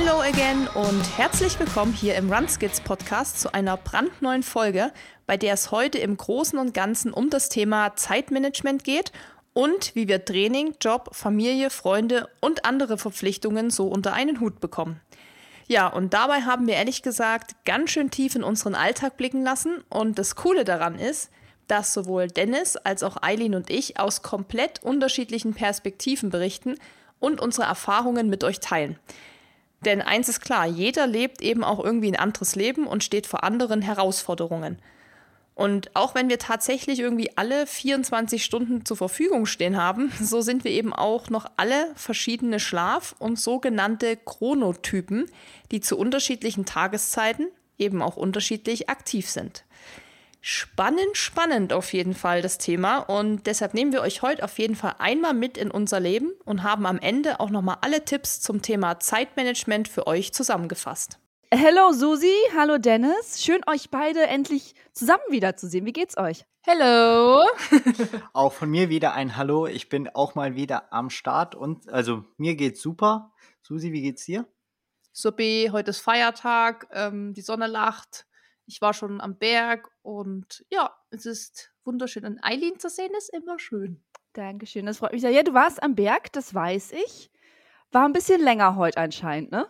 Hello 0.00 0.20
again 0.20 0.68
und 0.74 1.18
herzlich 1.18 1.58
willkommen 1.58 1.92
hier 1.92 2.14
im 2.14 2.32
Runskits 2.32 2.80
Podcast 2.80 3.40
zu 3.40 3.52
einer 3.52 3.76
brandneuen 3.76 4.44
Folge, 4.44 4.92
bei 5.26 5.36
der 5.36 5.54
es 5.54 5.72
heute 5.72 5.98
im 5.98 6.16
Großen 6.16 6.56
und 6.56 6.72
Ganzen 6.72 7.12
um 7.12 7.30
das 7.30 7.48
Thema 7.48 7.96
Zeitmanagement 7.96 8.84
geht 8.84 9.10
und 9.54 9.96
wie 9.96 10.06
wir 10.06 10.24
Training, 10.24 10.76
Job, 10.80 11.08
Familie, 11.16 11.68
Freunde 11.70 12.28
und 12.40 12.64
andere 12.64 12.96
Verpflichtungen 12.96 13.70
so 13.70 13.88
unter 13.88 14.12
einen 14.12 14.38
Hut 14.38 14.60
bekommen. 14.60 15.00
Ja, 15.66 15.88
und 15.88 16.14
dabei 16.14 16.42
haben 16.42 16.68
wir 16.68 16.74
ehrlich 16.74 17.02
gesagt 17.02 17.56
ganz 17.64 17.90
schön 17.90 18.12
tief 18.12 18.36
in 18.36 18.44
unseren 18.44 18.76
Alltag 18.76 19.16
blicken 19.16 19.42
lassen 19.42 19.82
und 19.88 20.16
das 20.16 20.36
Coole 20.36 20.64
daran 20.64 20.96
ist, 20.96 21.28
dass 21.66 21.92
sowohl 21.92 22.28
Dennis 22.28 22.76
als 22.76 23.02
auch 23.02 23.20
Eileen 23.20 23.56
und 23.56 23.68
ich 23.68 23.98
aus 23.98 24.22
komplett 24.22 24.80
unterschiedlichen 24.84 25.54
Perspektiven 25.54 26.30
berichten 26.30 26.76
und 27.18 27.40
unsere 27.40 27.66
Erfahrungen 27.66 28.28
mit 28.30 28.44
euch 28.44 28.60
teilen. 28.60 28.96
Denn 29.84 30.02
eins 30.02 30.28
ist 30.28 30.40
klar, 30.40 30.66
jeder 30.66 31.06
lebt 31.06 31.40
eben 31.40 31.62
auch 31.62 31.82
irgendwie 31.82 32.08
ein 32.08 32.18
anderes 32.18 32.56
Leben 32.56 32.86
und 32.86 33.04
steht 33.04 33.26
vor 33.26 33.44
anderen 33.44 33.82
Herausforderungen. 33.82 34.78
Und 35.54 35.90
auch 35.94 36.14
wenn 36.14 36.28
wir 36.28 36.38
tatsächlich 36.38 37.00
irgendwie 37.00 37.36
alle 37.36 37.66
24 37.66 38.44
Stunden 38.44 38.84
zur 38.84 38.96
Verfügung 38.96 39.44
stehen 39.44 39.76
haben, 39.76 40.12
so 40.20 40.40
sind 40.40 40.62
wir 40.62 40.70
eben 40.70 40.92
auch 40.92 41.30
noch 41.30 41.46
alle 41.56 41.90
verschiedene 41.96 42.60
Schlaf- 42.60 43.16
und 43.18 43.40
sogenannte 43.40 44.16
Chronotypen, 44.16 45.26
die 45.72 45.80
zu 45.80 45.98
unterschiedlichen 45.98 46.64
Tageszeiten 46.64 47.48
eben 47.76 48.02
auch 48.02 48.16
unterschiedlich 48.16 48.88
aktiv 48.88 49.28
sind. 49.28 49.64
Spannend, 50.40 51.16
spannend 51.16 51.72
auf 51.72 51.92
jeden 51.92 52.14
Fall 52.14 52.42
das 52.42 52.58
Thema 52.58 52.98
und 52.98 53.46
deshalb 53.46 53.74
nehmen 53.74 53.92
wir 53.92 54.02
euch 54.02 54.22
heute 54.22 54.44
auf 54.44 54.58
jeden 54.58 54.76
Fall 54.76 54.94
einmal 54.98 55.34
mit 55.34 55.58
in 55.58 55.70
unser 55.70 55.98
Leben 55.98 56.32
und 56.44 56.62
haben 56.62 56.86
am 56.86 56.98
Ende 56.98 57.40
auch 57.40 57.50
nochmal 57.50 57.78
alle 57.80 58.04
Tipps 58.04 58.40
zum 58.40 58.62
Thema 58.62 59.00
Zeitmanagement 59.00 59.88
für 59.88 60.06
euch 60.06 60.32
zusammengefasst. 60.32 61.18
Hallo 61.52 61.92
Susi, 61.92 62.34
hallo 62.54 62.78
Dennis. 62.78 63.42
Schön 63.42 63.62
euch 63.66 63.90
beide 63.90 64.26
endlich 64.26 64.74
zusammen 64.92 65.22
wiederzusehen. 65.30 65.86
Wie 65.86 65.92
geht's 65.92 66.16
euch? 66.16 66.44
Hallo. 66.66 67.44
auch 68.32 68.52
von 68.52 68.70
mir 68.70 68.90
wieder 68.90 69.14
ein 69.14 69.36
Hallo. 69.36 69.66
Ich 69.66 69.88
bin 69.88 70.08
auch 70.08 70.34
mal 70.34 70.54
wieder 70.54 70.92
am 70.92 71.10
Start 71.10 71.54
und 71.54 71.88
also 71.88 72.24
mir 72.36 72.54
geht's 72.54 72.80
super. 72.80 73.32
Susi, 73.62 73.92
wie 73.92 74.02
geht's 74.02 74.24
dir? 74.26 74.46
Supi, 75.12 75.70
heute 75.72 75.90
ist 75.90 76.00
Feiertag, 76.00 76.86
ähm, 76.92 77.34
die 77.34 77.40
Sonne 77.40 77.66
lacht. 77.66 78.27
Ich 78.68 78.82
war 78.82 78.92
schon 78.92 79.22
am 79.22 79.38
Berg 79.38 79.90
und 80.02 80.62
ja, 80.68 80.94
es 81.08 81.24
ist 81.24 81.72
wunderschön. 81.84 82.26
Und 82.26 82.38
Eileen 82.44 82.78
zu 82.78 82.90
sehen 82.90 83.12
ist 83.16 83.32
immer 83.32 83.58
schön. 83.58 84.04
Dankeschön, 84.34 84.84
das 84.84 84.98
freut 84.98 85.12
mich 85.12 85.22
sehr. 85.22 85.30
Ja, 85.30 85.42
du 85.42 85.54
warst 85.54 85.82
am 85.82 85.94
Berg, 85.94 86.30
das 86.34 86.52
weiß 86.52 86.92
ich. 86.92 87.30
War 87.92 88.04
ein 88.04 88.12
bisschen 88.12 88.42
länger 88.42 88.76
heute 88.76 88.98
anscheinend, 88.98 89.50
ne? 89.52 89.66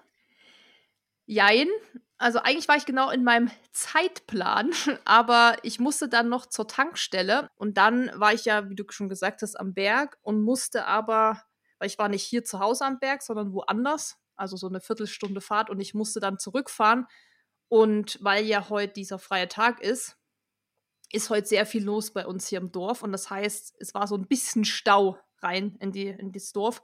Jein. 1.26 1.68
Also 2.16 2.40
eigentlich 2.40 2.66
war 2.66 2.76
ich 2.76 2.86
genau 2.86 3.10
in 3.10 3.22
meinem 3.22 3.52
Zeitplan, 3.70 4.72
aber 5.04 5.58
ich 5.62 5.78
musste 5.78 6.08
dann 6.08 6.28
noch 6.28 6.46
zur 6.46 6.66
Tankstelle 6.66 7.50
und 7.54 7.78
dann 7.78 8.10
war 8.16 8.34
ich 8.34 8.46
ja, 8.46 8.68
wie 8.68 8.74
du 8.74 8.82
schon 8.88 9.08
gesagt 9.08 9.42
hast, 9.42 9.54
am 9.54 9.74
Berg 9.74 10.18
und 10.22 10.42
musste 10.42 10.86
aber, 10.86 11.40
weil 11.78 11.86
ich 11.86 11.98
war 11.98 12.08
nicht 12.08 12.24
hier 12.24 12.42
zu 12.42 12.58
Hause 12.58 12.84
am 12.84 12.98
Berg, 12.98 13.22
sondern 13.22 13.52
woanders, 13.52 14.16
also 14.34 14.56
so 14.56 14.66
eine 14.66 14.80
Viertelstunde 14.80 15.40
Fahrt 15.40 15.70
und 15.70 15.78
ich 15.78 15.94
musste 15.94 16.18
dann 16.18 16.40
zurückfahren 16.40 17.06
und 17.68 18.18
weil 18.22 18.44
ja 18.44 18.68
heute 18.68 18.94
dieser 18.94 19.18
freie 19.18 19.48
Tag 19.48 19.80
ist, 19.80 20.16
ist 21.12 21.30
heute 21.30 21.46
sehr 21.46 21.66
viel 21.66 21.84
los 21.84 22.12
bei 22.12 22.26
uns 22.26 22.48
hier 22.48 22.58
im 22.58 22.72
Dorf. 22.72 23.02
Und 23.02 23.12
das 23.12 23.30
heißt, 23.30 23.76
es 23.78 23.94
war 23.94 24.06
so 24.06 24.16
ein 24.16 24.26
bisschen 24.26 24.64
Stau 24.64 25.18
rein 25.38 25.76
in, 25.80 25.92
die, 25.92 26.08
in 26.08 26.32
das 26.32 26.52
Dorf. 26.52 26.82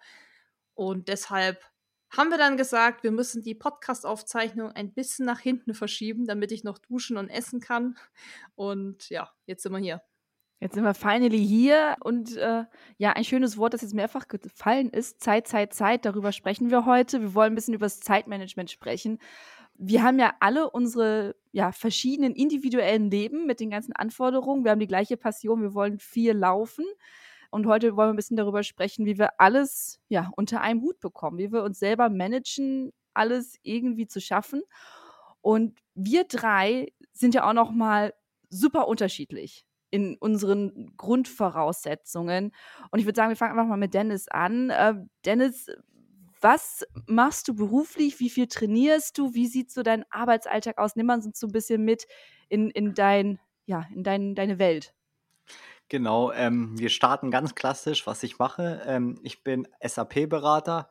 Und 0.75 1.09
deshalb 1.09 1.63
haben 2.11 2.31
wir 2.31 2.39
dann 2.39 2.57
gesagt, 2.57 3.03
wir 3.03 3.11
müssen 3.11 3.43
die 3.43 3.55
Podcast-Aufzeichnung 3.55 4.71
ein 4.73 4.93
bisschen 4.93 5.27
nach 5.27 5.41
hinten 5.41 5.75
verschieben, 5.75 6.27
damit 6.27 6.53
ich 6.53 6.65
noch 6.65 6.79
duschen 6.79 7.17
und 7.17 7.29
essen 7.29 7.61
kann. 7.61 7.97
Und 8.55 9.11
ja, 9.11 9.31
jetzt 9.47 9.63
sind 9.63 9.73
wir 9.73 9.79
hier. 9.79 10.03
Jetzt 10.61 10.75
sind 10.75 10.85
wir 10.85 10.95
finally 10.95 11.45
hier 11.45 11.97
und 12.01 12.37
äh, 12.37 12.65
ja, 12.97 13.13
ein 13.13 13.25
schönes 13.25 13.59
Wort, 13.59 13.75
das 13.75 13.83
jetzt 13.83 13.93
mehrfach 13.93 14.29
gefallen 14.29 14.89
ist, 14.89 15.21
Zeit, 15.21 15.47
Zeit, 15.47 15.75
Zeit, 15.75 16.07
darüber 16.07 16.33
sprechen 16.33 16.71
wir 16.71 16.87
heute. 16.87 17.21
Wir 17.21 17.35
wollen 17.35 17.53
ein 17.53 17.55
bisschen 17.55 17.75
über 17.75 17.87
das 17.87 18.01
Zeitmanagement 18.01 18.71
sprechen 18.71 19.19
wir 19.77 20.03
haben 20.03 20.19
ja 20.19 20.35
alle 20.41 20.71
unsere 20.71 21.37
ja, 21.53 21.73
verschiedenen 21.73 22.35
individuellen 22.35 23.11
Leben 23.11 23.47
mit 23.47 23.61
den 23.61 23.71
ganzen 23.71 23.93
Anforderungen. 23.93 24.65
Wir 24.65 24.71
haben 24.71 24.81
die 24.81 24.87
gleiche 24.87 25.17
Passion, 25.17 25.63
wir 25.63 25.75
wollen 25.75 25.99
viel 25.99 26.33
laufen. 26.33 26.85
Und 27.51 27.67
heute 27.67 27.97
wollen 27.97 28.09
wir 28.09 28.15
ein 28.15 28.17
bisschen 28.17 28.37
darüber 28.37 28.63
sprechen, 28.63 29.07
wie 29.07 29.19
wir 29.19 29.41
alles 29.41 30.01
ja, 30.09 30.31
unter 30.37 30.61
einem 30.61 30.83
Hut 30.83 30.99
bekommen, 31.01 31.39
wie 31.39 31.53
wir 31.53 31.63
uns 31.63 31.79
selber 31.79 32.09
managen, 32.09 32.93
alles 33.15 33.59
irgendwie 33.63 34.07
zu 34.07 34.21
schaffen. 34.21 34.63
Und 35.41 35.79
wir 35.95 36.25
drei 36.25 36.93
sind 37.13 37.35
ja 37.35 37.49
auch 37.49 37.53
noch 37.53 37.71
mal 37.71 38.15
super 38.51 38.89
unterschiedlich 38.89 39.67
in 39.91 40.17
unseren 40.17 40.97
Grundvoraussetzungen. 40.97 42.51
Und 42.91 42.99
ich 42.99 43.05
würde 43.05 43.17
sagen, 43.17 43.29
wir 43.29 43.37
fangen 43.37 43.53
einfach 43.53 43.69
mal 43.69 43.77
mit 43.77 43.95
Dennis 43.95 44.27
an. 44.27 44.71
Äh, 44.71 44.95
Dennis, 45.25 45.71
was 46.45 46.85
machst 47.07 47.49
du 47.49 47.55
beruflich? 47.55 48.21
Wie 48.21 48.29
viel 48.29 48.47
trainierst 48.47 49.17
du? 49.17 49.33
Wie 49.33 49.47
sieht 49.47 49.73
so 49.73 49.83
dein 49.83 50.05
Arbeitsalltag 50.11 50.77
aus? 50.77 50.95
Nimm 50.95 51.09
uns 51.09 51.41
so 51.41 51.47
ein 51.47 51.53
bisschen 51.53 51.83
mit 51.83 52.07
in, 52.51 52.69
in, 52.69 52.93
dein, 52.93 53.41
ja, 53.65 53.87
in 53.95 54.05
dein, 54.05 54.35
deine 54.35 54.59
Welt. 54.59 54.95
Genau, 55.89 56.33
ähm, 56.33 56.79
wir 56.79 56.91
starten 56.91 57.31
ganz 57.31 57.55
klassisch, 57.55 58.07
was 58.07 58.23
ich 58.23 58.39
mache. 58.39 58.83
Ähm, 58.87 59.19
ich 59.23 59.43
bin 59.43 59.67
SAP-Berater 59.83 60.91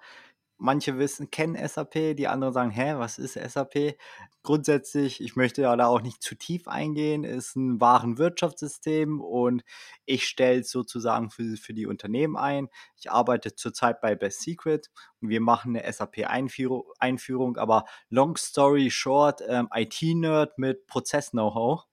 manche 0.58 0.98
wissen, 0.98 1.32
kennen 1.32 1.56
SAP, 1.68 2.16
die 2.16 2.28
anderen 2.28 2.54
sagen, 2.54 2.72
hä, 2.72 2.96
was 2.98 3.18
ist 3.18 3.34
SAP? 3.34 3.98
Grundsätzlich, 4.44 5.22
ich 5.22 5.36
möchte 5.36 5.62
ja 5.64 5.76
da 5.76 5.88
auch 5.88 6.02
nicht 6.02 6.22
zu 6.22 6.36
tief 6.36 6.68
eingehen, 6.68 7.24
ist 7.24 7.56
ein 7.56 7.80
wahren 7.82 8.18
Wirtschaftssystem 8.18 9.22
und 9.22 9.64
ich 10.06 10.26
stelle 10.26 10.62
es 10.62 10.70
sozusagen 10.70 11.30
für, 11.30 11.58
für 11.58 11.74
die 11.74 11.88
Unternehmen 11.88 12.38
ein. 12.38 12.70
Ich 12.98 13.12
arbeite 13.12 13.56
zurzeit 13.56 14.02
bei 14.02 14.16
Best 14.16 14.42
Secret 14.42 14.90
und 15.22 15.30
wir 15.30 15.42
machen 15.42 15.76
eine 15.76 15.92
SAP-Einführung, 15.92 16.84
Einführung, 17.00 17.58
aber 17.58 17.86
long 18.10 18.38
story 18.38 18.90
short, 18.92 19.42
ähm, 19.48 19.70
IT-Nerd 19.74 20.58
mit 20.58 20.88
Prozess-Know-how. 20.88 21.86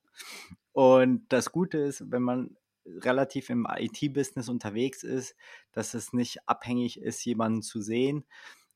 Und 0.73 1.25
das 1.29 1.51
Gute 1.51 1.79
ist, 1.79 2.09
wenn 2.11 2.21
man 2.21 2.55
relativ 2.85 3.49
im 3.49 3.67
IT-Business 3.69 4.49
unterwegs 4.49 5.03
ist, 5.03 5.35
dass 5.71 5.93
es 5.93 6.13
nicht 6.13 6.47
abhängig 6.47 6.99
ist, 7.01 7.23
jemanden 7.25 7.61
zu 7.61 7.81
sehen. 7.81 8.25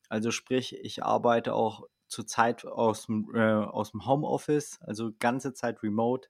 Also 0.08 0.30
sprich, 0.30 0.76
ich 0.82 1.02
arbeite 1.04 1.54
auch 1.54 1.84
zurzeit 2.08 2.64
aus 2.64 3.06
dem, 3.06 3.34
äh, 3.34 3.40
aus 3.40 3.90
dem 3.90 4.06
Homeoffice, 4.06 4.78
also 4.82 5.10
ganze 5.18 5.52
Zeit 5.52 5.82
remote. 5.82 6.28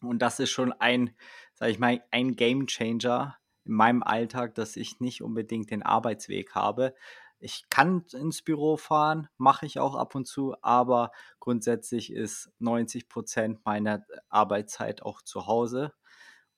Und 0.00 0.20
das 0.20 0.38
ist 0.38 0.50
schon 0.50 0.72
ein, 0.72 1.16
sag 1.54 1.70
ich 1.70 1.78
mal, 1.78 2.02
ein 2.10 2.36
Game 2.36 2.66
Changer 2.66 3.36
in 3.64 3.72
meinem 3.72 4.02
Alltag, 4.02 4.54
dass 4.54 4.76
ich 4.76 5.00
nicht 5.00 5.22
unbedingt 5.22 5.70
den 5.70 5.82
Arbeitsweg 5.82 6.54
habe. 6.54 6.94
Ich 7.38 7.68
kann 7.68 8.04
ins 8.12 8.42
Büro 8.42 8.76
fahren, 8.76 9.28
mache 9.36 9.66
ich 9.66 9.78
auch 9.78 9.96
ab 9.96 10.14
und 10.14 10.26
zu, 10.26 10.54
aber 10.62 11.10
grundsätzlich 11.40 12.12
ist 12.12 12.50
90 12.58 13.08
Prozent 13.08 13.64
meiner 13.64 14.04
Arbeitszeit 14.28 15.02
auch 15.02 15.22
zu 15.22 15.46
Hause. 15.46 15.92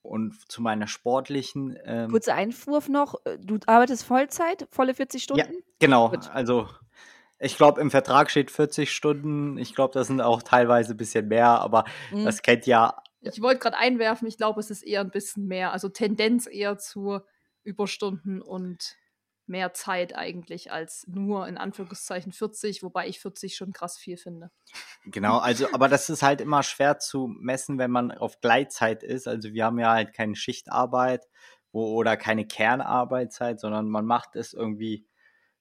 Und 0.06 0.50
zu 0.50 0.62
meiner 0.62 0.86
sportlichen. 0.86 1.76
Ähm, 1.84 2.10
Kurzer 2.10 2.34
Einwurf 2.34 2.88
noch: 2.88 3.16
äh, 3.24 3.38
Du 3.38 3.58
arbeitest 3.66 4.04
Vollzeit, 4.04 4.66
volle 4.70 4.94
40 4.94 5.22
Stunden? 5.22 5.52
Ja, 5.52 5.60
genau. 5.78 6.10
Gut. 6.10 6.30
Also, 6.30 6.68
ich 7.38 7.56
glaube, 7.56 7.80
im 7.80 7.90
Vertrag 7.90 8.30
steht 8.30 8.50
40 8.50 8.92
Stunden. 8.92 9.58
Ich 9.58 9.74
glaube, 9.74 9.94
das 9.94 10.06
sind 10.06 10.20
auch 10.20 10.42
teilweise 10.42 10.94
ein 10.94 10.96
bisschen 10.96 11.28
mehr, 11.28 11.60
aber 11.60 11.84
mhm. 12.12 12.24
das 12.24 12.42
kennt 12.42 12.66
ja. 12.66 12.96
Ich 13.20 13.42
wollte 13.42 13.58
gerade 13.58 13.76
einwerfen, 13.76 14.28
ich 14.28 14.36
glaube, 14.36 14.60
es 14.60 14.70
ist 14.70 14.82
eher 14.82 15.00
ein 15.00 15.10
bisschen 15.10 15.46
mehr. 15.46 15.72
Also 15.72 15.88
Tendenz 15.88 16.46
eher 16.46 16.78
zu 16.78 17.20
Überstunden 17.64 18.40
und 18.40 18.96
mehr 19.48 19.72
Zeit 19.74 20.14
eigentlich 20.14 20.72
als 20.72 21.06
nur 21.08 21.46
in 21.46 21.58
Anführungszeichen 21.58 22.32
40, 22.32 22.82
wobei 22.82 23.08
ich 23.08 23.20
40 23.20 23.56
schon 23.56 23.72
krass 23.72 23.96
viel 23.96 24.16
finde. 24.16 24.50
Genau, 25.04 25.38
also 25.38 25.66
aber 25.72 25.88
das 25.88 26.10
ist 26.10 26.22
halt 26.22 26.40
immer 26.40 26.62
schwer 26.62 26.98
zu 26.98 27.28
messen, 27.28 27.78
wenn 27.78 27.90
man 27.90 28.10
auf 28.10 28.40
Gleitzeit 28.40 29.02
ist. 29.02 29.28
Also 29.28 29.52
wir 29.52 29.64
haben 29.64 29.78
ja 29.78 29.92
halt 29.92 30.12
keine 30.12 30.36
Schichtarbeit 30.36 31.26
wo, 31.72 31.94
oder 31.94 32.16
keine 32.16 32.46
Kernarbeitszeit, 32.46 33.60
sondern 33.60 33.88
man 33.88 34.06
macht 34.06 34.36
es 34.36 34.52
irgendwie 34.52 35.06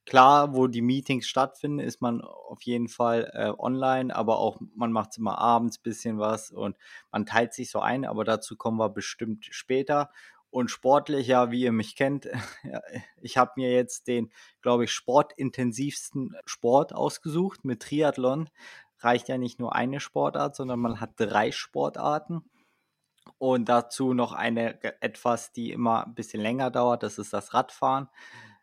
klar, 0.06 0.54
wo 0.54 0.68
die 0.68 0.82
Meetings 0.82 1.26
stattfinden, 1.26 1.80
ist 1.80 2.00
man 2.00 2.22
auf 2.22 2.62
jeden 2.62 2.88
Fall 2.88 3.30
äh, 3.34 3.52
online, 3.58 4.14
aber 4.14 4.38
auch 4.38 4.58
man 4.74 4.92
macht 4.92 5.10
es 5.10 5.18
immer 5.18 5.38
abends 5.38 5.78
bisschen 5.78 6.18
was 6.18 6.50
und 6.50 6.76
man 7.10 7.26
teilt 7.26 7.52
sich 7.52 7.70
so 7.70 7.80
ein, 7.80 8.04
aber 8.06 8.24
dazu 8.24 8.56
kommen 8.56 8.78
wir 8.78 8.88
bestimmt 8.88 9.46
später. 9.50 10.10
Und 10.50 10.70
sportlich, 10.70 11.26
ja, 11.26 11.50
wie 11.50 11.62
ihr 11.62 11.72
mich 11.72 11.96
kennt, 11.96 12.28
ich 13.20 13.36
habe 13.36 13.52
mir 13.56 13.72
jetzt 13.72 14.06
den, 14.06 14.32
glaube 14.62 14.84
ich, 14.84 14.92
sportintensivsten 14.92 16.34
Sport 16.46 16.94
ausgesucht 16.94 17.64
mit 17.64 17.82
Triathlon. 17.82 18.48
Reicht 19.00 19.28
ja 19.28 19.38
nicht 19.38 19.58
nur 19.58 19.74
eine 19.74 20.00
Sportart, 20.00 20.56
sondern 20.56 20.80
man 20.80 21.00
hat 21.00 21.12
drei 21.16 21.52
Sportarten. 21.52 22.48
Und 23.38 23.68
dazu 23.68 24.14
noch 24.14 24.32
eine 24.32 24.82
etwas, 25.02 25.52
die 25.52 25.72
immer 25.72 26.06
ein 26.06 26.14
bisschen 26.14 26.40
länger 26.40 26.70
dauert, 26.70 27.02
das 27.02 27.18
ist 27.18 27.32
das 27.32 27.52
Radfahren. 27.52 28.08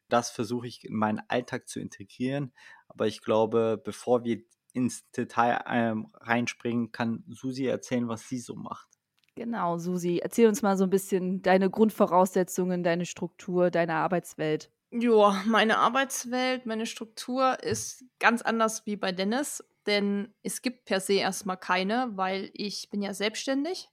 das 0.10 0.30
versuche 0.30 0.68
ich 0.68 0.86
in 0.86 0.96
meinen 0.96 1.22
Alltag 1.28 1.68
zu 1.68 1.80
integrieren. 1.80 2.54
Aber 2.88 3.08
ich 3.08 3.22
glaube, 3.22 3.82
bevor 3.84 4.24
wir 4.24 4.44
ins 4.74 5.10
Detail 5.12 5.64
ähm, 5.68 6.12
reinspringen, 6.16 6.92
kann 6.92 7.24
Susi 7.30 7.66
erzählen, 7.66 8.08
was 8.08 8.28
sie 8.28 8.40
so 8.40 8.56
macht. 8.56 8.93
Genau, 9.36 9.78
Susi, 9.80 10.20
erzähl 10.22 10.48
uns 10.48 10.62
mal 10.62 10.78
so 10.78 10.84
ein 10.84 10.90
bisschen 10.90 11.42
deine 11.42 11.70
Grundvoraussetzungen, 11.70 12.84
deine 12.84 13.06
Struktur, 13.06 13.72
deine 13.72 13.96
Arbeitswelt. 13.96 14.70
Ja, 14.92 15.42
meine 15.48 15.80
Arbeitswelt, 15.80 16.68
meine 16.68 16.86
Struktur 16.86 17.62
ist 17.64 18.04
ganz 18.20 18.44
anders 18.44 18.86
wie 18.86 18.96
bei 18.96 19.12
Dennis, 19.12 19.64
denn 19.88 20.32
es 20.44 20.62
gibt 20.62 20.86
per 20.86 21.00
se 21.00 21.14
erstmal 21.14 21.58
keine, 21.58 22.12
weil 22.14 22.52
ich 22.54 22.92
bin 22.92 23.02
ja 23.02 23.16
selbstständig. 23.16 23.90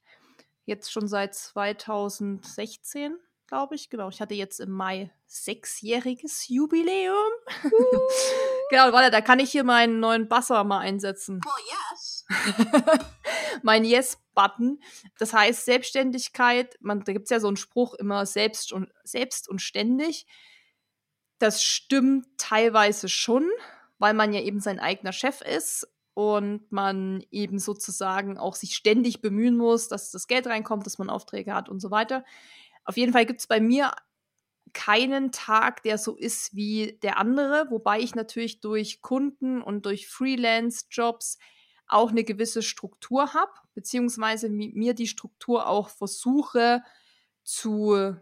Jetzt 0.67 0.93
schon 0.93 1.09
seit 1.09 1.35
2016, 1.35 3.17
glaube 3.47 3.77
ich. 3.77 3.89
Genau, 3.89 4.11
ich 4.11 4.21
hatte 4.21 4.35
jetzt 4.35 4.61
im 4.61 4.71
Mai 4.71 5.11
sechsjähriges 5.27 6.49
Jubiläum. 6.49 7.31
genau, 8.71 8.93
warte, 8.93 9.11
da 9.11 9.23
kann 9.23 9.39
ich 9.39 9.51
hier 9.51 9.65
meinen 9.65 10.01
neuen 10.01 10.29
Basser 10.29 10.63
mal 10.65 10.81
einsetzen. 10.81 11.41
Oh 11.47 11.61
yes. 11.95 12.10
mein 13.63 13.85
Yes-Button. 13.85 14.81
Das 15.19 15.33
heißt, 15.33 15.65
Selbstständigkeit, 15.65 16.77
man, 16.81 17.05
da 17.05 17.13
gibt 17.13 17.25
es 17.25 17.31
ja 17.31 17.41
so 17.41 17.49
einen 17.49 17.57
Spruch 17.57 17.95
immer 17.95 18.27
selbst 18.27 18.73
und, 18.73 18.91
selbst 19.05 19.49
und 19.49 19.61
ständig. 19.61 20.27
Das 21.39 21.63
stimmt 21.63 22.27
teilweise 22.37 23.09
schon, 23.09 23.49
weil 23.99 24.15
man 24.15 24.33
ja 24.33 24.41
eben 24.41 24.61
sein 24.61 24.79
eigener 24.79 25.13
Chef 25.13 25.41
ist 25.41 25.89
und 26.15 26.71
man 26.71 27.25
eben 27.31 27.59
sozusagen 27.59 28.39
auch 28.39 28.55
sich 28.55 28.75
ständig 28.75 29.21
bemühen 29.21 29.57
muss, 29.57 29.89
dass 29.89 30.11
das 30.11 30.27
Geld 30.27 30.47
reinkommt, 30.47 30.87
dass 30.87 30.99
man 30.99 31.11
Aufträge 31.11 31.55
hat 31.55 31.69
und 31.69 31.81
so 31.81 31.91
weiter. 31.91 32.25
Auf 32.85 32.97
jeden 32.97 33.13
Fall 33.13 33.27
gibt 33.27 33.41
es 33.41 33.47
bei 33.47 33.61
mir 33.61 33.93
keinen 34.73 35.33
Tag, 35.33 35.83
der 35.83 35.99
so 35.99 36.17
ist 36.17 36.55
wie 36.55 36.99
der 37.03 37.19
andere, 37.19 37.67
wobei 37.71 38.01
ich 38.01 38.15
natürlich 38.15 38.61
durch 38.61 39.01
Kunden 39.01 39.63
und 39.63 39.87
durch 39.87 40.09
Freelance-Jobs 40.09 41.39
auch 41.93 42.11
eine 42.11 42.25
gewisse 42.25 42.63
Struktur 42.63 43.35
habe, 43.35 43.53
beziehungsweise 43.75 44.49
mir 44.49 44.95
die 44.95 45.07
Struktur 45.07 45.67
auch 45.67 45.89
versuche 45.89 46.83
zu 47.43 48.17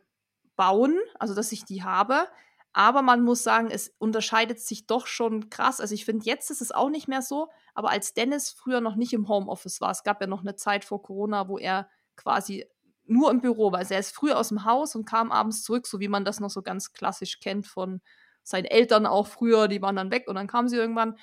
bauen, 0.56 0.98
also 1.18 1.34
dass 1.34 1.52
ich 1.52 1.64
die 1.64 1.82
habe. 1.82 2.28
Aber 2.72 3.02
man 3.02 3.22
muss 3.22 3.42
sagen, 3.42 3.70
es 3.70 3.94
unterscheidet 3.98 4.60
sich 4.60 4.86
doch 4.86 5.06
schon 5.06 5.50
krass. 5.50 5.80
Also 5.80 5.94
ich 5.94 6.04
finde, 6.04 6.26
jetzt 6.26 6.50
ist 6.50 6.60
es 6.60 6.70
auch 6.70 6.90
nicht 6.90 7.08
mehr 7.08 7.22
so, 7.22 7.48
aber 7.74 7.90
als 7.90 8.14
Dennis 8.14 8.50
früher 8.50 8.80
noch 8.80 8.96
nicht 8.96 9.12
im 9.12 9.28
Homeoffice 9.28 9.80
war, 9.80 9.90
es 9.90 10.02
gab 10.02 10.20
ja 10.20 10.26
noch 10.26 10.42
eine 10.42 10.54
Zeit 10.54 10.84
vor 10.84 11.02
Corona, 11.02 11.48
wo 11.48 11.58
er 11.58 11.88
quasi 12.16 12.66
nur 13.04 13.30
im 13.30 13.40
Büro 13.40 13.72
war. 13.72 13.78
Also 13.78 13.94
er 13.94 14.00
ist 14.00 14.14
früh 14.14 14.32
aus 14.32 14.48
dem 14.48 14.64
Haus 14.64 14.94
und 14.94 15.06
kam 15.06 15.32
abends 15.32 15.62
zurück, 15.62 15.86
so 15.86 15.98
wie 15.98 16.08
man 16.08 16.24
das 16.24 16.40
noch 16.40 16.50
so 16.50 16.62
ganz 16.62 16.92
klassisch 16.92 17.40
kennt 17.40 17.66
von 17.66 18.00
seinen 18.42 18.66
Eltern 18.66 19.06
auch 19.06 19.26
früher, 19.26 19.68
die 19.68 19.82
waren 19.82 19.96
dann 19.96 20.10
weg 20.10 20.26
und 20.26 20.34
dann 20.34 20.46
kamen 20.46 20.68
sie 20.68 20.76
irgendwann 20.76 21.18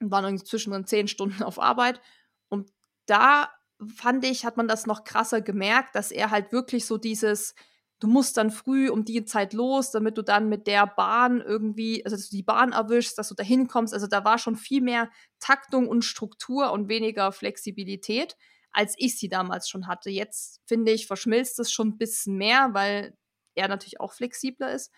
waren 0.00 0.24
irgendwie 0.24 0.44
zwischendrin 0.44 0.86
zehn 0.86 1.08
Stunden 1.08 1.42
auf 1.42 1.58
Arbeit. 1.58 2.00
Und 2.48 2.72
da 3.06 3.50
fand 3.94 4.24
ich, 4.24 4.44
hat 4.44 4.56
man 4.56 4.68
das 4.68 4.86
noch 4.86 5.04
krasser 5.04 5.40
gemerkt, 5.40 5.94
dass 5.94 6.10
er 6.10 6.30
halt 6.30 6.52
wirklich 6.52 6.86
so 6.86 6.96
dieses, 6.98 7.54
du 8.00 8.08
musst 8.08 8.36
dann 8.36 8.50
früh 8.50 8.88
um 8.88 9.04
die 9.04 9.24
Zeit 9.24 9.52
los, 9.52 9.90
damit 9.90 10.18
du 10.18 10.22
dann 10.22 10.48
mit 10.48 10.66
der 10.66 10.86
Bahn 10.86 11.40
irgendwie, 11.40 12.04
also 12.04 12.16
dass 12.16 12.28
du 12.28 12.36
die 12.36 12.42
Bahn 12.42 12.72
erwischst, 12.72 13.18
dass 13.18 13.28
du 13.28 13.34
da 13.34 13.42
hinkommst. 13.42 13.94
Also 13.94 14.06
da 14.06 14.24
war 14.24 14.38
schon 14.38 14.56
viel 14.56 14.82
mehr 14.82 15.10
Taktung 15.40 15.88
und 15.88 16.02
Struktur 16.04 16.72
und 16.72 16.88
weniger 16.88 17.32
Flexibilität, 17.32 18.36
als 18.70 18.94
ich 18.98 19.18
sie 19.18 19.28
damals 19.28 19.68
schon 19.68 19.86
hatte. 19.86 20.10
Jetzt 20.10 20.60
finde 20.66 20.92
ich, 20.92 21.06
verschmilzt 21.06 21.58
es 21.58 21.72
schon 21.72 21.88
ein 21.88 21.98
bisschen 21.98 22.36
mehr, 22.36 22.70
weil 22.72 23.16
er 23.54 23.68
natürlich 23.68 24.00
auch 24.00 24.12
flexibler 24.12 24.72
ist. 24.72 24.92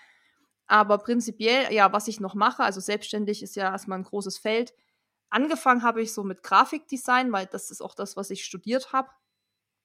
Aber 0.67 0.99
prinzipiell, 0.99 1.73
ja, 1.73 1.93
was 1.93 2.09
ich 2.09 2.21
noch 2.21 2.35
mache, 2.35 2.62
also 2.62 2.81
selbstständig 2.81 3.43
ist 3.43 3.56
ja 3.56 3.73
erstmal 3.73 3.99
ein 3.99 4.05
großes 4.05 4.39
Feld. 4.39 4.75
Angefangen 5.30 5.82
habe 5.82 6.02
ich 6.02 6.12
so 6.12 6.25
mit 6.25 6.42
Grafikdesign, 6.42 7.32
weil 7.32 7.46
das 7.46 7.70
ist 7.70 7.82
auch 7.82 7.94
das, 7.94 8.16
was 8.16 8.30
ich 8.30 8.44
studiert 8.44 8.92
habe 8.92 9.10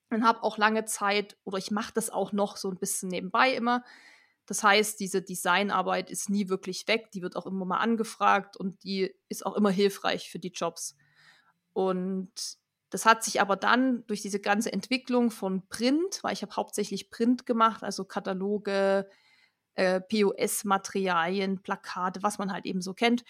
und 0.09 0.25
habe 0.25 0.43
auch 0.43 0.57
lange 0.57 0.85
Zeit, 0.85 1.37
oder 1.43 1.57
ich 1.57 1.71
mache 1.71 1.93
das 1.93 2.09
auch 2.09 2.31
noch 2.31 2.57
so 2.57 2.69
ein 2.69 2.77
bisschen 2.77 3.09
nebenbei 3.09 3.53
immer. 3.53 3.83
Das 4.45 4.63
heißt, 4.63 4.99
diese 4.99 5.21
Designarbeit 5.21 6.09
ist 6.11 6.29
nie 6.29 6.49
wirklich 6.49 6.87
weg, 6.87 7.11
die 7.11 7.21
wird 7.21 7.35
auch 7.35 7.45
immer 7.45 7.65
mal 7.65 7.77
angefragt 7.77 8.57
und 8.57 8.83
die 8.83 9.13
ist 9.29 9.45
auch 9.45 9.55
immer 9.55 9.71
hilfreich 9.71 10.29
für 10.29 10.39
die 10.39 10.51
Jobs. 10.51 10.95
Und 11.71 12.31
das 12.89 13.05
hat 13.05 13.23
sich 13.23 13.41
aber 13.41 13.55
dann 13.55 14.05
durch 14.05 14.21
diese 14.21 14.39
ganze 14.39 14.71
Entwicklung 14.71 15.31
von 15.31 15.67
Print, 15.67 16.19
weil 16.21 16.33
ich 16.33 16.41
habe 16.41 16.55
hauptsächlich 16.55 17.09
Print 17.09 17.45
gemacht, 17.45 17.83
also 17.83 18.05
Kataloge, 18.05 19.09
äh, 19.75 20.01
POS-Materialien, 20.01 21.63
Plakate, 21.63 22.21
was 22.21 22.37
man 22.37 22.51
halt 22.51 22.65
eben 22.65 22.81
so 22.81 22.93
kennt, 22.93 23.23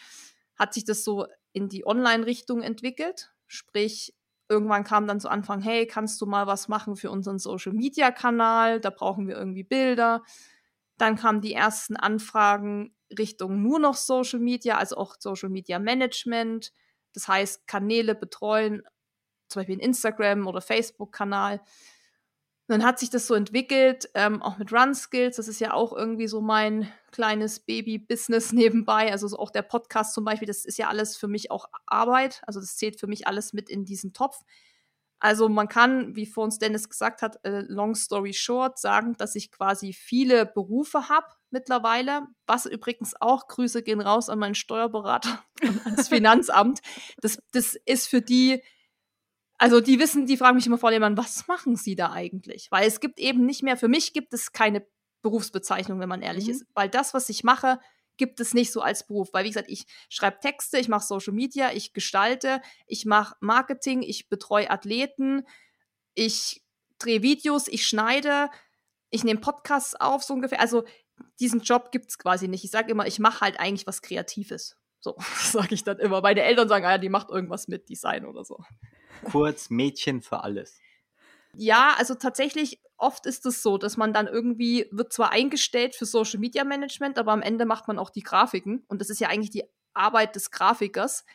hat 0.64 0.74
sich 0.74 0.86
das 0.86 1.04
so 1.04 1.28
in 1.52 1.70
die 1.70 1.86
Online-Richtung 1.86 2.62
entwickelt. 2.62 3.32
Sprich, 3.48 4.16
irgendwann 4.48 4.84
kam 4.84 5.08
dann 5.08 5.20
zu 5.20 5.30
Anfang, 5.30 5.62
hey, 5.62 5.86
kannst 5.86 6.22
du 6.22 6.26
mal 6.26 6.48
was 6.48 6.68
machen 6.68 6.96
für 6.96 7.12
unseren 7.12 7.38
Social-Media-Kanal? 7.38 8.80
Da 8.80 8.90
brauchen 8.90 9.28
wir 9.28 9.36
irgendwie 9.36 9.64
Bilder. 9.64 10.24
Dann 10.98 11.18
kamen 11.18 11.42
die 11.42 11.54
ersten 11.54 11.98
Anfragen 11.98 12.96
Richtung 13.18 13.62
nur 13.62 13.80
noch 13.80 13.96
Social 13.96 14.40
Media, 14.40 14.78
also 14.78 14.96
auch 14.96 15.16
Social 15.20 15.50
Media 15.50 15.80
Management. 15.80 16.72
Das 17.14 17.28
heißt, 17.28 17.68
Kanäle 17.68 18.16
betreuen, 18.16 18.84
zum 19.50 19.60
Beispiel 19.60 19.76
einen 19.76 19.90
Instagram- 19.90 20.48
oder 20.48 20.62
Facebook-Kanal 20.62 21.62
dann 22.68 22.84
hat 22.84 23.00
sich 23.00 23.10
das 23.10 23.28
so 23.28 23.34
entwickelt, 23.34 24.10
ähm, 24.14 24.42
auch 24.42 24.58
mit 24.58 24.72
Run 24.72 24.96
Skills. 24.96 25.36
Das 25.36 25.48
ist 25.48 25.60
ja 25.60 25.74
auch 25.74 25.92
irgendwie 25.94 26.28
so 26.28 26.40
mein 26.40 26.90
kleines 27.12 27.60
Baby-Business 27.60 28.52
nebenbei. 28.54 29.12
Also 29.12 29.28
so 29.28 29.38
auch 29.38 29.52
der 29.52 29.64
Podcast 29.64 30.14
zum 30.14 30.24
Beispiel, 30.24 30.48
das 30.48 30.66
ist 30.66 30.78
ja 30.78 30.88
alles 30.88 31.18
für 31.18 31.28
mich 31.28 31.52
auch 31.52 31.66
Arbeit. 31.86 32.42
Also 32.48 32.60
das 32.60 32.78
zählt 32.78 33.00
für 33.00 33.08
mich 33.08 33.28
alles 33.28 33.54
mit 33.54 33.70
in 33.70 33.86
diesen 33.86 34.14
Topf. 34.14 34.40
Also 35.20 35.48
man 35.48 35.70
kann, 35.70 36.18
wie 36.18 36.26
vor 36.26 36.44
uns 36.44 36.58
Dennis 36.58 36.90
gesagt 36.90 37.22
hat, 37.22 37.40
äh, 37.46 37.62
long 37.68 37.96
story 37.96 38.34
short, 38.34 38.78
sagen, 38.78 39.16
dass 39.18 39.36
ich 39.36 39.52
quasi 39.52 39.94
viele 39.94 40.46
Berufe 40.46 41.08
habe 41.08 41.28
mittlerweile. 41.50 42.28
Was 42.46 42.66
übrigens 42.66 43.14
auch, 43.22 43.48
Grüße 43.48 43.84
gehen 43.84 44.02
raus 44.02 44.28
an 44.28 44.40
meinen 44.40 44.56
Steuerberater 44.56 45.42
ans 45.86 46.10
Finanzamt. 46.10 46.82
Das, 47.22 47.40
das 47.52 47.76
ist 47.86 48.08
für 48.08 48.22
die 48.22 48.62
also 49.58 49.82
die 49.82 50.00
wissen, 50.00 50.26
die 50.26 50.38
fragen 50.38 50.56
mich 50.56 50.68
immer 50.68 50.78
vor 50.78 50.92
dem 50.92 51.18
was 51.18 51.48
machen 51.48 51.76
sie 51.76 51.96
da 51.96 52.12
eigentlich? 52.12 52.68
Weil 52.72 52.88
es 52.88 53.00
gibt 53.00 53.20
eben 53.20 53.46
nicht 53.46 53.64
mehr, 53.64 53.78
für 53.78 53.88
mich 53.88 54.14
gibt 54.14 54.34
es 54.34 54.52
keine 54.52 54.86
Berufsbezeichnung, 55.22 56.00
wenn 56.00 56.10
man 56.10 56.22
ehrlich 56.22 56.46
mhm. 56.46 56.52
ist. 56.52 56.66
Weil 56.74 56.90
das, 56.90 57.14
was 57.14 57.30
ich 57.30 57.44
mache, 57.44 57.80
gibt 58.18 58.40
es 58.40 58.54
nicht 58.54 58.72
so 58.72 58.82
als 58.82 59.08
Beruf. 59.08 59.30
Weil, 59.34 59.46
wie 59.46 59.50
gesagt, 59.50 59.70
ich 59.70 59.86
schreibe 60.10 60.40
Texte, 60.40 60.78
ich 60.78 60.88
mache 60.88 61.06
Social 61.06 61.34
Media, 61.34 61.72
ich 61.72 61.94
gestalte, 61.94 62.62
ich 62.86 63.06
mache 63.06 63.36
Marketing, 63.40 64.02
ich 64.02 64.30
betreue 64.30 64.70
Athleten, 64.70 65.48
ich 66.14 66.64
drehe 67.00 67.24
Videos, 67.24 67.68
ich 67.68 67.88
schneide, 67.88 68.50
ich 69.10 69.24
nehme 69.24 69.40
Podcasts 69.40 69.96
auf, 69.96 70.24
so 70.24 70.34
ungefähr. 70.34 70.60
Also 70.60 70.84
diesen 71.40 71.62
Job 71.62 71.92
gibt 71.92 72.10
es 72.10 72.18
quasi 72.18 72.48
nicht. 72.48 72.64
Ich 72.64 72.72
sage 72.72 72.92
immer, 72.92 73.08
ich 73.08 73.20
mache 73.20 73.42
halt 73.42 73.60
eigentlich 73.60 73.88
was 73.88 74.02
Kreatives. 74.02 74.78
So, 75.00 75.16
sage 75.42 75.76
ich 75.76 75.84
dann 75.84 76.00
immer. 76.00 76.22
Meine 76.22 76.44
Eltern 76.44 76.68
sagen, 76.68 76.86
ah, 76.86 76.92
ja, 76.92 76.98
die 76.98 77.10
macht 77.10 77.30
irgendwas 77.30 77.68
mit 77.68 77.90
Design 77.90 78.26
oder 78.26 78.44
so. 78.44 78.64
Kurz 79.24 79.70
Mädchen 79.70 80.22
für 80.22 80.44
alles. 80.44 80.80
Ja, 81.56 81.96
also 81.98 82.16
tatsächlich 82.16 82.82
oft 82.98 83.26
ist 83.26 83.46
es 83.46 83.62
so, 83.62 83.78
dass 83.78 83.98
man 83.98 84.14
dann 84.14 84.28
irgendwie 84.28 84.88
wird 84.92 85.14
zwar 85.14 85.32
eingestellt 85.32 85.96
für 85.96 86.06
Social 86.06 86.40
Media 86.40 86.64
Management, 86.64 87.20
aber 87.20 87.32
am 87.32 87.42
Ende 87.42 87.66
macht 87.66 87.88
man 87.88 88.00
auch 88.00 88.10
die 88.10 88.24
Grafiken 88.24 88.84
und 88.88 89.02
das 89.02 89.10
ist 89.10 89.20
ja 89.20 89.30
eigentlich 89.30 89.52
die 89.52 89.64
Arbeit 89.94 90.36
des 90.36 90.50
Grafikers, 90.50 91.26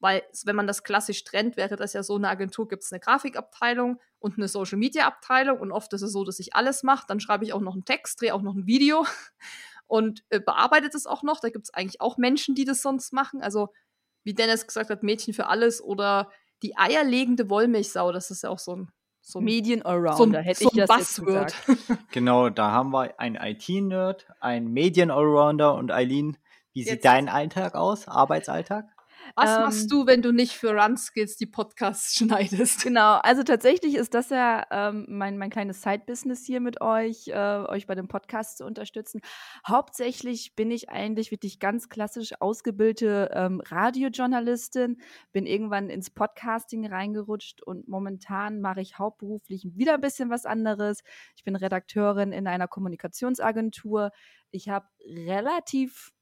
weil 0.00 0.22
wenn 0.44 0.56
man 0.56 0.66
das 0.66 0.84
klassisch 0.84 1.24
trennt, 1.24 1.56
wäre 1.56 1.76
das 1.76 1.92
ja 1.92 2.02
so 2.02 2.16
eine 2.16 2.28
Agentur 2.28 2.68
gibt 2.68 2.84
es 2.84 2.92
eine 2.92 3.00
Grafikabteilung 3.00 4.00
und 4.20 4.38
eine 4.38 4.48
Social 4.48 4.78
Media 4.78 5.06
Abteilung 5.06 5.58
und 5.58 5.72
oft 5.72 5.92
ist 5.92 6.02
es 6.02 6.12
so, 6.12 6.24
dass 6.24 6.38
ich 6.38 6.54
alles 6.54 6.82
mache, 6.82 7.06
dann 7.08 7.20
schreibe 7.20 7.44
ich 7.44 7.52
auch 7.52 7.60
noch 7.60 7.74
einen 7.74 7.84
Text, 7.84 8.20
drehe 8.20 8.34
auch 8.34 8.42
noch 8.42 8.54
ein 8.54 8.66
Video 8.66 9.04
und 9.86 10.24
äh, 10.30 10.40
bearbeitet 10.40 10.94
es 10.94 11.06
auch 11.06 11.22
noch. 11.22 11.40
Da 11.40 11.50
gibt 11.50 11.66
es 11.66 11.74
eigentlich 11.74 12.00
auch 12.00 12.16
Menschen, 12.16 12.54
die 12.54 12.64
das 12.64 12.80
sonst 12.80 13.12
machen. 13.12 13.42
Also 13.42 13.74
wie 14.24 14.34
Dennis 14.34 14.66
gesagt 14.66 14.90
hat, 14.90 15.02
Mädchen 15.02 15.34
für 15.34 15.48
alles 15.48 15.82
oder 15.82 16.30
die 16.62 16.76
eierlegende 16.76 17.48
Wollmilchsau, 17.50 18.12
das 18.12 18.30
ist 18.30 18.42
ja 18.42 18.50
auch 18.50 18.58
so 18.58 18.76
ein 18.76 18.88
so 19.20 19.40
ein 19.40 19.44
Medien-Allrounder, 19.44 20.38
so 20.38 20.44
hätte 20.44 20.64
so 20.64 20.70
ich 20.72 20.76
das 20.76 20.88
Buzzword. 20.88 21.52
jetzt 21.52 21.66
gesagt. 21.66 22.00
genau, 22.12 22.48
da 22.48 22.70
haben 22.70 22.90
wir 22.92 23.20
einen 23.20 23.36
IT-Nerd, 23.36 24.26
einen 24.40 24.72
Medien-Allrounder 24.72 25.74
und 25.74 25.90
Eileen, 25.92 26.38
wie 26.72 26.82
sieht 26.82 26.92
jetzt. 26.92 27.04
dein 27.04 27.28
Alltag 27.28 27.74
aus, 27.74 28.08
Arbeitsalltag? 28.08 28.86
Was 29.36 29.50
ähm, 29.50 29.62
machst 29.62 29.92
du, 29.92 30.06
wenn 30.06 30.22
du 30.22 30.32
nicht 30.32 30.52
für 30.52 30.72
Run 30.72 30.96
Skills 30.96 31.36
die 31.36 31.46
Podcasts 31.46 32.14
schneidest? 32.18 32.82
Genau, 32.82 33.14
also 33.22 33.42
tatsächlich 33.42 33.94
ist 33.94 34.14
das 34.14 34.30
ja 34.30 34.66
ähm, 34.70 35.06
mein, 35.08 35.38
mein 35.38 35.50
kleines 35.50 35.82
Side-Business 35.82 36.44
hier 36.44 36.60
mit 36.60 36.80
euch, 36.80 37.28
äh, 37.28 37.34
euch 37.34 37.86
bei 37.86 37.94
dem 37.94 38.08
Podcast 38.08 38.58
zu 38.58 38.66
unterstützen. 38.66 39.20
Hauptsächlich 39.66 40.54
bin 40.54 40.70
ich 40.70 40.90
eigentlich 40.90 41.30
wirklich 41.30 41.58
ganz 41.58 41.88
klassisch 41.88 42.32
ausgebildete 42.40 43.30
ähm, 43.32 43.60
Radiojournalistin, 43.64 45.00
bin 45.32 45.46
irgendwann 45.46 45.90
ins 45.90 46.10
Podcasting 46.10 46.86
reingerutscht 46.86 47.62
und 47.62 47.88
momentan 47.88 48.60
mache 48.60 48.80
ich 48.80 48.98
hauptberuflich 48.98 49.66
wieder 49.74 49.94
ein 49.94 50.00
bisschen 50.00 50.30
was 50.30 50.46
anderes. 50.46 51.02
Ich 51.36 51.44
bin 51.44 51.56
Redakteurin 51.56 52.32
in 52.32 52.46
einer 52.46 52.68
Kommunikationsagentur. 52.68 54.10
Ich 54.50 54.68
habe 54.68 54.86
relativ 55.04 56.12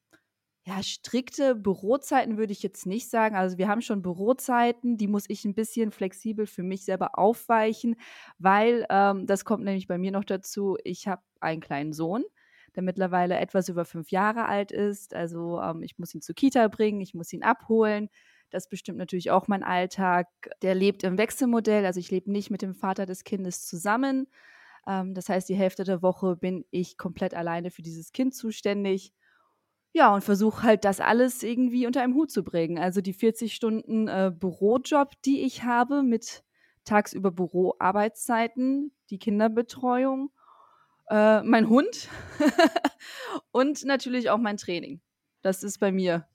ja, 0.69 0.83
strikte 0.83 1.55
Bürozeiten 1.55 2.39
würde 2.39 2.53
ich 2.53 2.61
jetzt 2.63 2.87
nicht 2.87 3.09
sagen. 3.09 3.37
Also 3.37 3.57
wir 3.57 3.69
haben 3.69 3.83
schon 3.83 4.03
Bürozeiten, 4.03 4.97
die 4.97 5.07
muss 5.07 5.27
ich 5.29 5.45
ein 5.45 5.55
bisschen 5.55 5.93
flexibel 5.93 6.47
für 6.49 6.65
mich 6.65 6.85
selber 6.85 7.17
aufweichen, 7.21 7.95
weil 8.39 8.85
ähm, 8.91 9.27
das 9.27 9.45
kommt 9.45 9.63
nämlich 9.63 9.87
bei 9.87 9.97
mir 9.97 10.11
noch 10.11 10.25
dazu. 10.25 10.77
Ich 10.83 11.07
habe 11.07 11.23
einen 11.39 11.61
kleinen 11.61 11.93
Sohn, 11.93 12.25
der 12.75 12.83
mittlerweile 12.83 13.37
etwas 13.39 13.69
über 13.69 13.85
fünf 13.85 14.11
Jahre 14.11 14.47
alt 14.47 14.73
ist. 14.73 15.15
Also 15.15 15.61
ähm, 15.61 15.83
ich 15.83 15.99
muss 15.99 16.13
ihn 16.17 16.21
zur 16.21 16.35
Kita 16.35 16.67
bringen, 16.67 17.01
ich 17.01 17.15
muss 17.15 17.33
ihn 17.33 17.45
abholen. 17.45 18.09
Das 18.51 18.69
bestimmt 18.69 18.99
natürlich 18.99 19.31
auch 19.31 19.47
mein 19.47 19.63
Alltag. 19.63 20.27
Der 20.63 20.75
lebt 20.75 21.05
im 21.05 21.17
Wechselmodell, 21.17 21.87
also 21.87 22.01
ich 22.01 22.11
lebe 22.11 22.33
nicht 22.33 22.51
mit 22.51 22.63
dem 22.63 22.75
Vater 22.75 23.07
des 23.07 23.23
Kindes 23.23 23.65
zusammen. 23.67 24.27
Ähm, 24.89 25.15
das 25.15 25.29
heißt, 25.29 25.49
die 25.49 25.55
Hälfte 25.55 25.85
der 25.85 26.03
Woche 26.03 26.35
bin 26.35 26.65
ich 26.73 26.97
komplett 26.99 27.35
alleine 27.35 27.71
für 27.71 27.83
dieses 27.83 28.11
Kind 28.13 28.35
zuständig. 28.35 29.13
Ja, 29.97 30.15
und 30.15 30.21
versuche 30.21 30.63
halt 30.63 30.85
das 30.85 31.01
alles 31.01 31.43
irgendwie 31.43 31.87
unter 31.87 32.03
einem 32.03 32.15
Hut 32.17 32.31
zu 32.31 32.45
bringen. 32.45 32.79
Also 32.79 33.01
die 33.01 33.15
40 33.15 33.55
Stunden 33.55 34.09
äh, 34.09 34.31
Bürojob, 34.31 35.13
die 35.25 35.41
ich 35.41 35.63
habe, 35.63 36.03
mit 36.03 36.45
tagsüber 36.85 37.31
Büroarbeitszeiten, 37.31 38.93
die 39.09 39.19
Kinderbetreuung, 39.19 40.33
äh, 41.09 41.43
mein 41.45 41.71
Hund 41.71 42.11
und 43.53 43.87
natürlich 43.87 44.29
auch 44.29 44.37
mein 44.37 44.59
Training. 44.59 45.01
Das 45.41 45.63
ist 45.63 45.81
bei 45.81 45.91
mir 45.93 46.27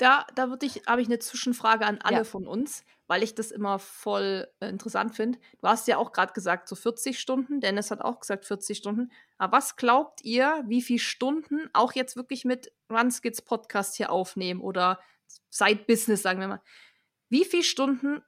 da, 0.00 0.26
da 0.34 0.48
würde 0.48 0.64
ich, 0.64 0.82
habe 0.86 1.02
ich 1.02 1.08
eine 1.08 1.18
Zwischenfrage 1.18 1.84
an 1.84 1.98
alle 1.98 2.18
ja. 2.18 2.24
von 2.24 2.46
uns, 2.46 2.84
weil 3.06 3.22
ich 3.22 3.34
das 3.34 3.50
immer 3.50 3.78
voll 3.78 4.48
äh, 4.60 4.68
interessant 4.68 5.14
finde. 5.14 5.38
Du 5.60 5.68
hast 5.68 5.86
ja 5.88 5.98
auch 5.98 6.12
gerade 6.12 6.32
gesagt, 6.32 6.68
so 6.68 6.74
40 6.74 7.20
Stunden. 7.20 7.60
Dennis 7.60 7.90
hat 7.90 8.00
auch 8.00 8.20
gesagt 8.20 8.46
40 8.46 8.78
Stunden. 8.78 9.12
Aber 9.36 9.58
was 9.58 9.76
glaubt 9.76 10.24
ihr, 10.24 10.64
wie 10.66 10.80
viele 10.80 11.00
Stunden 11.00 11.68
auch 11.74 11.92
jetzt 11.92 12.16
wirklich 12.16 12.46
mit 12.46 12.72
Runskits 12.90 13.42
Podcast 13.42 13.96
hier 13.96 14.10
aufnehmen 14.10 14.62
oder 14.62 15.00
Side 15.50 15.84
Business, 15.86 16.22
sagen 16.22 16.40
wir 16.40 16.48
mal? 16.48 16.62
Wie 17.28 17.44
viele 17.44 17.62
Stunden 17.62 18.22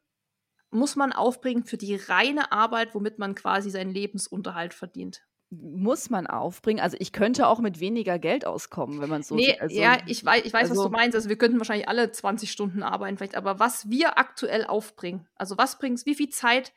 muss 0.70 0.94
man 0.94 1.12
aufbringen 1.12 1.64
für 1.64 1.78
die 1.78 1.96
reine 1.96 2.52
Arbeit, 2.52 2.94
womit 2.94 3.18
man 3.18 3.34
quasi 3.34 3.70
seinen 3.70 3.92
Lebensunterhalt 3.92 4.74
verdient? 4.74 5.22
Muss 5.52 6.08
man 6.08 6.26
aufbringen. 6.26 6.80
Also 6.80 6.96
ich 6.98 7.12
könnte 7.12 7.46
auch 7.46 7.60
mit 7.60 7.78
weniger 7.78 8.18
Geld 8.18 8.46
auskommen, 8.46 9.02
wenn 9.02 9.10
man 9.10 9.22
so 9.22 9.34
nee, 9.34 9.58
also, 9.60 9.78
ja, 9.78 9.98
ich 10.06 10.24
weiß, 10.24 10.44
ich 10.44 10.52
weiß 10.52 10.70
also, 10.70 10.82
was 10.82 10.90
du 10.90 10.96
meinst. 10.96 11.14
Also 11.14 11.28
wir 11.28 11.36
könnten 11.36 11.58
wahrscheinlich 11.58 11.88
alle 11.88 12.10
20 12.10 12.50
Stunden 12.50 12.82
arbeiten 12.82 13.18
vielleicht, 13.18 13.36
aber 13.36 13.58
was 13.58 13.90
wir 13.90 14.18
aktuell 14.18 14.64
aufbringen, 14.64 15.28
also 15.34 15.58
was 15.58 15.78
bringst, 15.78 16.06
wie 16.06 16.14
viel 16.14 16.30
Zeit 16.30 16.72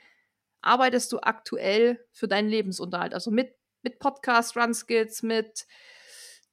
arbeitest 0.62 1.12
du 1.14 1.20
aktuell 1.20 2.06
für 2.12 2.28
deinen 2.28 2.50
Lebensunterhalt? 2.50 3.14
Also 3.14 3.32
mit, 3.32 3.56
mit 3.82 4.00
Podcast, 4.00 4.58
Run 4.58 4.74
Skills, 4.74 5.24
mit 5.24 5.68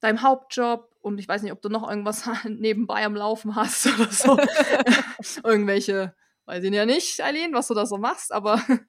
deinem 0.01 0.23
Hauptjob 0.23 0.95
und 1.01 1.19
ich 1.19 1.27
weiß 1.27 1.43
nicht, 1.43 1.53
ob 1.53 1.61
du 1.61 1.69
noch 1.69 1.89
irgendwas 1.89 2.29
nebenbei 2.45 3.05
am 3.05 3.17
Laufen 3.17 3.57
hast 3.57 3.87
oder 3.87 4.11
so. 4.11 4.39
Irgendwelche, 5.45 6.15
weiß 6.47 6.65
ich 6.65 6.73
ja 6.73 6.87
nicht, 6.87 7.21
Eileen, 7.23 7.53
was 7.53 7.69
du 7.69 7.75
da 7.75 7.87
so 7.87 7.99
machst, 7.99 8.33
aber 8.33 8.61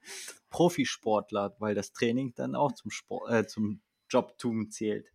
Profisportler, 0.50 1.54
weil 1.58 1.74
das 1.74 1.92
Training 1.92 2.34
dann 2.34 2.54
auch 2.54 2.72
zum 2.72 2.90
Sport, 2.90 3.30
äh, 3.30 3.46
zum 3.46 3.82
Jobtum 4.08 4.70
zählt. 4.70 5.06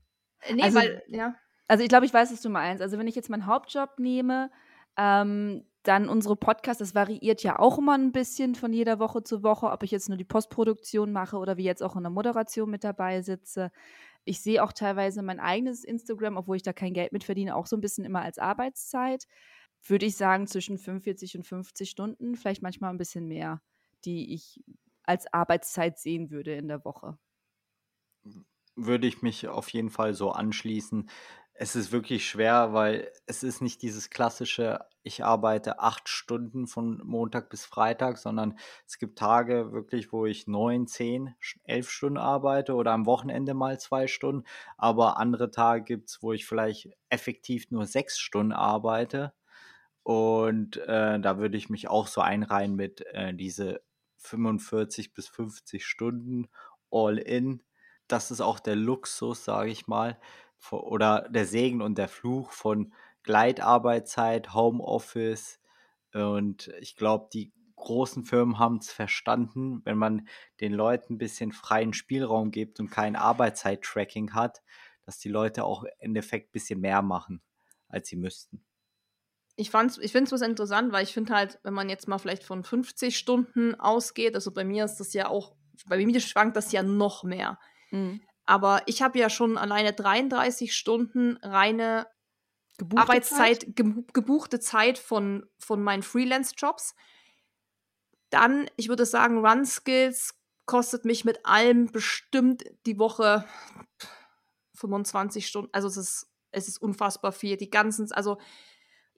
Äh, 0.41 0.55
nee, 0.55 0.63
also, 0.63 0.79
weil, 0.79 1.03
ja. 1.08 1.36
Also 1.67 1.84
ich 1.84 1.89
glaube, 1.89 2.05
ich 2.05 2.13
weiß, 2.13 2.31
was 2.31 2.41
du 2.41 2.50
meinst. 2.50 2.81
Also 2.81 2.98
wenn 2.98 3.08
ich 3.08 3.15
jetzt 3.15 3.29
meinen 3.29 3.46
Hauptjob 3.46 4.00
nehme, 4.00 4.50
ähm, 4.98 5.65
dann 5.84 6.10
unsere 6.10 6.36
Podcasts, 6.36 6.79
das 6.79 6.96
variiert 6.96 7.41
ja 7.43 7.58
auch 7.58 7.77
immer 7.77 7.98
ein 7.98 8.12
bisschen 8.12 8.55
von 8.55 8.74
jeder 8.74 9.00
Woche 9.00 9.24
zu 9.24 9.43
Woche, 9.43 9.67
ob 9.67 9.84
ich 9.84 9.91
jetzt 9.91 10.10
nur 10.10 10.17
die 10.17 10.25
Postproduktion 10.25 11.12
mache 11.12 11.38
oder 11.38 11.58
wie 11.58 11.63
jetzt 11.63 11.81
auch 11.84 11.96
in 11.96 12.03
der 12.03 12.10
Moderation 12.10 12.69
mit 12.69 12.84
dabei 12.84 13.22
sitze. 13.22 13.72
Ich 14.25 14.41
sehe 14.41 14.63
auch 14.63 14.74
teilweise 14.74 15.22
mein 15.22 15.39
eigenes 15.39 15.84
Instagram, 15.84 16.38
obwohl 16.38 16.58
ich 16.58 16.63
da 16.63 16.74
kein 16.74 16.93
Geld 16.93 17.13
mit 17.13 17.24
verdiene, 17.24 17.55
auch 17.55 17.65
so 17.65 17.77
ein 17.77 17.81
bisschen 17.81 18.03
immer 18.03 18.22
als 18.22 18.38
Arbeitszeit. 18.38 19.25
Würde 19.83 20.05
ich 20.05 20.15
sagen, 20.17 20.48
zwischen 20.48 20.77
45 20.77 21.36
und 21.38 21.43
50 21.43 21.89
Stunden, 21.89 22.36
vielleicht 22.36 22.62
manchmal 22.62 22.91
ein 22.91 22.98
bisschen 22.98 23.27
mehr, 23.27 23.62
die 24.05 24.33
ich 24.33 24.62
als 25.03 25.31
Arbeitszeit 25.33 25.98
sehen 26.00 26.29
würde 26.31 26.55
in 26.55 26.67
der 26.67 26.86
Woche. 26.86 27.17
Würde 28.75 29.07
ich 29.07 29.21
mich 29.21 29.48
auf 29.48 29.69
jeden 29.69 29.89
Fall 29.89 30.13
so 30.13 30.31
anschließen. 30.31 31.09
Es 31.53 31.75
ist 31.75 31.91
wirklich 31.91 32.29
schwer, 32.29 32.71
weil 32.71 33.12
es 33.25 33.43
ist 33.43 33.62
nicht 33.62 33.81
dieses 33.81 34.09
klassische, 34.09 34.79
ich 35.03 35.25
arbeite 35.25 35.79
acht 35.79 36.07
Stunden 36.07 36.65
von 36.67 37.01
Montag 37.03 37.50
bis 37.50 37.65
Freitag, 37.65 38.17
sondern 38.17 38.57
es 38.88 38.98
gibt 38.98 39.19
Tage 39.19 39.74
wirklich, 39.74 40.13
wo 40.13 40.25
ich 40.25 40.48
neun, 40.48 40.88
zehn, 40.88 41.36
elf 41.63 41.89
Stunden 41.89 42.17
arbeite 42.17 42.75
oder 42.75 42.93
am 42.93 43.05
Wochenende 43.05 43.53
mal 43.53 43.77
zwei 43.79 44.07
Stunden. 44.07 44.45
Aber 44.77 45.17
andere 45.17 45.51
Tage 45.51 45.83
gibt 45.83 46.09
es, 46.09 46.24
wo 46.24 46.31
ich 46.31 46.45
vielleicht 46.45 46.89
effektiv 47.09 47.69
nur 47.71 47.86
sechs 47.86 48.17
Stunden 48.19 48.53
arbeite. 48.53 49.33
Und 50.09 50.77
äh, 50.87 51.19
da 51.19 51.37
würde 51.37 51.55
ich 51.55 51.69
mich 51.69 51.87
auch 51.87 52.07
so 52.07 52.21
einreihen 52.21 52.75
mit 52.75 53.05
äh, 53.13 53.31
diese 53.31 53.83
45 54.17 55.13
bis 55.13 55.27
50 55.27 55.85
Stunden 55.85 56.47
all 56.89 57.19
in. 57.19 57.61
Das 58.07 58.31
ist 58.31 58.41
auch 58.41 58.59
der 58.59 58.75
Luxus, 58.75 59.45
sage 59.45 59.69
ich 59.69 59.85
mal, 59.85 60.19
oder 60.71 61.29
der 61.29 61.45
Segen 61.45 61.83
und 61.83 61.99
der 61.99 62.07
Fluch 62.07 62.49
von 62.49 62.91
Gleitarbeitszeit, 63.21 64.55
Homeoffice. 64.55 65.59
Und 66.11 66.71
ich 66.79 66.95
glaube, 66.95 67.29
die 67.31 67.53
großen 67.75 68.25
Firmen 68.25 68.57
haben 68.57 68.77
es 68.77 68.91
verstanden, 68.91 69.85
wenn 69.85 69.99
man 69.99 70.27
den 70.59 70.73
Leuten 70.73 71.13
ein 71.13 71.19
bisschen 71.19 71.51
freien 71.51 71.93
Spielraum 71.93 72.49
gibt 72.49 72.79
und 72.79 72.89
kein 72.89 73.15
Arbeitszeit-Tracking 73.15 74.33
hat, 74.33 74.63
dass 75.03 75.19
die 75.19 75.29
Leute 75.29 75.65
auch 75.65 75.83
im 75.83 75.91
Endeffekt 75.99 76.49
ein 76.49 76.53
bisschen 76.53 76.79
mehr 76.79 77.03
machen, 77.03 77.43
als 77.89 78.07
sie 78.07 78.15
müssten 78.15 78.65
ich, 79.59 79.73
ich 79.73 80.11
finde 80.13 80.25
es 80.25 80.31
was 80.31 80.41
interessant, 80.41 80.93
weil 80.93 81.03
ich 81.03 81.13
finde 81.13 81.33
halt, 81.33 81.59
wenn 81.63 81.73
man 81.73 81.89
jetzt 81.89 82.07
mal 82.07 82.17
vielleicht 82.17 82.45
von 82.45 82.63
50 82.63 83.17
Stunden 83.17 83.75
ausgeht, 83.75 84.33
also 84.35 84.51
bei 84.51 84.63
mir 84.63 84.85
ist 84.85 84.97
das 84.97 85.13
ja 85.13 85.27
auch, 85.27 85.53
bei 85.85 86.03
mir 86.05 86.21
schwankt 86.21 86.55
das 86.55 86.71
ja 86.71 86.81
noch 86.81 87.23
mehr. 87.23 87.59
Mhm. 87.91 88.21
Aber 88.45 88.81
ich 88.85 89.01
habe 89.01 89.19
ja 89.19 89.29
schon 89.29 89.57
alleine 89.57 89.91
33 89.91 90.73
Stunden 90.73 91.37
reine 91.43 92.07
gebuchte 92.77 93.01
Arbeitszeit, 93.03 93.63
Zeit? 93.63 93.75
Ge 93.75 93.93
gebuchte 94.13 94.61
Zeit 94.61 94.97
von, 94.97 95.45
von 95.59 95.83
meinen 95.83 96.03
Freelance-Jobs. 96.03 96.95
Dann, 98.29 98.69
ich 98.77 98.87
würde 98.87 99.05
sagen, 99.05 99.45
Run 99.45 99.65
Skills 99.65 100.35
kostet 100.65 101.03
mich 101.03 101.25
mit 101.25 101.45
allem 101.45 101.91
bestimmt 101.91 102.63
die 102.85 102.97
Woche 102.97 103.45
25 104.75 105.45
Stunden. 105.45 105.69
Also 105.73 105.89
es 105.89 105.97
ist, 105.97 106.27
es 106.51 106.69
ist 106.69 106.81
unfassbar 106.81 107.33
viel. 107.33 107.57
Die 107.57 107.69
ganzen, 107.69 108.09
also 108.13 108.37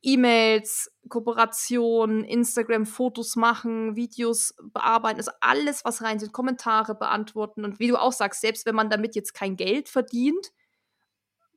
E-Mails, 0.03 0.91
Kooperationen, 1.09 2.23
Instagram-Fotos 2.23 3.35
machen, 3.35 3.95
Videos 3.95 4.55
bearbeiten, 4.61 5.19
also 5.19 5.31
alles, 5.41 5.85
was 5.85 6.01
rein 6.01 6.19
sind, 6.19 6.33
Kommentare 6.33 6.95
beantworten. 6.95 7.65
Und 7.65 7.79
wie 7.79 7.87
du 7.87 7.97
auch 7.97 8.13
sagst, 8.13 8.41
selbst 8.41 8.65
wenn 8.65 8.75
man 8.75 8.89
damit 8.89 9.15
jetzt 9.15 9.33
kein 9.33 9.55
Geld 9.55 9.89
verdient, 9.89 10.51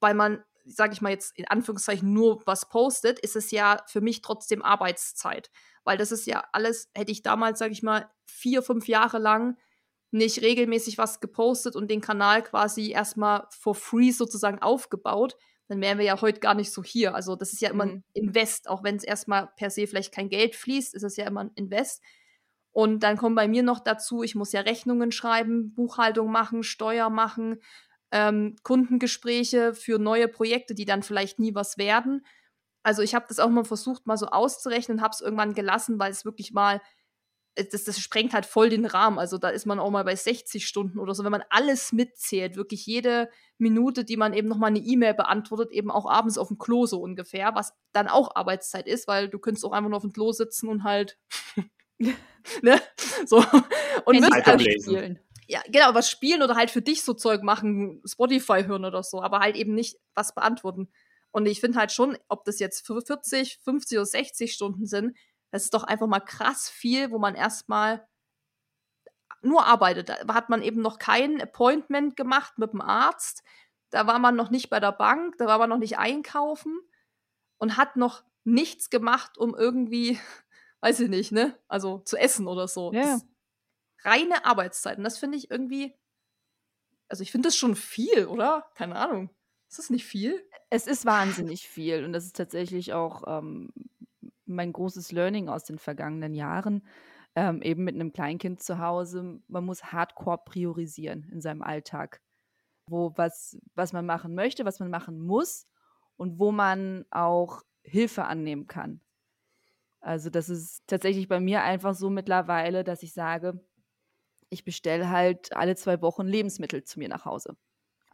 weil 0.00 0.14
man, 0.14 0.44
sag 0.66 0.92
ich 0.92 1.00
mal 1.00 1.10
jetzt 1.10 1.38
in 1.38 1.48
Anführungszeichen, 1.48 2.12
nur 2.12 2.42
was 2.46 2.68
postet, 2.68 3.18
ist 3.18 3.36
es 3.36 3.50
ja 3.50 3.82
für 3.86 4.02
mich 4.02 4.20
trotzdem 4.20 4.62
Arbeitszeit. 4.62 5.50
Weil 5.84 5.96
das 5.96 6.12
ist 6.12 6.26
ja 6.26 6.44
alles, 6.52 6.90
hätte 6.94 7.12
ich 7.12 7.22
damals, 7.22 7.58
sag 7.58 7.72
ich 7.72 7.82
mal, 7.82 8.10
vier, 8.26 8.62
fünf 8.62 8.88
Jahre 8.88 9.18
lang 9.18 9.56
nicht 10.10 10.42
regelmäßig 10.42 10.98
was 10.98 11.20
gepostet 11.20 11.76
und 11.76 11.90
den 11.90 12.00
Kanal 12.00 12.42
quasi 12.42 12.92
erstmal 12.92 13.46
for 13.50 13.74
free 13.74 14.12
sozusagen 14.12 14.60
aufgebaut, 14.60 15.36
dann 15.68 15.80
wären 15.80 15.98
wir 15.98 16.04
ja 16.04 16.20
heute 16.20 16.40
gar 16.40 16.54
nicht 16.54 16.72
so 16.72 16.82
hier. 16.82 17.14
Also 17.14 17.36
das 17.36 17.52
ist 17.52 17.62
ja 17.62 17.70
immer 17.70 17.86
mhm. 17.86 17.90
ein 17.92 18.04
Invest, 18.12 18.68
auch 18.68 18.82
wenn 18.82 18.96
es 18.96 19.04
erstmal 19.04 19.48
per 19.56 19.70
se 19.70 19.86
vielleicht 19.86 20.12
kein 20.12 20.28
Geld 20.28 20.56
fließt, 20.56 20.94
ist 20.94 21.02
es 21.02 21.16
ja 21.16 21.26
immer 21.26 21.44
ein 21.44 21.52
Invest. 21.54 22.02
Und 22.72 23.02
dann 23.04 23.16
kommt 23.16 23.36
bei 23.36 23.46
mir 23.46 23.62
noch 23.62 23.80
dazu, 23.80 24.22
ich 24.22 24.34
muss 24.34 24.52
ja 24.52 24.60
Rechnungen 24.60 25.12
schreiben, 25.12 25.74
Buchhaltung 25.74 26.30
machen, 26.30 26.64
Steuer 26.64 27.08
machen, 27.08 27.60
ähm, 28.10 28.56
Kundengespräche 28.62 29.74
für 29.74 29.98
neue 29.98 30.28
Projekte, 30.28 30.74
die 30.74 30.84
dann 30.84 31.02
vielleicht 31.02 31.38
nie 31.38 31.54
was 31.54 31.78
werden. 31.78 32.26
Also 32.82 33.02
ich 33.02 33.14
habe 33.14 33.26
das 33.28 33.38
auch 33.38 33.48
mal 33.48 33.64
versucht, 33.64 34.06
mal 34.06 34.16
so 34.16 34.26
auszurechnen, 34.26 35.00
habe 35.00 35.12
es 35.12 35.20
irgendwann 35.20 35.54
gelassen, 35.54 35.98
weil 35.98 36.10
es 36.10 36.24
wirklich 36.24 36.52
mal 36.52 36.82
das, 37.54 37.84
das 37.84 38.00
sprengt 38.00 38.34
halt 38.34 38.46
voll 38.46 38.68
den 38.68 38.84
Rahmen. 38.84 39.18
Also 39.18 39.38
da 39.38 39.48
ist 39.48 39.66
man 39.66 39.78
auch 39.78 39.90
mal 39.90 40.04
bei 40.04 40.16
60 40.16 40.66
Stunden 40.66 40.98
oder 40.98 41.14
so, 41.14 41.24
wenn 41.24 41.30
man 41.30 41.44
alles 41.50 41.92
mitzählt, 41.92 42.56
wirklich 42.56 42.84
jede 42.86 43.30
Minute, 43.58 44.04
die 44.04 44.16
man 44.16 44.32
eben 44.32 44.48
noch 44.48 44.58
mal 44.58 44.68
eine 44.68 44.80
E-Mail 44.80 45.14
beantwortet, 45.14 45.70
eben 45.70 45.90
auch 45.90 46.10
abends 46.10 46.36
auf 46.36 46.48
dem 46.48 46.58
Klo 46.58 46.86
so 46.86 47.00
ungefähr, 47.00 47.54
was 47.54 47.72
dann 47.92 48.08
auch 48.08 48.34
Arbeitszeit 48.34 48.88
ist, 48.88 49.06
weil 49.06 49.28
du 49.28 49.38
könntest 49.38 49.64
auch 49.64 49.72
einfach 49.72 49.88
nur 49.88 49.98
auf 49.98 50.02
dem 50.02 50.12
Klo 50.12 50.32
sitzen 50.32 50.68
und 50.68 50.82
halt 50.82 51.16
ne? 52.62 52.80
so 53.24 53.44
und 54.04 54.20
Zeitung 54.20 54.44
halt 54.44 54.62
lesen. 54.62 55.20
Ja, 55.46 55.60
genau, 55.68 55.94
was 55.94 56.10
spielen 56.10 56.42
oder 56.42 56.56
halt 56.56 56.70
für 56.70 56.82
dich 56.82 57.02
so 57.02 57.14
Zeug 57.14 57.42
machen, 57.42 58.02
Spotify 58.06 58.64
hören 58.64 58.84
oder 58.84 59.02
so, 59.02 59.22
aber 59.22 59.40
halt 59.40 59.56
eben 59.56 59.74
nicht 59.74 59.98
was 60.14 60.34
beantworten. 60.34 60.88
Und 61.30 61.46
ich 61.46 61.60
finde 61.60 61.78
halt 61.78 61.92
schon, 61.92 62.16
ob 62.28 62.44
das 62.44 62.60
jetzt 62.60 62.86
40, 62.86 63.58
50 63.62 63.98
oder 63.98 64.06
60 64.06 64.52
Stunden 64.52 64.86
sind, 64.86 65.16
das 65.54 65.62
ist 65.62 65.74
doch 65.74 65.84
einfach 65.84 66.08
mal 66.08 66.18
krass 66.18 66.68
viel, 66.68 67.12
wo 67.12 67.18
man 67.20 67.36
erstmal 67.36 68.04
nur 69.40 69.64
arbeitet. 69.64 70.08
Da 70.08 70.34
hat 70.34 70.48
man 70.48 70.62
eben 70.62 70.82
noch 70.82 70.98
kein 70.98 71.40
Appointment 71.40 72.16
gemacht 72.16 72.58
mit 72.58 72.72
dem 72.72 72.80
Arzt. 72.80 73.44
Da 73.90 74.08
war 74.08 74.18
man 74.18 74.34
noch 74.34 74.50
nicht 74.50 74.68
bei 74.68 74.80
der 74.80 74.90
Bank, 74.90 75.38
da 75.38 75.46
war 75.46 75.58
man 75.58 75.70
noch 75.70 75.78
nicht 75.78 75.96
einkaufen 75.96 76.80
und 77.58 77.76
hat 77.76 77.94
noch 77.94 78.24
nichts 78.42 78.90
gemacht, 78.90 79.38
um 79.38 79.54
irgendwie, 79.54 80.18
weiß 80.80 80.98
ich 80.98 81.08
nicht, 81.08 81.30
ne? 81.30 81.56
Also 81.68 82.00
zu 82.00 82.16
essen 82.16 82.48
oder 82.48 82.66
so. 82.66 82.92
Ja. 82.92 83.20
reine 84.02 84.44
Arbeitszeit. 84.44 84.98
Und 84.98 85.04
das 85.04 85.18
finde 85.18 85.38
ich 85.38 85.52
irgendwie, 85.52 85.94
also 87.06 87.22
ich 87.22 87.30
finde 87.30 87.46
das 87.46 87.54
schon 87.54 87.76
viel, 87.76 88.26
oder? 88.26 88.68
Keine 88.74 88.96
Ahnung. 88.96 89.30
Ist 89.68 89.78
das 89.78 89.90
nicht 89.90 90.04
viel? 90.04 90.44
Es 90.70 90.88
ist 90.88 91.06
wahnsinnig 91.06 91.68
viel 91.68 92.04
und 92.04 92.12
das 92.12 92.24
ist 92.24 92.34
tatsächlich 92.34 92.92
auch 92.92 93.22
ähm, 93.28 93.70
mein 94.46 94.72
großes 94.72 95.12
Learning 95.12 95.48
aus 95.48 95.64
den 95.64 95.78
vergangenen 95.78 96.34
Jahren. 96.34 96.86
Ähm, 97.36 97.62
eben 97.62 97.84
mit 97.84 97.94
einem 97.94 98.12
Kleinkind 98.12 98.62
zu 98.62 98.78
Hause, 98.78 99.40
man 99.48 99.64
muss 99.64 99.92
hardcore 99.92 100.38
priorisieren 100.44 101.28
in 101.32 101.40
seinem 101.40 101.62
Alltag. 101.62 102.22
Wo 102.88 103.12
was, 103.16 103.58
was 103.74 103.92
man 103.92 104.06
machen 104.06 104.34
möchte, 104.34 104.64
was 104.64 104.78
man 104.78 104.90
machen 104.90 105.18
muss 105.18 105.66
und 106.16 106.38
wo 106.38 106.52
man 106.52 107.04
auch 107.10 107.62
Hilfe 107.82 108.24
annehmen 108.24 108.66
kann. 108.66 109.00
Also 110.00 110.30
das 110.30 110.48
ist 110.48 110.86
tatsächlich 110.86 111.28
bei 111.28 111.40
mir 111.40 111.62
einfach 111.62 111.94
so 111.94 112.10
mittlerweile, 112.10 112.84
dass 112.84 113.02
ich 113.02 113.14
sage, 113.14 113.60
ich 114.50 114.64
bestelle 114.64 115.10
halt 115.10 115.56
alle 115.56 115.76
zwei 115.76 116.00
Wochen 116.02 116.26
Lebensmittel 116.26 116.84
zu 116.84 116.98
mir 116.98 117.08
nach 117.08 117.24
Hause 117.24 117.56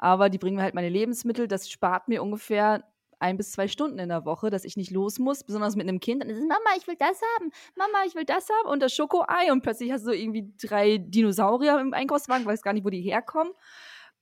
aber 0.01 0.31
die 0.31 0.39
bringen 0.39 0.57
mir 0.57 0.63
halt 0.63 0.75
meine 0.75 0.89
Lebensmittel. 0.89 1.47
Das 1.47 1.71
spart 1.71 2.09
mir 2.09 2.23
ungefähr 2.23 2.85
ein 3.21 3.37
bis 3.37 3.53
zwei 3.53 3.69
Stunden 3.69 3.99
in 3.99 4.09
der 4.09 4.25
Woche, 4.25 4.51
dass 4.51 4.65
ich 4.65 4.77
nicht 4.77 4.91
los 4.91 5.19
muss, 5.19 5.45
besonders 5.45 5.77
mit 5.77 5.89
einem 5.89 6.01
Kind. 6.01 6.23
Dann 6.23 6.31
ist 6.31 6.39
es, 6.39 6.45
Mama, 6.45 6.71
ich 6.79 6.87
will 6.87 6.97
das 6.99 7.21
haben, 7.37 7.51
Mama, 7.77 7.99
ich 8.07 8.15
will 8.15 8.25
das 8.25 8.49
haben 8.49 8.69
und 8.69 8.81
das 8.83 8.95
Schokoei 8.95 9.53
und 9.53 9.63
plötzlich 9.63 9.93
hast 9.93 10.07
du 10.07 10.13
irgendwie 10.13 10.53
drei 10.61 10.99
Dinosaurier 10.99 11.79
im 11.79 11.95
Einkaufswagen, 11.95 12.47
weiß 12.47 12.63
gar 12.63 12.73
nicht, 12.73 12.85
wo 12.85 12.91
die 12.91 13.03
herkommen. 13.03 13.53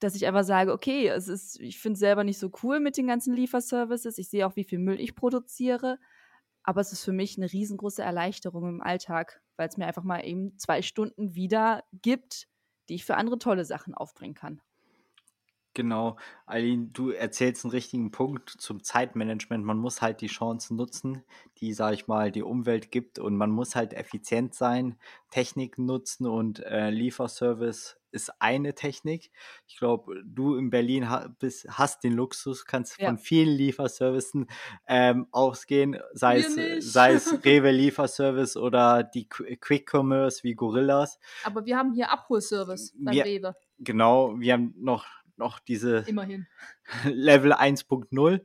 Dass 0.00 0.14
ich 0.14 0.26
einfach 0.26 0.45
sage, 0.45 0.73
okay, 0.73 1.09
es 1.09 1.26
ist, 1.26 1.59
ich 1.59 1.81
finde 1.81 1.95
es 1.95 2.00
selber 2.00 2.23
nicht 2.23 2.38
so 2.38 2.52
cool 2.62 2.78
mit 2.78 2.97
den 2.97 3.09
ganzen 3.09 3.35
Lieferservices. 3.35 4.19
Ich 4.19 4.28
sehe 4.28 4.47
auch, 4.47 4.55
wie 4.55 4.62
viel 4.62 4.78
Müll 4.78 5.00
ich 5.00 5.17
produziere. 5.17 5.99
Aber 6.62 6.81
es 6.81 6.93
ist 6.93 7.02
für 7.02 7.12
mich 7.12 7.37
eine 7.37 7.52
riesengroße 7.52 8.02
Erleichterung 8.02 8.69
im 8.69 8.81
Alltag, 8.81 9.43
weil 9.57 9.69
es 9.69 9.76
mir 9.76 9.87
einfach 9.87 10.05
mal 10.05 10.21
eben 10.21 10.57
zwei 10.57 10.83
Stunden 10.83 11.35
wieder 11.35 11.83
gibt, 11.93 12.47
die 12.88 12.95
ich 12.95 13.05
für 13.05 13.17
andere 13.17 13.38
tolle 13.38 13.64
Sachen 13.64 13.95
aufbringen 13.95 14.35
kann. 14.35 14.61
Genau, 15.79 16.17
Eileen, 16.45 16.93
du 16.93 17.11
erzählst 17.11 17.65
einen 17.65 17.71
richtigen 17.71 18.11
Punkt 18.11 18.51
zum 18.51 18.83
Zeitmanagement. 18.83 19.65
Man 19.65 19.79
muss 19.79 20.03
halt 20.03 20.21
die 20.23 20.27
Chancen 20.27 20.77
nutzen, 20.77 21.23
die, 21.59 21.73
sage 21.73 21.95
ich 21.95 22.09
mal, 22.09 22.33
die 22.33 22.43
Umwelt 22.43 22.91
gibt 22.91 23.21
und 23.21 23.37
man 23.37 23.53
muss 23.53 23.77
halt 23.77 23.93
effizient 23.95 24.55
sein, 24.57 24.97
Technik 25.31 25.79
nutzen 25.79 26.27
und 26.27 26.59
äh, 26.65 26.91
Lieferservice 26.91 27.97
ist 28.11 28.33
eine 28.41 28.75
Technik. 28.75 29.31
Ich 29.69 29.77
glaube, 29.77 30.21
du 30.25 30.57
in 30.57 30.71
Berlin 30.71 31.09
hast 31.09 32.03
den 32.03 32.15
Luxus, 32.15 32.65
kannst 32.65 32.99
Ja. 32.99 33.07
von 33.07 33.19
vielen 33.19 33.55
Lieferservicen 33.57 34.49
ähm, 34.89 35.29
ausgehen, 35.31 35.97
sei 36.13 36.39
Wir 36.39 36.79
es, 36.79 36.93
sei 36.93 37.13
es 37.13 37.33
Rewe 37.45 37.71
Lieferservice 37.71 38.57
oder 38.57 39.05
die 39.05 39.29
Qu 39.29 39.45
Quick 39.61 39.89
Commerce 39.95 40.43
wie 40.43 40.55
Gorillas. 40.55 41.21
Aber 41.45 41.65
wir 41.67 41.77
haben 41.77 41.93
hier 41.93 42.11
Abholservice 42.11 42.95
beim 42.99 43.15
Wir- 43.15 43.25
Rewe. 43.27 43.55
Genau, 43.81 44.35
wir 44.41 44.55
haben 44.55 44.75
noch, 44.77 45.07
noch 45.38 45.59
diese 45.59 46.04
Immerhin. 46.07 46.47
Level 47.04 47.52
1.0. 47.52 48.45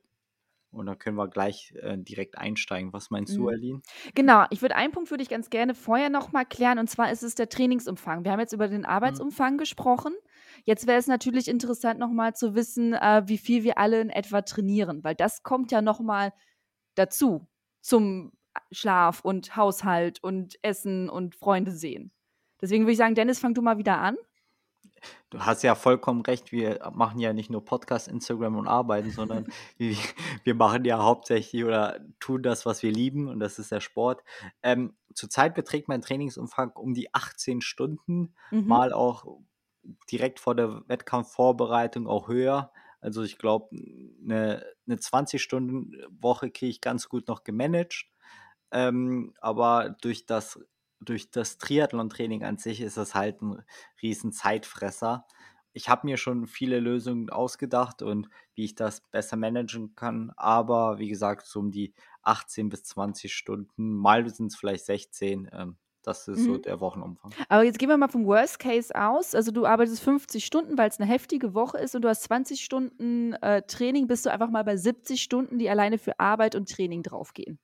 Und 0.72 0.88
da 0.88 0.96
können 0.96 1.18
wir 1.18 1.28
gleich 1.28 1.72
äh, 1.82 1.98
direkt 2.00 2.38
einsteigen. 2.38 2.94
Was 2.94 3.12
meinst 3.12 3.36
du, 3.36 3.42
Mhm. 3.42 3.48
Aline? 3.48 3.82
Genau, 4.16 4.46
ich 4.50 4.64
würde 4.64 4.76
einen 4.76 4.92
Punkt 4.92 5.12
würde 5.12 5.22
ich 5.22 5.30
ganz 5.30 5.52
gerne 5.52 5.76
vorher 5.76 6.10
noch 6.10 6.32
mal 6.32 6.46
klären 6.46 6.80
und 6.80 6.90
zwar 6.90 7.12
ist 7.12 7.22
es 7.22 7.36
der 7.36 7.48
Trainingsumfang. 7.48 8.24
Wir 8.24 8.32
haben 8.32 8.40
jetzt 8.40 8.54
über 8.54 8.68
den 8.68 8.84
Arbeitsumfang 8.84 9.60
gesprochen. 9.60 10.14
Jetzt 10.64 10.88
wäre 10.88 10.98
es 10.98 11.06
natürlich 11.06 11.48
interessant 11.48 12.00
noch 12.00 12.10
mal 12.10 12.34
zu 12.34 12.56
wissen, 12.56 12.94
äh, 12.94 13.22
wie 13.28 13.38
viel 13.38 13.64
wir 13.64 13.78
alle 13.78 14.02
in 14.02 14.10
etwa 14.10 14.42
trainieren, 14.42 15.04
weil 15.04 15.14
das 15.14 15.44
kommt 15.44 15.72
ja 15.72 15.82
noch 15.84 16.00
mal 16.00 16.34
dazu 16.96 17.48
zum 17.82 18.32
Schlaf 18.72 19.22
und 19.22 19.56
Haushalt 19.56 20.24
und 20.24 20.58
Essen 20.64 21.08
und 21.10 21.36
Freunde 21.36 21.72
sehen. 21.72 22.12
Deswegen 22.62 22.86
würde 22.86 22.94
ich 22.94 22.98
sagen, 22.98 23.16
Dennis, 23.16 23.40
fang 23.40 23.54
du 23.54 23.62
mal 23.62 23.78
wieder 23.78 24.00
an. 24.00 24.16
Du 25.30 25.40
hast 25.40 25.64
ja 25.64 25.76
vollkommen 25.76 26.22
recht. 26.22 26.52
Wir 26.52 26.92
machen 26.94 27.20
ja 27.20 27.34
nicht 27.34 27.50
nur 27.50 27.64
Podcast, 27.66 28.08
Instagram 28.08 28.56
und 28.58 28.68
Arbeiten, 28.68 29.12
sondern 29.12 29.48
wir, 29.78 29.96
wir 30.44 30.56
machen 30.56 30.86
ja 30.86 31.02
hauptsächlich 31.02 31.64
oder 31.64 32.00
tun 32.20 32.44
das, 32.44 32.66
was 32.66 32.84
wir 32.84 32.92
lieben, 32.92 33.28
und 33.28 33.40
das 33.40 33.60
ist 33.60 33.72
der 33.72 33.80
Sport. 33.82 34.24
Ähm, 34.62 34.96
zurzeit 35.14 35.56
beträgt 35.56 35.88
mein 35.88 36.02
Trainingsumfang 36.02 36.72
um 36.72 36.94
die 36.94 37.14
18 37.14 37.62
Stunden, 37.62 38.36
Mhm. 38.52 38.68
mal 38.68 38.94
auch 38.94 39.26
direkt 40.12 40.40
vor 40.40 40.56
der 40.56 40.88
Wettkampfvorbereitung 40.88 42.08
auch 42.08 42.28
höher. 42.28 42.72
Also 43.02 43.24
ich 43.24 43.38
glaube, 43.38 43.76
eine, 44.24 44.64
eine 44.88 44.96
20-Stunden-Woche 44.96 46.52
kriege 46.52 46.70
ich 46.70 46.82
ganz 46.82 47.10
gut 47.10 47.28
noch 47.28 47.44
gemanagt. 47.44 48.06
Ähm, 48.72 49.34
aber 49.42 49.96
durch 50.02 50.26
das, 50.26 50.60
durch 51.06 51.32
das 51.32 51.58
Triathlon-Training 51.58 52.44
an 52.44 52.58
sich 52.58 52.82
ist 52.82 52.98
das 52.98 53.16
halt 53.16 53.42
ein 53.42 53.64
riesen 54.02 54.32
Zeitfresser. 54.32 55.26
Ich 55.74 55.90
habe 55.90 56.06
mir 56.08 56.18
schon 56.18 56.46
viele 56.48 56.80
Lösungen 56.80 57.30
ausgedacht 57.30 58.02
und 58.02 58.30
wie 58.56 58.66
ich 58.66 58.76
das 58.76 59.02
besser 59.02 59.38
managen 59.38 59.96
kann. 59.96 60.32
Aber 60.38 61.00
wie 61.00 61.10
gesagt, 61.10 61.46
so 61.48 61.60
um 61.60 61.72
die 61.72 61.94
18 62.22 62.70
bis 62.70 62.84
20 62.86 63.34
Stunden, 63.34 63.96
mal 63.96 64.28
sind 64.30 64.48
es 64.48 64.56
vielleicht 64.56 64.86
16. 64.86 65.50
Ähm, 65.52 65.78
das 66.04 66.28
ist 66.28 66.44
so 66.44 66.58
Mhm. 66.58 66.60
der 66.60 66.80
Wochenumfang. 66.80 67.38
Aber 67.50 67.64
jetzt 67.64 67.80
gehen 67.80 67.90
wir 67.90 67.98
mal 67.98 68.10
vom 68.10 68.26
Worst 68.26 68.60
Case 68.60 68.94
aus. 68.96 69.36
Also 69.36 69.52
du 69.52 69.66
arbeitest 69.66 70.02
50 70.04 70.46
Stunden, 70.46 70.78
weil 70.78 70.90
es 70.90 71.00
eine 71.00 71.10
heftige 71.12 71.54
Woche 71.54 71.78
ist 71.80 71.96
und 71.96 72.04
du 72.04 72.10
hast 72.10 72.24
20 72.24 72.64
Stunden 72.64 73.34
äh, 73.36 73.64
Training, 73.64 74.08
bist 74.08 74.26
du 74.26 74.32
einfach 74.32 74.50
mal 74.50 74.64
bei 74.64 74.78
70 74.78 75.24
Stunden, 75.24 75.60
die 75.60 75.70
alleine 75.70 75.98
für 76.00 76.20
Arbeit 76.20 76.56
und 76.56 76.70
Training 76.70 77.04
draufgehen. 77.04 77.60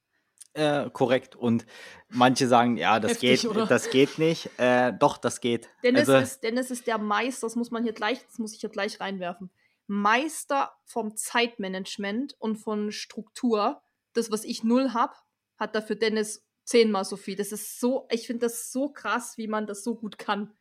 Äh, 0.54 0.90
korrekt. 0.92 1.36
Und 1.36 1.66
manche 2.10 2.48
sagen, 2.48 2.78
ja, 2.78 3.00
das 3.00 3.12
Heftig, 3.14 3.42
geht, 3.42 3.50
oder? 3.52 3.66
das 3.68 3.90
geht 3.90 4.18
nicht. 4.18 4.50
Äh, 4.58 4.94
doch, 4.94 5.18
das 5.18 5.42
geht. 5.42 5.70
Dennis, 5.84 6.10
Also- 6.10 6.16
ist, 6.18 6.44
Dennis 6.44 6.72
ist 6.72 6.88
der 6.88 6.98
Meister, 6.98 7.48
das 7.48 7.56
muss 7.56 7.72
man 7.72 7.84
hier 7.84 7.94
gleich, 7.94 8.26
das 8.26 8.40
muss 8.40 8.54
ich 8.54 8.60
hier 8.62 8.70
gleich 8.70 9.00
reinwerfen. 9.00 9.52
Meister 9.88 10.72
vom 10.86 11.16
Zeitmanagement 11.16 12.36
und 12.40 12.58
von 12.58 12.92
Struktur. 12.92 13.82
Das, 14.14 14.32
was 14.32 14.44
ich 14.44 14.64
null 14.64 14.94
habe, 14.94 15.14
hat 15.58 15.76
dafür 15.76 15.96
Dennis 15.96 16.46
zehnmal 16.64 17.06
so 17.06 17.18
viel. 17.18 17.36
Das 17.36 17.52
ist 17.52 17.80
so, 17.80 18.08
ich 18.12 18.28
finde 18.28 18.46
das 18.46 18.72
so 18.72 18.90
krass, 18.90 19.38
wie 19.38 19.48
man 19.48 19.66
das 19.68 19.84
so 19.84 19.96
gut 19.96 20.18
kann. 20.18 20.54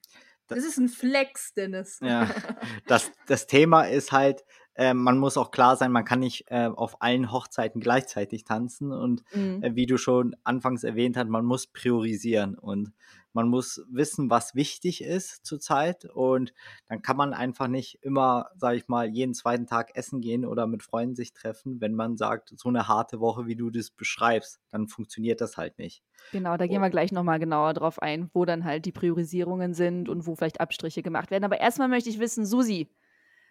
Das 0.47 0.65
ist 0.65 0.79
ein 0.79 0.89
Flex, 0.89 1.53
Dennis. 1.53 1.99
Ja, 2.01 2.27
das, 2.87 3.13
das 3.27 3.47
Thema 3.47 3.83
ist 3.85 4.13
halt, 4.13 4.45
äh, 4.79 4.95
man 4.95 5.19
muss 5.19 5.37
auch 5.37 5.51
klar 5.51 5.77
sein, 5.77 5.93
man 5.93 6.05
kann 6.07 6.21
nicht 6.21 6.47
äh, 6.49 6.67
auf 6.75 7.03
allen 7.03 7.33
Hochzeiten 7.33 7.81
gleichzeitig 7.81 8.45
tanzen 8.45 8.93
und 8.93 9.25
Mhm. 9.35 9.63
äh, 9.63 9.75
wie 9.75 9.87
du 9.87 9.99
schon 9.99 10.37
anfangs 10.45 10.85
erwähnt 10.85 11.17
hast, 11.19 11.29
man 11.29 11.45
muss 11.45 11.67
priorisieren 11.67 12.57
und 12.57 12.93
man 13.35 13.49
muss 13.49 13.85
wissen, 13.91 14.31
was 14.31 14.55
wichtig 14.55 15.03
ist 15.03 15.45
zurzeit 15.45 16.07
und 16.07 16.53
dann 16.87 17.03
kann 17.03 17.17
man 17.17 17.35
einfach 17.35 17.69
nicht 17.69 17.99
immer, 18.03 18.51
sage 18.57 18.79
ich 18.79 18.89
mal, 18.89 19.09
jeden 19.09 19.35
zweiten 19.35 19.67
Tag 19.67 19.95
essen 19.95 20.21
gehen 20.21 20.45
oder 20.47 20.67
mit 20.67 20.83
Freunden 20.83 21.15
sich 21.15 21.33
treffen, 21.35 21.81
wenn 21.81 21.95
man 21.95 22.17
sagt, 22.17 22.53
so 22.57 22.69
eine 22.69 22.89
harte 22.89 23.21
Woche, 23.21 23.47
wie 23.47 23.57
du 23.57 23.71
das 23.71 23.91
beschreibst, 23.91 24.61
dann 24.71 24.89
funktioniert 24.89 25.41
das 25.41 25.57
halt 25.57 25.79
nicht. 25.79 26.03
Genau, 26.31 26.59
da 26.59 26.67
gehen 26.67 26.81
Oh. 26.81 26.83
wir 26.83 26.91
gleich 26.91 27.11
nochmal 27.11 27.39
genauer 27.39 27.73
drauf 27.73 28.03
ein, 28.03 28.29
wo 28.35 28.45
dann 28.45 28.65
halt 28.65 28.85
die 28.85 28.93
Priorisierungen 28.93 29.73
sind 29.73 30.11
und 30.11 30.27
wo 30.27 30.35
vielleicht 30.35 30.61
Abstriche 30.61 31.03
gemacht 31.03 31.31
werden. 31.31 31.45
Aber 31.45 31.59
erstmal 31.59 31.89
möchte 31.89 32.11
ich 32.11 32.19
wissen, 32.19 32.45
Susi, 32.45 32.91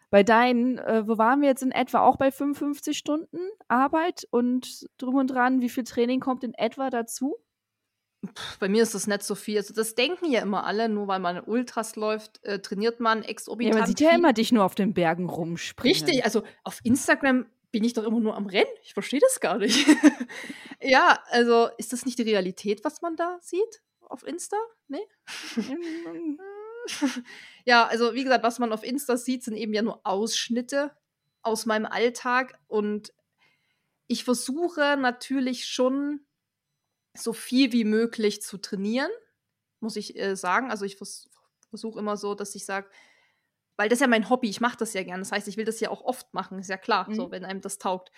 bei 0.09 0.23
deinen, 0.23 0.77
äh, 0.77 1.07
wo 1.07 1.17
waren 1.17 1.41
wir 1.41 1.49
jetzt 1.49 1.63
in 1.63 1.71
etwa 1.71 1.99
auch 2.01 2.17
bei 2.17 2.31
55 2.31 2.97
Stunden 2.97 3.37
Arbeit 3.67 4.27
und 4.31 4.87
drum 4.97 5.15
und 5.15 5.27
dran, 5.27 5.61
wie 5.61 5.69
viel 5.69 5.83
Training 5.83 6.19
kommt 6.19 6.43
in 6.43 6.53
etwa 6.53 6.89
dazu? 6.89 7.35
Bei 8.59 8.67
mir 8.67 8.83
ist 8.83 8.95
das 8.95 9.05
nicht 9.05 9.23
so 9.23 9.35
viel. 9.35 9.57
Also 9.57 9.73
das 9.73 9.95
denken 9.95 10.31
ja 10.31 10.41
immer 10.41 10.65
alle, 10.65 10.89
nur 10.89 11.07
weil 11.07 11.19
man 11.19 11.39
Ultras 11.41 11.95
läuft, 11.95 12.43
äh, 12.43 12.59
trainiert 12.59 12.99
man 12.99 13.21
Ja, 13.21 13.29
exorbitant. 13.29 13.77
man 13.79 13.87
sieht 13.87 13.99
ja 13.99 14.09
viel. 14.09 14.17
immer 14.19 14.33
dich 14.33 14.51
nur 14.51 14.63
auf 14.63 14.75
den 14.75 14.93
Bergen 14.93 15.29
rumspringen. 15.29 15.93
Richtig, 15.93 16.23
also 16.25 16.43
auf 16.63 16.79
Instagram 16.83 17.45
bin 17.71 17.83
ich 17.83 17.93
doch 17.93 18.03
immer 18.03 18.19
nur 18.19 18.35
am 18.35 18.47
Rennen. 18.47 18.69
Ich 18.83 18.93
verstehe 18.93 19.19
das 19.19 19.39
gar 19.39 19.57
nicht. 19.57 19.85
ja, 20.81 21.19
also 21.29 21.69
ist 21.77 21.93
das 21.93 22.05
nicht 22.05 22.17
die 22.17 22.23
Realität, 22.23 22.83
was 22.83 23.01
man 23.01 23.15
da 23.15 23.37
sieht? 23.41 23.81
auf 24.09 24.25
Insta? 24.25 24.57
Nee? 24.87 25.05
ja, 27.65 27.85
also 27.85 28.13
wie 28.13 28.23
gesagt, 28.23 28.43
was 28.43 28.59
man 28.59 28.73
auf 28.73 28.83
Insta 28.83 29.17
sieht, 29.17 29.43
sind 29.43 29.55
eben 29.55 29.73
ja 29.73 29.81
nur 29.81 30.05
Ausschnitte 30.05 30.91
aus 31.41 31.65
meinem 31.65 31.85
Alltag 31.85 32.59
und 32.67 33.13
ich 34.07 34.23
versuche 34.23 34.97
natürlich 34.97 35.65
schon 35.65 36.21
so 37.13 37.33
viel 37.33 37.71
wie 37.71 37.83
möglich 37.83 38.41
zu 38.41 38.57
trainieren, 38.57 39.11
muss 39.79 39.95
ich 39.95 40.17
äh, 40.17 40.35
sagen. 40.35 40.71
Also 40.71 40.85
ich 40.85 40.97
vers 40.97 41.29
versuche 41.69 41.99
immer 41.99 42.15
so, 42.15 42.33
dass 42.33 42.55
ich 42.55 42.63
sage, 42.63 42.89
weil 43.75 43.89
das 43.89 43.97
ist 43.97 44.01
ja 44.01 44.07
mein 44.07 44.29
Hobby, 44.29 44.49
ich 44.49 44.61
mache 44.61 44.77
das 44.77 44.93
ja 44.93 45.03
gerne. 45.03 45.19
Das 45.19 45.33
heißt, 45.33 45.47
ich 45.49 45.57
will 45.57 45.65
das 45.65 45.81
ja 45.81 45.89
auch 45.89 46.01
oft 46.01 46.33
machen, 46.33 46.59
ist 46.59 46.69
ja 46.69 46.77
klar, 46.77 47.09
mhm. 47.09 47.15
so 47.15 47.31
wenn 47.31 47.43
einem 47.43 47.59
das 47.59 47.77
taugt. 47.77 48.11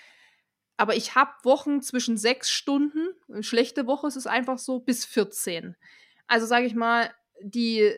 Aber 0.78 0.96
ich 0.96 1.16
habe 1.16 1.32
Wochen 1.44 1.82
zwischen 1.82 2.16
sechs 2.16 2.50
Stunden, 2.52 3.10
schlechte 3.42 3.88
Woche 3.88 4.08
ist 4.08 4.16
es 4.16 4.28
einfach 4.28 4.60
so, 4.60 4.80
bis 4.80 5.04
14. 5.06 5.76
Also 6.28 6.46
sage 6.46 6.68
ich 6.68 6.76
mal, 6.76 7.14
die 7.42 7.94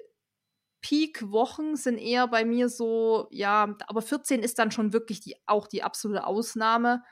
Peak-Wochen 0.82 1.76
sind 1.76 1.98
eher 1.98 2.28
bei 2.28 2.44
mir 2.44 2.68
so, 2.70 3.28
ja, 3.32 3.76
aber 3.88 4.02
14 4.02 4.42
ist 4.42 4.60
dann 4.60 4.72
schon 4.72 4.94
wirklich 4.94 5.22
die, 5.22 5.36
auch 5.46 5.68
die 5.68 5.84
absolute 5.84 6.26
Ausnahme. 6.26 7.04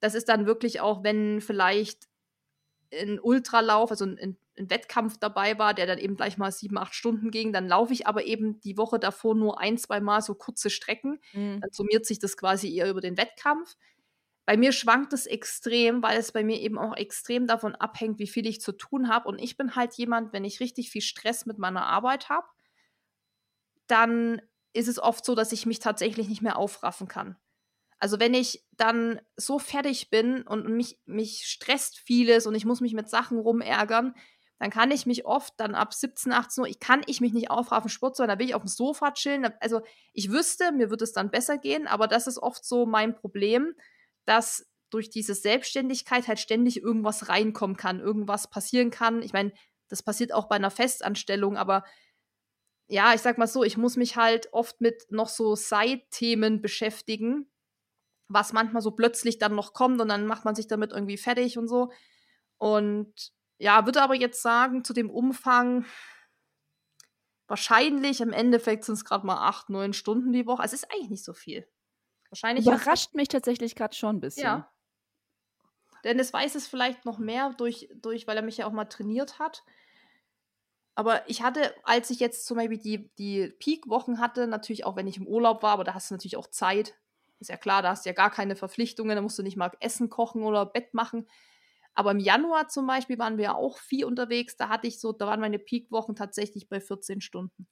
Das 0.00 0.14
ist 0.14 0.28
dann 0.28 0.46
wirklich 0.46 0.80
auch, 0.80 1.02
wenn 1.02 1.40
vielleicht 1.40 2.08
ein 2.92 3.18
Ultralauf, 3.20 3.90
also 3.90 4.04
ein, 4.04 4.18
ein, 4.18 4.36
Wettkampf 4.58 5.18
dabei 5.18 5.58
war, 5.58 5.74
der 5.74 5.86
dann 5.86 5.98
eben 5.98 6.16
gleich 6.16 6.38
mal 6.38 6.50
sieben, 6.50 6.78
acht 6.78 6.94
Stunden 6.94 7.30
ging, 7.30 7.52
dann 7.52 7.68
laufe 7.68 7.92
ich 7.92 8.06
aber 8.06 8.24
eben 8.24 8.58
die 8.60 8.78
Woche 8.78 8.98
davor 8.98 9.34
nur 9.34 9.60
ein, 9.60 9.76
zwei 9.76 10.00
Mal 10.00 10.22
so 10.22 10.34
kurze 10.34 10.70
Strecken. 10.70 11.20
Mhm. 11.34 11.60
Dann 11.60 11.70
summiert 11.72 12.06
sich 12.06 12.18
das 12.20 12.38
quasi 12.38 12.74
eher 12.74 12.88
über 12.88 13.02
den 13.02 13.18
Wettkampf. 13.18 13.76
Bei 14.46 14.56
mir 14.56 14.72
schwankt 14.72 15.12
es 15.12 15.26
extrem, 15.26 16.02
weil 16.02 16.18
es 16.18 16.32
bei 16.32 16.42
mir 16.42 16.58
eben 16.58 16.78
auch 16.78 16.96
extrem 16.96 17.46
davon 17.46 17.74
abhängt, 17.74 18.18
wie 18.18 18.28
viel 18.28 18.46
ich 18.46 18.62
zu 18.62 18.72
tun 18.72 19.08
habe. 19.08 19.28
Und 19.28 19.38
ich 19.40 19.58
bin 19.58 19.76
halt 19.76 19.92
jemand, 19.94 20.32
wenn 20.32 20.44
ich 20.44 20.60
richtig 20.60 20.88
viel 20.88 21.02
Stress 21.02 21.44
mit 21.44 21.58
meiner 21.58 21.84
Arbeit 21.84 22.30
habe, 22.30 22.46
dann 23.86 24.40
ist 24.72 24.88
es 24.88 24.98
oft 24.98 25.24
so, 25.24 25.34
dass 25.34 25.52
ich 25.52 25.66
mich 25.66 25.78
tatsächlich 25.78 26.28
nicht 26.28 26.42
mehr 26.42 26.56
aufraffen 26.56 27.08
kann. 27.08 27.36
Also 27.98 28.20
wenn 28.20 28.34
ich 28.34 28.64
dann 28.72 29.20
so 29.36 29.58
fertig 29.58 30.10
bin 30.10 30.42
und 30.42 30.68
mich, 30.68 31.00
mich 31.06 31.44
stresst 31.46 31.98
vieles 31.98 32.46
und 32.46 32.54
ich 32.54 32.66
muss 32.66 32.80
mich 32.80 32.92
mit 32.92 33.08
Sachen 33.08 33.38
rumärgern, 33.38 34.14
dann 34.58 34.70
kann 34.70 34.90
ich 34.90 35.06
mich 35.06 35.26
oft 35.26 35.54
dann 35.58 35.74
ab 35.74 35.92
17, 35.92 36.32
18 36.32 36.62
Uhr, 36.62 36.68
ich 36.68 36.80
kann 36.80 37.02
ich 37.06 37.20
mich 37.20 37.32
nicht 37.32 37.50
aufraffen, 37.50 37.90
Sport 37.90 38.16
zu 38.16 38.22
machen, 38.22 38.30
da 38.30 38.38
will 38.38 38.46
ich 38.46 38.54
auf 38.54 38.62
dem 38.62 38.68
Sofa 38.68 39.12
chillen. 39.12 39.46
Also 39.60 39.82
ich 40.12 40.30
wüsste, 40.30 40.72
mir 40.72 40.90
wird 40.90 41.02
es 41.02 41.12
dann 41.12 41.30
besser 41.30 41.58
gehen, 41.58 41.86
aber 41.86 42.06
das 42.06 42.26
ist 42.26 42.38
oft 42.38 42.64
so 42.64 42.86
mein 42.86 43.14
Problem, 43.14 43.74
dass 44.24 44.66
durch 44.90 45.10
diese 45.10 45.34
Selbstständigkeit 45.34 46.28
halt 46.28 46.38
ständig 46.38 46.82
irgendwas 46.82 47.28
reinkommen 47.28 47.76
kann, 47.76 48.00
irgendwas 48.00 48.48
passieren 48.48 48.90
kann. 48.90 49.22
Ich 49.22 49.32
meine, 49.32 49.52
das 49.88 50.02
passiert 50.02 50.32
auch 50.32 50.48
bei 50.48 50.56
einer 50.56 50.70
Festanstellung, 50.70 51.56
aber 51.56 51.84
ja, 52.88 53.14
ich 53.14 53.20
sag 53.20 53.38
mal 53.38 53.46
so, 53.46 53.64
ich 53.64 53.76
muss 53.76 53.96
mich 53.96 54.16
halt 54.16 54.52
oft 54.52 54.80
mit 54.80 55.06
noch 55.10 55.28
so 55.28 55.56
Side-Themen 55.56 56.62
beschäftigen, 56.62 57.50
was 58.28 58.52
manchmal 58.52 58.82
so 58.82 58.92
plötzlich 58.92 59.38
dann 59.38 59.54
noch 59.54 59.72
kommt 59.72 60.00
und 60.00 60.08
dann 60.08 60.26
macht 60.26 60.44
man 60.44 60.54
sich 60.54 60.66
damit 60.66 60.92
irgendwie 60.92 61.16
fertig 61.16 61.58
und 61.58 61.68
so. 61.68 61.90
Und 62.58 63.32
ja, 63.58 63.84
würde 63.86 64.02
aber 64.02 64.14
jetzt 64.14 64.42
sagen, 64.42 64.84
zu 64.84 64.92
dem 64.92 65.10
Umfang, 65.10 65.84
wahrscheinlich 67.48 68.20
im 68.20 68.32
Endeffekt 68.32 68.84
sind 68.84 68.94
es 68.94 69.04
gerade 69.04 69.26
mal 69.26 69.46
acht, 69.46 69.68
neun 69.70 69.92
Stunden 69.92 70.32
die 70.32 70.46
Woche. 70.46 70.62
Also 70.62 70.74
es 70.74 70.82
ist 70.82 70.92
eigentlich 70.92 71.10
nicht 71.10 71.24
so 71.24 71.32
viel. 71.32 71.66
Wahrscheinlich. 72.30 72.66
Überrascht 72.66 73.14
mich 73.14 73.28
tatsächlich 73.28 73.74
gerade 73.74 73.94
schon 73.94 74.16
ein 74.16 74.20
bisschen. 74.20 74.44
Ja. 74.44 74.72
Dennis 76.04 76.32
weiß 76.32 76.54
es 76.54 76.66
vielleicht 76.68 77.04
noch 77.04 77.18
mehr, 77.18 77.52
durch, 77.56 77.88
durch, 77.96 78.26
weil 78.26 78.36
er 78.36 78.42
mich 78.42 78.58
ja 78.58 78.66
auch 78.66 78.72
mal 78.72 78.84
trainiert 78.84 79.38
hat. 79.38 79.64
Aber 80.96 81.28
ich 81.28 81.42
hatte, 81.42 81.74
als 81.84 82.08
ich 82.10 82.20
jetzt 82.20 82.46
zum 82.46 82.56
Beispiel 82.56 82.78
die, 82.78 83.14
die 83.16 83.48
Peak-Wochen 83.58 84.18
hatte, 84.18 84.46
natürlich 84.46 84.84
auch 84.86 84.96
wenn 84.96 85.06
ich 85.06 85.18
im 85.18 85.26
Urlaub 85.26 85.62
war, 85.62 85.72
aber 85.72 85.84
da 85.84 85.94
hast 85.94 86.10
du 86.10 86.14
natürlich 86.14 86.38
auch 86.38 86.48
Zeit, 86.48 86.94
ist 87.38 87.50
ja 87.50 87.58
klar, 87.58 87.82
da 87.82 87.90
hast 87.90 88.06
du 88.06 88.08
ja 88.08 88.14
gar 88.14 88.30
keine 88.30 88.56
Verpflichtungen, 88.56 89.14
da 89.14 89.20
musst 89.20 89.38
du 89.38 89.42
nicht 89.42 89.58
mal 89.58 89.70
Essen 89.80 90.08
kochen 90.08 90.42
oder 90.42 90.64
Bett 90.64 90.94
machen. 90.94 91.28
Aber 91.94 92.10
im 92.10 92.18
Januar 92.18 92.68
zum 92.68 92.86
Beispiel 92.86 93.18
waren 93.18 93.36
wir 93.36 93.44
ja 93.44 93.54
auch 93.54 93.78
viel 93.78 94.04
unterwegs. 94.04 94.56
Da 94.56 94.68
hatte 94.68 94.86
ich 94.86 95.00
so, 95.00 95.12
da 95.12 95.26
waren 95.26 95.40
meine 95.40 95.58
Peakwochen 95.58 96.14
tatsächlich 96.14 96.68
bei 96.68 96.80
14 96.80 97.20
Stunden. 97.20 97.68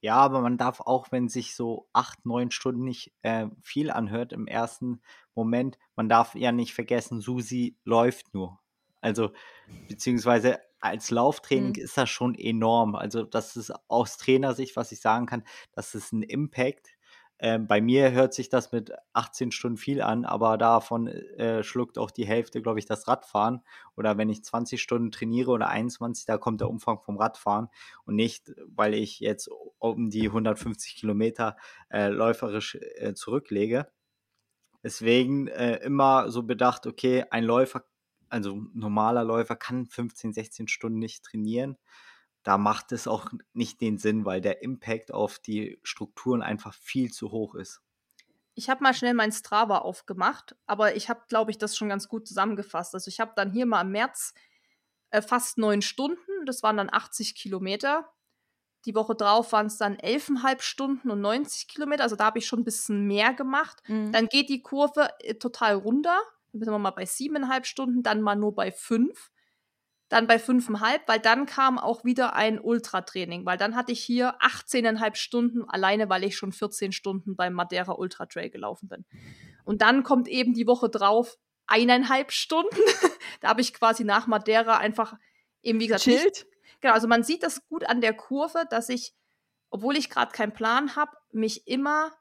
Ja, 0.00 0.16
aber 0.16 0.40
man 0.40 0.58
darf 0.58 0.80
auch, 0.80 1.10
wenn 1.10 1.28
sich 1.28 1.56
so 1.56 1.88
acht, 1.92 2.24
neun 2.24 2.52
Stunden 2.52 2.84
nicht 2.84 3.12
äh, 3.22 3.46
viel 3.62 3.90
anhört 3.90 4.32
im 4.32 4.46
ersten 4.46 5.00
Moment, 5.34 5.78
man 5.96 6.08
darf 6.08 6.36
ja 6.36 6.52
nicht 6.52 6.74
vergessen, 6.74 7.20
Susi 7.20 7.76
läuft 7.84 8.34
nur. 8.34 8.60
Also, 9.00 9.30
beziehungsweise 9.88 10.58
als 10.80 11.10
Lauftraining 11.10 11.74
mhm. 11.76 11.82
ist 11.82 11.96
das 11.96 12.10
schon 12.10 12.34
enorm. 12.34 12.94
Also, 12.94 13.24
das 13.24 13.56
ist 13.56 13.72
aus 13.88 14.16
Trainersicht, 14.16 14.76
was 14.76 14.92
ich 14.92 15.00
sagen 15.00 15.26
kann, 15.26 15.44
das 15.72 15.94
ist 15.94 16.12
ein 16.12 16.22
Impact 16.22 16.98
ähm, 17.40 17.68
bei 17.68 17.80
mir 17.80 18.10
hört 18.10 18.34
sich 18.34 18.48
das 18.48 18.72
mit 18.72 18.92
18 19.12 19.52
Stunden 19.52 19.76
viel 19.76 20.02
an, 20.02 20.24
aber 20.24 20.58
davon 20.58 21.06
äh, 21.06 21.62
schluckt 21.62 21.96
auch 21.96 22.10
die 22.10 22.26
Hälfte, 22.26 22.60
glaube 22.60 22.80
ich, 22.80 22.86
das 22.86 23.06
Radfahren. 23.06 23.62
Oder 23.96 24.18
wenn 24.18 24.28
ich 24.28 24.42
20 24.44 24.82
Stunden 24.82 25.12
trainiere 25.12 25.52
oder 25.52 25.68
21, 25.68 26.26
da 26.26 26.36
kommt 26.36 26.60
der 26.60 26.68
Umfang 26.68 27.00
vom 27.00 27.16
Radfahren 27.16 27.68
und 28.04 28.16
nicht, 28.16 28.52
weil 28.66 28.94
ich 28.94 29.20
jetzt 29.20 29.48
um 29.78 30.10
die 30.10 30.26
150 30.26 30.96
Kilometer 30.96 31.56
äh, 31.90 32.08
läuferisch 32.08 32.76
äh, 32.96 33.14
zurücklege. 33.14 33.86
Deswegen 34.82 35.46
äh, 35.48 35.76
immer 35.76 36.30
so 36.30 36.42
bedacht, 36.42 36.86
okay, 36.86 37.24
ein 37.30 37.44
Läufer, 37.44 37.84
also 38.30 38.56
ein 38.56 38.70
normaler 38.74 39.24
Läufer 39.24 39.56
kann 39.56 39.86
15, 39.86 40.32
16 40.32 40.68
Stunden 40.68 40.98
nicht 40.98 41.24
trainieren 41.24 41.76
da 42.48 42.56
macht 42.56 42.92
es 42.92 43.06
auch 43.06 43.30
nicht 43.52 43.80
den 43.82 43.98
Sinn, 43.98 44.24
weil 44.24 44.40
der 44.40 44.62
Impact 44.62 45.12
auf 45.12 45.38
die 45.38 45.78
Strukturen 45.82 46.40
einfach 46.40 46.72
viel 46.72 47.12
zu 47.12 47.30
hoch 47.30 47.54
ist. 47.54 47.82
Ich 48.54 48.70
habe 48.70 48.82
mal 48.82 48.94
schnell 48.94 49.12
mein 49.12 49.32
Strava 49.32 49.78
aufgemacht, 49.78 50.56
aber 50.66 50.96
ich 50.96 51.10
habe, 51.10 51.20
glaube 51.28 51.50
ich, 51.50 51.58
das 51.58 51.76
schon 51.76 51.90
ganz 51.90 52.08
gut 52.08 52.26
zusammengefasst. 52.26 52.94
Also 52.94 53.08
ich 53.08 53.20
habe 53.20 53.32
dann 53.36 53.52
hier 53.52 53.66
mal 53.66 53.82
im 53.82 53.90
März 53.90 54.32
äh, 55.10 55.20
fast 55.22 55.58
neun 55.58 55.82
Stunden, 55.82 56.46
das 56.46 56.62
waren 56.62 56.78
dann 56.78 56.88
80 56.90 57.34
Kilometer. 57.34 58.10
Die 58.86 58.94
Woche 58.94 59.14
drauf 59.14 59.52
waren 59.52 59.66
es 59.66 59.76
dann 59.76 59.98
elfeinhalb 59.98 60.62
Stunden 60.62 61.10
und 61.10 61.20
90 61.20 61.68
Kilometer, 61.68 62.02
also 62.02 62.16
da 62.16 62.24
habe 62.24 62.38
ich 62.38 62.46
schon 62.46 62.60
ein 62.60 62.64
bisschen 62.64 63.06
mehr 63.06 63.34
gemacht. 63.34 63.82
Mhm. 63.88 64.12
Dann 64.12 64.26
geht 64.26 64.48
die 64.48 64.62
Kurve 64.62 65.10
äh, 65.20 65.34
total 65.34 65.74
runter, 65.74 66.18
sind 66.64 66.74
wir 66.74 66.78
mal 66.78 66.90
bei 66.90 67.06
siebeneinhalb 67.06 67.66
Stunden, 67.66 68.02
dann 68.02 68.20
mal 68.20 68.36
nur 68.36 68.54
bei 68.54 68.70
fünf 68.72 69.30
dann 70.08 70.26
bei 70.26 70.38
fünfeinhalb, 70.38 71.06
weil 71.06 71.20
dann 71.20 71.46
kam 71.46 71.78
auch 71.78 72.04
wieder 72.04 72.34
ein 72.34 72.58
Ultratraining, 72.58 73.44
weil 73.44 73.58
dann 73.58 73.76
hatte 73.76 73.92
ich 73.92 74.00
hier 74.02 74.38
18,5 74.40 75.14
Stunden 75.16 75.68
alleine, 75.68 76.08
weil 76.08 76.24
ich 76.24 76.36
schon 76.36 76.52
14 76.52 76.92
Stunden 76.92 77.36
beim 77.36 77.52
Madeira 77.52 77.92
Ultra 77.92 78.26
Trail 78.26 78.48
gelaufen 78.48 78.88
bin. 78.88 79.04
Und 79.64 79.82
dann 79.82 80.02
kommt 80.02 80.28
eben 80.28 80.54
die 80.54 80.66
Woche 80.66 80.88
drauf 80.88 81.36
eineinhalb 81.66 82.32
Stunden. 82.32 82.70
da 83.40 83.48
habe 83.48 83.60
ich 83.60 83.74
quasi 83.74 84.04
nach 84.04 84.26
Madeira 84.26 84.78
einfach 84.78 85.14
eben, 85.62 85.78
wie 85.78 85.88
gesagt, 85.88 86.06
Nicht, 86.06 86.46
genau, 86.80 86.94
also 86.94 87.06
man 87.06 87.22
sieht 87.22 87.42
das 87.42 87.66
gut 87.68 87.84
an 87.84 88.00
der 88.00 88.14
Kurve, 88.14 88.64
dass 88.70 88.88
ich, 88.88 89.14
obwohl 89.68 89.96
ich 89.96 90.08
gerade 90.08 90.32
keinen 90.32 90.54
Plan 90.54 90.96
habe, 90.96 91.12
mich 91.32 91.66
immer, 91.66 92.12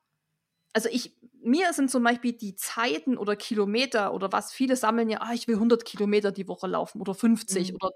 also 0.74 0.90
ich, 0.90 1.17
mir 1.48 1.72
sind 1.74 1.90
zum 1.90 2.04
Beispiel 2.04 2.34
die 2.34 2.56
Zeiten 2.56 3.18
oder 3.18 3.36
Kilometer 3.36 4.14
oder 4.14 4.32
was, 4.32 4.52
viele 4.52 4.76
sammeln 4.76 5.10
ja, 5.10 5.22
ah, 5.22 5.34
ich 5.34 5.48
will 5.48 5.56
100 5.56 5.86
Kilometer 5.86 6.32
die 6.32 6.48
Woche 6.48 6.68
laufen 6.68 7.00
oder 7.00 7.16
50 7.16 7.70
mhm. 7.70 7.76
oder 7.76 7.92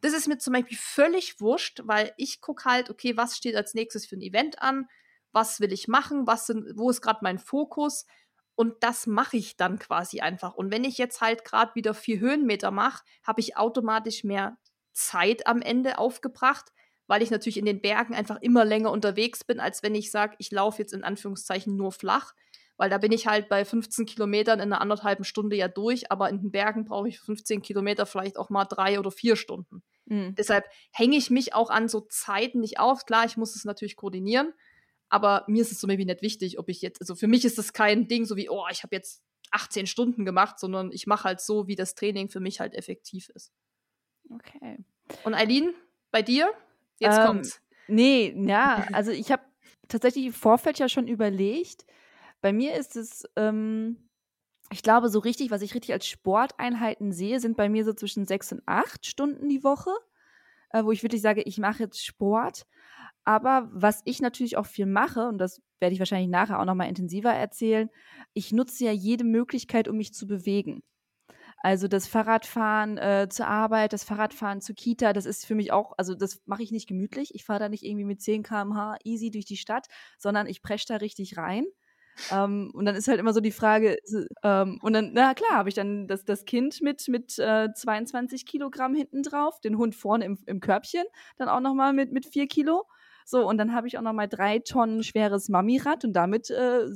das 0.00 0.12
ist 0.12 0.28
mir 0.28 0.38
zum 0.38 0.52
Beispiel 0.52 0.78
völlig 0.78 1.40
wurscht, 1.40 1.82
weil 1.84 2.12
ich 2.16 2.40
gucke 2.40 2.64
halt, 2.64 2.90
okay, 2.90 3.16
was 3.16 3.36
steht 3.36 3.56
als 3.56 3.74
nächstes 3.74 4.06
für 4.06 4.16
ein 4.16 4.22
Event 4.22 4.60
an, 4.60 4.86
was 5.32 5.60
will 5.60 5.72
ich 5.72 5.88
machen, 5.88 6.26
was 6.26 6.46
sind, 6.46 6.72
wo 6.76 6.90
ist 6.90 7.02
gerade 7.02 7.20
mein 7.22 7.38
Fokus 7.38 8.06
und 8.54 8.82
das 8.82 9.06
mache 9.06 9.36
ich 9.36 9.56
dann 9.56 9.78
quasi 9.78 10.20
einfach. 10.20 10.54
Und 10.54 10.70
wenn 10.70 10.84
ich 10.84 10.96
jetzt 10.96 11.20
halt 11.20 11.44
gerade 11.44 11.74
wieder 11.74 11.92
vier 11.92 12.18
Höhenmeter 12.18 12.70
mache, 12.70 13.04
habe 13.22 13.40
ich 13.40 13.56
automatisch 13.56 14.24
mehr 14.24 14.56
Zeit 14.92 15.46
am 15.46 15.60
Ende 15.60 15.98
aufgebracht, 15.98 16.72
weil 17.06 17.22
ich 17.22 17.30
natürlich 17.30 17.58
in 17.58 17.66
den 17.66 17.82
Bergen 17.82 18.14
einfach 18.14 18.40
immer 18.40 18.64
länger 18.64 18.90
unterwegs 18.90 19.44
bin, 19.44 19.60
als 19.60 19.82
wenn 19.82 19.94
ich 19.94 20.10
sage, 20.10 20.36
ich 20.38 20.50
laufe 20.50 20.80
jetzt 20.80 20.94
in 20.94 21.04
Anführungszeichen 21.04 21.76
nur 21.76 21.92
flach 21.92 22.32
weil 22.76 22.90
da 22.90 22.98
bin 22.98 23.12
ich 23.12 23.26
halt 23.26 23.48
bei 23.48 23.64
15 23.64 24.06
Kilometern 24.06 24.58
in 24.60 24.72
einer 24.72 24.80
anderthalben 24.80 25.24
Stunde 25.24 25.56
ja 25.56 25.68
durch, 25.68 26.10
aber 26.10 26.28
in 26.28 26.40
den 26.40 26.50
Bergen 26.50 26.84
brauche 26.84 27.08
ich 27.08 27.18
15 27.20 27.62
Kilometer 27.62 28.06
vielleicht 28.06 28.36
auch 28.36 28.50
mal 28.50 28.64
drei 28.64 28.98
oder 28.98 29.10
vier 29.10 29.36
Stunden. 29.36 29.82
Mhm. 30.06 30.34
Deshalb 30.34 30.66
hänge 30.92 31.16
ich 31.16 31.30
mich 31.30 31.54
auch 31.54 31.70
an 31.70 31.88
so 31.88 32.00
Zeiten 32.00 32.60
nicht 32.60 32.78
auf. 32.78 33.06
Klar, 33.06 33.24
ich 33.24 33.36
muss 33.36 33.56
es 33.56 33.64
natürlich 33.64 33.96
koordinieren, 33.96 34.52
aber 35.08 35.44
mir 35.48 35.62
ist 35.62 35.72
es 35.72 35.78
zum 35.78 35.88
Beispiel 35.88 36.06
nicht 36.06 36.22
wichtig, 36.22 36.58
ob 36.58 36.68
ich 36.68 36.82
jetzt, 36.82 37.00
also 37.00 37.14
für 37.14 37.28
mich 37.28 37.44
ist 37.44 37.58
das 37.58 37.72
kein 37.72 38.08
Ding 38.08 38.24
so 38.24 38.36
wie, 38.36 38.50
oh, 38.50 38.64
ich 38.70 38.82
habe 38.82 38.94
jetzt 38.94 39.22
18 39.52 39.86
Stunden 39.86 40.24
gemacht, 40.24 40.58
sondern 40.58 40.90
ich 40.92 41.06
mache 41.06 41.24
halt 41.24 41.40
so, 41.40 41.66
wie 41.66 41.76
das 41.76 41.94
Training 41.94 42.28
für 42.28 42.40
mich 42.40 42.60
halt 42.60 42.74
effektiv 42.74 43.30
ist. 43.30 43.52
Okay. 44.30 44.78
Und 45.24 45.34
Eileen, 45.34 45.72
bei 46.10 46.22
dir? 46.22 46.50
Jetzt 46.98 47.18
ähm, 47.18 47.26
kommt's. 47.26 47.62
Nee, 47.88 48.34
ja, 48.46 48.86
also 48.92 49.12
ich 49.12 49.30
habe 49.30 49.42
tatsächlich 49.88 50.26
im 50.26 50.32
Vorfeld 50.32 50.78
ja 50.78 50.88
schon 50.88 51.06
überlegt, 51.06 51.86
bei 52.40 52.52
mir 52.52 52.74
ist 52.74 52.96
es, 52.96 53.24
ähm, 53.36 54.08
ich 54.72 54.82
glaube, 54.82 55.08
so 55.10 55.20
richtig, 55.20 55.50
was 55.50 55.62
ich 55.62 55.74
richtig 55.74 55.92
als 55.92 56.06
Sporteinheiten 56.06 57.12
sehe, 57.12 57.40
sind 57.40 57.56
bei 57.56 57.68
mir 57.68 57.84
so 57.84 57.92
zwischen 57.94 58.26
sechs 58.26 58.52
und 58.52 58.62
acht 58.66 59.06
Stunden 59.06 59.48
die 59.48 59.64
Woche. 59.64 59.90
äh, 60.70 60.84
wo 60.84 60.92
ich 60.92 61.02
wirklich 61.02 61.22
sage, 61.22 61.42
ich 61.42 61.58
mache 61.58 61.84
jetzt 61.84 62.04
Sport. 62.04 62.66
Aber 63.24 63.68
was 63.72 64.02
ich 64.04 64.20
natürlich 64.22 64.56
auch 64.56 64.66
viel 64.66 64.86
mache, 64.86 65.28
und 65.28 65.38
das 65.38 65.62
werde 65.80 65.94
ich 65.94 65.98
wahrscheinlich 66.00 66.30
nachher 66.30 66.60
auch 66.60 66.64
nochmal 66.66 66.88
intensiver 66.88 67.32
erzählen, 67.32 67.90
ich 68.34 68.52
nutze 68.52 68.84
ja 68.86 68.92
jede 68.92 69.24
Möglichkeit, 69.24 69.88
um 69.88 69.96
mich 69.96 70.14
zu 70.14 70.26
bewegen. 70.26 70.82
Also 71.62 71.88
das 71.88 72.06
Fahrradfahren 72.06 72.98
äh, 72.98 73.28
zur 73.30 73.46
Arbeit, 73.48 73.92
das 73.92 74.04
Fahrradfahren 74.04 74.60
zur 74.60 74.74
Kita, 74.74 75.12
das 75.12 75.26
ist 75.26 75.46
für 75.46 75.54
mich 75.54 75.72
auch, 75.72 75.92
also 75.96 76.14
das 76.14 76.40
mache 76.46 76.62
ich 76.62 76.70
nicht 76.70 76.86
gemütlich. 76.88 77.34
Ich 77.34 77.44
fahre 77.44 77.60
da 77.60 77.68
nicht 77.68 77.82
irgendwie 77.82 78.04
mit 78.04 78.20
10 78.20 78.42
km/h 78.42 78.96
easy 79.04 79.30
durch 79.30 79.46
die 79.46 79.56
Stadt, 79.56 79.86
sondern 80.18 80.46
ich 80.46 80.62
presche 80.62 80.86
da 80.88 80.96
richtig 80.96 81.36
rein. 81.38 81.64
Ähm, 82.30 82.70
und 82.74 82.84
dann 82.84 82.94
ist 82.94 83.08
halt 83.08 83.20
immer 83.20 83.32
so 83.32 83.40
die 83.40 83.52
Frage, 83.52 83.98
ähm, 84.42 84.78
und 84.82 84.92
dann, 84.92 85.12
na 85.12 85.34
klar, 85.34 85.52
habe 85.52 85.68
ich 85.68 85.74
dann 85.74 86.08
das, 86.08 86.24
das 86.24 86.44
Kind 86.44 86.80
mit, 86.82 87.08
mit 87.08 87.38
äh, 87.38 87.72
22 87.72 88.46
Kilogramm 88.46 88.94
hinten 88.94 89.22
drauf, 89.22 89.60
den 89.60 89.78
Hund 89.78 89.94
vorne 89.94 90.24
im, 90.24 90.38
im 90.46 90.60
Körbchen, 90.60 91.04
dann 91.36 91.48
auch 91.48 91.60
nochmal 91.60 91.92
mit, 91.92 92.12
mit 92.12 92.26
4 92.26 92.46
Kilo. 92.46 92.84
So, 93.24 93.46
und 93.46 93.58
dann 93.58 93.74
habe 93.74 93.88
ich 93.88 93.98
auch 93.98 94.02
nochmal 94.02 94.28
drei 94.28 94.60
Tonnen 94.60 95.02
schweres 95.02 95.48
Mamirad 95.48 96.04
und 96.04 96.12
damit 96.12 96.50
äh, 96.50 96.86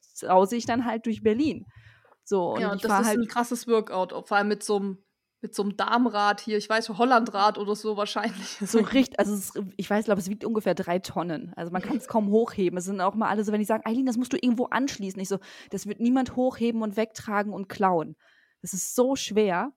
sause 0.00 0.56
ich 0.56 0.66
dann 0.66 0.84
halt 0.84 1.06
durch 1.06 1.22
Berlin. 1.22 1.66
So, 2.24 2.54
und 2.54 2.60
ja, 2.60 2.74
das 2.74 2.82
ist 2.82 3.06
halt 3.06 3.18
ein 3.20 3.28
krasses 3.28 3.68
Workout, 3.68 4.12
vor 4.26 4.36
allem 4.36 4.48
mit 4.48 4.62
so 4.62 4.76
einem 4.76 5.05
mit 5.40 5.54
so 5.54 5.62
einem 5.62 5.76
Darmrad 5.76 6.40
hier, 6.40 6.56
ich 6.56 6.68
weiß, 6.68 6.88
Hollandrad 6.90 7.58
oder 7.58 7.76
so 7.76 7.96
wahrscheinlich. 7.96 8.58
so 8.60 8.78
richtig, 8.80 9.18
also 9.18 9.34
es, 9.34 9.52
ich 9.76 9.88
weiß, 9.88 10.06
glaube, 10.06 10.20
es 10.20 10.30
wiegt 10.30 10.44
ungefähr 10.44 10.74
drei 10.74 10.98
Tonnen. 10.98 11.52
Also 11.56 11.72
man 11.72 11.82
kann 11.82 11.96
es 11.96 12.08
kaum 12.08 12.30
hochheben. 12.30 12.78
Es 12.78 12.86
sind 12.86 13.00
auch 13.00 13.14
mal 13.14 13.28
alle 13.28 13.44
so, 13.44 13.52
wenn 13.52 13.60
die 13.60 13.66
sagen, 13.66 13.84
Eileen, 13.86 14.06
das 14.06 14.16
musst 14.16 14.32
du 14.32 14.38
irgendwo 14.40 14.66
anschließen. 14.66 15.20
Ich 15.20 15.28
so, 15.28 15.38
das 15.70 15.86
wird 15.86 16.00
niemand 16.00 16.36
hochheben 16.36 16.82
und 16.82 16.96
wegtragen 16.96 17.52
und 17.52 17.68
klauen. 17.68 18.16
Das 18.62 18.72
ist 18.72 18.94
so 18.94 19.14
schwer. 19.14 19.72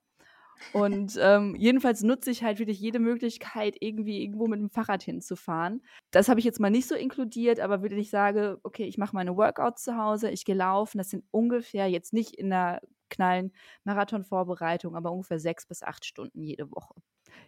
Und 0.72 1.18
ähm, 1.20 1.56
jedenfalls 1.56 2.02
nutze 2.02 2.30
ich 2.30 2.42
halt 2.42 2.58
wirklich 2.58 2.78
jede 2.80 2.98
Möglichkeit, 2.98 3.76
irgendwie 3.80 4.22
irgendwo 4.22 4.46
mit 4.46 4.60
dem 4.60 4.70
Fahrrad 4.70 5.02
hinzufahren. 5.02 5.82
Das 6.10 6.28
habe 6.28 6.38
ich 6.40 6.44
jetzt 6.44 6.60
mal 6.60 6.70
nicht 6.70 6.86
so 6.86 6.94
inkludiert, 6.94 7.60
aber 7.60 7.82
würde 7.82 7.96
ich 7.96 8.10
sagen, 8.10 8.56
okay, 8.62 8.84
ich 8.84 8.98
mache 8.98 9.14
meine 9.14 9.36
Workouts 9.36 9.82
zu 9.82 9.96
Hause, 9.96 10.30
ich 10.30 10.44
gehe 10.44 10.54
laufen. 10.54 10.98
Das 10.98 11.10
sind 11.10 11.24
ungefähr 11.30 11.88
jetzt 11.88 12.12
nicht 12.12 12.34
in 12.34 12.50
der 12.50 12.80
knallen 13.10 13.52
Marathonvorbereitung, 13.84 14.96
aber 14.96 15.12
ungefähr 15.12 15.38
sechs 15.38 15.66
bis 15.66 15.82
acht 15.82 16.04
Stunden 16.04 16.42
jede 16.42 16.70
Woche. 16.70 16.94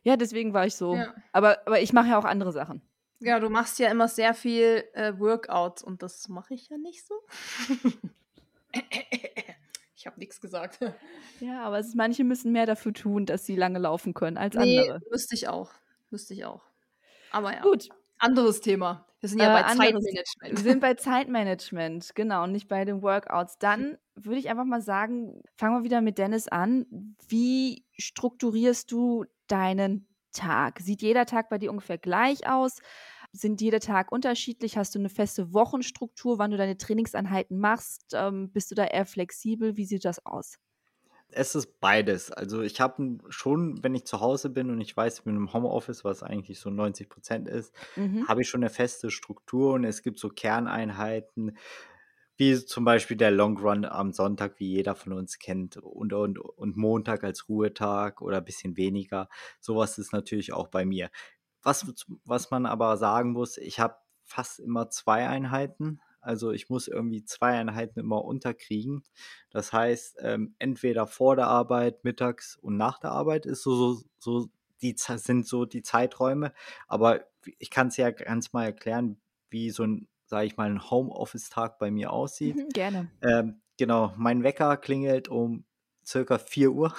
Ja, 0.03 0.17
deswegen 0.17 0.53
war 0.53 0.67
ich 0.67 0.77
so. 0.77 0.97
Ja. 0.97 1.15
Aber, 1.33 1.67
aber 1.67 1.81
ich 1.81 1.93
mache 1.93 2.09
ja 2.09 2.19
auch 2.19 2.25
andere 2.25 2.53
Sachen. 2.53 2.83
Ja, 3.21 3.39
du 3.39 3.49
machst 3.49 3.79
ja 3.79 3.89
immer 3.89 4.09
sehr 4.09 4.35
viel 4.35 4.85
äh, 4.95 5.19
Workouts 5.19 5.83
und 5.83 6.03
das 6.03 6.29
mache 6.29 6.55
ich 6.55 6.69
ja 6.69 6.77
nicht 6.77 7.07
so. 7.07 7.15
ich 9.95 10.07
habe 10.07 10.19
nichts 10.19 10.41
gesagt. 10.41 10.81
Ja, 11.41 11.63
aber 11.63 11.79
ist, 11.79 11.95
manche 11.95 12.25
müssen 12.25 12.51
mehr 12.51 12.67
dafür 12.67 12.93
tun, 12.93 13.27
dass 13.27 13.47
sie 13.47 13.55
lange 13.55 13.79
laufen 13.79 14.13
können 14.13 14.37
als 14.37 14.57
nee, 14.57 14.81
andere. 14.81 15.01
Müsste 15.11 15.37
ich 15.37 15.47
auch. 15.47 15.71
Müsste 16.11 16.35
ich 16.35 16.45
auch. 16.45 16.65
Aber 17.31 17.53
ja. 17.53 17.63
Gut. 17.63 17.91
Anderes 18.23 18.61
Thema. 18.61 19.05
Wir 19.19 19.29
sind 19.29 19.41
ja 19.41 19.51
äh, 19.51 19.63
bei 19.63 19.65
anderes, 19.65 20.05
Zeitmanagement. 20.05 20.59
Wir 20.59 20.73
sind 20.73 20.81
bei 20.81 20.95
Zeitmanagement, 20.95 22.15
genau, 22.15 22.45
und 22.45 22.53
nicht 22.53 22.69
bei 22.69 22.85
den 22.85 23.03
Workouts. 23.03 23.59
Dann 23.59 23.99
würde 24.15 24.39
ich 24.39 24.49
einfach 24.49 24.65
mal 24.65 24.81
sagen, 24.81 25.43
fangen 25.57 25.79
wir 25.79 25.85
wieder 25.85 26.01
mit 26.01 26.19
Dennis 26.19 26.47
an. 26.47 27.17
Wie 27.29 27.85
strukturierst 27.99 28.93
du 28.93 29.25
deinen 29.49 30.07
Tag? 30.33 30.79
Sieht 30.79 31.03
jeder 31.03 31.27
Tag 31.27 31.49
bei 31.51 31.59
dir 31.59 31.71
ungefähr 31.71 31.99
gleich 31.99 32.49
aus? 32.49 32.79
Sind 33.33 33.61
jeder 33.61 33.81
Tag 33.81 34.13
unterschiedlich? 34.13 34.77
Hast 34.77 34.95
du 34.95 35.01
eine 35.01 35.09
feste 35.09 35.53
Wochenstruktur, 35.53 36.39
wann 36.39 36.53
du 36.53 36.57
deine 36.57 36.77
Trainingseinheiten 36.77 37.59
machst? 37.59 38.13
Ähm, 38.15 38.53
bist 38.53 38.71
du 38.71 38.77
da 38.77 38.85
eher 38.85 39.07
flexibel? 39.07 39.77
Wie 39.77 39.85
sieht 39.85 40.05
das 40.05 40.25
aus? 40.25 40.59
Es 41.33 41.55
ist 41.55 41.81
beides. 41.81 42.31
Also 42.31 42.63
ich 42.63 42.81
habe 42.81 43.19
schon, 43.29 43.83
wenn 43.83 43.95
ich 43.95 44.05
zu 44.05 44.21
Hause 44.21 44.51
bin 44.51 44.71
und 44.71 44.81
ich 44.81 44.97
weiß, 44.97 45.19
ich 45.19 45.25
bin 45.25 45.37
im 45.37 45.53
Homeoffice, 45.53 46.05
was 46.05 46.23
eigentlich 46.23 46.61
so 46.61 46.71
90 46.71 47.09
Prozent 47.09 47.49
ist, 47.49 47.75
mhm. 47.97 48.29
habe 48.29 48.43
ich 48.43 48.49
schon 48.49 48.63
eine 48.63 48.71
feste 48.71 49.11
Struktur 49.11 49.75
und 49.75 49.85
es 49.85 50.03
gibt 50.03 50.19
so 50.19 50.29
Kerneinheiten, 50.29 51.57
wie 52.37 52.65
zum 52.65 52.85
Beispiel 52.85 53.17
der 53.17 53.31
Long 53.31 53.59
Run 53.59 53.85
am 53.85 54.13
Sonntag, 54.13 54.59
wie 54.59 54.69
jeder 54.69 54.95
von 54.95 55.13
uns 55.13 55.39
kennt, 55.39 55.77
und, 55.77 56.13
und, 56.13 56.39
und 56.39 56.77
Montag 56.77 57.25
als 57.25 57.49
Ruhetag 57.49 58.23
oder 58.23 58.39
ein 58.39 58.45
bisschen 58.45 58.77
weniger. 58.77 59.29
Sowas 59.61 59.99
ist 59.99 60.13
natürlich 60.13 60.53
auch 60.53 60.69
bei 60.69 60.85
mir. 60.85 61.11
Was, 61.63 61.87
was 62.25 62.51
man 62.51 62.67
aber 62.67 62.97
sagen 62.97 63.33
muss, 63.33 63.59
ich 63.59 63.79
habe 63.79 63.97
fast 64.25 64.61
immer 64.61 64.89
zwei 64.91 65.29
Einheiten. 65.29 66.01
Also 66.23 66.53
ich 66.53 66.71
muss 66.71 66.89
irgendwie 66.89 67.25
zwei 67.25 67.59
Einheiten 67.59 67.99
immer 67.99 68.25
unterkriegen. 68.25 69.03
Das 69.51 69.73
heißt, 69.73 70.19
ähm, 70.21 70.55
entweder 70.59 71.07
vor 71.07 71.37
der 71.37 71.49
Arbeit, 71.49 72.05
mittags 72.05 72.57
und 72.57 72.77
nach 72.77 72.99
der 73.01 73.11
Arbeit 73.11 73.45
ist 73.45 73.63
so, 73.63 73.75
so, 73.75 74.03
so 74.19 74.49
die 74.81 74.95
sind 74.97 75.47
so 75.47 75.65
die 75.65 75.83
Zeiträume. 75.83 76.53
Aber 76.87 77.25
ich 77.59 77.71
kann 77.71 77.89
es 77.89 77.97
ja 77.97 78.11
ganz 78.11 78.53
mal 78.53 78.65
erklären, 78.65 79.21
wie 79.51 79.71
so 79.71 79.85
ein, 79.85 80.09
sage 80.27 80.47
ich 80.47 80.57
mal, 80.57 80.71
ein 80.71 80.91
Homeoffice-Tag 80.91 81.79
bei 81.79 81.91
mir 81.91 82.13
aussieht. 82.13 82.57
Mhm, 82.57 82.69
gerne. 82.71 83.11
Ähm, 83.23 83.61
genau, 83.77 84.15
mein 84.17 84.45
Wecker 84.45 84.77
klingelt 84.77 85.29
um 85.29 85.65
circa 86.07 86.39
4 86.39 86.71
Uhr. 86.71 86.95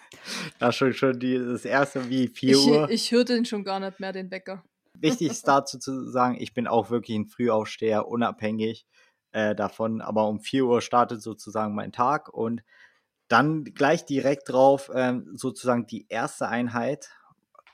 da 0.58 0.72
schon 0.72 0.92
schon 0.92 1.18
die, 1.18 1.38
das 1.38 1.64
erste 1.64 2.08
wie 2.10 2.28
4 2.28 2.50
ich, 2.50 2.66
Uhr. 2.66 2.90
Ich 2.90 3.12
höre 3.12 3.24
den 3.24 3.44
schon 3.44 3.64
gar 3.64 3.80
nicht 3.80 3.98
mehr, 3.98 4.12
den 4.12 4.30
Wecker 4.30 4.62
wichtig 5.00 5.30
ist 5.30 5.48
dazu 5.48 5.78
zu 5.78 6.08
sagen, 6.10 6.36
ich 6.38 6.54
bin 6.54 6.66
auch 6.66 6.90
wirklich 6.90 7.16
ein 7.16 7.26
Frühaufsteher, 7.26 8.08
unabhängig 8.08 8.86
äh, 9.32 9.54
davon. 9.54 10.00
Aber 10.00 10.28
um 10.28 10.40
4 10.40 10.64
Uhr 10.64 10.80
startet 10.80 11.22
sozusagen 11.22 11.74
mein 11.74 11.92
Tag 11.92 12.28
und 12.28 12.62
dann 13.28 13.64
gleich 13.64 14.06
direkt 14.06 14.48
drauf 14.48 14.90
ähm, 14.94 15.30
sozusagen 15.34 15.86
die 15.86 16.06
erste 16.08 16.48
Einheit 16.48 17.10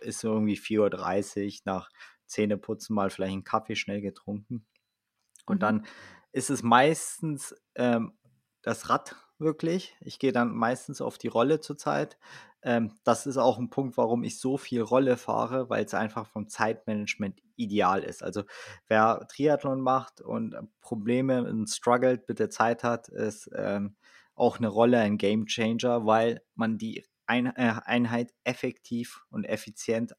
ist 0.01 0.25
irgendwie 0.25 0.57
4.30 0.57 1.47
Uhr 1.47 1.61
nach 1.65 1.91
Zähneputzen 2.27 2.95
mal 2.95 3.11
vielleicht 3.11 3.33
einen 3.33 3.45
Kaffee 3.45 3.77
schnell 3.77 4.01
getrunken. 4.01 4.67
Und 5.47 5.57
mhm. 5.57 5.61
dann 5.61 5.87
ist 6.33 6.51
es 6.51 6.63
meistens 6.63 7.55
ähm, 7.77 8.13
das 8.63 8.91
Rad 8.91 9.15
wirklich. 9.39 9.97
Ich 10.01 10.19
gehe 10.19 10.33
dann 10.33 10.55
meistens 10.55 11.01
auf 11.01 11.19
die 11.19 11.29
Rolle 11.29 11.61
zurzeit. 11.61 12.19
Ähm, 12.65 12.93
das 13.05 13.27
ist 13.27 13.37
auch 13.37 13.59
ein 13.59 13.69
Punkt, 13.71 13.97
warum 13.99 14.25
ich 14.25 14.41
so 14.41 14.57
viel 14.57 14.81
Rolle 14.81 15.17
fahre, 15.19 15.69
weil 15.69 15.85
es 15.85 15.95
einfach 15.95 16.27
vom 16.27 16.49
Zeitmanagement 16.49 17.41
ideal 17.57 18.03
ist. 18.03 18.23
Also 18.23 18.45
wer 18.89 19.27
Triathlon 19.29 19.81
macht 19.81 20.23
und 20.23 20.57
Probleme 20.81 21.45
und 21.45 21.69
struggelt 21.69 22.27
mit 22.29 22.39
der 22.39 22.51
Zeit 22.51 22.83
hat, 22.83 23.09
ist 23.09 23.51
ähm, 23.55 23.97
auch 24.35 24.59
eine 24.59 24.69
Rolle 24.69 24.99
ein 24.99 25.19
Game 25.19 25.47
Changer, 25.47 26.07
weil 26.07 26.43
man 26.55 26.79
die 26.79 27.05
äh, 27.27 27.53
Einheit 27.57 28.33
effektiv 28.45 29.25
und 29.31 29.45
effizient 29.45 30.15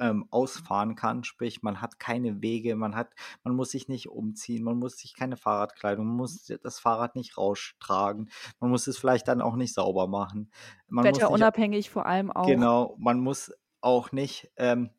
ähm, 0.00 0.26
ausfahren 0.30 0.96
kann. 0.96 1.22
Sprich, 1.22 1.62
man 1.62 1.80
hat 1.80 2.00
keine 2.00 2.42
Wege, 2.42 2.74
man 2.74 2.96
hat, 2.96 3.12
man 3.44 3.54
muss 3.54 3.70
sich 3.70 3.88
nicht 3.88 4.08
umziehen, 4.08 4.64
man 4.64 4.78
muss 4.78 4.98
sich 4.98 5.14
keine 5.14 5.36
Fahrradkleidung, 5.36 6.06
man 6.06 6.16
muss 6.16 6.52
das 6.62 6.80
Fahrrad 6.80 7.14
nicht 7.14 7.36
raustragen, 7.36 8.30
man 8.58 8.70
muss 8.70 8.86
es 8.86 8.98
vielleicht 8.98 9.28
dann 9.28 9.42
auch 9.42 9.56
nicht 9.56 9.74
sauber 9.74 10.08
machen. 10.08 10.50
Man 10.88 11.04
Wetterunabhängig 11.04 11.90
vor 11.90 12.06
allem 12.06 12.32
auch. 12.32 12.46
Genau, 12.46 12.96
man 12.98 13.20
muss 13.20 13.52
auch 13.82 14.10
nicht 14.10 14.50
ähm, 14.56 14.90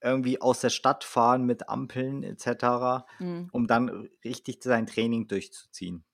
irgendwie 0.00 0.40
aus 0.40 0.60
der 0.60 0.70
Stadt 0.70 1.04
fahren 1.04 1.44
mit 1.44 1.68
Ampeln 1.68 2.22
etc., 2.22 3.04
mhm. 3.18 3.48
um 3.52 3.66
dann 3.66 4.08
richtig 4.24 4.62
sein 4.62 4.86
Training 4.86 5.26
durchzuziehen. 5.26 6.04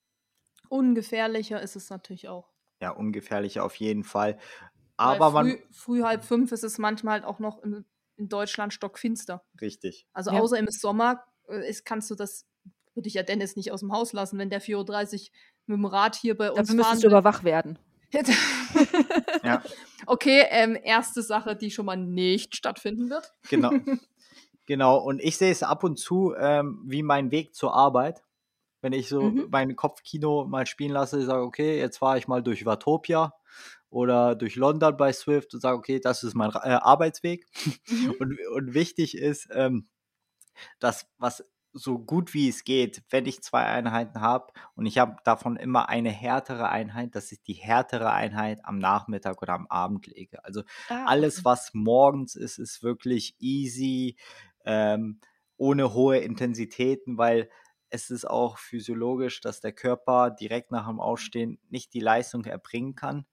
Ungefährlicher 0.69 1.61
ist 1.61 1.77
es 1.77 1.91
natürlich 1.91 2.29
auch. 2.29 2.49
Ja, 2.81 2.91
ungefährlicher 2.91 3.63
auf 3.63 3.77
jeden 3.77 4.05
Fall. 4.05 4.39
Aber 4.97 5.31
früh, 5.31 5.35
man. 5.35 5.59
Früh 5.71 6.03
halb 6.03 6.25
fünf 6.25 6.53
ist 6.53 6.65
es 6.65 6.79
manchmal 6.79 7.21
halt 7.21 7.25
auch 7.25 7.39
noch 7.39 7.59
im 7.63 7.85
in 8.17 8.29
Deutschland 8.29 8.73
stockfinster. 8.73 9.45
Richtig. 9.61 10.07
Also 10.13 10.31
ja. 10.31 10.41
außer 10.41 10.59
im 10.59 10.69
Sommer 10.69 11.25
äh, 11.49 11.69
ist, 11.69 11.85
kannst 11.85 12.11
du 12.11 12.15
das, 12.15 12.47
würde 12.95 13.09
ich 13.09 13.15
ja 13.15 13.23
Dennis 13.23 13.57
nicht 13.57 13.73
aus 13.73 13.81
dem 13.81 13.93
Haus 13.93 14.13
lassen, 14.13 14.39
wenn 14.39 14.51
der 14.51 14.63
4.30 14.63 14.77
Uhr 14.77 15.29
mit 15.67 15.79
dem 15.79 15.85
Rad 15.85 16.17
hier 16.17 16.37
bei 16.37 16.51
uns 16.51 16.69
Dafür 16.69 16.75
müsstest 16.77 17.05
du 17.05 17.09
aber 17.09 17.25
wach 17.25 17.45
werden. 17.45 17.79
ja. 19.43 19.63
Okay, 20.07 20.45
ähm, 20.51 20.77
erste 20.83 21.23
Sache, 21.23 21.57
die 21.57 21.71
schon 21.71 21.87
mal 21.87 21.97
nicht 21.97 22.57
stattfinden 22.57 23.11
wird. 23.11 23.33
Genau. 23.49 23.73
Genau, 24.67 24.97
und 24.97 25.21
ich 25.21 25.37
sehe 25.39 25.51
es 25.51 25.65
ab 25.65 25.83
und 25.83 25.99
zu 25.99 26.35
ähm, 26.39 26.83
wie 26.87 27.03
mein 27.03 27.33
Weg 27.33 27.55
zur 27.55 27.75
Arbeit. 27.75 28.23
Wenn 28.81 28.93
ich 28.93 29.09
so 29.09 29.23
mhm. 29.23 29.49
mein 29.51 29.75
Kopfkino 29.75 30.45
mal 30.45 30.67
spielen 30.67 30.93
lasse, 30.93 31.25
sage, 31.25 31.43
okay, 31.43 31.79
jetzt 31.79 31.99
fahre 31.99 32.19
ich 32.19 32.29
mal 32.29 32.43
durch 32.43 32.65
Watopia 32.65 33.35
oder 33.93 34.35
durch 34.35 34.57
London 34.57 34.97
bei 34.97 35.13
Swift 35.13 35.53
und 35.53 35.61
sage, 35.61 35.77
okay, 35.77 36.01
das 36.01 36.25
ist 36.25 36.35
mein 36.35 36.51
äh, 36.51 36.79
Arbeitsweg. 36.81 37.47
Mhm. 37.87 38.15
Und, 38.21 38.39
und, 38.55 38.75
wichtig 38.75 39.17
ist, 39.17 39.49
ähm, 39.53 39.89
dass 40.79 41.07
was 41.19 41.45
so 41.75 41.99
gut 41.99 42.35
wie 42.35 42.49
es 42.49 42.65
geht, 42.65 43.03
wenn 43.11 43.27
ich 43.27 43.43
zwei 43.43 43.65
Einheiten 43.65 44.21
habe 44.21 44.53
und 44.75 44.85
ich 44.85 44.99
habe 44.99 45.17
davon 45.25 45.57
immer 45.57 45.89
eine 45.89 46.11
härtere 46.11 46.69
Einheit, 46.69 47.15
dass 47.15 47.33
ich 47.33 47.43
die 47.43 47.55
härtere 47.55 48.13
Einheit 48.13 48.61
am 48.65 48.79
Nachmittag 48.79 49.41
oder 49.41 49.55
am 49.55 49.67
Abend 49.69 50.07
lege. 50.07 50.45
Also 50.45 50.63
ah, 50.89 51.05
alles, 51.07 51.45
was 51.45 51.73
morgens 51.73 52.35
ist, 52.35 52.59
ist 52.59 52.83
wirklich 52.83 53.37
easy, 53.39 54.17
ähm, 54.65 55.21
ohne 55.57 55.95
hohe 55.95 56.19
Intensitäten, 56.19 57.17
weil 57.17 57.49
es 57.89 58.11
ist 58.11 58.27
auch 58.27 58.59
physiologisch, 58.59 59.41
dass 59.41 59.61
der 59.61 59.73
Körper 59.73 60.31
direkt 60.31 60.73
nach 60.73 60.89
dem 60.89 61.01
Aufstehen 61.01 61.59
nicht 61.69 61.95
die 61.95 62.01
Leistung 62.01 62.45
erbringen 62.45 62.95
kann. 62.95 63.27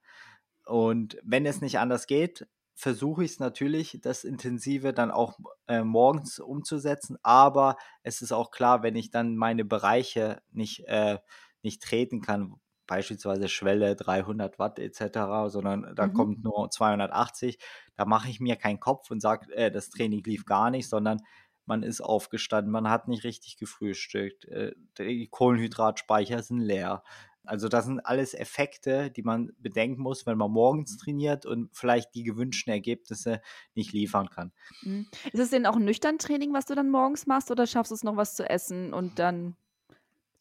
Und 0.70 1.18
wenn 1.24 1.46
es 1.46 1.62
nicht 1.62 1.80
anders 1.80 2.08
geht, 2.08 2.48
versuche 2.76 3.24
ich 3.26 3.32
es 3.32 3.40
natürlich, 3.40 4.00
das 4.02 4.24
Intensive 4.24 4.94
dann 4.94 5.12
auch 5.12 5.40
äh, 5.68 5.84
morgens 5.84 6.40
umzusetzen. 6.40 7.18
Aber 7.24 7.78
es 8.04 8.22
ist 8.22 8.32
auch 8.32 8.52
klar, 8.52 8.84
wenn 8.84 8.96
ich 8.96 9.12
dann 9.12 9.36
meine 9.36 9.66
Bereiche 9.66 10.42
nicht, 10.52 10.86
äh, 10.88 11.18
nicht 11.62 11.82
treten 11.84 12.22
kann, 12.22 12.56
beispielsweise 12.88 13.50
Schwelle 13.50 13.96
300 13.96 14.58
Watt 14.60 14.80
etc., 14.80 15.50
sondern 15.50 15.94
da 15.96 16.08
Mhm. 16.08 16.08
kommt 16.08 16.44
nur 16.44 16.70
280, 16.72 17.60
da 17.96 18.06
mache 18.06 18.30
ich 18.30 18.40
mir 18.40 18.56
keinen 18.56 18.80
Kopf 18.80 19.12
und 19.12 19.22
sage, 19.22 19.52
äh, 19.54 19.72
das 19.72 19.90
Training 19.90 20.24
lief 20.24 20.46
gar 20.46 20.70
nicht, 20.72 20.88
sondern 20.90 21.20
man 21.66 21.84
ist 21.84 22.02
aufgestanden, 22.02 22.72
man 22.72 22.90
hat 22.90 23.08
nicht 23.08 23.24
richtig 23.24 23.58
gefrühstückt, 23.58 24.46
äh, 24.46 24.74
die 24.98 25.28
Kohlenhydratspeicher 25.30 26.42
sind 26.42 26.60
leer. 26.62 27.04
Also 27.46 27.68
das 27.70 27.86
sind 27.86 28.00
alles 28.02 28.34
Effekte, 28.34 29.12
die 29.12 29.24
man 29.24 29.52
bedenken 29.58 30.02
muss, 30.02 30.26
wenn 30.26 30.38
man 30.38 30.52
morgens 30.52 30.98
trainiert 30.98 31.46
und 31.46 31.76
vielleicht 31.76 32.14
die 32.16 32.24
gewünschten 32.24 32.72
Ergebnisse 32.74 33.42
nicht 33.76 33.94
liefern 33.94 34.30
kann. 34.30 34.52
Mhm. 34.82 35.08
Ist 35.34 35.40
es 35.42 35.50
denn 35.50 35.66
auch 35.66 35.76
ein 35.76 35.86
nüchtern 35.86 36.18
Training, 36.20 36.54
was 36.54 36.66
du 36.66 36.76
dann 36.76 36.90
morgens 36.90 37.28
machst, 37.28 37.52
oder 37.52 37.68
schaffst 37.68 37.92
du 37.92 37.96
es 37.96 38.04
noch 38.04 38.16
was 38.18 38.36
zu 38.36 38.50
essen 38.50 38.94
und 38.94 39.20
dann 39.20 39.56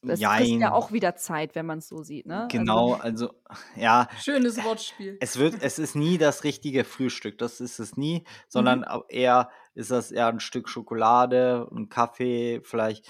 das 0.06 0.24
frisst 0.24 0.61
ja 0.61 0.72
auch 0.72 0.92
wieder 0.92 1.16
Zeit, 1.16 1.54
wenn 1.54 1.66
man 1.66 1.78
es 1.78 1.88
so 1.88 2.02
sieht, 2.02 2.26
ne? 2.26 2.52
Also 2.56 2.66
Genau, 2.66 2.94
also 2.94 3.30
ja, 3.76 4.08
Schönes 4.14 4.62
Wortspiel. 4.62 5.18
es 5.20 5.38
wird, 5.38 5.62
es 5.62 5.78
ist 5.78 5.96
nie 5.96 6.18
das 6.18 6.44
richtige 6.44 6.84
Frühstück, 6.84 7.38
das 7.38 7.61
ist 7.61 7.78
es 7.80 7.96
nie, 7.96 8.24
Mhm. 8.54 8.82
sondern 8.82 8.84
au- 8.84 9.04
eher 9.08 9.50
ist 9.74 9.90
das 9.90 10.12
eher 10.12 10.28
ein 10.28 10.40
Stück 10.40 10.68
Schokolade, 10.68 11.68
ein 11.72 11.88
Kaffee, 11.88 12.61
vielleicht 12.64 13.08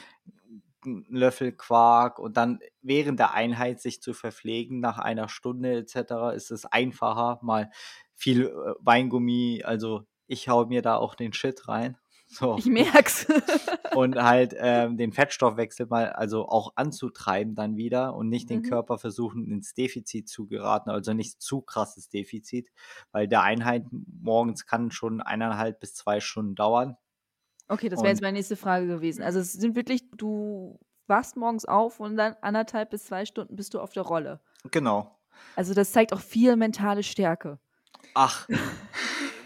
ein 0.84 1.04
Löffel 1.08 1.52
Quark 1.52 2.18
und 2.18 2.36
dann 2.36 2.60
während 2.82 3.18
der 3.18 3.34
Einheit 3.34 3.80
sich 3.80 4.02
zu 4.02 4.14
verpflegen 4.14 4.80
nach 4.80 4.98
einer 4.98 5.28
Stunde 5.28 5.78
etc. 5.78 6.34
ist 6.34 6.50
es 6.50 6.66
einfacher, 6.66 7.38
mal 7.42 7.70
viel 8.14 8.46
äh, 8.46 8.74
Weingummi, 8.80 9.62
also 9.64 10.04
ich 10.26 10.48
hau 10.48 10.66
mir 10.66 10.82
da 10.82 10.96
auch 10.96 11.14
den 11.14 11.32
Shit 11.32 11.68
rein. 11.68 11.96
So 12.30 12.58
ich 12.58 12.66
merk's. 12.66 13.26
und 13.94 14.16
halt 14.22 14.54
ähm, 14.58 14.98
den 14.98 15.12
Fettstoffwechsel 15.12 15.86
mal 15.86 16.10
also 16.10 16.46
auch 16.46 16.74
anzutreiben 16.76 17.54
dann 17.54 17.78
wieder 17.78 18.14
und 18.14 18.28
nicht 18.28 18.50
den 18.50 18.60
Mhm. 18.60 18.64
Körper 18.64 18.98
versuchen 18.98 19.50
ins 19.50 19.72
Defizit 19.72 20.28
zu 20.28 20.46
geraten, 20.46 20.90
also 20.90 21.14
nicht 21.14 21.40
zu 21.40 21.62
krasses 21.62 22.10
Defizit, 22.10 22.68
weil 23.12 23.28
der 23.28 23.44
Einheit 23.44 23.86
morgens 23.90 24.66
kann 24.66 24.90
schon 24.90 25.22
eineinhalb 25.22 25.80
bis 25.80 25.94
zwei 25.94 26.20
Stunden 26.20 26.54
dauern. 26.54 26.98
Okay, 27.68 27.88
das 27.88 28.00
wäre 28.00 28.08
jetzt 28.12 28.22
meine 28.22 28.36
nächste 28.38 28.56
Frage 28.56 28.86
gewesen. 28.86 29.22
Also 29.22 29.40
es 29.40 29.52
sind 29.52 29.76
wirklich, 29.76 30.02
du 30.16 30.78
wachst 31.06 31.36
morgens 31.36 31.64
auf 31.64 32.00
und 32.00 32.16
dann 32.16 32.36
anderthalb 32.40 32.90
bis 32.90 33.04
zwei 33.04 33.24
Stunden 33.26 33.56
bist 33.56 33.74
du 33.74 33.80
auf 33.80 33.92
der 33.92 34.02
Rolle. 34.04 34.40
genau. 34.70 35.14
Also 35.56 35.74
das 35.74 35.92
zeigt 35.92 36.12
auch 36.12 36.20
viel 36.20 36.56
mentale 36.56 37.02
Stärke. 37.02 37.58
Ach, 38.14 38.48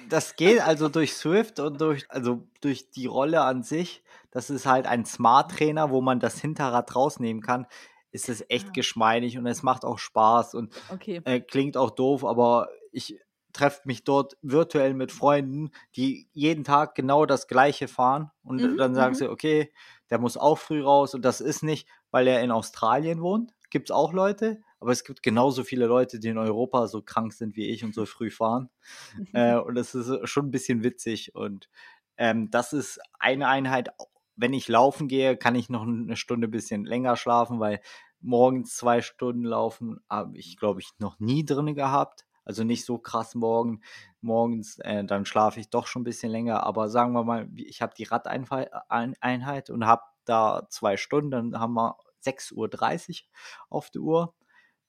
das 0.08 0.36
geht 0.36 0.60
also 0.60 0.88
durch 0.88 1.14
Swift 1.14 1.58
und 1.60 1.80
durch, 1.80 2.04
also 2.10 2.46
durch 2.60 2.90
die 2.90 3.06
Rolle 3.06 3.42
an 3.42 3.62
sich. 3.62 4.02
Das 4.30 4.50
ist 4.50 4.66
halt 4.66 4.86
ein 4.86 5.04
Smart-Trainer, 5.04 5.90
wo 5.90 6.00
man 6.00 6.20
das 6.20 6.40
Hinterrad 6.40 6.94
rausnehmen 6.94 7.42
kann. 7.42 7.66
Ist 8.10 8.28
es 8.28 8.44
echt 8.48 8.68
Ah. 8.68 8.72
geschmeidig 8.72 9.38
und 9.38 9.46
es 9.46 9.62
macht 9.62 9.84
auch 9.84 9.98
Spaß 9.98 10.54
und 10.54 10.74
Okay. 10.88 11.22
äh, 11.24 11.40
klingt 11.40 11.76
auch 11.76 11.90
doof, 11.90 12.24
aber 12.24 12.68
ich 12.92 13.18
treffe 13.52 13.82
mich 13.84 14.04
dort 14.04 14.36
virtuell 14.42 14.94
mit 14.94 15.12
Freunden, 15.12 15.70
die 15.96 16.28
jeden 16.32 16.64
Tag 16.64 16.94
genau 16.94 17.26
das 17.26 17.46
Gleiche 17.46 17.88
fahren 17.88 18.30
und 18.42 18.60
Mhm, 18.60 18.76
dann 18.76 18.94
sagen 18.94 19.12
mhm. 19.12 19.18
sie, 19.18 19.30
okay, 19.30 19.72
der 20.10 20.18
muss 20.18 20.36
auch 20.36 20.58
früh 20.58 20.82
raus 20.82 21.14
und 21.14 21.24
das 21.24 21.40
ist 21.40 21.62
nicht, 21.62 21.88
weil 22.10 22.26
er 22.26 22.42
in 22.42 22.50
Australien 22.50 23.20
wohnt. 23.22 23.52
Gibt 23.70 23.88
es 23.88 23.94
auch 23.94 24.12
Leute, 24.12 24.60
aber 24.80 24.92
es 24.92 25.04
gibt 25.04 25.22
genauso 25.22 25.64
viele 25.64 25.86
Leute, 25.86 26.18
die 26.18 26.28
in 26.28 26.38
Europa 26.38 26.86
so 26.86 27.02
krank 27.02 27.32
sind 27.32 27.56
wie 27.56 27.68
ich 27.70 27.84
und 27.84 27.94
so 27.94 28.04
früh 28.06 28.30
fahren. 28.30 28.68
Äh, 29.32 29.56
und 29.56 29.74
das 29.74 29.94
ist 29.94 30.08
äh, 30.08 30.26
schon 30.26 30.46
ein 30.46 30.50
bisschen 30.50 30.82
witzig. 30.82 31.34
Und 31.34 31.70
ähm, 32.16 32.50
das 32.50 32.72
ist 32.72 33.00
eine 33.18 33.48
Einheit. 33.48 33.90
Wenn 34.36 34.52
ich 34.52 34.68
laufen 34.68 35.08
gehe, 35.08 35.36
kann 35.36 35.54
ich 35.54 35.70
noch 35.70 35.82
eine 35.82 36.16
Stunde 36.16 36.48
ein 36.48 36.50
bisschen 36.50 36.84
länger 36.84 37.16
schlafen, 37.16 37.60
weil 37.60 37.80
morgens 38.20 38.76
zwei 38.76 39.00
Stunden 39.00 39.44
laufen 39.44 40.00
habe 40.08 40.36
ich, 40.36 40.56
glaube 40.56 40.80
ich, 40.80 40.90
noch 40.98 41.18
nie 41.18 41.44
drin 41.44 41.74
gehabt. 41.74 42.26
Also 42.44 42.64
nicht 42.64 42.84
so 42.84 42.98
krass 42.98 43.34
morgen, 43.34 43.80
morgens, 44.20 44.78
äh, 44.80 45.04
dann 45.04 45.24
schlafe 45.24 45.60
ich 45.60 45.70
doch 45.70 45.86
schon 45.86 46.02
ein 46.02 46.04
bisschen 46.04 46.30
länger. 46.30 46.64
Aber 46.64 46.88
sagen 46.88 47.12
wir 47.12 47.24
mal, 47.24 47.48
ich 47.56 47.82
habe 47.82 47.94
die 47.96 48.04
Radeinheit 48.04 49.70
und 49.70 49.86
habe 49.86 50.02
da 50.24 50.66
zwei 50.68 50.96
Stunden, 50.96 51.30
dann 51.30 51.60
haben 51.60 51.74
wir 51.74 51.96
6.30 52.24 53.24
Uhr 53.24 53.28
auf 53.68 53.90
der 53.90 54.02
Uhr. 54.02 54.34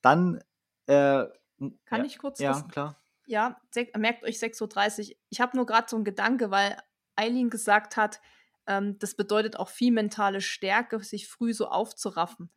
Dann 0.00 0.40
äh, 0.86 1.24
Kann 1.84 2.00
ja, 2.00 2.04
ich 2.04 2.18
kurz 2.18 2.38
Ja, 2.40 2.52
das- 2.52 2.68
klar. 2.68 3.00
Ja, 3.26 3.58
merkt 3.96 4.22
euch 4.22 4.38
6.30 4.38 5.10
Uhr. 5.10 5.16
Ich 5.30 5.40
habe 5.40 5.56
nur 5.56 5.64
gerade 5.64 5.88
so 5.88 5.96
einen 5.96 6.04
Gedanke, 6.04 6.50
weil 6.50 6.76
Eileen 7.16 7.48
gesagt 7.48 7.96
hat, 7.96 8.20
ähm, 8.66 8.98
das 8.98 9.14
bedeutet 9.16 9.56
auch 9.56 9.68
viel 9.68 9.92
mentale 9.92 10.40
Stärke, 10.40 11.02
sich 11.02 11.28
früh 11.28 11.54
so 11.54 11.68
aufzuraffen. 11.68 12.50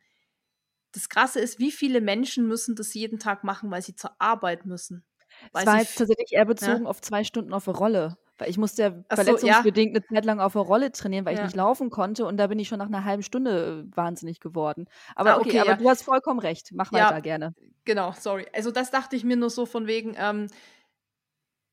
Das 0.98 1.10
Krasse 1.10 1.40
ist, 1.40 1.60
wie 1.60 1.72
viele 1.72 2.02
Menschen 2.02 2.48
müssen 2.48 2.76
das 2.76 2.94
jeden 2.96 3.20
Tag 3.20 3.44
machen, 3.44 3.70
weil 3.72 3.82
sie 3.84 3.96
zur 3.96 4.20
Arbeit 4.20 4.66
müssen. 4.66 5.06
Weil 5.52 5.64
Es 5.64 5.66
war 5.68 5.78
jetzt 5.80 5.98
tatsächlich 5.98 6.32
eher 6.34 6.46
bezogen 6.46 6.88
auf 6.88 7.02
zwei 7.02 7.24
Stunden 7.24 7.54
auf 7.54 7.66
der 7.66 7.76
Rolle. 7.76 8.18
Weil 8.40 8.50
ich 8.50 8.58
musste 8.58 8.82
ja 8.84 8.90
so, 8.92 9.16
verletzungsbedingt 9.16 9.96
eine 9.96 10.06
Zeit 10.06 10.26
lang 10.26 10.40
auf 10.40 10.54
der 10.54 10.62
Rolle 10.62 10.92
trainieren, 10.92 11.26
weil 11.26 11.34
ich 11.34 11.40
Ja. 11.40 11.46
nicht 11.46 11.56
laufen 11.56 11.90
konnte 11.90 12.26
und 12.26 12.38
da 12.38 12.48
bin 12.48 12.60
ich 12.60 12.68
schon 12.68 12.78
nach 12.80 12.86
einer 12.88 13.04
halben 13.04 13.24
Stunde 13.24 13.86
äh, 13.92 13.98
wahnsinnig 13.98 14.40
geworden. 14.40 14.86
Aber 15.16 15.36
Ah, 15.36 15.38
okay, 15.38 15.50
okay, 15.50 15.60
aber 15.60 15.74
ja. 15.74 15.76
du 15.76 15.90
hast 15.90 16.04
vollkommen 16.04 16.40
recht. 16.40 16.70
Mach 16.74 16.92
Ja. 16.92 17.10
weiter 17.10 17.22
gerne. 17.22 17.54
Genau, 17.86 18.14
sorry. 18.14 18.48
Also 18.54 18.72
das 18.72 18.92
dachte 18.92 19.16
ich 19.16 19.24
mir 19.24 19.38
nur 19.38 19.50
so 19.50 19.66
von 19.66 19.88
wegen, 19.88 20.16
ähm, 20.18 20.48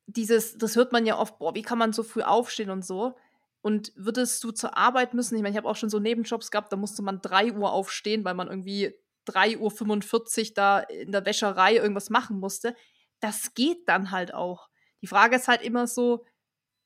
dieses, 0.06 0.56
das 0.58 0.76
hört 0.76 0.92
man 0.92 1.06
ja 1.06 1.18
oft, 1.18 1.38
boah, 1.38 1.54
wie 1.54 1.62
kann 1.62 1.78
man 1.78 1.92
so 1.92 2.02
früh 2.02 2.22
aufstehen 2.22 2.70
und 2.70 2.84
so. 2.84 3.14
Und 3.62 3.92
würdest 3.96 4.44
du 4.44 4.50
zur 4.52 4.76
Arbeit 4.76 5.14
müssen? 5.14 5.36
Ich 5.36 5.42
meine, 5.42 5.52
ich 5.52 5.56
habe 5.56 5.68
auch 5.68 5.76
schon 5.76 5.88
so 5.88 5.98
Nebenjobs 5.98 6.50
gehabt, 6.50 6.72
da 6.72 6.76
musste 6.76 7.02
man 7.02 7.20
3 7.22 7.52
Uhr 7.52 7.72
aufstehen, 7.72 8.24
weil 8.24 8.34
man 8.34 8.48
irgendwie 8.48 8.94
3.45 9.26 10.48
Uhr 10.50 10.54
da 10.54 10.78
in 10.80 11.12
der 11.12 11.24
Wäscherei 11.26 11.74
irgendwas 11.76 12.10
machen 12.10 12.38
musste. 12.38 12.74
Das 13.20 13.54
geht 13.54 13.88
dann 13.88 14.10
halt 14.10 14.34
auch. 14.34 14.68
Die 15.02 15.06
Frage 15.06 15.36
ist 15.36 15.48
halt 15.48 15.62
immer 15.62 15.86
so, 15.86 16.24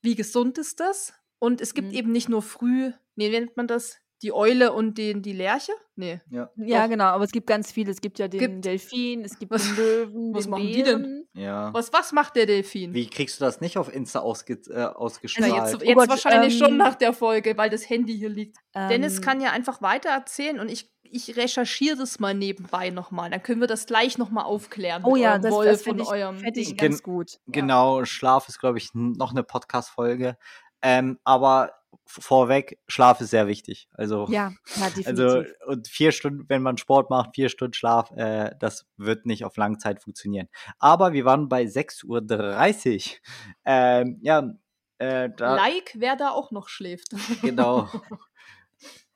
wie 0.02 0.14
gesund 0.14 0.58
ist 0.58 0.80
das? 0.80 1.12
Und 1.38 1.60
es 1.60 1.74
gibt 1.74 1.88
Mhm. 1.88 1.94
eben 1.94 2.12
nicht 2.12 2.28
nur 2.28 2.42
früh, 2.42 2.92
nee, 3.16 3.28
wie 3.30 3.38
nennt 3.40 3.56
man 3.56 3.66
das? 3.66 3.98
Die 4.22 4.32
Eule 4.32 4.72
und 4.72 4.98
den, 4.98 5.22
die 5.22 5.32
Lerche? 5.32 5.70
Nee. 5.94 6.20
Ja. 6.28 6.50
Ja, 6.56 6.88
genau, 6.88 7.04
aber 7.04 7.22
es 7.22 7.30
gibt 7.30 7.46
ganz 7.46 7.70
viele. 7.70 7.92
Es 7.92 8.00
gibt 8.00 8.18
ja 8.18 8.26
den 8.26 8.40
Gibt- 8.40 8.64
Delfin, 8.64 9.24
es 9.24 9.38
gibt 9.38 9.52
Was- 9.52 9.62
den 9.64 9.76
Löwen, 9.76 10.34
was 10.34 10.44
den 10.44 10.50
machen 10.50 10.66
die 10.66 10.82
denn? 10.82 11.02
Bären. 11.02 11.28
ja. 11.34 11.72
Was, 11.72 11.92
was 11.92 12.10
macht 12.10 12.34
der 12.34 12.46
Delfin? 12.46 12.92
Wie 12.94 13.06
kriegst 13.08 13.40
du 13.40 13.44
das 13.44 13.60
nicht 13.60 13.78
auf 13.78 13.92
Insta 13.94 14.18
ausge 14.18 14.54
äh, 14.70 14.82
ausgestrahlt? 14.86 15.52
jetzt, 15.54 15.74
Oh 15.76 15.84
jetzt 15.86 15.94
Gott, 15.96 16.08
wahrscheinlich 16.08 16.58
schon 16.58 16.70
ähm, 16.70 16.76
nach 16.78 16.96
der 16.96 17.12
Folge, 17.12 17.56
weil 17.56 17.70
das 17.70 17.88
Handy 17.88 18.16
hier 18.18 18.28
liegt. 18.28 18.56
Dennis 18.74 19.18
Ähm, 19.18 19.22
kann 19.22 19.40
ja 19.40 19.52
einfach 19.52 19.82
weiter 19.82 20.08
erzählen 20.10 20.58
und 20.58 20.68
ich, 20.68 20.90
ich 21.12 21.36
recherchiere 21.36 21.96
das 21.96 22.18
mal 22.20 22.34
nebenbei 22.34 22.90
nochmal. 22.90 23.30
Dann 23.30 23.42
können 23.42 23.60
wir 23.60 23.66
das 23.68 23.86
gleich 23.86 24.18
nochmal 24.18 24.44
aufklären. 24.44 25.02
Oh 25.04 25.16
ja, 25.16 25.30
eurem 25.32 25.42
das, 25.42 25.52
Wolf 25.52 25.70
das 25.70 25.82
fände 25.82 26.02
ich, 26.02 26.08
eurem 26.08 26.38
fänd 26.38 26.56
ich 26.56 26.76
ganz 26.76 27.02
Gen- 27.02 27.14
gut. 27.14 27.38
Genau, 27.46 28.04
Schlaf 28.04 28.48
ist, 28.48 28.58
glaube 28.58 28.78
ich, 28.78 28.90
noch 28.94 29.30
eine 29.30 29.42
Podcast-Folge. 29.42 30.36
Ähm, 30.82 31.18
aber 31.24 31.72
vorweg, 32.06 32.78
Schlaf 32.86 33.20
ist 33.20 33.30
sehr 33.30 33.46
wichtig. 33.48 33.88
Also, 33.92 34.26
Ja, 34.30 34.52
ja, 34.76 34.86
definitiv. 34.96 35.06
also 35.08 35.42
und 35.66 35.88
vier 35.88 36.12
Stunden, 36.12 36.44
wenn 36.48 36.62
man 36.62 36.78
Sport 36.78 37.10
macht, 37.10 37.34
vier 37.34 37.48
Stunden 37.48 37.74
Schlaf, 37.74 38.10
äh, 38.16 38.54
das 38.60 38.86
wird 38.96 39.26
nicht 39.26 39.44
auf 39.44 39.56
lange 39.56 39.78
Zeit 39.78 40.02
funktionieren. 40.02 40.48
Aber 40.78 41.12
wir 41.12 41.24
waren 41.24 41.48
bei 41.48 41.64
6.30 41.64 42.06
Uhr. 42.06 43.16
Ähm, 43.64 44.18
ja, 44.22 44.50
äh, 44.98 45.30
da, 45.36 45.54
Like, 45.56 45.94
wer 45.96 46.16
da 46.16 46.30
auch 46.30 46.50
noch 46.50 46.68
schläft. 46.68 47.08
genau. 47.42 47.88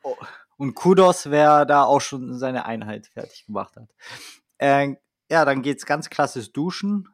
Oh, 0.05 0.16
Und 0.56 0.74
Kudos, 0.74 1.30
wer 1.30 1.64
da 1.64 1.84
auch 1.84 2.00
schon 2.00 2.38
seine 2.38 2.66
Einheit 2.66 3.08
fertig 3.08 3.46
gemacht 3.46 3.76
hat. 3.76 3.88
Äh, 4.58 4.94
ja, 5.30 5.44
dann 5.44 5.62
geht's 5.62 5.86
ganz 5.86 6.10
klassisch 6.10 6.52
duschen. 6.52 7.08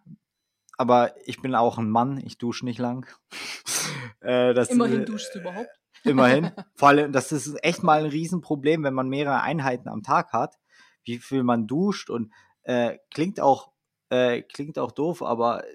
Aber 0.76 1.14
ich 1.26 1.42
bin 1.42 1.54
auch 1.54 1.78
ein 1.78 1.90
Mann, 1.90 2.22
ich 2.24 2.38
dusche 2.38 2.64
nicht 2.64 2.78
lang. 2.78 3.06
äh, 4.20 4.54
das, 4.54 4.70
Immerhin 4.70 5.02
äh, 5.02 5.04
duschst 5.04 5.34
du 5.34 5.40
überhaupt. 5.40 5.70
Immerhin. 6.04 6.52
Vor 6.74 6.88
allem, 6.88 7.12
das 7.12 7.32
ist 7.32 7.56
echt 7.64 7.82
mal 7.82 8.00
ein 8.04 8.10
Riesenproblem, 8.10 8.84
wenn 8.84 8.94
man 8.94 9.08
mehrere 9.08 9.42
Einheiten 9.42 9.88
am 9.88 10.02
Tag 10.02 10.32
hat, 10.32 10.56
wie 11.04 11.18
viel 11.18 11.42
man 11.42 11.66
duscht 11.66 12.10
und 12.10 12.32
äh, 12.62 12.98
klingt 13.10 13.40
auch 13.40 13.72
äh, 14.10 14.42
klingt 14.42 14.78
auch 14.78 14.92
doof, 14.92 15.22
aber 15.22 15.64
äh, 15.64 15.74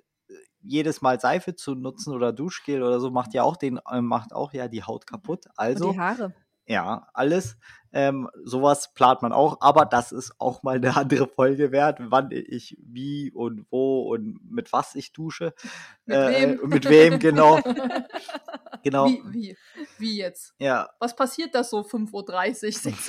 jedes 0.62 1.02
Mal 1.02 1.19
Seife 1.19 1.56
zu 1.56 1.76
nutzen 1.76 2.13
oder 2.13 2.32
Duschgel 2.34 2.82
oder 2.82 2.99
so 2.99 3.12
macht 3.12 3.34
ja 3.34 3.43
auch 3.43 3.58
den 3.58 3.80
äh, 3.89 4.02
macht 4.02 4.34
auch 4.34 4.54
ja 4.54 4.67
die 4.67 4.84
Haut 4.84 5.06
kaputt. 5.06 5.47
und 5.47 5.54
Also 5.58 5.91
die 5.91 5.99
Haare. 5.99 6.34
Ja, 6.67 7.08
alles. 7.13 7.58
Ähm, 7.95 8.28
sowas 8.43 8.91
plant 8.95 9.21
man 9.21 9.32
auch, 9.34 9.62
aber 9.62 9.86
das 9.86 10.12
ist 10.12 10.34
auch 10.39 10.63
mal 10.63 10.78
eine 10.78 10.95
andere 10.97 11.28
Folge 11.28 11.71
wert, 11.71 11.99
wann 12.02 12.32
ich 12.32 12.75
wie 12.81 13.31
und 13.31 13.67
wo 13.69 14.12
und 14.12 14.40
mit 14.50 14.73
was 14.73 14.96
ich 14.96 15.13
dusche. 15.13 15.54
Mit 16.06 16.17
Äh, 16.17 16.58
wem? 16.60 16.69
Mit 16.69 16.90
wem, 16.90 17.19
genau. 17.19 17.60
genau. 18.83 19.06
Wie, 19.08 19.21
wie, 19.31 19.58
wie 20.00 20.17
jetzt? 20.17 20.56
Ja, 20.58 20.90
Was 21.00 21.15
passiert 21.15 21.54
da 21.54 21.63
so 21.63 21.81
5.30 21.81 22.13
Uhr, 22.13 22.23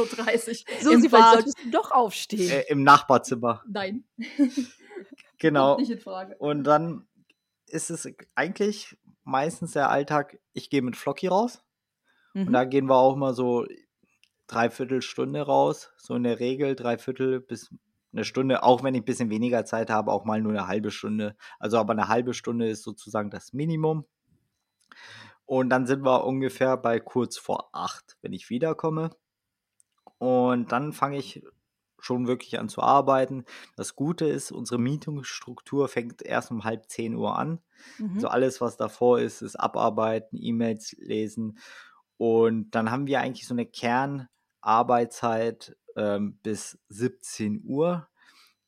6.30 0.05 0.65
Uhr 0.69 0.75
So, 0.83 0.91
im 0.91 1.11
Bad? 1.11 1.33
solltest 1.35 1.59
du 1.65 1.71
doch 1.71 1.91
aufstehen. 1.91 2.51
äh, 2.51 2.65
im 2.69 2.83
Nachbarzimmer. 2.83 3.63
Nein, 3.67 4.05
Genau. 5.39 5.77
kommt 5.77 5.81
nicht 5.89 5.93
in 5.93 6.01
Frage. 6.01 6.37
Und 6.39 6.65
dann 6.65 7.07
ist 7.67 7.91
es 7.91 8.07
eigentlich 8.35 8.97
meistens 9.25 9.73
der 9.73 9.91
Alltag, 9.91 10.39
ich 10.53 10.71
gehe 10.71 10.83
mit 10.83 10.97
Flocky 10.97 11.27
raus. 11.27 11.63
Und 12.47 12.53
Mhm. 12.53 12.55
da 12.55 12.65
gehen 12.65 12.87
wir 12.89 12.97
auch 12.97 13.17
mal 13.17 13.35
so 13.35 13.67
dreiviertel 14.47 15.03
Stunde 15.03 15.43
raus. 15.43 15.93
So 15.97 16.15
in 16.17 16.25
der 16.25 16.41
Regel 16.41 16.77
dreiviertel 16.77 17.41
bis 17.41 17.75
eine 18.13 18.25
Stunde, 18.25 18.63
auch 18.63 18.83
wenn 18.85 18.95
ich 18.95 19.03
ein 19.03 19.07
bisschen 19.07 19.31
weniger 19.31 19.65
Zeit 19.65 19.91
habe, 19.91 20.13
auch 20.13 20.25
mal 20.25 20.41
nur 20.41 20.53
eine 20.53 20.69
halbe 20.69 20.91
Stunde. 20.93 21.37
Also 21.59 21.79
aber 21.79 21.93
eine 21.95 22.09
halbe 22.09 22.35
Stunde 22.35 22.69
ist 22.69 22.83
sozusagen 22.85 23.31
das 23.31 23.53
Minimum. 23.53 24.07
Und 25.47 25.71
dann 25.71 25.87
sind 25.87 26.03
wir 26.05 26.25
ungefähr 26.25 26.77
bei 26.77 27.01
kurz 27.01 27.37
vor 27.39 27.71
acht, 27.73 28.17
wenn 28.23 28.33
ich 28.33 28.51
wiederkomme. 28.51 29.11
Und 30.19 30.73
dann 30.73 30.93
fange 30.93 31.19
ich 31.19 31.43
schon 31.99 32.27
wirklich 32.27 32.59
an 32.59 32.69
zu 32.69 32.83
arbeiten. 32.83 33.45
Das 33.77 33.95
Gute 33.97 34.27
ist, 34.27 34.53
unsere 34.53 34.79
Meetingstruktur 34.81 35.89
fängt 35.89 36.23
erst 36.23 36.51
um 36.51 36.65
halb 36.65 36.89
zehn 36.91 37.15
Uhr 37.15 37.39
an. 37.39 37.61
Mhm. 37.99 38.19
Also 38.19 38.29
alles, 38.29 38.61
was 38.61 38.77
davor 38.77 39.21
ist, 39.21 39.43
ist 39.43 39.57
abarbeiten, 39.57 40.39
E-Mails 40.41 40.93
lesen. 40.99 41.59
Und 42.17 42.71
dann 42.73 42.91
haben 42.91 43.07
wir 43.07 43.21
eigentlich 43.21 43.47
so 43.47 43.55
eine 43.55 43.67
Kernarbeitszeit 43.67 45.77
ähm, 45.97 46.39
bis 46.43 46.79
17 46.89 47.63
Uhr. 47.65 48.09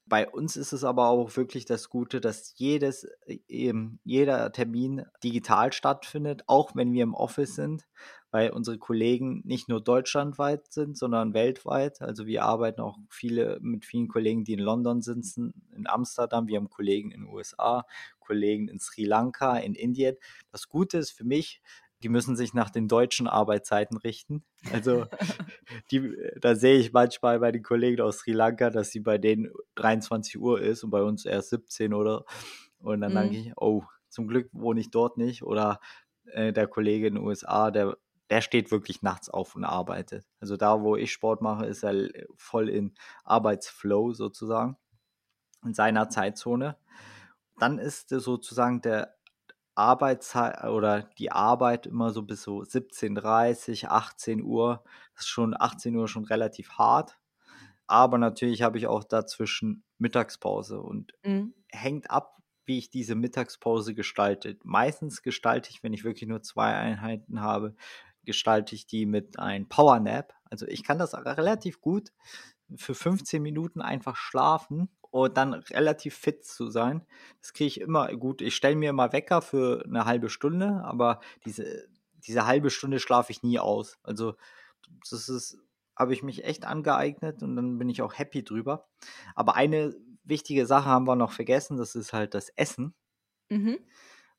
Bei 0.08 0.28
uns 0.28 0.56
ist 0.56 0.72
es 0.72 0.84
aber 0.84 1.08
auch 1.08 1.36
wirklich 1.36 1.64
das 1.64 1.88
Gute, 1.88 2.20
dass 2.20 2.54
jedes, 2.56 3.04
äh, 3.26 3.40
eben 3.48 3.98
jeder 4.04 4.52
Termin 4.52 5.04
digital 5.24 5.72
stattfindet, 5.72 6.44
auch 6.46 6.76
wenn 6.76 6.92
wir 6.92 7.02
im 7.02 7.14
Office 7.14 7.56
sind, 7.56 7.88
weil 8.30 8.50
unsere 8.50 8.78
Kollegen 8.78 9.42
nicht 9.44 9.68
nur 9.68 9.82
deutschlandweit 9.82 10.72
sind, 10.72 10.96
sondern 10.96 11.34
weltweit. 11.34 12.02
Also 12.02 12.26
wir 12.26 12.44
arbeiten 12.44 12.80
auch 12.80 12.98
viele 13.10 13.58
mit 13.60 13.84
vielen 13.84 14.06
Kollegen, 14.06 14.44
die 14.44 14.52
in 14.52 14.60
London 14.60 15.02
sitzen, 15.02 15.52
in 15.74 15.88
Amsterdam. 15.88 16.46
Wir 16.46 16.58
haben 16.58 16.70
Kollegen 16.70 17.10
in 17.10 17.22
den 17.22 17.30
USA, 17.30 17.84
Kollegen 18.20 18.68
in 18.68 18.78
Sri 18.78 19.04
Lanka, 19.04 19.56
in 19.56 19.74
Indien. 19.74 20.16
Das 20.52 20.68
Gute 20.68 20.98
ist 20.98 21.12
für 21.12 21.24
mich, 21.24 21.62
die 22.02 22.08
müssen 22.08 22.36
sich 22.36 22.54
nach 22.54 22.70
den 22.70 22.88
deutschen 22.88 23.26
Arbeitszeiten 23.28 23.96
richten. 23.96 24.44
Also 24.72 25.06
die, 25.90 26.16
da 26.40 26.54
sehe 26.54 26.78
ich 26.78 26.92
manchmal 26.92 27.40
bei 27.40 27.52
den 27.52 27.62
Kollegen 27.62 28.00
aus 28.00 28.18
Sri 28.18 28.32
Lanka, 28.32 28.70
dass 28.70 28.90
sie 28.90 29.00
bei 29.00 29.18
denen 29.18 29.50
23 29.76 30.38
Uhr 30.38 30.60
ist 30.60 30.84
und 30.84 30.90
bei 30.90 31.02
uns 31.02 31.24
erst 31.24 31.50
17 31.50 31.94
oder. 31.94 32.24
Und 32.78 33.00
dann 33.00 33.14
Mhm. 33.14 33.14
denke 33.14 33.36
ich, 33.38 33.52
oh, 33.56 33.84
zum 34.08 34.28
Glück 34.28 34.48
wohne 34.52 34.80
ich 34.80 34.90
dort 34.90 35.16
nicht. 35.16 35.42
Oder 35.42 35.80
äh, 36.26 36.52
der 36.52 36.66
Kollege 36.68 37.06
in 37.08 37.14
den 37.16 37.24
USA, 37.24 37.70
der, 37.70 37.96
der 38.30 38.40
steht 38.40 38.70
wirklich 38.70 39.02
nachts 39.02 39.28
auf 39.30 39.54
und 39.56 39.64
arbeitet. 39.64 40.26
Also 40.40 40.56
da, 40.56 40.82
wo 40.82 40.96
ich 40.96 41.12
Sport 41.12 41.42
mache, 41.42 41.66
ist 41.66 41.82
er 41.84 42.08
voll 42.36 42.68
in 42.68 42.94
Arbeitsflow 43.24 44.12
sozusagen, 44.12 44.76
in 45.64 45.74
seiner 45.74 46.08
Zeitzone. 46.08 46.76
Dann 47.58 47.78
ist 47.78 48.10
sozusagen 48.10 48.82
der 48.82 49.15
Arbeitszeit 49.76 50.64
oder 50.64 51.02
die 51.18 51.32
Arbeit 51.32 51.86
immer 51.86 52.10
so 52.10 52.22
bis 52.22 52.42
so 52.42 52.64
17:30, 52.64 53.88
18 53.88 54.42
Uhr. 54.42 54.84
Das 55.14 55.24
ist 55.24 55.28
schon 55.28 55.54
18 55.58 55.96
Uhr 55.96 56.08
schon 56.08 56.24
relativ 56.24 56.72
hart. 56.78 57.18
Aber 57.86 58.18
natürlich 58.18 58.62
habe 58.62 58.78
ich 58.78 58.86
auch 58.86 59.04
dazwischen 59.04 59.84
Mittagspause 59.98 60.80
und 60.80 61.12
Mhm. 61.24 61.50
hängt 61.70 62.10
ab, 62.10 62.38
wie 62.66 62.78
ich 62.78 62.90
diese 62.90 63.14
Mittagspause 63.14 63.94
gestalte. 63.94 64.58
Meistens 64.64 65.22
gestalte 65.22 65.70
ich, 65.70 65.82
wenn 65.82 65.92
ich 65.94 66.04
wirklich 66.04 66.28
nur 66.28 66.42
zwei 66.42 66.74
Einheiten 66.74 67.40
habe, 67.40 67.76
gestalte 68.24 68.74
ich 68.74 68.86
die 68.86 69.06
mit 69.06 69.38
einem 69.38 69.68
Powernap. 69.68 70.34
Also 70.50 70.66
ich 70.66 70.84
kann 70.84 70.98
das 70.98 71.14
relativ 71.14 71.80
gut 71.80 72.12
für 72.76 72.94
15 72.94 73.42
Minuten 73.42 73.80
einfach 73.82 74.16
schlafen 74.16 74.95
und 75.16 75.38
dann 75.38 75.54
relativ 75.54 76.14
fit 76.14 76.44
zu 76.44 76.68
sein. 76.68 77.06
Das 77.40 77.54
kriege 77.54 77.68
ich 77.68 77.80
immer 77.80 78.14
gut. 78.16 78.42
Ich 78.42 78.54
stelle 78.54 78.76
mir 78.76 78.90
immer 78.90 79.14
Wecker 79.14 79.40
für 79.40 79.82
eine 79.86 80.04
halbe 80.04 80.28
Stunde, 80.28 80.82
aber 80.84 81.20
diese, 81.46 81.88
diese 82.18 82.46
halbe 82.46 82.68
Stunde 82.68 83.00
schlafe 83.00 83.32
ich 83.32 83.42
nie 83.42 83.58
aus. 83.58 83.98
Also 84.02 84.34
das 85.10 85.30
ist, 85.30 85.58
habe 85.96 86.12
ich 86.12 86.22
mich 86.22 86.44
echt 86.44 86.66
angeeignet 86.66 87.42
und 87.42 87.56
dann 87.56 87.78
bin 87.78 87.88
ich 87.88 88.02
auch 88.02 88.18
happy 88.18 88.44
drüber. 88.44 88.88
Aber 89.34 89.54
eine 89.56 89.96
wichtige 90.22 90.66
Sache 90.66 90.90
haben 90.90 91.06
wir 91.06 91.16
noch 91.16 91.32
vergessen, 91.32 91.78
das 91.78 91.94
ist 91.94 92.12
halt 92.12 92.34
das 92.34 92.50
Essen. 92.50 92.94
Mhm. 93.48 93.78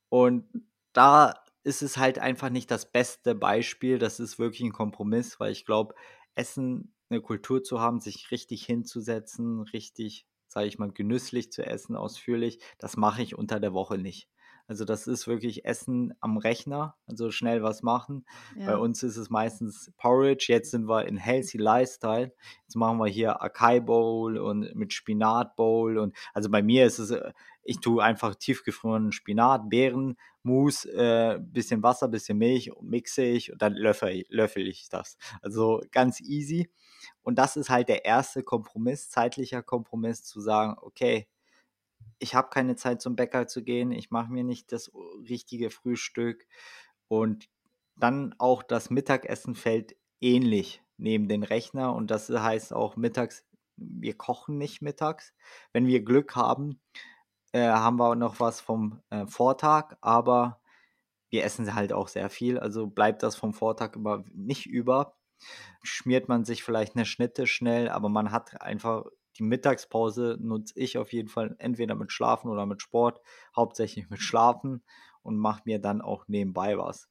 Und 0.10 0.46
da 0.94 1.34
ist 1.64 1.82
es 1.82 1.98
halt 1.98 2.20
einfach 2.20 2.52
nicht 2.52 2.70
das 2.70 2.92
beste 2.92 3.34
Beispiel. 3.34 3.98
Das 3.98 4.20
ist 4.20 4.38
wirklich 4.38 4.62
ein 4.62 4.74
Kompromiss, 4.74 5.40
weil 5.40 5.52
ich 5.52 5.66
glaube, 5.66 5.96
Essen, 6.36 6.94
eine 7.10 7.22
Kultur 7.22 7.64
zu 7.64 7.82
haben, 7.82 8.00
sich 8.00 8.30
richtig 8.30 8.64
hinzusetzen, 8.64 9.62
richtig, 9.62 10.28
sage 10.58 10.68
ich 10.70 10.80
mal, 10.80 10.92
genüsslich 10.92 11.52
zu 11.52 11.64
essen, 11.64 11.96
ausführlich, 11.96 12.60
das 12.80 12.98
mache 12.98 13.22
ich 13.22 13.38
unter 13.38 13.60
der 13.60 13.74
Woche 13.74 14.00
nicht. 14.00 14.28
Also 14.66 14.86
das 14.86 15.06
ist 15.06 15.28
wirklich 15.28 15.66
Essen 15.66 16.16
am 16.20 16.36
Rechner, 16.38 16.96
also 17.06 17.30
schnell 17.30 17.62
was 17.62 17.84
machen. 17.84 18.26
Bei 18.66 18.72
Ja. 18.72 18.76
uns 18.76 19.04
ist 19.04 19.16
es 19.18 19.30
meistens 19.30 19.94
Porridge. 19.98 20.48
Jetzt 20.50 20.72
sind 20.72 20.90
wir 20.90 21.06
in 21.06 21.16
Healthy 21.16 21.60
Lifestyle. 21.60 22.34
Jetzt 22.64 22.76
machen 22.76 22.98
wir 22.98 23.06
hier 23.08 23.40
Acai 23.42 23.80
Bowl 23.80 24.38
und 24.40 24.74
mit 24.76 24.94
Spinat 24.94 25.56
Bowl. 25.56 26.00
Und 26.00 26.18
also 26.34 26.50
bei 26.50 26.64
mir 26.64 26.86
ist 26.88 26.98
es, 27.00 27.12
äh, 27.12 27.32
ich 27.64 27.80
tue 27.82 28.04
einfach 28.04 28.34
tiefgefrorenen 28.36 29.12
Spinat, 29.12 29.70
Beeren, 29.70 30.18
Mousse, 30.44 30.92
äh, 30.92 31.40
bisschen 31.40 31.84
Wasser, 31.84 32.08
bisschen 32.10 32.38
Milch 32.40 32.76
und 32.76 32.90
mixe 32.90 33.24
ich 33.24 33.52
und 33.54 33.62
dann 33.62 33.74
löffel, 33.74 34.26
löffel 34.30 34.68
ich 34.68 34.90
das. 34.90 35.18
Also 35.42 35.82
ganz 35.92 36.20
easy. 36.20 36.70
Und 37.24 37.38
das 37.40 37.58
ist 37.58 37.70
halt 37.70 37.90
der 37.90 38.06
erste 38.06 38.44
Kompromiss, 38.44 39.10
zeitlicher 39.10 39.64
Kompromiss, 39.64 40.24
zu 40.24 40.42
sagen, 40.42 40.76
okay, 40.82 41.28
ich 42.20 42.36
habe 42.36 42.50
keine 42.50 42.76
Zeit 42.76 43.02
zum 43.02 43.16
Bäcker 43.16 43.48
zu 43.48 43.64
gehen, 43.64 43.92
ich 43.92 44.12
mache 44.12 44.32
mir 44.32 44.44
nicht 44.44 44.72
das 44.72 44.92
richtige 45.30 45.70
Frühstück 45.70 46.48
und 47.08 47.50
dann 47.96 48.36
auch 48.38 48.64
das 48.64 48.90
Mittagessen 48.90 49.56
fällt 49.56 49.96
ähnlich 50.22 50.82
neben 50.98 51.28
den 51.28 51.44
Rechner 51.44 51.94
und 51.96 52.12
das 52.12 52.30
heißt 52.30 52.74
auch 52.74 52.96
mittags, 52.96 53.46
wir 53.76 54.16
kochen 54.18 54.58
nicht 54.58 54.82
mittags. 54.82 55.34
Wenn 55.72 55.86
wir 55.86 56.04
Glück 56.04 56.36
haben, 56.36 56.80
äh, 57.52 57.70
haben 57.70 57.98
wir 57.98 58.16
noch 58.16 58.40
was 58.40 58.60
vom 58.60 59.02
äh, 59.10 59.28
Vortag, 59.28 59.96
aber 60.02 60.60
wir 61.30 61.44
essen 61.44 61.74
halt 61.76 61.94
auch 61.94 62.08
sehr 62.08 62.30
viel, 62.30 62.58
also 62.60 62.88
bleibt 62.88 63.24
das 63.24 63.36
vom 63.36 63.54
Vortag 63.54 63.96
immer 63.96 64.24
nicht 64.34 64.66
über. 64.66 65.16
Schmiert 65.84 66.28
man 66.28 66.46
sich 66.46 66.64
vielleicht 66.64 66.96
eine 66.96 67.06
Schnitte 67.06 67.48
schnell, 67.48 67.90
aber 67.90 68.10
man 68.10 68.32
hat 68.32 68.62
einfach 68.62 69.06
die 69.38 69.44
Mittagspause 69.44 70.38
nutze 70.40 70.74
ich 70.78 70.98
auf 70.98 71.14
jeden 71.14 71.30
Fall 71.30 71.56
entweder 71.60 71.96
mit 71.96 72.12
Schlafen 72.12 72.50
oder 72.50 72.66
mit 72.66 72.82
Sport, 72.82 73.22
hauptsächlich 73.56 74.10
mit 74.10 74.22
Schlafen 74.22 74.84
und 75.22 75.38
mache 75.38 75.62
mir 75.66 75.80
dann 75.80 76.02
auch 76.02 76.28
nebenbei 76.28 76.78
was. 76.78 77.10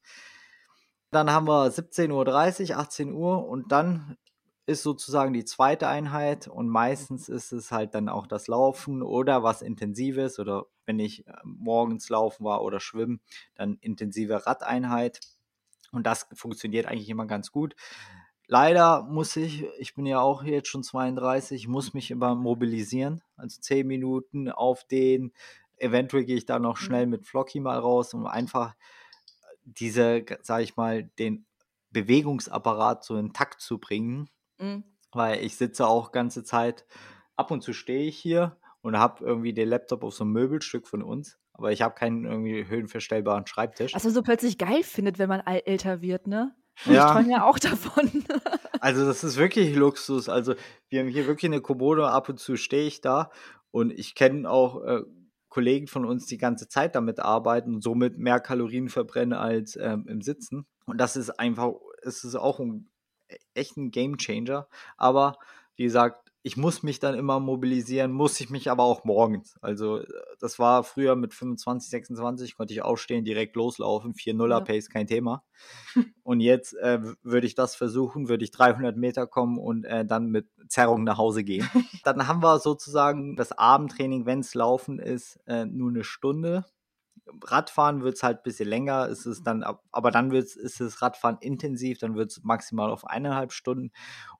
Dann 1.11 1.31
haben 1.31 1.47
wir 1.47 1.71
17.30 1.71 2.71
Uhr, 2.71 2.77
18 2.77 3.13
Uhr 3.13 3.47
und 3.47 3.71
dann 3.71 4.17
ist 4.65 4.83
sozusagen 4.83 5.33
die 5.33 5.45
zweite 5.45 5.87
Einheit 5.87 6.49
und 6.49 6.67
meistens 6.67 7.29
ist 7.29 7.53
es 7.53 7.71
halt 7.71 7.95
dann 7.95 8.09
auch 8.09 8.27
das 8.27 8.47
Laufen 8.47 9.01
oder 9.01 9.41
was 9.41 9.61
Intensives 9.61 10.39
oder 10.39 10.65
wenn 10.85 10.99
ich 10.99 11.25
äh, 11.25 11.33
morgens 11.45 12.09
laufen 12.09 12.43
war 12.43 12.61
oder 12.61 12.81
schwimmen, 12.81 13.21
dann 13.55 13.77
intensive 13.79 14.45
Radeinheit 14.45 15.21
und 15.91 16.05
das 16.05 16.27
funktioniert 16.33 16.85
eigentlich 16.87 17.09
immer 17.09 17.25
ganz 17.25 17.51
gut. 17.51 17.75
Leider 18.47 19.03
muss 19.03 19.35
ich, 19.35 19.65
ich 19.77 19.93
bin 19.93 20.05
ja 20.05 20.21
auch 20.21 20.43
jetzt 20.43 20.69
schon 20.69 20.83
32, 20.83 21.61
ich 21.63 21.67
muss 21.67 21.93
mich 21.93 22.11
immer 22.11 22.33
mobilisieren, 22.35 23.21
also 23.35 23.59
10 23.59 23.85
Minuten 23.85 24.49
auf 24.49 24.85
den, 24.85 25.33
eventuell 25.77 26.23
gehe 26.25 26.37
ich 26.37 26.45
da 26.45 26.57
noch 26.59 26.77
schnell 26.77 27.07
mit 27.07 27.25
Flocky 27.27 27.59
mal 27.59 27.77
raus, 27.77 28.13
um 28.13 28.25
einfach 28.25 28.75
diese, 29.65 30.25
sage 30.41 30.63
ich 30.63 30.77
mal, 30.77 31.03
den 31.19 31.45
Bewegungsapparat 31.91 33.03
so 33.03 33.17
in 33.17 33.33
Takt 33.33 33.61
zu 33.61 33.79
bringen, 33.79 34.29
Mhm. 34.59 34.83
weil 35.11 35.43
ich 35.43 35.55
sitze 35.57 35.87
auch 35.87 36.11
ganze 36.11 36.43
Zeit, 36.43 36.85
ab 37.35 37.51
und 37.51 37.61
zu 37.61 37.73
stehe 37.73 38.07
ich 38.07 38.17
hier 38.17 38.57
und 38.81 38.97
habe 38.97 39.23
irgendwie 39.25 39.53
den 39.53 39.69
Laptop 39.69 40.03
auf 40.03 40.13
so 40.15 40.23
einem 40.23 40.33
Möbelstück 40.33 40.87
von 40.87 41.03
uns, 41.03 41.37
aber 41.57 41.71
ich 41.71 41.81
habe 41.81 41.95
keinen 41.95 42.25
irgendwie 42.25 42.67
höhenverstellbaren 42.67 43.47
Schreibtisch. 43.47 43.93
Was 43.93 44.03
man 44.03 44.13
so 44.13 44.21
plötzlich 44.21 44.57
geil 44.57 44.83
findet, 44.83 45.19
wenn 45.19 45.29
man 45.29 45.41
älter 45.41 46.01
wird, 46.01 46.27
ne? 46.27 46.55
Ja. 46.85 47.07
Ich 47.07 47.11
träume 47.13 47.31
ja 47.31 47.43
auch 47.43 47.59
davon. 47.59 48.23
Also 48.79 49.07
das 49.07 49.23
ist 49.23 49.37
wirklich 49.37 49.75
Luxus. 49.75 50.29
Also 50.29 50.53
wir 50.89 50.99
haben 50.99 51.07
hier 51.07 51.25
wirklich 51.25 51.51
eine 51.51 51.61
Kommode, 51.61 52.07
ab 52.09 52.29
und 52.29 52.39
zu 52.39 52.57
stehe 52.57 52.85
ich 52.85 53.01
da 53.01 53.31
und 53.71 53.91
ich 53.91 54.13
kenne 54.13 54.47
auch 54.47 54.83
äh, 54.83 55.01
Kollegen 55.49 55.87
von 55.87 56.05
uns, 56.05 56.27
die 56.27 56.37
ganze 56.37 56.67
Zeit 56.67 56.93
damit 56.93 57.19
arbeiten 57.19 57.73
und 57.73 57.81
somit 57.81 58.19
mehr 58.19 58.39
Kalorien 58.39 58.89
verbrennen 58.89 59.33
als 59.33 59.77
ähm, 59.77 60.05
im 60.07 60.21
Sitzen. 60.21 60.67
Und 60.85 60.99
das 60.99 61.15
ist 61.15 61.31
einfach, 61.31 61.73
es 62.03 62.23
ist 62.23 62.35
auch 62.35 62.59
ein 62.59 62.91
echt 63.55 63.77
ein 63.77 63.89
Game 63.89 64.17
Changer. 64.17 64.67
Aber 64.95 65.37
wie 65.75 65.83
gesagt, 65.83 66.26
ich 66.43 66.55
muss 66.57 66.83
mich 66.83 66.99
dann 66.99 67.15
immer 67.15 67.39
mobilisieren, 67.39 68.11
muss 68.11 68.39
ich 68.39 68.49
mich 68.49 68.69
aber 68.71 68.83
auch 68.83 69.03
morgens. 69.03 69.55
Also 69.61 69.99
äh, 69.99 70.07
das 70.39 70.59
war 70.59 70.83
früher 70.83 71.15
mit 71.15 71.33
25, 71.33 71.89
26, 71.89 72.55
konnte 72.55 72.73
ich 72.73 72.81
aufstehen, 72.81 73.25
direkt 73.25 73.55
loslaufen, 73.55 74.13
4-0er 74.13 74.59
Ja. 74.59 74.61
Pace, 74.61 74.89
kein 74.89 75.07
Thema. 75.07 75.43
Und 76.23 76.39
jetzt 76.41 76.73
äh, 76.75 76.99
würde 77.23 77.47
ich 77.47 77.55
das 77.55 77.75
versuchen, 77.75 78.29
würde 78.29 78.43
ich 78.43 78.51
300 78.51 78.97
Meter 78.97 79.27
kommen 79.27 79.57
und 79.57 79.85
äh, 79.85 80.05
dann 80.05 80.27
mit 80.29 80.49
Zerrung 80.67 81.03
nach 81.05 81.17
Hause 81.17 81.43
gehen. 81.43 81.67
dann 82.03 82.27
haben 82.27 82.43
wir 82.43 82.59
sozusagen 82.59 83.35
das 83.37 83.53
Abendtraining, 83.53 84.25
wenn 84.25 84.39
es 84.41 84.53
Laufen 84.53 84.99
ist, 84.99 85.39
äh, 85.47 85.65
nur 85.65 85.89
eine 85.89 86.03
Stunde. 86.03 86.65
Radfahren 87.43 88.03
wird 88.03 88.15
es 88.15 88.23
halt 88.23 88.39
ein 88.39 88.43
bisschen 88.43 88.69
länger, 88.69 89.07
ist 89.07 89.25
es 89.25 89.43
dann, 89.43 89.63
aber 89.91 90.11
dann 90.11 90.31
wird's, 90.31 90.55
ist 90.55 90.79
das 90.79 91.01
Radfahren 91.01 91.37
intensiv, 91.41 91.99
dann 91.99 92.15
wird 92.15 92.31
es 92.31 92.43
maximal 92.43 92.91
auf 92.91 93.05
eineinhalb 93.05 93.51
Stunden. 93.51 93.91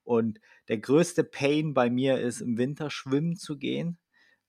Und 0.04 0.40
der 0.68 0.80
größte 0.80 1.24
Pain 1.24 1.74
bei 1.74 1.90
mir 1.90 2.20
ist, 2.20 2.42
im 2.42 2.58
Winter 2.58 2.90
schwimmen 2.90 3.36
zu 3.36 3.58
gehen. 3.58 3.98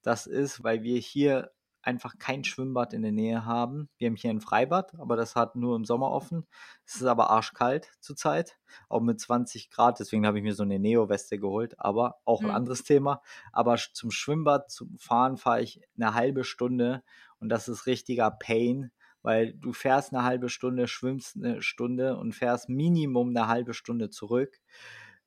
Das 0.02 0.26
ist, 0.26 0.62
weil 0.62 0.82
wir 0.82 0.98
hier 0.98 1.50
einfach 1.82 2.18
kein 2.18 2.44
Schwimmbad 2.44 2.92
in 2.92 3.02
der 3.02 3.12
Nähe 3.12 3.44
haben. 3.46 3.88
Wir 3.96 4.08
haben 4.08 4.16
hier 4.16 4.30
ein 4.30 4.40
Freibad, 4.40 4.94
aber 4.98 5.16
das 5.16 5.36
hat 5.36 5.56
nur 5.56 5.74
im 5.74 5.84
Sommer 5.84 6.10
offen. 6.10 6.46
Es 6.84 6.96
ist 6.96 7.04
aber 7.04 7.30
arschkalt 7.30 7.90
zurzeit, 8.00 8.58
auch 8.88 9.00
mit 9.00 9.18
20 9.20 9.70
Grad. 9.70 9.98
Deswegen 9.98 10.26
habe 10.26 10.38
ich 10.38 10.44
mir 10.44 10.54
so 10.54 10.64
eine 10.64 10.78
Neo-Weste 10.78 11.38
geholt, 11.38 11.78
aber 11.78 12.16
auch 12.24 12.40
ein 12.40 12.48
mhm. 12.48 12.54
anderes 12.54 12.84
Thema. 12.84 13.22
Aber 13.52 13.76
zum 13.76 14.10
Schwimmbad, 14.10 14.70
zum 14.70 14.98
Fahren 14.98 15.38
fahre 15.38 15.62
ich 15.62 15.80
eine 15.96 16.14
halbe 16.14 16.44
Stunde 16.44 17.02
und 17.40 17.48
das 17.48 17.68
ist 17.68 17.86
richtiger 17.86 18.30
Pain, 18.30 18.90
weil 19.22 19.54
du 19.54 19.72
fährst 19.72 20.12
eine 20.12 20.24
halbe 20.24 20.48
Stunde, 20.48 20.88
schwimmst 20.88 21.36
eine 21.36 21.62
Stunde 21.62 22.16
und 22.16 22.34
fährst 22.34 22.68
Minimum 22.68 23.30
eine 23.30 23.48
halbe 23.48 23.74
Stunde 23.74 24.10
zurück, 24.10 24.60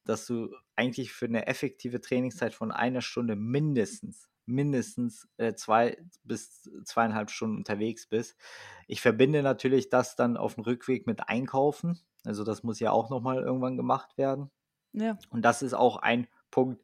dass 0.04 0.26
du 0.26 0.50
eigentlich 0.76 1.12
für 1.12 1.26
eine 1.26 1.48
effektive 1.48 2.02
Trainingszeit 2.02 2.54
von 2.54 2.72
einer 2.72 3.02
Stunde 3.02 3.36
mindestens 3.36 4.32
mindestens 4.46 5.28
äh, 5.38 5.54
zwei 5.54 5.98
bis 6.24 6.70
zweieinhalb 6.84 7.30
Stunden 7.30 7.58
unterwegs 7.58 8.08
bist. 8.08 8.36
Ich 8.88 9.02
verbinde 9.02 9.44
natürlich 9.44 9.90
das 9.90 10.16
dann 10.16 10.38
auf 10.38 10.56
dem 10.56 10.64
Rückweg 10.64 11.08
mit 11.08 11.28
Einkaufen. 11.30 12.00
Also 12.26 12.44
das 12.44 12.64
muss 12.64 12.80
ja 12.80 12.92
auch 12.92 13.10
nochmal 13.10 13.42
irgendwann 13.42 13.78
gemacht 13.78 14.18
werden. 14.18 14.52
Ja. 14.94 15.18
Und 15.30 15.44
das 15.44 15.62
ist 15.62 15.74
auch 15.74 15.98
ein 15.98 16.28
Punkt. 16.50 16.84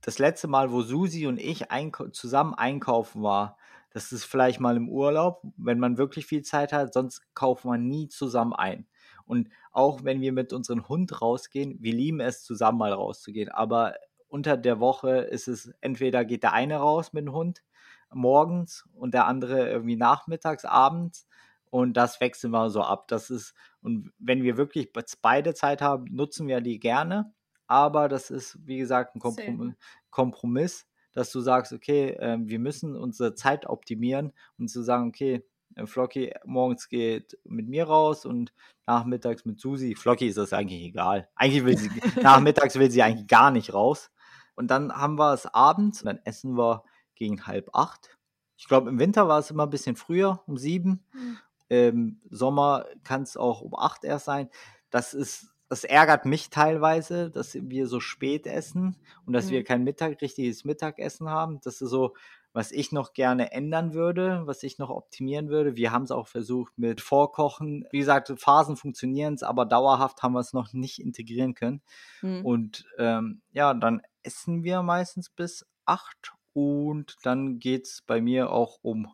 Das 0.00 0.18
letzte 0.18 0.48
Mal, 0.48 0.72
wo 0.72 0.82
Susi 0.82 1.26
und 1.26 1.38
ich 1.38 1.70
eink 1.70 2.02
zusammen 2.12 2.54
einkaufen 2.54 3.22
war, 3.22 3.58
das 3.90 4.12
ist 4.12 4.24
vielleicht 4.24 4.60
mal 4.60 4.76
im 4.76 4.88
Urlaub, 4.88 5.42
wenn 5.56 5.78
man 5.78 5.98
wirklich 5.98 6.26
viel 6.26 6.42
Zeit 6.42 6.72
hat, 6.72 6.94
sonst 6.94 7.22
kauft 7.34 7.64
man 7.64 7.86
nie 7.88 8.08
zusammen 8.08 8.52
ein. 8.52 8.86
Und 9.24 9.48
auch 9.72 10.04
wenn 10.04 10.20
wir 10.20 10.32
mit 10.32 10.52
unserem 10.52 10.88
Hund 10.88 11.20
rausgehen, 11.20 11.76
wir 11.80 11.92
lieben 11.92 12.20
es, 12.20 12.42
zusammen 12.42 12.78
mal 12.78 12.92
rauszugehen. 12.92 13.48
Aber 13.48 13.94
unter 14.28 14.56
der 14.56 14.80
Woche 14.80 15.18
ist 15.18 15.48
es 15.48 15.72
entweder 15.80 16.24
geht 16.24 16.42
der 16.44 16.52
eine 16.52 16.76
raus 16.76 17.12
mit 17.12 17.26
dem 17.26 17.34
Hund 17.34 17.62
morgens 18.12 18.88
und 18.94 19.14
der 19.14 19.26
andere 19.26 19.68
irgendwie 19.68 19.96
nachmittags, 19.96 20.64
abends. 20.64 21.26
Und 21.70 21.94
das 21.94 22.20
wechseln 22.20 22.50
wir 22.50 22.70
so 22.70 22.82
ab. 22.82 23.06
Das 23.08 23.30
ist, 23.30 23.54
und 23.80 24.12
wenn 24.18 24.42
wir 24.42 24.56
wirklich 24.56 24.92
beide 25.22 25.54
Zeit 25.54 25.82
haben, 25.82 26.06
nutzen 26.10 26.48
wir 26.48 26.60
die 26.60 26.80
gerne. 26.80 27.32
Aber 27.68 28.08
das 28.08 28.30
ist, 28.30 28.58
wie 28.66 28.78
gesagt, 28.78 29.14
ein 29.14 29.20
Kompromiss, 29.20 29.74
Kompromiss 30.10 30.86
dass 31.12 31.30
du 31.32 31.40
sagst, 31.40 31.72
okay, 31.72 32.10
äh, 32.10 32.38
wir 32.40 32.58
müssen 32.58 32.96
unsere 32.96 33.34
Zeit 33.34 33.66
optimieren 33.66 34.32
und 34.58 34.68
zu 34.68 34.82
sagen, 34.82 35.08
okay, 35.08 35.44
äh, 35.76 35.86
Flocky 35.86 36.32
morgens 36.44 36.88
geht 36.88 37.38
mit 37.44 37.68
mir 37.68 37.84
raus 37.84 38.24
und 38.24 38.52
nachmittags 38.86 39.44
mit 39.44 39.60
Susi. 39.60 39.94
Flocky 39.94 40.26
ist 40.26 40.38
das 40.38 40.52
eigentlich 40.52 40.82
egal. 40.82 41.28
Eigentlich 41.34 41.64
will 41.64 41.76
sie, 41.76 41.90
nachmittags 42.22 42.78
will 42.78 42.90
sie 42.90 43.02
eigentlich 43.02 43.28
gar 43.28 43.50
nicht 43.50 43.74
raus. 43.74 44.10
Und 44.54 44.70
dann 44.70 44.92
haben 44.92 45.18
wir 45.18 45.32
es 45.32 45.46
abends 45.46 46.02
und 46.02 46.06
dann 46.06 46.20
essen 46.24 46.56
wir 46.56 46.84
gegen 47.14 47.46
halb 47.46 47.70
acht. 47.74 48.18
Ich 48.56 48.66
glaube, 48.66 48.90
im 48.90 48.98
Winter 48.98 49.26
war 49.26 49.38
es 49.38 49.50
immer 49.50 49.64
ein 49.64 49.70
bisschen 49.70 49.96
früher, 49.96 50.42
um 50.46 50.58
sieben. 50.58 51.04
Mhm. 51.12 51.38
Im 51.68 52.20
Sommer 52.28 52.84
kann 53.04 53.22
es 53.22 53.36
auch 53.36 53.62
um 53.62 53.74
acht 53.74 54.04
erst 54.04 54.26
sein. 54.26 54.50
Das 54.90 55.14
ist, 55.14 55.54
das 55.70 55.84
ärgert 55.84 56.26
mich 56.26 56.50
teilweise, 56.50 57.30
dass 57.30 57.54
wir 57.54 57.86
so 57.86 58.00
spät 58.00 58.44
essen 58.48 58.96
und 59.24 59.32
dass 59.32 59.46
mhm. 59.46 59.50
wir 59.50 59.64
kein 59.64 59.84
Mittag, 59.84 60.20
richtiges 60.20 60.64
Mittagessen 60.64 61.30
haben. 61.30 61.60
Das 61.62 61.80
ist 61.80 61.90
so, 61.90 62.14
was 62.52 62.72
ich 62.72 62.90
noch 62.90 63.12
gerne 63.12 63.52
ändern 63.52 63.94
würde, 63.94 64.42
was 64.46 64.64
ich 64.64 64.78
noch 64.78 64.90
optimieren 64.90 65.48
würde. 65.48 65.76
Wir 65.76 65.92
haben 65.92 66.02
es 66.02 66.10
auch 66.10 66.26
versucht 66.26 66.76
mit 66.76 67.00
Vorkochen. 67.00 67.86
Wie 67.92 68.00
gesagt, 68.00 68.32
Phasen 68.36 68.76
funktionieren 68.76 69.34
es, 69.34 69.44
aber 69.44 69.64
dauerhaft 69.64 70.24
haben 70.24 70.32
wir 70.32 70.40
es 70.40 70.52
noch 70.52 70.72
nicht 70.72 71.00
integrieren 71.00 71.54
können. 71.54 71.82
Mhm. 72.20 72.44
Und 72.44 72.84
ähm, 72.98 73.40
ja, 73.52 73.72
dann 73.72 74.02
essen 74.24 74.64
wir 74.64 74.82
meistens 74.82 75.30
bis 75.30 75.64
8 75.84 76.32
und 76.52 77.14
dann 77.22 77.60
geht 77.60 77.86
es 77.86 78.02
bei 78.04 78.20
mir 78.20 78.50
auch 78.50 78.80
um 78.82 79.06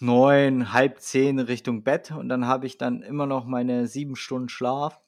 neun, 0.00 0.72
halb 0.72 1.00
zehn 1.00 1.38
Richtung 1.38 1.84
Bett 1.84 2.10
und 2.10 2.28
dann 2.28 2.48
habe 2.48 2.66
ich 2.66 2.76
dann 2.76 3.02
immer 3.02 3.26
noch 3.26 3.44
meine 3.44 3.86
sieben 3.86 4.16
Stunden 4.16 4.48
Schlaf, 4.48 5.00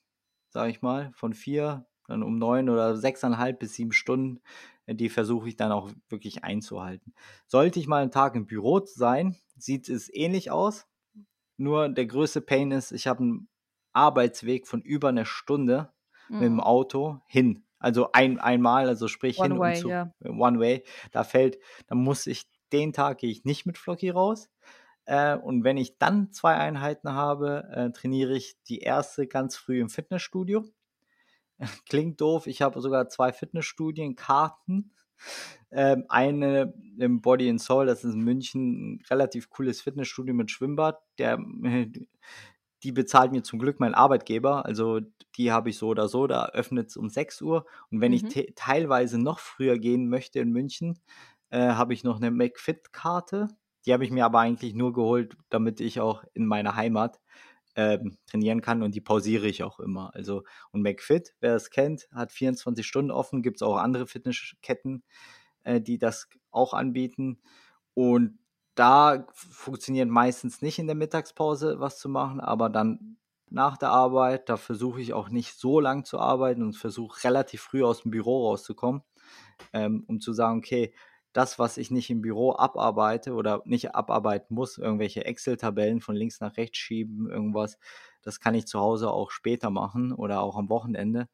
sage 0.51 0.70
ich 0.70 0.82
mal, 0.82 1.11
von 1.14 1.32
vier, 1.32 1.86
dann 2.07 2.22
um 2.22 2.38
neun 2.38 2.68
oder 2.68 2.96
sechseinhalb 2.96 3.59
bis 3.59 3.74
sieben 3.74 3.92
Stunden. 3.92 4.40
Die 4.86 5.09
versuche 5.09 5.48
ich 5.48 5.57
dann 5.57 5.72
auch 5.72 5.90
wirklich 6.09 6.42
einzuhalten. 6.42 7.14
Sollte 7.46 7.78
ich 7.78 7.86
mal 7.86 8.03
einen 8.03 8.11
Tag 8.11 8.34
im 8.34 8.46
Büro 8.46 8.84
sein, 8.84 9.36
sieht 9.57 9.88
es 9.88 10.12
ähnlich 10.12 10.51
aus. 10.51 10.86
Nur 11.57 11.88
der 11.88 12.07
größte 12.07 12.40
Pain 12.40 12.72
ist, 12.72 12.90
ich 12.90 13.07
habe 13.07 13.20
einen 13.20 13.48
Arbeitsweg 13.92 14.66
von 14.66 14.80
über 14.80 15.11
einer 15.11 15.24
Stunde 15.24 15.92
mhm. 16.28 16.36
mit 16.36 16.44
dem 16.46 16.53
mhm. 16.55 16.61
Auto 16.61 17.20
hin. 17.26 17.64
Also 17.78 18.12
ein, 18.12 18.38
einmal, 18.38 18.88
also 18.88 19.09
sprich 19.09 19.38
One 19.38 19.48
hin 19.48 19.59
way, 19.59 19.74
und 19.74 19.80
zu 19.80 19.88
yeah. 19.88 20.12
One 20.24 20.61
Way. 20.61 20.84
Da 21.12 21.24
fällt, 21.24 21.59
dann 21.86 21.98
muss 21.98 22.26
ich, 22.26 22.44
den 22.72 22.92
Tag 22.92 23.18
gehe 23.18 23.30
ich 23.30 23.44
nicht 23.44 23.66
mit 23.66 23.78
Flocky 23.78 24.11
raus. 24.11 24.51
Äh, 25.05 25.36
und 25.36 25.64
wenn 25.64 25.76
ich 25.76 25.98
dann 25.98 26.32
zwei 26.32 26.55
Einheiten 26.55 27.12
habe, 27.12 27.68
äh, 27.72 27.90
trainiere 27.90 28.36
ich 28.36 28.57
die 28.64 28.80
erste 28.80 29.26
ganz 29.26 29.57
früh 29.57 29.80
im 29.80 29.88
Fitnessstudio. 29.88 30.64
Klingt 31.88 32.20
doof, 32.20 32.46
ich 32.46 32.62
habe 32.62 32.80
sogar 32.80 33.09
zwei 33.09 33.32
Fitnessstudienkarten. 33.32 34.92
Ähm, 35.72 36.07
eine 36.09 36.74
im 36.98 37.20
Body 37.20 37.48
and 37.48 37.61
Soul, 37.61 37.86
das 37.86 38.03
ist 38.03 38.14
in 38.14 38.22
München 38.22 38.94
ein 38.94 39.03
relativ 39.09 39.51
cooles 39.51 39.80
Fitnessstudio 39.80 40.34
mit 40.34 40.51
Schwimmbad. 40.51 40.98
Der, 41.18 41.38
die 42.82 42.92
bezahlt 42.92 43.30
mir 43.30 43.42
zum 43.42 43.59
Glück 43.59 43.78
mein 43.78 43.94
Arbeitgeber. 43.94 44.64
Also 44.64 45.01
die 45.36 45.53
habe 45.53 45.70
ich 45.70 45.78
so 45.78 45.88
oder 45.88 46.09
so. 46.09 46.26
Da 46.26 46.46
öffnet 46.46 46.88
es 46.88 46.96
um 46.96 47.09
6 47.09 47.42
Uhr. 47.42 47.66
Und 47.90 48.01
wenn 48.01 48.12
mhm. 48.12 48.28
ich 48.34 48.53
teilweise 48.57 49.18
noch 49.18 49.38
früher 49.38 49.78
gehen 49.78 50.09
möchte 50.09 50.40
in 50.40 50.51
München, 50.51 50.98
äh, 51.51 51.59
habe 51.70 51.94
ich 51.94 52.05
noch 52.05 52.16
eine 52.16 52.30
McFit-Karte. 52.30 53.48
Die 53.86 53.92
habe 53.92 54.04
ich 54.04 54.10
mir 54.10 54.24
aber 54.24 54.40
eigentlich 54.40 54.74
nur 54.74 54.92
geholt, 54.92 55.36
damit 55.48 55.80
ich 55.80 56.00
auch 56.00 56.24
in 56.34 56.46
meiner 56.46 56.76
Heimat 56.76 57.20
ähm, 57.76 58.18
trainieren 58.26 58.60
kann 58.60 58.82
und 58.82 58.94
die 58.94 59.00
pausiere 59.00 59.46
ich 59.46 59.62
auch 59.62 59.80
immer. 59.80 60.14
Also, 60.14 60.44
und 60.72 60.82
McFit, 60.82 61.34
wer 61.40 61.54
es 61.54 61.70
kennt, 61.70 62.08
hat 62.12 62.32
24 62.32 62.86
Stunden 62.86 63.10
offen. 63.10 63.42
Gibt 63.42 63.58
es 63.58 63.62
auch 63.62 63.76
andere 63.76 64.06
Fitnessketten, 64.06 65.02
äh, 65.64 65.80
die 65.80 65.98
das 65.98 66.28
auch 66.50 66.74
anbieten. 66.74 67.40
Und 67.94 68.38
da 68.74 69.26
funktioniert 69.34 70.08
meistens 70.08 70.62
nicht 70.62 70.78
in 70.78 70.86
der 70.86 70.96
Mittagspause 70.96 71.80
was 71.80 71.98
zu 71.98 72.08
machen, 72.08 72.40
aber 72.40 72.70
dann 72.70 73.16
nach 73.50 73.76
der 73.76 73.90
Arbeit, 73.90 74.48
da 74.48 74.56
versuche 74.56 75.00
ich 75.00 75.12
auch 75.12 75.28
nicht 75.28 75.58
so 75.58 75.80
lang 75.80 76.04
zu 76.04 76.18
arbeiten 76.20 76.62
und 76.62 76.76
versuche 76.76 77.24
relativ 77.24 77.62
früh 77.62 77.82
aus 77.84 78.02
dem 78.02 78.12
Büro 78.12 78.46
rauszukommen, 78.48 79.02
ähm, 79.72 80.04
um 80.06 80.20
zu 80.20 80.32
sagen, 80.32 80.58
okay, 80.58 80.94
das, 81.32 81.58
was 81.58 81.76
ich 81.76 81.90
nicht 81.90 82.10
im 82.10 82.22
Büro 82.22 82.54
abarbeite 82.56 83.34
oder 83.34 83.62
nicht 83.64 83.94
abarbeiten 83.94 84.54
muss, 84.54 84.78
irgendwelche 84.78 85.24
Excel-Tabellen 85.24 86.00
von 86.00 86.16
links 86.16 86.40
nach 86.40 86.56
rechts 86.56 86.78
schieben, 86.78 87.30
irgendwas, 87.30 87.78
das 88.22 88.40
kann 88.40 88.54
ich 88.54 88.66
zu 88.66 88.80
Hause 88.80 89.10
auch 89.10 89.30
später 89.30 89.70
machen 89.70 90.12
oder 90.12 90.40
auch 90.40 90.56
am 90.56 90.68
Wochenende. 90.68 91.28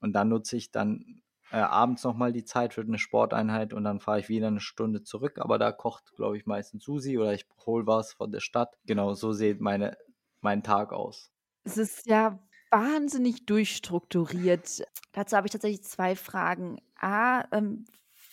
Und 0.00 0.12
dann 0.12 0.28
nutze 0.28 0.56
ich 0.56 0.70
dann 0.70 1.22
äh, 1.50 1.56
abends 1.58 2.04
nochmal 2.04 2.32
die 2.32 2.44
Zeit 2.44 2.74
für 2.74 2.82
eine 2.82 2.98
Sporteinheit 2.98 3.72
und 3.72 3.84
dann 3.84 4.00
fahre 4.00 4.20
ich 4.20 4.28
wieder 4.28 4.48
eine 4.48 4.60
Stunde 4.60 5.02
zurück. 5.02 5.38
Aber 5.38 5.58
da 5.58 5.72
kocht, 5.72 6.14
glaube 6.16 6.36
ich, 6.36 6.46
meistens 6.46 6.84
Susi 6.84 7.18
oder 7.18 7.32
ich 7.32 7.46
hole 7.64 7.86
was 7.86 8.12
von 8.12 8.32
der 8.32 8.40
Stadt. 8.40 8.76
Genau, 8.84 9.14
so 9.14 9.32
sieht 9.32 9.60
meine, 9.60 9.96
mein 10.40 10.62
Tag 10.62 10.92
aus. 10.92 11.30
Es 11.64 11.76
ist 11.76 12.06
ja 12.06 12.38
wahnsinnig 12.70 13.46
durchstrukturiert. 13.46 14.84
Dazu 15.12 15.36
habe 15.36 15.46
ich 15.46 15.52
tatsächlich 15.52 15.82
zwei 15.84 16.16
Fragen. 16.16 16.78
A, 16.98 17.44
ähm, 17.52 17.84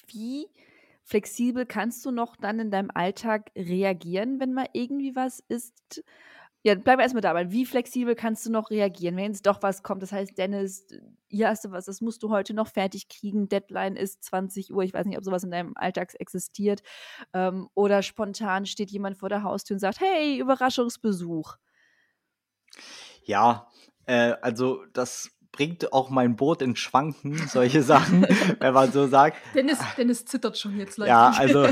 wie 0.07 0.47
flexibel 1.03 1.65
kannst 1.65 2.05
du 2.05 2.11
noch 2.11 2.35
dann 2.35 2.59
in 2.59 2.71
deinem 2.71 2.91
Alltag 2.93 3.51
reagieren, 3.55 4.39
wenn 4.39 4.53
mal 4.53 4.67
irgendwie 4.73 5.15
was 5.15 5.39
ist? 5.47 6.03
Ja, 6.65 6.75
bleiben 6.75 6.99
wir 6.99 7.03
erstmal 7.03 7.21
dabei. 7.21 7.51
Wie 7.51 7.65
flexibel 7.65 8.15
kannst 8.15 8.45
du 8.45 8.49
noch 8.49 8.69
reagieren, 8.69 9.17
wenn 9.17 9.25
jetzt 9.25 9.45
doch 9.45 9.61
was 9.61 9.83
kommt? 9.83 10.01
Das 10.01 10.13
heißt, 10.13 10.37
Dennis, 10.37 10.87
hier 11.27 11.49
hast 11.49 11.65
du 11.65 11.71
was, 11.71 11.85
das 11.85 11.99
musst 11.99 12.23
du 12.23 12.29
heute 12.29 12.53
noch 12.53 12.69
fertig 12.69 13.09
kriegen. 13.09 13.49
Deadline 13.49 13.97
ist 13.97 14.23
20 14.23 14.73
Uhr. 14.73 14.81
Ich 14.83 14.93
weiß 14.93 15.05
nicht, 15.05 15.17
ob 15.17 15.25
sowas 15.25 15.43
in 15.43 15.51
deinem 15.51 15.73
Alltag 15.75 16.13
existiert. 16.19 16.81
Ähm, 17.33 17.67
oder 17.73 18.01
spontan 18.01 18.65
steht 18.65 18.91
jemand 18.91 19.17
vor 19.17 19.27
der 19.27 19.43
Haustür 19.43 19.75
und 19.75 19.79
sagt: 19.79 19.99
Hey, 19.99 20.39
Überraschungsbesuch. 20.39 21.57
Ja, 23.25 23.67
äh, 24.05 24.35
also 24.41 24.85
das 24.93 25.31
bringt 25.53 25.93
auch 25.93 26.09
mein 26.09 26.35
Boot 26.35 26.63
in 26.63 26.75
Schwanken, 26.75 27.37
solche 27.47 27.83
Sachen, 27.83 28.23
wenn 28.59 28.73
man 28.73 28.91
so 28.91 29.07
sagt. 29.07 29.37
Dennis, 29.53 29.77
Dennis 29.95 30.25
zittert 30.25 30.57
schon 30.57 30.77
jetzt. 30.77 30.97
Leute. 30.97 31.09
Ja, 31.09 31.29
also 31.37 31.67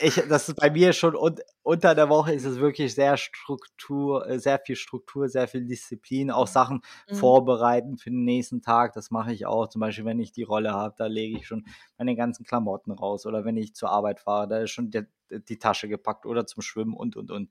ich, 0.00 0.14
das 0.28 0.48
ist 0.48 0.56
bei 0.56 0.70
mir 0.70 0.94
schon 0.94 1.14
un, 1.14 1.36
unter 1.62 1.94
der 1.94 2.08
Woche 2.08 2.32
ist 2.32 2.46
es 2.46 2.58
wirklich 2.58 2.94
sehr 2.94 3.18
Struktur, 3.18 4.26
äh, 4.26 4.40
sehr 4.40 4.58
viel 4.58 4.74
Struktur, 4.74 5.28
sehr 5.28 5.46
viel 5.48 5.66
Disziplin, 5.66 6.30
auch 6.30 6.46
Sachen 6.46 6.80
mhm. 7.08 7.14
vorbereiten 7.14 7.98
für 7.98 8.10
den 8.10 8.24
nächsten 8.24 8.62
Tag. 8.62 8.94
Das 8.94 9.10
mache 9.10 9.34
ich 9.34 9.44
auch. 9.44 9.68
Zum 9.68 9.80
Beispiel, 9.80 10.06
wenn 10.06 10.18
ich 10.18 10.32
die 10.32 10.42
Rolle 10.42 10.72
habe, 10.72 10.94
da 10.96 11.06
lege 11.06 11.36
ich 11.36 11.46
schon 11.46 11.66
meine 11.98 12.16
ganzen 12.16 12.44
Klamotten 12.44 12.90
raus. 12.90 13.26
Oder 13.26 13.44
wenn 13.44 13.58
ich 13.58 13.74
zur 13.74 13.90
Arbeit 13.90 14.18
fahre, 14.18 14.48
da 14.48 14.58
ist 14.60 14.70
schon 14.70 14.90
der, 14.90 15.06
die 15.30 15.58
Tasche 15.58 15.88
gepackt 15.88 16.24
oder 16.24 16.46
zum 16.46 16.62
Schwimmen 16.62 16.94
und 16.94 17.16
und 17.16 17.30
und. 17.30 17.50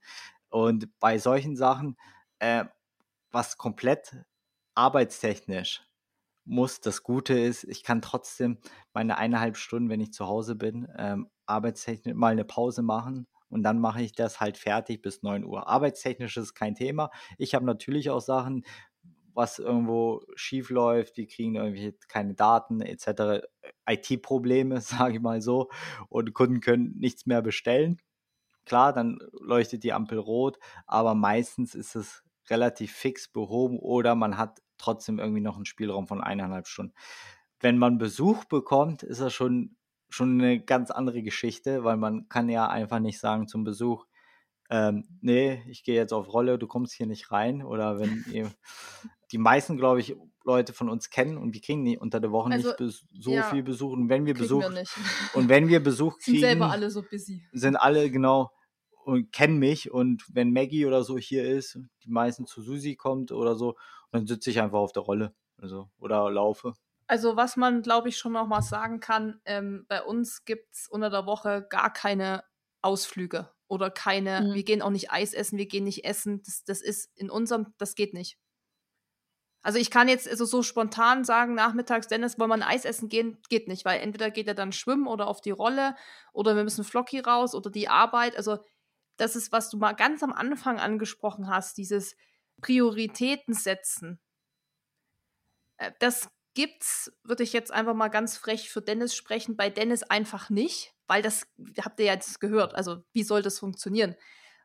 Und 0.49 0.99
bei 0.99 1.19
solchen 1.19 1.55
Sachen, 1.55 1.95
äh, 2.39 2.65
was 3.31 3.57
komplett 3.57 4.15
arbeitstechnisch 4.75 5.81
muss, 6.45 6.79
das 6.79 7.03
Gute 7.03 7.37
ist, 7.37 7.63
ich 7.63 7.83
kann 7.83 8.01
trotzdem 8.01 8.59
meine 8.93 9.17
eineinhalb 9.17 9.57
Stunden, 9.57 9.89
wenn 9.89 9.99
ich 9.99 10.13
zu 10.13 10.27
Hause 10.27 10.55
bin, 10.55 10.87
ähm, 10.97 11.29
arbeitstechnisch 11.47 12.13
mal 12.13 12.31
eine 12.31 12.45
Pause 12.45 12.83
machen 12.83 13.27
und 13.49 13.63
dann 13.63 13.79
mache 13.79 14.01
ich 14.03 14.13
das 14.13 14.39
halt 14.39 14.57
fertig 14.57 15.01
bis 15.01 15.23
9 15.23 15.43
Uhr. 15.43 15.67
Arbeitstechnisch 15.67 16.37
ist 16.37 16.53
kein 16.53 16.75
Thema. 16.75 17.09
Ich 17.37 17.55
habe 17.55 17.65
natürlich 17.65 18.09
auch 18.11 18.21
Sachen, 18.21 18.63
was 19.33 19.59
irgendwo 19.59 20.21
schief 20.35 20.69
läuft, 20.69 21.17
wir 21.17 21.27
kriegen 21.27 21.55
irgendwie 21.55 21.97
keine 22.07 22.35
Daten 22.35 22.81
etc. 22.81 23.45
IT-Probleme, 23.87 24.81
sage 24.81 25.15
ich 25.15 25.21
mal 25.21 25.41
so, 25.41 25.69
und 26.09 26.33
Kunden 26.33 26.61
können 26.61 26.93
nichts 26.97 27.25
mehr 27.25 27.41
bestellen. 27.41 27.97
Klar, 28.65 28.93
dann 28.93 29.19
leuchtet 29.31 29.83
die 29.83 29.93
Ampel 29.93 30.19
rot, 30.19 30.57
aber 30.87 31.13
meistens 31.15 31.75
ist 31.75 31.95
es 31.95 32.23
relativ 32.49 32.93
fix 32.93 33.27
behoben 33.27 33.79
oder 33.79 34.15
man 34.15 34.37
hat 34.37 34.59
trotzdem 34.77 35.19
irgendwie 35.19 35.41
noch 35.41 35.55
einen 35.55 35.65
Spielraum 35.65 36.07
von 36.07 36.21
eineinhalb 36.21 36.67
Stunden. 36.67 36.93
Wenn 37.59 37.77
man 37.77 37.97
Besuch 37.97 38.45
bekommt, 38.45 39.03
ist 39.03 39.21
das 39.21 39.33
schon, 39.33 39.75
schon 40.09 40.39
eine 40.39 40.59
ganz 40.59 40.91
andere 40.91 41.23
Geschichte, 41.23 41.83
weil 41.83 41.97
man 41.97 42.27
kann 42.29 42.49
ja 42.49 42.67
einfach 42.67 42.99
nicht 42.99 43.19
sagen 43.19 43.47
zum 43.47 43.63
Besuch, 43.63 44.05
ähm, 44.69 45.05
nee, 45.21 45.63
ich 45.67 45.83
gehe 45.83 45.95
jetzt 45.95 46.13
auf 46.13 46.33
Rolle, 46.33 46.57
du 46.57 46.67
kommst 46.67 46.93
hier 46.93 47.05
nicht 47.05 47.31
rein. 47.31 47.63
Oder 47.63 47.99
wenn 47.99 48.25
ihr, 48.31 48.51
die 49.31 49.37
meisten, 49.37 49.77
glaube 49.77 49.99
ich, 49.99 50.15
Leute 50.43 50.73
von 50.73 50.89
uns 50.89 51.09
kennen 51.09 51.37
und 51.37 51.53
wir 51.53 51.61
kriegen 51.61 51.81
nie 51.81 51.97
unter 51.97 52.19
der 52.19 52.31
Woche 52.31 52.51
also, 52.51 52.73
nicht 52.79 53.07
so 53.19 53.31
ja, 53.31 53.43
viel 53.43 53.63
Besuch. 53.63 53.91
Und 53.91 54.09
wenn 54.09 54.25
wir 54.25 54.35
Besuch 54.35 54.61
wir 54.61 54.83
und 55.33 55.49
wenn 55.49 55.67
wir 55.67 55.81
Besuch 55.81 56.19
kriegen, 56.19 56.39
sind 56.39 56.47
selber 56.49 56.71
alle 56.71 56.91
so 56.91 57.01
busy. 57.01 57.43
Sind 57.51 57.75
alle 57.75 58.11
genau 58.11 58.51
und 59.05 59.31
kennen 59.31 59.57
mich 59.57 59.91
und 59.91 60.23
wenn 60.31 60.51
Maggie 60.51 60.85
oder 60.85 61.03
so 61.03 61.17
hier 61.17 61.45
ist, 61.45 61.79
die 62.03 62.09
meisten 62.09 62.45
zu 62.45 62.61
Susi 62.61 62.95
kommt 62.95 63.31
oder 63.31 63.55
so, 63.55 63.75
dann 64.15 64.27
sitze 64.27 64.49
ich 64.49 64.61
einfach 64.61 64.79
auf 64.79 64.93
der 64.93 65.03
Rolle, 65.03 65.35
also 65.61 65.89
oder 65.99 66.29
laufe. 66.31 66.73
Also 67.07 67.35
was 67.35 67.55
man, 67.55 67.81
glaube 67.81 68.09
ich, 68.09 68.17
schon 68.17 68.31
noch 68.31 68.47
mal 68.47 68.61
sagen 68.61 68.99
kann, 68.99 69.39
ähm, 69.45 69.85
bei 69.87 70.01
uns 70.01 70.45
gibt 70.45 70.73
es 70.73 70.87
unter 70.87 71.09
der 71.09 71.25
Woche 71.25 71.67
gar 71.69 71.93
keine 71.93 72.43
Ausflüge 72.81 73.51
oder 73.67 73.91
keine, 73.91 74.41
mhm. 74.41 74.53
wir 74.53 74.63
gehen 74.63 74.81
auch 74.81 74.89
nicht 74.89 75.11
Eis 75.11 75.33
essen, 75.33 75.57
wir 75.57 75.67
gehen 75.67 75.83
nicht 75.83 76.05
essen. 76.05 76.41
Das, 76.43 76.63
das 76.63 76.81
ist 76.81 77.11
in 77.15 77.29
unserem, 77.29 77.73
das 77.77 77.95
geht 77.95 78.13
nicht. 78.13 78.39
Also 79.61 79.79
ich 79.79 79.89
kann 79.89 80.07
jetzt 80.07 80.27
also 80.29 80.45
so 80.45 80.61
spontan 80.61 81.23
sagen, 81.23 81.55
nachmittags, 81.55 82.07
Dennis, 82.07 82.37
wollen 82.37 82.51
wir 82.51 82.55
ein 82.55 82.63
Eis 82.63 82.85
essen 82.85 83.09
gehen? 83.09 83.39
Geht 83.49 83.67
nicht, 83.67 83.83
weil 83.83 83.99
entweder 83.99 84.29
geht 84.29 84.47
er 84.47 84.53
dann 84.53 84.71
schwimmen 84.71 85.07
oder 85.07 85.27
auf 85.27 85.41
die 85.41 85.51
Rolle 85.51 85.95
oder 86.33 86.55
wir 86.55 86.63
müssen 86.63 86.83
Flocky 86.83 87.19
raus 87.19 87.55
oder 87.55 87.71
die 87.71 87.87
Arbeit. 87.87 88.37
Also 88.37 88.59
das 89.17 89.35
ist, 89.35 89.51
was 89.51 89.69
du 89.69 89.77
mal 89.77 89.93
ganz 89.93 90.21
am 90.21 90.33
Anfang 90.33 90.79
angesprochen 90.79 91.47
hast, 91.47 91.77
dieses 91.77 92.15
Prioritäten 92.61 93.53
setzen. 93.53 94.19
Äh, 95.77 95.91
das 95.99 96.29
gibt's, 96.53 97.11
würde 97.23 97.43
ich 97.43 97.53
jetzt 97.53 97.71
einfach 97.71 97.93
mal 97.93 98.07
ganz 98.09 98.37
frech 98.37 98.69
für 98.69 98.81
Dennis 98.81 99.15
sprechen, 99.15 99.57
bei 99.57 99.69
Dennis 99.69 100.03
einfach 100.03 100.49
nicht, 100.49 100.93
weil 101.07 101.21
das 101.21 101.47
habt 101.81 101.99
ihr 101.99 102.05
jetzt 102.05 102.39
gehört. 102.39 102.75
Also, 102.75 103.03
wie 103.13 103.23
soll 103.23 103.41
das 103.41 103.59
funktionieren? 103.59 104.15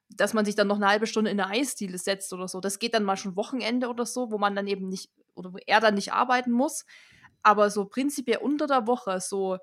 Dass 0.08 0.34
man 0.34 0.44
sich 0.44 0.54
dann 0.54 0.68
noch 0.68 0.76
eine 0.76 0.88
halbe 0.88 1.06
Stunde 1.06 1.30
in 1.30 1.40
eine 1.40 1.50
Eisdiele 1.52 1.98
setzt 1.98 2.32
oder 2.32 2.48
so. 2.48 2.60
Das 2.60 2.78
geht 2.78 2.94
dann 2.94 3.04
mal 3.04 3.16
schon 3.16 3.36
Wochenende 3.36 3.88
oder 3.88 4.06
so, 4.06 4.30
wo 4.30 4.38
man 4.38 4.54
dann 4.56 4.66
eben 4.66 4.88
nicht, 4.88 5.10
oder 5.34 5.52
wo 5.52 5.58
er 5.66 5.80
dann 5.80 5.94
nicht 5.94 6.12
arbeiten 6.12 6.52
muss. 6.52 6.84
Aber 7.42 7.70
so 7.70 7.86
prinzipiell 7.86 8.38
unter 8.38 8.66
der 8.66 8.86
Woche, 8.86 9.20
so 9.20 9.58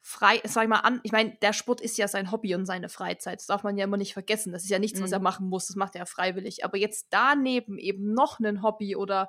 frei, 0.00 0.40
sag 0.44 0.64
ich 0.64 0.68
mal 0.68 0.80
an, 0.80 1.00
ich 1.02 1.12
meine, 1.12 1.36
der 1.42 1.52
Sport 1.52 1.80
ist 1.80 1.98
ja 1.98 2.08
sein 2.08 2.30
Hobby 2.30 2.54
und 2.54 2.66
seine 2.66 2.88
Freizeit. 2.88 3.40
Das 3.40 3.46
darf 3.46 3.62
man 3.62 3.76
ja 3.76 3.84
immer 3.84 3.96
nicht 3.96 4.12
vergessen. 4.12 4.52
Das 4.52 4.64
ist 4.64 4.70
ja 4.70 4.78
nichts, 4.78 4.98
mhm. 4.98 5.04
was 5.04 5.12
er 5.12 5.18
mhm. 5.18 5.24
machen 5.24 5.48
muss. 5.48 5.66
Das 5.66 5.76
macht 5.76 5.94
er 5.94 6.00
ja 6.00 6.06
freiwillig. 6.06 6.64
Aber 6.64 6.78
jetzt 6.78 7.08
daneben 7.10 7.78
eben 7.78 8.14
noch 8.14 8.38
ein 8.40 8.62
Hobby 8.62 8.96
oder 8.96 9.28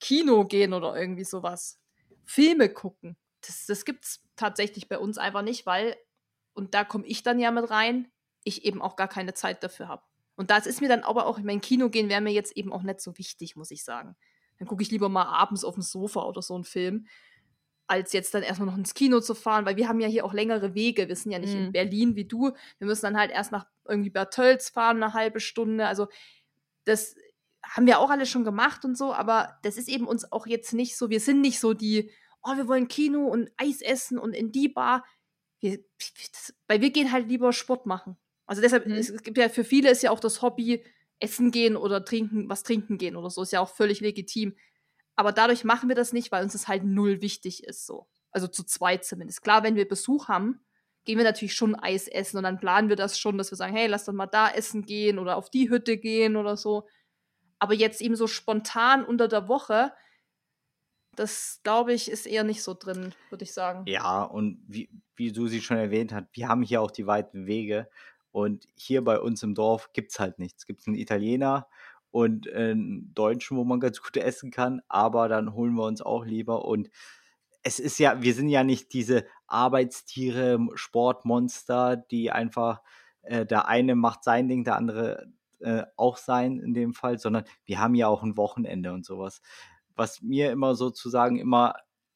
Kino 0.00 0.44
gehen 0.44 0.72
oder 0.72 0.96
irgendwie 0.96 1.24
sowas. 1.24 1.80
Filme 2.24 2.68
gucken. 2.68 3.16
Das, 3.42 3.66
das 3.66 3.84
es 3.86 4.22
tatsächlich 4.36 4.88
bei 4.88 4.98
uns 4.98 5.18
einfach 5.18 5.42
nicht, 5.42 5.66
weil, 5.66 5.96
und 6.54 6.74
da 6.74 6.84
komme 6.84 7.06
ich 7.06 7.22
dann 7.22 7.38
ja 7.38 7.50
mit 7.50 7.68
rein, 7.70 8.10
ich 8.44 8.64
eben 8.64 8.80
auch 8.80 8.96
gar 8.96 9.08
keine 9.08 9.34
Zeit 9.34 9.62
dafür 9.62 9.88
habe. 9.88 10.02
Und 10.36 10.50
das 10.50 10.66
ist 10.66 10.80
mir 10.80 10.88
dann 10.88 11.02
aber 11.02 11.26
auch, 11.26 11.38
mein 11.38 11.60
Kino 11.60 11.90
gehen 11.90 12.08
wäre 12.08 12.20
mir 12.20 12.32
jetzt 12.32 12.56
eben 12.56 12.72
auch 12.72 12.82
nicht 12.82 13.00
so 13.00 13.16
wichtig, 13.18 13.56
muss 13.56 13.70
ich 13.70 13.84
sagen. 13.84 14.16
Dann 14.58 14.68
gucke 14.68 14.82
ich 14.82 14.90
lieber 14.90 15.08
mal 15.08 15.24
abends 15.24 15.64
auf 15.64 15.74
dem 15.74 15.82
Sofa 15.82 16.22
oder 16.22 16.42
so 16.42 16.54
einen 16.54 16.64
Film 16.64 17.06
als 17.86 18.12
jetzt 18.12 18.34
dann 18.34 18.42
erstmal 18.42 18.66
noch 18.66 18.78
ins 18.78 18.94
Kino 18.94 19.20
zu 19.20 19.34
fahren, 19.34 19.66
weil 19.66 19.76
wir 19.76 19.88
haben 19.88 20.00
ja 20.00 20.08
hier 20.08 20.24
auch 20.24 20.32
längere 20.32 20.74
Wege. 20.74 21.08
Wir 21.08 21.16
sind 21.16 21.32
ja 21.32 21.38
nicht 21.38 21.54
mhm. 21.54 21.66
in 21.66 21.72
Berlin 21.72 22.16
wie 22.16 22.24
du. 22.24 22.52
Wir 22.78 22.86
müssen 22.86 23.02
dann 23.02 23.18
halt 23.18 23.30
erst 23.30 23.52
nach 23.52 23.66
irgendwie 23.86 24.10
Bad 24.10 24.32
Tölz 24.32 24.70
fahren, 24.70 25.02
eine 25.02 25.12
halbe 25.12 25.40
Stunde. 25.40 25.86
Also 25.86 26.08
das 26.84 27.14
haben 27.62 27.86
wir 27.86 27.98
auch 27.98 28.10
alle 28.10 28.26
schon 28.26 28.44
gemacht 28.44 28.84
und 28.84 28.96
so, 28.96 29.12
aber 29.12 29.58
das 29.62 29.76
ist 29.76 29.88
eben 29.88 30.06
uns 30.06 30.30
auch 30.32 30.46
jetzt 30.46 30.72
nicht 30.72 30.96
so, 30.96 31.10
wir 31.10 31.20
sind 31.20 31.40
nicht 31.40 31.60
so 31.60 31.74
die, 31.74 32.10
oh, 32.42 32.56
wir 32.56 32.68
wollen 32.68 32.88
Kino 32.88 33.26
und 33.26 33.50
Eis 33.56 33.80
essen 33.80 34.18
und 34.18 34.34
in 34.34 34.52
die 34.52 34.68
Bar. 34.68 35.04
Wir, 35.60 35.78
das, 35.98 36.54
weil 36.68 36.80
wir 36.80 36.90
gehen 36.90 37.10
halt 37.10 37.28
lieber 37.28 37.52
Sport 37.52 37.86
machen. 37.86 38.16
Also 38.46 38.60
deshalb, 38.60 38.86
mhm. 38.86 38.94
es 38.94 39.22
gibt 39.22 39.38
ja 39.38 39.48
für 39.48 39.64
viele 39.64 39.90
ist 39.90 40.02
ja 40.02 40.10
auch 40.10 40.20
das 40.20 40.42
Hobby, 40.42 40.84
essen 41.20 41.50
gehen 41.50 41.76
oder 41.76 42.04
trinken, 42.04 42.48
was 42.48 42.62
trinken 42.62 42.98
gehen 42.98 43.16
oder 43.16 43.30
so, 43.30 43.42
ist 43.42 43.52
ja 43.52 43.60
auch 43.60 43.70
völlig 43.70 44.00
legitim. 44.00 44.54
Aber 45.16 45.32
dadurch 45.32 45.64
machen 45.64 45.88
wir 45.88 45.96
das 45.96 46.12
nicht, 46.12 46.32
weil 46.32 46.42
uns 46.42 46.52
das 46.52 46.68
halt 46.68 46.84
null 46.84 47.20
wichtig 47.20 47.64
ist, 47.64 47.86
so. 47.86 48.06
Also 48.30 48.48
zu 48.48 48.64
zweit 48.64 49.04
zumindest. 49.04 49.42
Klar, 49.42 49.62
wenn 49.62 49.76
wir 49.76 49.86
Besuch 49.86 50.28
haben, 50.28 50.64
gehen 51.04 51.18
wir 51.18 51.24
natürlich 51.24 51.54
schon 51.54 51.74
Eis 51.74 52.08
essen 52.08 52.38
und 52.38 52.42
dann 52.44 52.58
planen 52.58 52.88
wir 52.88 52.96
das 52.96 53.18
schon, 53.18 53.38
dass 53.38 53.52
wir 53.52 53.56
sagen, 53.56 53.74
hey, 53.74 53.86
lass 53.86 54.06
doch 54.06 54.12
mal 54.12 54.26
da 54.26 54.50
essen 54.50 54.84
gehen 54.84 55.18
oder 55.18 55.36
auf 55.36 55.50
die 55.50 55.70
Hütte 55.70 55.98
gehen 55.98 56.36
oder 56.36 56.56
so. 56.56 56.88
Aber 57.58 57.74
jetzt 57.74 58.00
eben 58.00 58.16
so 58.16 58.26
spontan 58.26 59.04
unter 59.04 59.28
der 59.28 59.48
Woche, 59.48 59.92
das 61.14 61.60
glaube 61.62 61.92
ich, 61.92 62.10
ist 62.10 62.26
eher 62.26 62.42
nicht 62.42 62.62
so 62.62 62.74
drin, 62.74 63.14
würde 63.30 63.44
ich 63.44 63.52
sagen. 63.52 63.84
Ja, 63.86 64.22
und 64.22 64.62
wie, 64.66 64.90
wie 65.14 65.30
Susi 65.30 65.60
schon 65.60 65.76
erwähnt 65.76 66.12
hat, 66.12 66.26
wir 66.32 66.48
haben 66.48 66.62
hier 66.62 66.80
auch 66.80 66.90
die 66.90 67.06
weiten 67.06 67.46
Wege. 67.46 67.88
Und 68.32 68.66
hier 68.74 69.04
bei 69.04 69.20
uns 69.20 69.44
im 69.44 69.54
Dorf 69.54 69.92
gibt 69.92 70.10
es 70.10 70.18
halt 70.18 70.40
nichts. 70.40 70.62
Es 70.62 70.66
gibt 70.66 70.84
einen 70.88 70.96
Italiener 70.96 71.68
und 72.14 72.48
einen 72.48 73.12
Deutschen, 73.12 73.56
wo 73.56 73.64
man 73.64 73.80
ganz 73.80 74.00
gut 74.00 74.16
essen 74.16 74.52
kann, 74.52 74.82
aber 74.86 75.28
dann 75.28 75.52
holen 75.52 75.74
wir 75.74 75.82
uns 75.82 76.00
auch 76.00 76.24
lieber 76.24 76.64
und 76.64 76.88
es 77.64 77.80
ist 77.80 77.98
ja, 77.98 78.22
wir 78.22 78.34
sind 78.34 78.50
ja 78.50 78.62
nicht 78.62 78.92
diese 78.92 79.26
Arbeitstiere, 79.48 80.60
Sportmonster, 80.74 81.96
die 81.96 82.30
einfach, 82.30 82.82
äh, 83.22 83.44
der 83.44 83.66
eine 83.66 83.96
macht 83.96 84.22
sein 84.22 84.46
Ding, 84.46 84.62
der 84.62 84.76
andere 84.76 85.26
äh, 85.58 85.82
auch 85.96 86.16
sein 86.16 86.60
in 86.60 86.72
dem 86.72 86.94
Fall, 86.94 87.18
sondern 87.18 87.46
wir 87.64 87.80
haben 87.80 87.96
ja 87.96 88.06
auch 88.06 88.22
ein 88.22 88.36
Wochenende 88.36 88.92
und 88.92 89.04
sowas. 89.04 89.42
Was 89.96 90.22
mir 90.22 90.52
immer 90.52 90.76
sozusagen 90.76 91.36
immer 91.36 91.74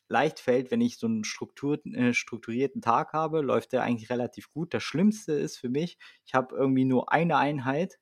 leicht 0.09 0.38
fällt, 0.38 0.70
wenn 0.70 0.80
ich 0.80 0.99
so 0.99 1.09
einen 1.09 1.24
Struktur, 1.24 1.84
äh, 1.86 2.12
strukturierten 2.14 2.82
Tag 2.82 3.14
habe, 3.14 3.40
läuft 3.40 3.72
der 3.72 3.82
eigentlich 3.82 4.11
relativ 4.11 4.49
gut. 4.53 4.72
Das 4.74 4.84
Schlimmste 4.84 5.32
ist 5.32 5.57
für 5.57 5.70
mich, 5.70 5.99
ich 6.24 6.34
habe 6.34 6.55
irgendwie 6.55 6.84
nur 6.84 7.11
eine 7.11 7.36
Einheit 7.36 7.99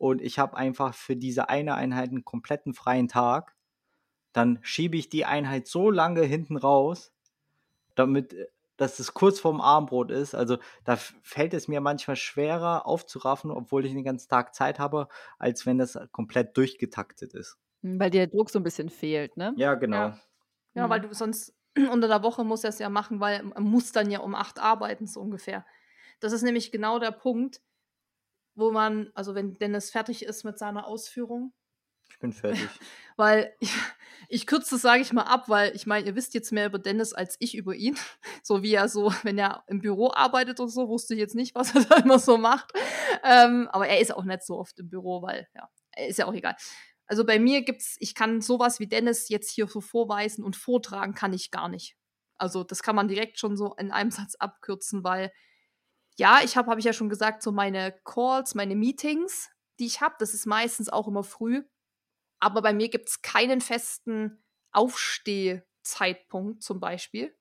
und 0.00 0.22
ich 0.22 0.38
habe 0.38 0.56
einfach 0.56 0.94
für 0.94 1.14
diese 1.14 1.50
eine 1.50 1.74
Einheit 1.74 2.08
einen 2.08 2.24
kompletten 2.24 2.72
freien 2.72 3.06
Tag, 3.06 3.54
dann 4.32 4.58
schiebe 4.62 4.96
ich 4.96 5.10
die 5.10 5.26
Einheit 5.26 5.66
so 5.66 5.90
lange 5.90 6.22
hinten 6.22 6.56
raus, 6.56 7.12
damit 7.96 8.32
äh, 8.32 8.46
dass 8.78 8.98
es 8.98 9.12
kurz 9.12 9.38
vorm 9.38 9.60
Abendbrot 9.60 10.10
ist. 10.10 10.34
Also 10.34 10.56
da 10.84 10.96
fällt 10.96 11.52
es 11.52 11.68
mir 11.68 11.82
manchmal 11.82 12.16
schwerer 12.16 12.86
aufzuraffen, 12.86 13.50
obwohl 13.50 13.84
ich 13.84 13.92
den 13.92 14.04
ganzen 14.04 14.30
Tag 14.30 14.54
Zeit 14.54 14.78
habe, 14.78 15.06
als 15.38 15.66
wenn 15.66 15.76
das 15.76 15.98
komplett 16.12 16.56
durchgetaktet 16.56 17.34
ist. 17.34 17.58
Hm, 17.82 18.00
weil 18.00 18.08
dir 18.08 18.26
der 18.26 18.28
Druck 18.28 18.48
so 18.48 18.58
ein 18.58 18.62
bisschen 18.62 18.88
fehlt, 18.88 19.36
ne? 19.36 19.52
Ja, 19.58 19.74
genau. 19.74 19.96
Ja, 19.96 20.18
ja 20.72 20.86
mhm. 20.86 20.90
weil 20.92 21.00
du 21.02 21.12
sonst 21.12 21.54
unter 21.92 22.08
der 22.08 22.22
Woche 22.22 22.42
musst 22.42 22.64
du 22.64 22.68
das 22.68 22.78
ja 22.78 22.88
machen, 22.88 23.20
weil 23.20 23.42
man 23.42 23.64
muss 23.64 23.92
dann 23.92 24.10
ja 24.10 24.20
um 24.20 24.34
acht 24.34 24.58
arbeiten, 24.58 25.06
so 25.06 25.20
ungefähr. 25.20 25.66
Das 26.20 26.32
ist 26.32 26.40
nämlich 26.40 26.72
genau 26.72 26.98
der 26.98 27.10
Punkt 27.10 27.60
wo 28.54 28.72
man, 28.72 29.10
also 29.14 29.34
wenn 29.34 29.54
Dennis 29.54 29.90
fertig 29.90 30.24
ist 30.24 30.44
mit 30.44 30.58
seiner 30.58 30.86
Ausführung. 30.86 31.52
Ich 32.10 32.18
bin 32.18 32.32
fertig. 32.32 32.68
weil 33.16 33.54
ich, 33.60 33.72
ich 34.28 34.46
kürze 34.46 34.74
das, 34.74 34.82
sage 34.82 35.02
ich 35.02 35.12
mal, 35.12 35.24
ab, 35.24 35.48
weil 35.48 35.74
ich 35.74 35.86
meine, 35.86 36.06
ihr 36.06 36.16
wisst 36.16 36.34
jetzt 36.34 36.52
mehr 36.52 36.66
über 36.66 36.78
Dennis 36.78 37.12
als 37.12 37.36
ich 37.38 37.54
über 37.54 37.74
ihn. 37.74 37.96
So 38.42 38.62
wie 38.62 38.72
er 38.72 38.88
so, 38.88 39.12
wenn 39.22 39.38
er 39.38 39.64
im 39.66 39.80
Büro 39.80 40.10
arbeitet 40.12 40.60
und 40.60 40.70
so, 40.70 40.88
wusste 40.88 41.14
ich 41.14 41.20
jetzt 41.20 41.34
nicht, 41.34 41.54
was 41.54 41.74
er 41.74 41.84
da 41.88 41.96
immer 41.96 42.18
so 42.18 42.38
macht. 42.38 42.72
Ähm, 43.22 43.68
aber 43.70 43.86
er 43.86 44.00
ist 44.00 44.14
auch 44.14 44.24
nicht 44.24 44.42
so 44.44 44.58
oft 44.58 44.78
im 44.78 44.88
Büro, 44.88 45.22
weil, 45.22 45.46
ja, 45.54 45.68
ist 46.08 46.18
ja 46.18 46.26
auch 46.26 46.32
egal. 46.32 46.56
Also 47.06 47.24
bei 47.24 47.38
mir 47.38 47.62
gibt's, 47.62 47.96
ich 47.98 48.14
kann 48.14 48.40
sowas 48.40 48.80
wie 48.80 48.86
Dennis 48.86 49.28
jetzt 49.28 49.50
hier 49.50 49.66
so 49.66 49.80
vorweisen 49.80 50.44
und 50.44 50.56
vortragen 50.56 51.14
kann 51.14 51.32
ich 51.32 51.50
gar 51.50 51.68
nicht. 51.68 51.96
Also 52.38 52.64
das 52.64 52.82
kann 52.82 52.96
man 52.96 53.08
direkt 53.08 53.38
schon 53.38 53.56
so 53.56 53.74
in 53.74 53.90
einem 53.90 54.10
Satz 54.10 54.36
abkürzen, 54.36 55.04
weil 55.04 55.30
ja, 56.20 56.40
ich 56.44 56.58
habe, 56.58 56.70
habe 56.70 56.80
ich 56.80 56.84
ja 56.84 56.92
schon 56.92 57.08
gesagt, 57.08 57.42
so 57.42 57.50
meine 57.50 57.92
Calls, 58.04 58.54
meine 58.54 58.76
Meetings, 58.76 59.48
die 59.78 59.86
ich 59.86 60.02
habe, 60.02 60.16
das 60.18 60.34
ist 60.34 60.44
meistens 60.44 60.90
auch 60.90 61.08
immer 61.08 61.24
früh. 61.24 61.62
Aber 62.40 62.60
bei 62.60 62.74
mir 62.74 62.90
gibt 62.90 63.08
es 63.08 63.22
keinen 63.22 63.62
festen 63.62 64.44
Aufstehzeitpunkt 64.70 66.62
zum 66.62 66.78
Beispiel. 66.78 67.34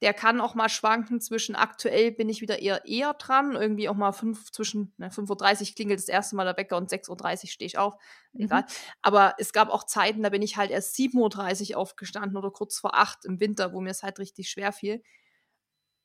Der 0.00 0.14
kann 0.14 0.40
auch 0.40 0.54
mal 0.54 0.70
schwanken 0.70 1.20
zwischen 1.20 1.54
aktuell 1.54 2.10
bin 2.10 2.30
ich 2.30 2.40
wieder 2.40 2.60
eher 2.60 2.86
eher 2.86 3.12
dran, 3.12 3.52
irgendwie 3.52 3.90
auch 3.90 3.94
mal 3.94 4.12
fünf, 4.12 4.52
zwischen 4.52 4.94
ne, 4.96 5.10
5.30 5.10 5.68
Uhr 5.68 5.74
klingelt 5.74 5.98
das 5.98 6.08
erste 6.08 6.34
Mal 6.34 6.44
der 6.46 6.56
Wecker 6.56 6.78
und 6.78 6.90
6.30 6.90 7.10
Uhr 7.42 7.48
stehe 7.50 7.66
ich 7.66 7.76
auf. 7.76 7.94
Egal. 8.38 8.62
Mhm. 8.62 8.66
Aber 9.02 9.34
es 9.36 9.52
gab 9.52 9.68
auch 9.68 9.84
Zeiten, 9.84 10.22
da 10.22 10.30
bin 10.30 10.40
ich 10.40 10.56
halt 10.56 10.70
erst 10.70 10.96
7.30 10.96 11.72
Uhr 11.72 11.76
aufgestanden 11.76 12.38
oder 12.38 12.52
kurz 12.52 12.78
vor 12.78 12.94
8 12.94 13.26
im 13.26 13.38
Winter, 13.38 13.74
wo 13.74 13.82
mir 13.82 13.90
es 13.90 14.02
halt 14.02 14.18
richtig 14.18 14.48
schwer 14.48 14.72
fiel. 14.72 15.02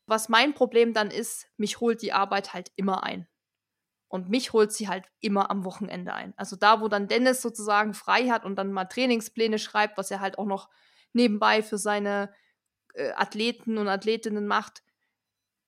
Was 0.05 0.29
mein 0.29 0.53
Problem 0.53 0.93
dann 0.93 1.11
ist, 1.11 1.47
mich 1.57 1.79
holt 1.79 2.01
die 2.01 2.13
Arbeit 2.13 2.53
halt 2.53 2.71
immer 2.75 3.03
ein. 3.03 3.27
Und 4.07 4.29
mich 4.29 4.53
holt 4.53 4.71
sie 4.71 4.87
halt 4.87 5.05
immer 5.21 5.49
am 5.49 5.65
Wochenende 5.65 6.13
ein. 6.13 6.33
Also 6.37 6.55
da, 6.55 6.81
wo 6.81 6.87
dann 6.87 7.07
Dennis 7.07 7.41
sozusagen 7.41 7.95
frei 7.95 8.29
hat 8.29 8.45
und 8.45 8.55
dann 8.57 8.71
mal 8.71 8.85
Trainingspläne 8.85 9.57
schreibt, 9.57 9.97
was 9.97 10.11
er 10.11 10.19
halt 10.19 10.37
auch 10.37 10.45
noch 10.45 10.69
nebenbei 11.13 11.63
für 11.63 11.79
seine 11.79 12.31
äh, 12.93 13.11
Athleten 13.13 13.77
und 13.77 13.87
Athletinnen 13.87 14.45
macht, 14.45 14.83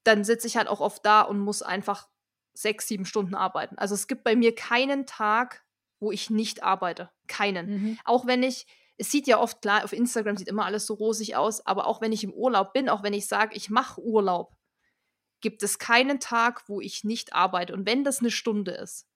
dann 0.04 0.24
sitze 0.24 0.46
ich 0.46 0.58
halt 0.58 0.68
auch 0.68 0.80
oft 0.80 1.04
da 1.06 1.22
und 1.22 1.40
muss 1.40 1.64
einfach 1.64 2.08
sechs, 2.54 2.88
sieben 2.88 3.06
Stunden 3.06 3.36
arbeiten. 3.36 3.78
Also 3.78 3.96
es 3.96 4.08
gibt 4.08 4.24
bei 4.24 4.36
mir 4.36 4.54
keinen 4.54 5.06
Tag, 5.06 5.66
wo 6.00 6.12
ich 6.12 6.30
nicht 6.30 6.64
arbeite. 6.64 7.10
Keinen. 7.28 7.68
Mhm. 7.68 8.00
Auch 8.06 8.28
wenn 8.28 8.44
ich, 8.44 8.68
es 8.98 9.12
sieht 9.12 9.28
ja 9.28 9.40
oft 9.40 9.62
klar, 9.62 9.84
auf 9.84 9.94
Instagram 9.94 10.38
sieht 10.38 10.48
immer 10.48 10.66
alles 10.66 10.86
so 10.86 10.94
rosig 10.94 11.36
aus, 11.36 11.66
aber 11.66 11.88
auch 11.88 12.02
wenn 12.02 12.14
ich 12.14 12.24
im 12.24 12.34
Urlaub 12.34 12.74
bin, 12.74 12.90
auch 12.90 13.04
wenn 13.04 13.14
ich 13.14 13.28
sage, 13.28 13.56
ich 13.56 13.70
mache 13.70 14.02
Urlaub, 14.02 14.56
gibt 15.42 15.64
es 15.64 15.80
keinen 15.80 16.20
Tag, 16.20 16.68
wo 16.68 16.82
ich 16.82 17.04
nicht 17.04 17.34
arbeite. 17.34 17.74
Und 17.74 17.86
wenn 17.86 18.04
das 18.04 18.20
eine 18.20 18.32
Stunde 18.32 18.72
ist. 18.72 19.08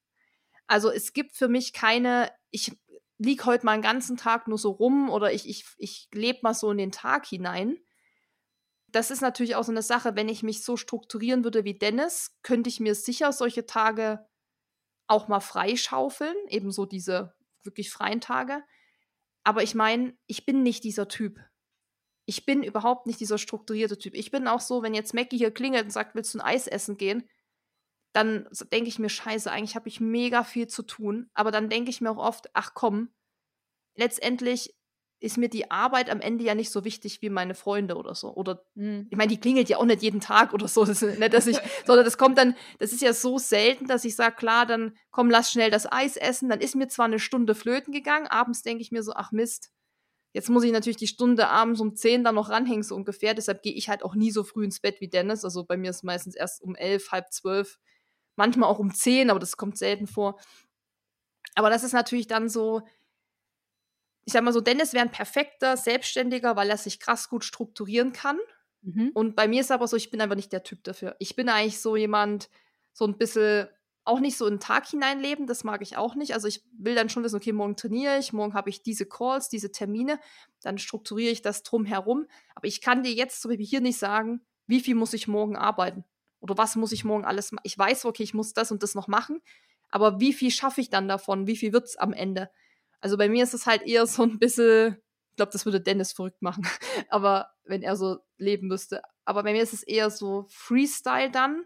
Also 0.67 0.91
es 0.91 1.13
gibt 1.13 1.33
für 1.33 1.47
mich 1.47 1.73
keine, 1.73 2.31
ich 2.51 2.77
liege 3.17 3.45
heute 3.45 3.65
mal 3.65 3.71
einen 3.71 3.81
ganzen 3.81 4.17
Tag 4.17 4.47
nur 4.47 4.57
so 4.57 4.71
rum 4.71 5.09
oder 5.09 5.33
ich, 5.33 5.47
ich, 5.49 5.65
ich 5.77 6.07
lebe 6.13 6.39
mal 6.43 6.53
so 6.53 6.69
in 6.71 6.77
den 6.77 6.91
Tag 6.91 7.25
hinein. 7.25 7.77
Das 8.87 9.11
ist 9.11 9.21
natürlich 9.21 9.55
auch 9.55 9.63
so 9.63 9.71
eine 9.71 9.81
Sache, 9.81 10.15
wenn 10.15 10.29
ich 10.29 10.43
mich 10.43 10.63
so 10.63 10.77
strukturieren 10.77 11.43
würde 11.43 11.63
wie 11.63 11.77
Dennis, 11.77 12.37
könnte 12.43 12.69
ich 12.69 12.79
mir 12.79 12.95
sicher 12.95 13.31
solche 13.31 13.65
Tage 13.65 14.27
auch 15.07 15.27
mal 15.27 15.39
freischaufeln, 15.39 16.35
eben 16.49 16.71
so 16.71 16.85
diese 16.85 17.33
wirklich 17.63 17.91
freien 17.91 18.21
Tage. 18.21 18.63
Aber 19.49 19.63
ich 19.63 19.73
meine, 19.73 20.15
ich 20.27 20.45
bin 20.45 20.61
nicht 20.61 20.83
dieser 20.83 21.07
Typ. 21.07 21.39
Ich 22.27 22.45
bin 22.45 22.61
überhaupt 22.61 23.07
nicht 23.07 23.19
dieser 23.19 23.39
strukturierte 23.39 23.97
Typ. 23.97 24.13
Ich 24.13 24.29
bin 24.29 24.47
auch 24.47 24.59
so, 24.59 24.83
wenn 24.83 24.93
jetzt 24.93 25.15
Mackie 25.15 25.39
hier 25.39 25.49
klingelt 25.49 25.85
und 25.85 25.89
sagt, 25.89 26.13
willst 26.13 26.35
du 26.35 26.37
ein 26.37 26.45
Eis 26.45 26.67
essen 26.67 26.97
gehen? 26.97 27.27
Dann 28.13 28.47
denke 28.71 28.89
ich 28.89 28.99
mir, 28.99 29.09
scheiße, 29.09 29.51
eigentlich 29.51 29.75
habe 29.75 29.89
ich 29.89 29.99
mega 29.99 30.43
viel 30.43 30.67
zu 30.67 30.83
tun. 30.83 31.31
Aber 31.33 31.49
dann 31.49 31.67
denke 31.67 31.89
ich 31.89 31.99
mir 31.99 32.11
auch 32.11 32.23
oft, 32.23 32.51
ach 32.53 32.75
komm, 32.75 33.11
letztendlich 33.95 34.75
ist 35.21 35.37
mir 35.37 35.49
die 35.49 35.69
Arbeit 35.69 36.09
am 36.09 36.21
Ende 36.21 36.45
ja 36.45 36.55
nicht 36.55 36.71
so 36.71 36.85
wichtig 36.85 37.21
wie 37.21 37.29
meine 37.29 37.53
Freunde 37.53 37.95
oder 37.95 38.15
so. 38.15 38.33
Oder 38.33 38.63
mhm. 38.75 39.07
ich 39.09 39.17
meine, 39.17 39.29
die 39.29 39.39
klingelt 39.39 39.67
ja 39.67 39.77
auch 39.77 39.85
nicht 39.85 40.01
jeden 40.01 40.21
Tag 40.21 40.53
oder 40.53 40.67
so. 40.67 40.85
Das 40.89 41.01
nicht, 41.01 41.33
dass 41.33 41.47
ich, 41.47 41.57
sondern 41.85 42.05
das 42.05 42.17
kommt 42.17 42.37
dann, 42.37 42.55
das 42.79 42.93
ist 42.93 43.01
ja 43.01 43.13
so 43.13 43.37
selten, 43.37 43.87
dass 43.87 44.05
ich 44.05 44.15
sage, 44.15 44.35
klar, 44.35 44.65
dann 44.65 44.95
komm, 45.11 45.29
lass 45.29 45.51
schnell 45.51 45.71
das 45.71 45.91
Eis 45.91 46.15
essen. 46.15 46.49
Dann 46.49 46.61
ist 46.61 46.75
mir 46.75 46.87
zwar 46.87 47.05
eine 47.05 47.19
Stunde 47.19 47.53
flöten 47.53 47.93
gegangen, 47.93 48.27
abends 48.27 48.63
denke 48.63 48.81
ich 48.81 48.91
mir 48.91 49.03
so, 49.03 49.13
ach 49.13 49.31
Mist, 49.31 49.71
Jetzt 50.31 50.49
muss 50.49 50.63
ich 50.63 50.71
natürlich 50.71 50.97
die 50.97 51.07
Stunde 51.07 51.47
abends 51.47 51.81
um 51.81 51.95
10 51.95 52.23
dann 52.23 52.35
noch 52.35 52.49
ranhängen, 52.49 52.83
so 52.83 52.95
ungefähr. 52.95 53.33
Deshalb 53.33 53.63
gehe 53.63 53.73
ich 53.73 53.89
halt 53.89 54.03
auch 54.03 54.13
nie 54.13 54.29
so 54.29 54.43
früh 54.43 54.63
ins 54.63 54.79
Bett 54.79 55.01
wie 55.01 55.07
Dennis. 55.07 55.43
Also 55.43 55.63
bei 55.63 55.75
mir 55.75 55.89
ist 55.89 55.97
es 55.97 56.03
meistens 56.03 56.35
erst 56.35 56.61
um 56.61 56.75
11, 56.75 57.11
halb 57.11 57.31
12. 57.31 57.79
Manchmal 58.35 58.69
auch 58.69 58.77
um 58.77 58.93
10, 58.93 59.31
aber 59.31 59.39
das 59.39 59.57
kommt 59.57 59.77
selten 59.77 60.05
vor. 60.05 60.39
Aber 61.55 61.71
das 61.71 61.83
ist 61.83 61.93
natürlich 61.93 62.27
dann 62.27 62.47
so, 62.47 62.83
ich 64.29 64.33
sag 64.33 64.43
mal 64.43 64.53
so, 64.53 64.61
Dennis 64.61 64.93
wäre 64.93 65.03
ein 65.03 65.11
perfekter 65.11 65.75
Selbstständiger, 65.75 66.55
weil 66.55 66.69
er 66.69 66.77
sich 66.77 66.99
krass 66.99 67.29
gut 67.29 67.43
strukturieren 67.43 68.13
kann. 68.13 68.37
Mhm. 68.83 69.09
Und 69.15 69.35
bei 69.35 69.47
mir 69.47 69.59
ist 69.61 69.71
aber 69.71 69.87
so, 69.87 69.97
ich 69.97 70.11
bin 70.11 70.21
einfach 70.21 70.35
nicht 70.35 70.53
der 70.53 70.61
Typ 70.61 70.83
dafür. 70.83 71.15
Ich 71.17 71.35
bin 71.35 71.49
eigentlich 71.49 71.81
so 71.81 71.95
jemand, 71.95 72.51
so 72.93 73.07
ein 73.07 73.17
bisschen 73.17 73.67
auch 74.03 74.19
nicht 74.19 74.37
so 74.37 74.45
in 74.45 74.55
den 74.55 74.59
Tag 74.59 74.87
hineinleben, 74.87 75.47
das 75.47 75.63
mag 75.63 75.81
ich 75.81 75.97
auch 75.97 76.13
nicht. 76.13 76.35
Also 76.35 76.47
ich 76.47 76.63
will 76.77 76.93
dann 76.93 77.09
schon 77.09 77.23
wissen, 77.23 77.37
okay, 77.37 77.53
morgen 77.53 77.75
trainiere 77.75 78.19
ich, 78.19 78.31
morgen 78.31 78.53
habe 78.53 78.69
ich 78.69 78.83
diese 78.83 79.07
Calls, 79.07 79.49
diese 79.49 79.71
Termine, 79.71 80.19
dann 80.61 80.77
strukturiere 80.77 81.31
ich 81.31 81.41
das 81.41 81.63
drumherum. 81.63 82.27
Aber 82.53 82.67
ich 82.67 82.81
kann 82.81 83.01
dir 83.01 83.11
jetzt 83.11 83.41
so 83.41 83.49
wie 83.49 83.65
hier 83.65 83.81
nicht 83.81 83.97
sagen, 83.97 84.41
wie 84.67 84.79
viel 84.79 84.93
muss 84.93 85.13
ich 85.13 85.27
morgen 85.27 85.55
arbeiten 85.55 86.03
oder 86.39 86.55
was 86.55 86.75
muss 86.75 86.91
ich 86.91 87.03
morgen 87.03 87.25
alles 87.25 87.51
machen. 87.51 87.63
Ich 87.65 87.79
weiß, 87.79 88.05
okay, 88.05 88.21
ich 88.21 88.35
muss 88.35 88.53
das 88.53 88.71
und 88.71 88.83
das 88.83 88.93
noch 88.93 89.07
machen, 89.07 89.41
aber 89.89 90.19
wie 90.19 90.33
viel 90.33 90.51
schaffe 90.51 90.81
ich 90.81 90.91
dann 90.91 91.07
davon? 91.07 91.47
Wie 91.47 91.57
viel 91.57 91.73
wird 91.73 91.85
es 91.85 91.97
am 91.97 92.13
Ende? 92.13 92.51
Also 93.01 93.17
bei 93.17 93.29
mir 93.29 93.43
ist 93.43 93.53
es 93.53 93.65
halt 93.65 93.83
eher 93.83 94.05
so 94.07 94.23
ein 94.23 94.39
bisschen, 94.39 94.97
ich 95.31 95.35
glaube, 95.35 95.51
das 95.51 95.65
würde 95.65 95.81
Dennis 95.81 96.11
verrückt 96.11 96.41
machen, 96.41 96.63
aber 97.09 97.51
wenn 97.63 97.81
er 97.81 97.95
so 97.95 98.19
leben 98.37 98.67
müsste. 98.67 99.01
Aber 99.25 99.43
bei 99.43 99.53
mir 99.53 99.63
ist 99.63 99.73
es 99.73 99.83
eher 99.83 100.09
so 100.09 100.45
Freestyle 100.49 101.31
dann 101.31 101.63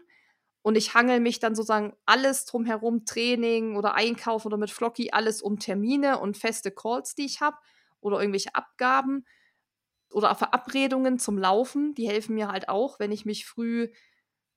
und 0.62 0.76
ich 0.76 0.94
hangel 0.94 1.20
mich 1.20 1.40
dann 1.40 1.54
sozusagen 1.54 1.94
alles 2.06 2.44
drumherum, 2.46 3.04
Training 3.04 3.76
oder 3.76 3.94
Einkauf 3.94 4.46
oder 4.46 4.56
mit 4.56 4.70
Flocky, 4.70 5.10
alles 5.12 5.42
um 5.42 5.58
Termine 5.58 6.18
und 6.18 6.36
feste 6.36 6.70
Calls, 6.70 7.14
die 7.14 7.26
ich 7.26 7.40
habe 7.40 7.56
oder 8.00 8.20
irgendwelche 8.20 8.54
Abgaben 8.54 9.24
oder 10.10 10.34
Verabredungen 10.34 11.18
zum 11.18 11.38
Laufen. 11.38 11.94
Die 11.94 12.08
helfen 12.08 12.34
mir 12.34 12.48
halt 12.48 12.68
auch, 12.68 13.00
wenn 13.00 13.12
ich 13.12 13.24
mich 13.24 13.46
früh 13.46 13.90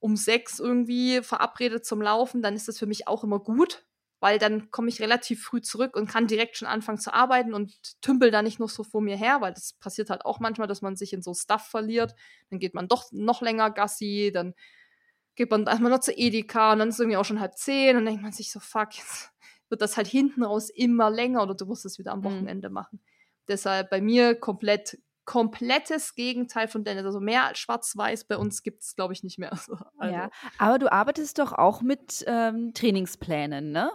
um 0.00 0.16
sechs 0.16 0.60
irgendwie 0.60 1.22
verabrede 1.22 1.82
zum 1.82 2.00
Laufen, 2.00 2.42
dann 2.42 2.54
ist 2.54 2.68
das 2.68 2.78
für 2.78 2.86
mich 2.86 3.08
auch 3.08 3.24
immer 3.24 3.40
gut, 3.40 3.84
weil 4.20 4.38
dann 4.38 4.70
komme 4.70 4.88
ich 4.88 5.00
relativ 5.00 5.44
früh 5.44 5.60
zurück 5.60 5.96
und 5.96 6.08
kann 6.08 6.26
direkt 6.26 6.56
schon 6.56 6.68
anfangen 6.68 6.98
zu 6.98 7.12
arbeiten 7.12 7.54
und 7.54 7.72
tümpel 8.00 8.30
da 8.30 8.42
nicht 8.42 8.58
noch 8.58 8.68
so 8.68 8.82
vor 8.82 9.00
mir 9.00 9.16
her, 9.16 9.40
weil 9.40 9.54
das 9.54 9.74
passiert 9.74 10.10
halt 10.10 10.24
auch 10.24 10.40
manchmal, 10.40 10.66
dass 10.66 10.82
man 10.82 10.96
sich 10.96 11.12
in 11.12 11.22
so 11.22 11.34
Stuff 11.34 11.62
verliert. 11.62 12.14
Dann 12.50 12.58
geht 12.58 12.74
man 12.74 12.88
doch 12.88 13.06
noch 13.12 13.42
länger 13.42 13.70
Gassi, 13.70 14.30
dann 14.34 14.54
geht 15.36 15.50
man 15.50 15.66
erstmal 15.66 15.92
noch 15.92 16.00
zu 16.00 16.12
Edeka 16.12 16.72
und 16.72 16.80
dann 16.80 16.88
ist 16.88 16.96
es 16.96 17.00
irgendwie 17.00 17.16
auch 17.16 17.24
schon 17.24 17.40
halb 17.40 17.56
zehn 17.56 17.90
und 17.90 18.04
dann 18.04 18.06
denkt 18.06 18.22
man 18.22 18.32
sich 18.32 18.50
so, 18.50 18.58
fuck, 18.58 18.96
jetzt 18.96 19.30
wird 19.68 19.82
das 19.82 19.96
halt 19.96 20.08
hinten 20.08 20.42
raus 20.42 20.68
immer 20.70 21.10
länger 21.10 21.42
oder 21.42 21.54
du 21.54 21.66
musst 21.66 21.84
es 21.84 21.98
wieder 21.98 22.12
am 22.12 22.20
mhm. 22.20 22.24
Wochenende 22.24 22.68
mhm. 22.68 22.74
machen. 22.74 23.00
Deshalb 23.46 23.88
bei 23.88 24.00
mir 24.00 24.34
komplett, 24.34 24.98
komplettes 25.24 26.14
Gegenteil 26.14 26.68
von 26.68 26.84
Dennis. 26.84 27.04
Also 27.04 27.20
mehr 27.20 27.44
als 27.44 27.58
schwarz-weiß 27.58 28.24
bei 28.24 28.36
uns 28.36 28.62
gibt 28.62 28.82
es, 28.82 28.96
glaube 28.96 29.12
ich, 29.12 29.22
nicht 29.22 29.38
mehr. 29.38 29.50
Also, 29.98 30.14
ja, 30.14 30.30
aber 30.58 30.78
du 30.78 30.90
arbeitest 30.90 31.38
doch 31.38 31.52
auch 31.52 31.82
mit 31.82 32.24
ähm, 32.26 32.72
Trainingsplänen, 32.74 33.70
ne? 33.70 33.92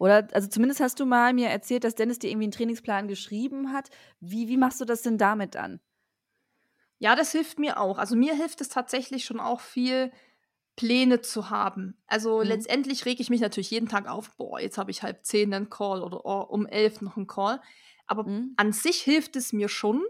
Oder, 0.00 0.26
also 0.32 0.48
zumindest 0.48 0.80
hast 0.80 0.98
du 0.98 1.04
mal 1.06 1.34
mir 1.34 1.48
erzählt, 1.48 1.84
dass 1.84 1.94
Dennis 1.94 2.18
dir 2.18 2.30
irgendwie 2.30 2.46
einen 2.46 2.52
Trainingsplan 2.52 3.06
geschrieben 3.06 3.72
hat. 3.72 3.90
Wie, 4.18 4.48
wie 4.48 4.56
machst 4.56 4.80
du 4.80 4.84
das 4.84 5.02
denn 5.02 5.18
damit 5.18 5.56
an? 5.56 5.78
Ja, 6.98 7.14
das 7.14 7.32
hilft 7.32 7.58
mir 7.58 7.78
auch. 7.78 7.98
Also 7.98 8.16
mir 8.16 8.34
hilft 8.34 8.60
es 8.62 8.70
tatsächlich 8.70 9.24
schon 9.24 9.40
auch 9.40 9.60
viel, 9.60 10.10
Pläne 10.80 11.20
zu 11.20 11.50
haben. 11.50 12.02
Also 12.06 12.38
mhm. 12.38 12.44
letztendlich 12.44 13.04
rege 13.04 13.20
ich 13.20 13.28
mich 13.28 13.42
natürlich 13.42 13.70
jeden 13.70 13.88
Tag 13.90 14.08
auf, 14.08 14.34
boah, 14.38 14.58
jetzt 14.58 14.78
habe 14.78 14.90
ich 14.90 15.02
halb 15.02 15.26
zehn 15.26 15.52
einen 15.52 15.68
Call 15.68 16.02
oder 16.02 16.24
oh, 16.24 16.40
um 16.48 16.66
elf 16.66 17.02
noch 17.02 17.18
einen 17.18 17.26
Call. 17.26 17.60
Aber 18.06 18.24
mhm. 18.24 18.54
an 18.56 18.72
sich 18.72 19.02
hilft 19.02 19.36
es 19.36 19.52
mir 19.52 19.68
schon, 19.68 20.02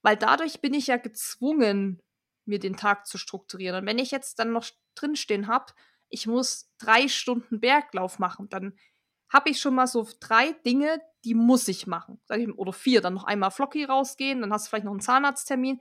weil 0.00 0.16
dadurch 0.16 0.62
bin 0.62 0.72
ich 0.72 0.86
ja 0.86 0.96
gezwungen, 0.96 2.00
mir 2.46 2.58
den 2.58 2.78
Tag 2.78 3.06
zu 3.06 3.18
strukturieren. 3.18 3.80
Und 3.80 3.86
wenn 3.86 3.98
ich 3.98 4.10
jetzt 4.10 4.38
dann 4.38 4.52
noch 4.52 4.66
drinstehen 4.94 5.48
habe, 5.48 5.74
ich 6.08 6.26
muss 6.26 6.70
drei 6.78 7.08
Stunden 7.08 7.60
Berglauf 7.60 8.18
machen, 8.18 8.48
dann 8.48 8.72
habe 9.28 9.50
ich 9.50 9.60
schon 9.60 9.74
mal 9.74 9.86
so 9.86 10.06
drei 10.20 10.52
Dinge, 10.64 11.00
die 11.24 11.34
muss 11.34 11.66
ich 11.68 11.86
machen. 11.86 12.20
Oder 12.56 12.72
vier, 12.72 13.00
dann 13.00 13.14
noch 13.14 13.24
einmal 13.24 13.50
Flocky 13.50 13.84
rausgehen, 13.84 14.40
dann 14.40 14.52
hast 14.52 14.66
du 14.66 14.70
vielleicht 14.70 14.84
noch 14.84 14.92
einen 14.92 15.00
Zahnarzttermin. 15.00 15.80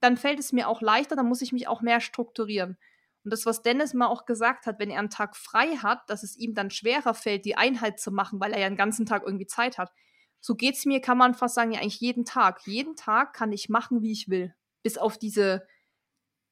Dann 0.00 0.16
fällt 0.16 0.38
es 0.38 0.52
mir 0.52 0.68
auch 0.68 0.80
leichter, 0.80 1.16
dann 1.16 1.28
muss 1.28 1.42
ich 1.42 1.52
mich 1.52 1.68
auch 1.68 1.82
mehr 1.82 2.00
strukturieren. 2.00 2.78
Und 3.24 3.32
das, 3.32 3.44
was 3.44 3.62
Dennis 3.62 3.92
mal 3.92 4.06
auch 4.06 4.24
gesagt 4.24 4.66
hat, 4.66 4.78
wenn 4.78 4.90
er 4.90 5.00
einen 5.00 5.10
Tag 5.10 5.36
frei 5.36 5.76
hat, 5.76 6.08
dass 6.08 6.22
es 6.22 6.36
ihm 6.36 6.54
dann 6.54 6.70
schwerer 6.70 7.12
fällt, 7.12 7.44
die 7.44 7.56
Einheit 7.56 7.98
zu 7.98 8.12
machen, 8.12 8.40
weil 8.40 8.52
er 8.52 8.60
ja 8.60 8.66
einen 8.66 8.76
ganzen 8.76 9.04
Tag 9.04 9.24
irgendwie 9.24 9.46
Zeit 9.46 9.78
hat. 9.78 9.92
So 10.40 10.54
geht 10.54 10.76
es 10.76 10.86
mir, 10.86 11.00
kann 11.00 11.18
man 11.18 11.34
fast 11.34 11.56
sagen, 11.56 11.72
ja 11.72 11.80
eigentlich 11.80 12.00
jeden 12.00 12.24
Tag. 12.24 12.66
Jeden 12.66 12.94
Tag 12.94 13.34
kann 13.34 13.52
ich 13.52 13.68
machen, 13.68 14.00
wie 14.02 14.12
ich 14.12 14.28
will. 14.28 14.54
Bis 14.82 14.96
auf 14.96 15.18
diese 15.18 15.66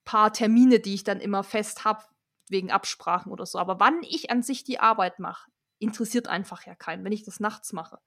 paar 0.05 0.33
Termine, 0.33 0.81
die 0.81 0.95
ich 0.95 1.05
dann 1.05 1.21
immer 1.21 1.45
fest 1.45 1.85
habe, 1.85 2.03
wegen 2.49 2.73
Absprachen 2.73 3.31
oder 3.31 3.47
so. 3.47 3.59
Aber 3.59 3.79
wann 3.79 4.03
ich 4.03 4.31
an 4.31 4.43
sich 4.43 4.65
die 4.65 4.81
Arbeit 4.81 5.21
mache, 5.21 5.51
interessiert 5.85 6.29
einfach 6.29 6.67
ja 6.67 6.75
keinen, 6.75 7.05
wenn 7.05 7.13
ich 7.13 7.25
das 7.25 7.41
nachts 7.41 7.73
mache. 7.73 7.99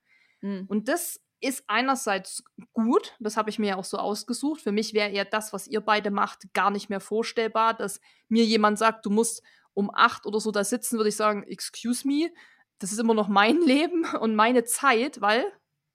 Mhm. 0.41 0.65
Und 0.67 0.87
das 0.87 1.21
ist 1.39 1.63
einerseits 1.67 2.43
gut, 2.73 3.15
das 3.19 3.37
habe 3.37 3.49
ich 3.49 3.59
mir 3.59 3.67
ja 3.67 3.75
auch 3.77 3.85
so 3.85 3.97
ausgesucht. 3.97 4.61
Für 4.61 4.71
mich 4.71 4.93
wäre 4.93 5.11
eher 5.11 5.25
das, 5.25 5.53
was 5.53 5.67
ihr 5.67 5.81
beide 5.81 6.11
macht, 6.11 6.51
gar 6.53 6.71
nicht 6.71 6.89
mehr 6.89 6.99
vorstellbar, 6.99 7.75
dass 7.75 8.01
mir 8.27 8.43
jemand 8.43 8.79
sagt, 8.79 9.05
du 9.05 9.09
musst 9.09 9.43
um 9.73 9.91
acht 9.93 10.25
oder 10.25 10.39
so 10.39 10.51
da 10.51 10.63
sitzen, 10.63 10.97
würde 10.97 11.09
ich 11.09 11.15
sagen, 11.15 11.43
excuse 11.43 12.07
me, 12.07 12.31
das 12.79 12.91
ist 12.91 12.99
immer 12.99 13.13
noch 13.13 13.27
mein 13.27 13.61
Leben 13.61 14.05
und 14.19 14.35
meine 14.35 14.63
Zeit, 14.63 15.21
weil, 15.21 15.45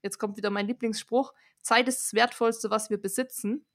jetzt 0.01 0.17
kommt 0.17 0.37
wieder 0.37 0.49
mein 0.49 0.67
Lieblingsspruch, 0.67 1.33
Zeit 1.61 1.87
ist 1.87 2.01
das 2.03 2.13
Wertvollste, 2.13 2.69
was 2.69 2.89
wir 2.89 2.97
besitzen. 2.97 3.65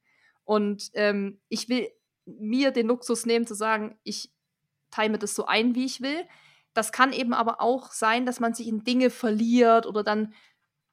Und 0.45 0.91
ähm, 0.95 1.41
ich 1.49 1.69
will 1.69 1.89
mir 2.25 2.71
den 2.71 2.87
Luxus 2.87 3.27
nehmen 3.27 3.47
zu 3.47 3.55
sagen, 3.55 3.99
ich 4.03 4.31
time 4.91 5.19
das 5.19 5.35
so 5.35 5.47
ein, 5.47 5.75
wie 5.75 5.85
ich 5.85 6.01
will. 6.01 6.27
Das 6.79 6.93
kann 6.93 7.13
eben 7.13 7.35
aber 7.35 7.61
auch 7.61 7.91
sein, 7.91 8.25
dass 8.25 8.39
man 8.39 8.55
sich 8.55 8.69
in 8.69 8.85
Dinge 8.85 9.11
verliert 9.11 9.85
oder 9.85 10.05
dann 10.05 10.33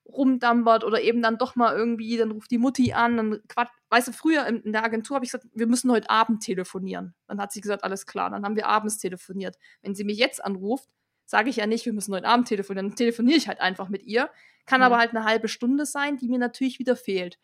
rumdampert 0.04 0.84
oder 0.84 1.00
eben 1.00 1.22
dann 1.22 1.38
doch 1.38 1.56
mal 1.56 1.76
irgendwie, 1.76 2.18
dann 2.18 2.32
ruft 2.32 2.50
die 2.50 2.58
Mutti 2.58 2.94
an, 2.94 3.18
dann 3.18 3.42
quatsch. 3.48 3.70
Weißt 3.92 4.08
du, 4.08 4.12
früher 4.12 4.48
in, 4.48 4.64
in 4.64 4.72
der 4.72 4.84
Agentur 4.84 5.14
habe 5.14 5.26
ich 5.26 5.32
gesagt, 5.32 5.46
wir 5.54 5.68
müssen 5.68 5.92
heute 5.92 6.10
Abend 6.10 6.42
telefonieren. 6.42 7.14
Dann 7.28 7.40
hat 7.40 7.52
sie 7.52 7.62
gesagt, 7.62 7.84
alles 7.84 8.08
klar, 8.08 8.32
dann 8.32 8.44
haben 8.44 8.56
wir 8.56 8.66
abends 8.66 8.98
telefoniert. 8.98 9.60
Wenn 9.84 9.94
sie 9.94 10.06
mich 10.06 10.18
jetzt 10.18 10.44
anruft, 10.44 10.90
sage 11.24 11.52
ich 11.52 11.58
ja 11.58 11.68
nicht, 11.68 11.86
wir 11.86 11.94
müssen 11.94 12.16
heute 12.16 12.28
Abend 12.28 12.48
telefonieren, 12.48 12.90
dann 12.90 12.96
telefoniere 12.96 13.38
ich 13.38 13.48
halt 13.48 13.62
einfach 13.62 13.88
mit 13.88 14.02
ihr. 14.02 14.32
Kann 14.66 14.80
mhm. 14.80 14.86
aber 14.86 14.98
halt 14.98 15.12
eine 15.12 15.24
halbe 15.24 15.48
Stunde 15.48 15.86
sein, 15.86 16.18
die 16.18 16.30
mir 16.30 16.40
natürlich 16.40 16.80
wieder 16.80 16.96
fehlt. 16.96 17.38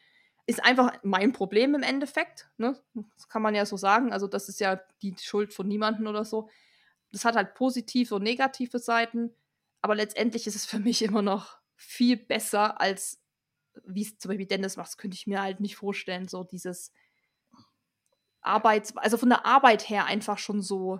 Ist 0.47 0.65
einfach 0.65 0.97
mein 1.03 1.31
Problem 1.31 1.75
im 1.75 1.83
Endeffekt. 1.83 2.49
Ne? 2.57 2.75
Das 2.95 3.29
kann 3.29 3.43
man 3.43 3.53
ja 3.53 3.67
so 3.67 3.77
sagen. 3.77 4.11
Also, 4.11 4.25
das 4.25 4.49
ist 4.49 4.59
ja 4.59 4.81
die 5.03 5.13
Schuld 5.21 5.53
von 5.53 5.67
niemandem 5.67 6.07
oder 6.07 6.25
so. 6.25 6.49
Das 7.11 7.25
hat 7.25 7.35
halt 7.35 7.53
positive 7.55 8.15
und 8.15 8.23
negative 8.23 8.79
Seiten. 8.79 9.33
Aber 9.81 9.95
letztendlich 9.95 10.47
ist 10.47 10.55
es 10.55 10.65
für 10.65 10.79
mich 10.79 11.01
immer 11.01 11.21
noch 11.21 11.57
viel 11.75 12.17
besser 12.17 12.79
als 12.79 13.21
wie 13.85 14.03
es 14.03 14.17
zum 14.17 14.29
Beispiel 14.29 14.47
Dennis 14.47 14.77
macht, 14.77 14.87
das 14.87 14.97
könnte 14.97 15.15
ich 15.15 15.27
mir 15.27 15.41
halt 15.41 15.59
nicht 15.59 15.75
vorstellen, 15.75 16.27
so 16.27 16.43
dieses 16.43 16.91
Arbeits, 18.41 18.95
also 18.97 19.17
von 19.17 19.29
der 19.29 19.45
Arbeit 19.45 19.87
her 19.89 20.05
einfach 20.05 20.37
schon 20.37 20.61
so, 20.61 20.99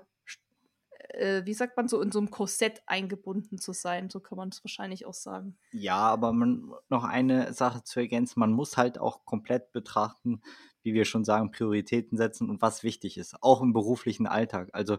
äh, 1.13 1.45
wie 1.45 1.53
sagt 1.53 1.77
man, 1.77 1.87
so 1.87 2.01
in 2.01 2.11
so 2.11 2.19
einem 2.19 2.29
Korsett 2.29 2.81
eingebunden 2.85 3.57
zu 3.57 3.73
sein, 3.73 4.09
so 4.09 4.19
kann 4.19 4.37
man 4.37 4.49
es 4.49 4.63
wahrscheinlich 4.63 5.05
auch 5.05 5.13
sagen. 5.13 5.57
Ja, 5.71 5.97
aber 5.97 6.31
man, 6.33 6.71
noch 6.89 7.03
eine 7.03 7.53
Sache 7.53 7.83
zu 7.83 7.99
ergänzen, 7.99 8.39
man 8.39 8.51
muss 8.51 8.77
halt 8.77 8.99
auch 8.99 9.25
komplett 9.25 9.71
betrachten, 9.71 10.41
wie 10.83 10.93
wir 10.93 11.05
schon 11.05 11.23
sagen, 11.23 11.51
Prioritäten 11.51 12.17
setzen 12.17 12.49
und 12.49 12.61
was 12.61 12.83
wichtig 12.83 13.17
ist, 13.17 13.41
auch 13.41 13.61
im 13.61 13.73
beruflichen 13.73 14.27
Alltag. 14.27 14.69
Also 14.73 14.97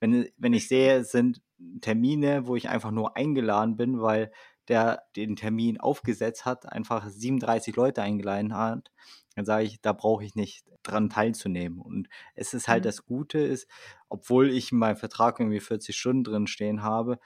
wenn, 0.00 0.28
wenn 0.36 0.52
ich 0.52 0.68
sehe, 0.68 0.98
es 0.98 1.10
sind 1.10 1.42
Termine, 1.80 2.46
wo 2.46 2.56
ich 2.56 2.68
einfach 2.68 2.90
nur 2.90 3.16
eingeladen 3.16 3.76
bin, 3.76 4.00
weil 4.00 4.30
der 4.68 5.02
den 5.16 5.36
Termin 5.36 5.78
aufgesetzt 5.78 6.44
hat, 6.44 6.70
einfach 6.70 7.08
37 7.08 7.76
Leute 7.76 8.02
eingeladen 8.02 8.56
hat, 8.56 8.90
dann 9.34 9.44
sage 9.44 9.64
ich, 9.64 9.80
da 9.80 9.92
brauche 9.92 10.24
ich 10.24 10.34
nicht 10.34 10.64
dran 10.82 11.10
teilzunehmen. 11.10 11.80
Und 11.80 12.08
es 12.34 12.54
ist 12.54 12.68
halt 12.68 12.84
mhm. 12.84 12.88
das 12.88 13.04
Gute 13.04 13.38
ist, 13.38 13.68
obwohl 14.08 14.50
ich 14.50 14.72
in 14.72 14.78
meinem 14.78 14.96
Vertrag 14.96 15.40
irgendwie 15.40 15.60
40 15.60 15.96
Stunden 15.96 16.24
drin 16.24 16.46
stehen 16.46 16.82
habe, 16.82 17.18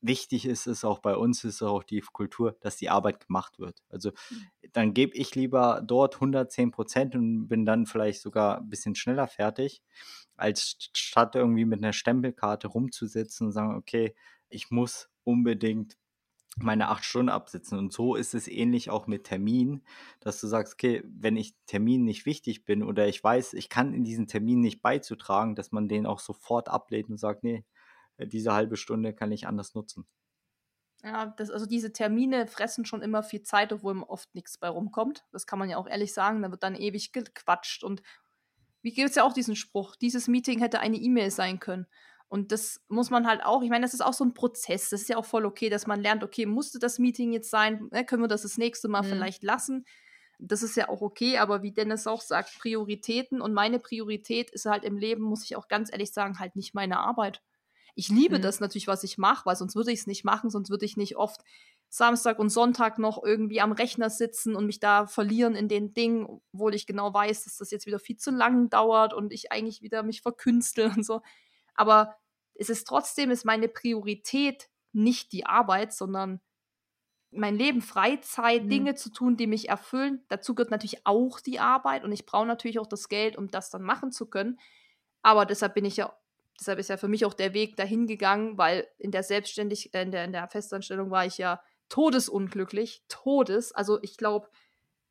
wichtig 0.00 0.46
ist 0.46 0.66
es 0.66 0.84
auch 0.84 0.98
bei 1.00 1.16
uns, 1.16 1.44
ist 1.44 1.62
auch 1.62 1.82
die 1.82 2.00
Kultur, 2.00 2.56
dass 2.60 2.76
die 2.76 2.90
Arbeit 2.90 3.26
gemacht 3.26 3.58
wird. 3.58 3.82
Also 3.88 4.10
mhm. 4.30 4.70
dann 4.72 4.94
gebe 4.94 5.14
ich 5.16 5.34
lieber 5.34 5.82
dort 5.84 6.16
110 6.16 6.70
Prozent 6.70 7.14
und 7.14 7.48
bin 7.48 7.64
dann 7.64 7.86
vielleicht 7.86 8.22
sogar 8.22 8.58
ein 8.58 8.68
bisschen 8.68 8.94
schneller 8.94 9.28
fertig, 9.28 9.82
als 10.36 10.76
statt 10.94 11.34
irgendwie 11.34 11.64
mit 11.64 11.82
einer 11.82 11.92
Stempelkarte 11.92 12.68
rumzusitzen 12.68 13.46
und 13.46 13.52
sagen, 13.52 13.76
okay, 13.76 14.14
ich 14.48 14.70
muss 14.70 15.08
unbedingt 15.24 15.96
meine 16.56 16.88
acht 16.88 17.04
Stunden 17.04 17.28
absitzen. 17.28 17.78
Und 17.78 17.92
so 17.92 18.14
ist 18.14 18.34
es 18.34 18.48
ähnlich 18.48 18.90
auch 18.90 19.06
mit 19.06 19.24
Terminen, 19.24 19.82
dass 20.20 20.40
du 20.40 20.46
sagst, 20.46 20.74
okay, 20.74 21.02
wenn 21.04 21.36
ich 21.36 21.54
Termin 21.66 22.04
nicht 22.04 22.26
wichtig 22.26 22.64
bin 22.64 22.82
oder 22.82 23.06
ich 23.06 23.22
weiß, 23.22 23.52
ich 23.54 23.68
kann 23.68 23.92
in 23.92 24.04
diesen 24.04 24.26
Termin 24.26 24.60
nicht 24.60 24.80
beizutragen, 24.82 25.54
dass 25.54 25.72
man 25.72 25.88
den 25.88 26.06
auch 26.06 26.20
sofort 26.20 26.68
ablehnt 26.68 27.10
und 27.10 27.18
sagt, 27.18 27.44
nee, 27.44 27.64
diese 28.18 28.54
halbe 28.54 28.76
Stunde 28.76 29.12
kann 29.12 29.32
ich 29.32 29.46
anders 29.46 29.74
nutzen. 29.74 30.06
Ja, 31.02 31.26
das, 31.26 31.50
also 31.50 31.66
diese 31.66 31.92
Termine 31.92 32.46
fressen 32.46 32.86
schon 32.86 33.02
immer 33.02 33.22
viel 33.22 33.42
Zeit, 33.42 33.72
obwohl 33.72 34.02
oft 34.02 34.34
nichts 34.34 34.56
bei 34.56 34.68
rumkommt. 34.68 35.24
Das 35.30 35.46
kann 35.46 35.58
man 35.58 35.68
ja 35.68 35.76
auch 35.76 35.86
ehrlich 35.86 36.14
sagen. 36.14 36.42
Da 36.42 36.50
wird 36.50 36.62
dann 36.62 36.74
ewig 36.74 37.12
gequatscht. 37.12 37.84
Und 37.84 38.02
wie 38.82 38.92
gibt 38.92 39.10
es 39.10 39.16
ja 39.16 39.24
auch 39.24 39.34
diesen 39.34 39.56
Spruch, 39.56 39.94
dieses 39.96 40.26
Meeting 40.26 40.58
hätte 40.58 40.80
eine 40.80 40.96
E-Mail 40.96 41.30
sein 41.30 41.60
können. 41.60 41.86
Und 42.28 42.50
das 42.50 42.80
muss 42.88 43.10
man 43.10 43.26
halt 43.26 43.44
auch, 43.44 43.62
ich 43.62 43.70
meine, 43.70 43.84
das 43.84 43.94
ist 43.94 44.00
auch 44.00 44.12
so 44.12 44.24
ein 44.24 44.34
Prozess. 44.34 44.90
Das 44.90 45.02
ist 45.02 45.08
ja 45.08 45.16
auch 45.16 45.24
voll 45.24 45.46
okay, 45.46 45.68
dass 45.68 45.86
man 45.86 46.00
lernt, 46.00 46.24
okay, 46.24 46.44
musste 46.44 46.78
das 46.78 46.98
Meeting 46.98 47.32
jetzt 47.32 47.50
sein? 47.50 47.88
Ne, 47.92 48.04
können 48.04 48.22
wir 48.22 48.28
das 48.28 48.42
das 48.42 48.58
nächste 48.58 48.88
Mal 48.88 49.02
mhm. 49.02 49.08
vielleicht 49.08 49.42
lassen? 49.44 49.84
Das 50.38 50.62
ist 50.62 50.76
ja 50.76 50.88
auch 50.88 51.00
okay, 51.00 51.38
aber 51.38 51.62
wie 51.62 51.72
Dennis 51.72 52.06
auch 52.06 52.20
sagt, 52.20 52.58
Prioritäten. 52.58 53.40
Und 53.40 53.54
meine 53.54 53.78
Priorität 53.78 54.50
ist 54.50 54.66
halt 54.66 54.84
im 54.84 54.98
Leben, 54.98 55.22
muss 55.22 55.44
ich 55.44 55.56
auch 55.56 55.68
ganz 55.68 55.90
ehrlich 55.90 56.12
sagen, 56.12 56.38
halt 56.38 56.56
nicht 56.56 56.74
meine 56.74 56.98
Arbeit. 56.98 57.42
Ich 57.94 58.08
liebe 58.10 58.38
mhm. 58.38 58.42
das 58.42 58.60
natürlich, 58.60 58.88
was 58.88 59.04
ich 59.04 59.18
mache, 59.18 59.46
weil 59.46 59.56
sonst 59.56 59.74
würde 59.74 59.92
ich 59.92 60.00
es 60.00 60.06
nicht 60.06 60.24
machen, 60.24 60.50
sonst 60.50 60.68
würde 60.68 60.84
ich 60.84 60.98
nicht 60.98 61.16
oft 61.16 61.42
Samstag 61.88 62.38
und 62.38 62.50
Sonntag 62.50 62.98
noch 62.98 63.22
irgendwie 63.22 63.60
am 63.60 63.72
Rechner 63.72 64.10
sitzen 64.10 64.54
und 64.54 64.66
mich 64.66 64.80
da 64.80 65.06
verlieren 65.06 65.54
in 65.54 65.68
den 65.68 65.94
Dingen, 65.94 66.26
obwohl 66.52 66.74
ich 66.74 66.86
genau 66.86 67.14
weiß, 67.14 67.44
dass 67.44 67.56
das 67.56 67.70
jetzt 67.70 67.86
wieder 67.86 67.98
viel 67.98 68.16
zu 68.16 68.30
lang 68.30 68.68
dauert 68.68 69.14
und 69.14 69.32
ich 69.32 69.50
eigentlich 69.50 69.80
wieder 69.80 70.02
mich 70.02 70.20
verkünstel 70.20 70.90
und 70.96 71.06
so. 71.06 71.22
Aber 71.76 72.16
es 72.54 72.70
ist 72.70 72.86
trotzdem, 72.86 73.30
ist 73.30 73.44
meine 73.44 73.68
Priorität 73.68 74.68
nicht 74.92 75.32
die 75.32 75.46
Arbeit, 75.46 75.92
sondern 75.92 76.40
mein 77.30 77.56
Leben, 77.56 77.82
Freizeit, 77.82 78.64
mhm. 78.64 78.68
Dinge 78.70 78.94
zu 78.94 79.10
tun, 79.10 79.36
die 79.36 79.46
mich 79.46 79.68
erfüllen. 79.68 80.24
Dazu 80.28 80.54
gehört 80.54 80.70
natürlich 80.70 81.06
auch 81.06 81.40
die 81.40 81.60
Arbeit 81.60 82.04
und 82.04 82.12
ich 82.12 82.26
brauche 82.26 82.46
natürlich 82.46 82.78
auch 82.78 82.86
das 82.86 83.08
Geld, 83.08 83.36
um 83.36 83.48
das 83.48 83.70
dann 83.70 83.82
machen 83.82 84.12
zu 84.12 84.26
können. 84.26 84.58
Aber 85.22 85.44
deshalb 85.44 85.74
bin 85.74 85.84
ich 85.84 85.96
ja, 85.96 86.16
deshalb 86.58 86.78
ist 86.78 86.88
ja 86.88 86.96
für 86.96 87.08
mich 87.08 87.24
auch 87.24 87.34
der 87.34 87.52
Weg 87.52 87.76
dahin 87.76 88.06
gegangen, 88.06 88.56
weil 88.58 88.86
in 88.98 89.10
der 89.10 89.22
Selbstständigkeit, 89.22 89.94
äh, 89.94 90.02
in 90.02 90.10
der, 90.12 90.24
in 90.24 90.32
der 90.32 90.48
Festanstellung 90.48 91.10
war 91.10 91.26
ich 91.26 91.38
ja 91.38 91.60
todesunglücklich, 91.88 93.04
todes. 93.08 93.72
Also 93.72 94.00
ich 94.02 94.16
glaube, 94.16 94.48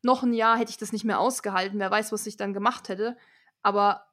noch 0.02 0.22
ein 0.22 0.32
Jahr 0.32 0.58
hätte 0.58 0.70
ich 0.70 0.78
das 0.78 0.92
nicht 0.92 1.04
mehr 1.04 1.20
ausgehalten. 1.20 1.78
Wer 1.78 1.90
weiß, 1.90 2.12
was 2.12 2.26
ich 2.26 2.36
dann 2.36 2.54
gemacht 2.54 2.88
hätte. 2.88 3.16
Aber 3.62 4.05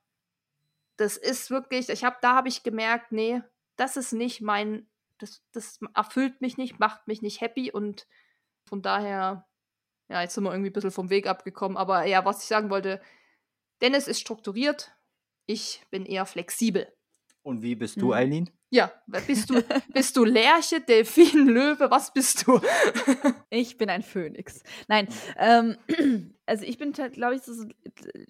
das 0.97 1.17
ist 1.17 1.49
wirklich, 1.49 1.89
ich 1.89 2.03
habe, 2.03 2.17
da 2.21 2.35
habe 2.35 2.47
ich 2.47 2.63
gemerkt, 2.63 3.11
nee, 3.11 3.41
das 3.75 3.97
ist 3.97 4.13
nicht 4.13 4.41
mein, 4.41 4.87
das, 5.17 5.41
das 5.51 5.79
erfüllt 5.95 6.41
mich 6.41 6.57
nicht, 6.57 6.79
macht 6.79 7.07
mich 7.07 7.21
nicht 7.21 7.41
happy 7.41 7.71
und 7.71 8.07
von 8.65 8.81
daher, 8.81 9.47
ja, 10.09 10.21
jetzt 10.21 10.35
sind 10.35 10.43
wir 10.43 10.51
irgendwie 10.51 10.69
ein 10.69 10.73
bisschen 10.73 10.91
vom 10.91 11.09
Weg 11.09 11.27
abgekommen, 11.27 11.77
aber 11.77 12.05
ja, 12.05 12.25
was 12.25 12.43
ich 12.43 12.47
sagen 12.47 12.69
wollte, 12.69 13.01
Dennis 13.81 14.07
ist 14.07 14.19
strukturiert, 14.19 14.95
ich 15.45 15.83
bin 15.89 16.05
eher 16.05 16.25
flexibel. 16.25 16.93
Und 17.43 17.61
wie 17.61 17.75
bist 17.75 18.01
du, 18.01 18.07
mhm. 18.07 18.13
Eileen? 18.13 18.49
Ja, 18.69 18.91
bist 19.27 19.49
du, 19.49 19.61
bist 19.93 20.15
du 20.17 20.23
Lerche, 20.23 20.81
Delfin, 20.81 21.47
Löwe, 21.47 21.91
was 21.91 22.11
bist 22.13 22.47
du? 22.47 22.59
ich 23.49 23.77
bin 23.77 23.89
ein 23.89 24.01
Phönix. 24.01 24.63
Nein, 24.87 25.07
ähm, 25.37 25.77
also 26.45 26.63
ich 26.63 26.77
bin, 26.77 26.93
glaube 26.93 27.35
ich, 27.35 27.43
so, 27.43 27.65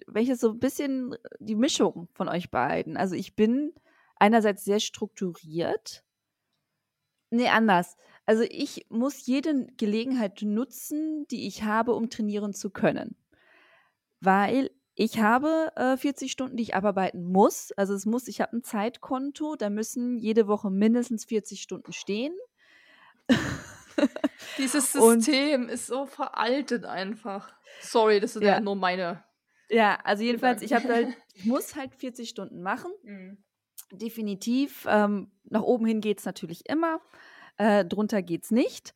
wenn 0.06 0.22
ich 0.22 0.28
das 0.28 0.40
so 0.40 0.50
ein 0.50 0.58
bisschen 0.58 1.16
die 1.38 1.54
Mischung 1.54 2.08
von 2.12 2.28
euch 2.28 2.50
beiden. 2.50 2.96
Also 2.96 3.14
ich 3.14 3.36
bin 3.36 3.72
einerseits 4.16 4.64
sehr 4.64 4.80
strukturiert. 4.80 6.04
Nee, 7.30 7.48
anders. 7.48 7.96
Also 8.26 8.42
ich 8.42 8.86
muss 8.90 9.26
jede 9.26 9.66
Gelegenheit 9.76 10.42
nutzen, 10.42 11.26
die 11.30 11.46
ich 11.46 11.62
habe, 11.62 11.94
um 11.94 12.10
trainieren 12.10 12.52
zu 12.52 12.70
können. 12.70 13.16
Weil 14.20 14.70
ich 14.94 15.18
habe 15.18 15.72
äh, 15.76 15.96
40 15.96 16.30
Stunden, 16.30 16.56
die 16.56 16.62
ich 16.62 16.74
abarbeiten 16.74 17.24
muss. 17.24 17.72
Also 17.72 17.94
es 17.94 18.06
muss, 18.06 18.28
ich 18.28 18.40
habe 18.40 18.56
ein 18.56 18.62
Zeitkonto, 18.62 19.56
da 19.56 19.68
müssen 19.68 20.18
jede 20.18 20.46
Woche 20.46 20.70
mindestens 20.70 21.24
40 21.24 21.60
Stunden 21.60 21.92
stehen. 21.92 22.34
Dieses 24.58 24.92
System 24.92 25.62
Und, 25.62 25.70
ist 25.70 25.86
so 25.86 26.06
veraltet 26.06 26.84
einfach. 26.84 27.52
Sorry, 27.80 28.20
das 28.20 28.36
ist 28.36 28.42
ja 28.42 28.60
nur 28.60 28.76
meine. 28.76 29.24
Ja, 29.68 29.98
also 30.04 30.22
jedenfalls, 30.22 30.62
ich 30.62 30.72
habe 30.72 30.88
halt, 30.88 31.08
ich 31.34 31.44
muss 31.44 31.74
halt 31.74 31.94
40 31.94 32.28
Stunden 32.28 32.62
machen. 32.62 32.92
Mhm. 33.02 33.38
Definitiv. 33.90 34.86
Ähm, 34.88 35.32
nach 35.44 35.62
oben 35.62 35.86
hin 35.86 36.00
geht 36.00 36.20
es 36.20 36.24
natürlich 36.24 36.68
immer. 36.68 37.00
Äh, 37.56 37.84
drunter 37.84 38.22
geht 38.22 38.44
es 38.44 38.50
nicht 38.50 38.94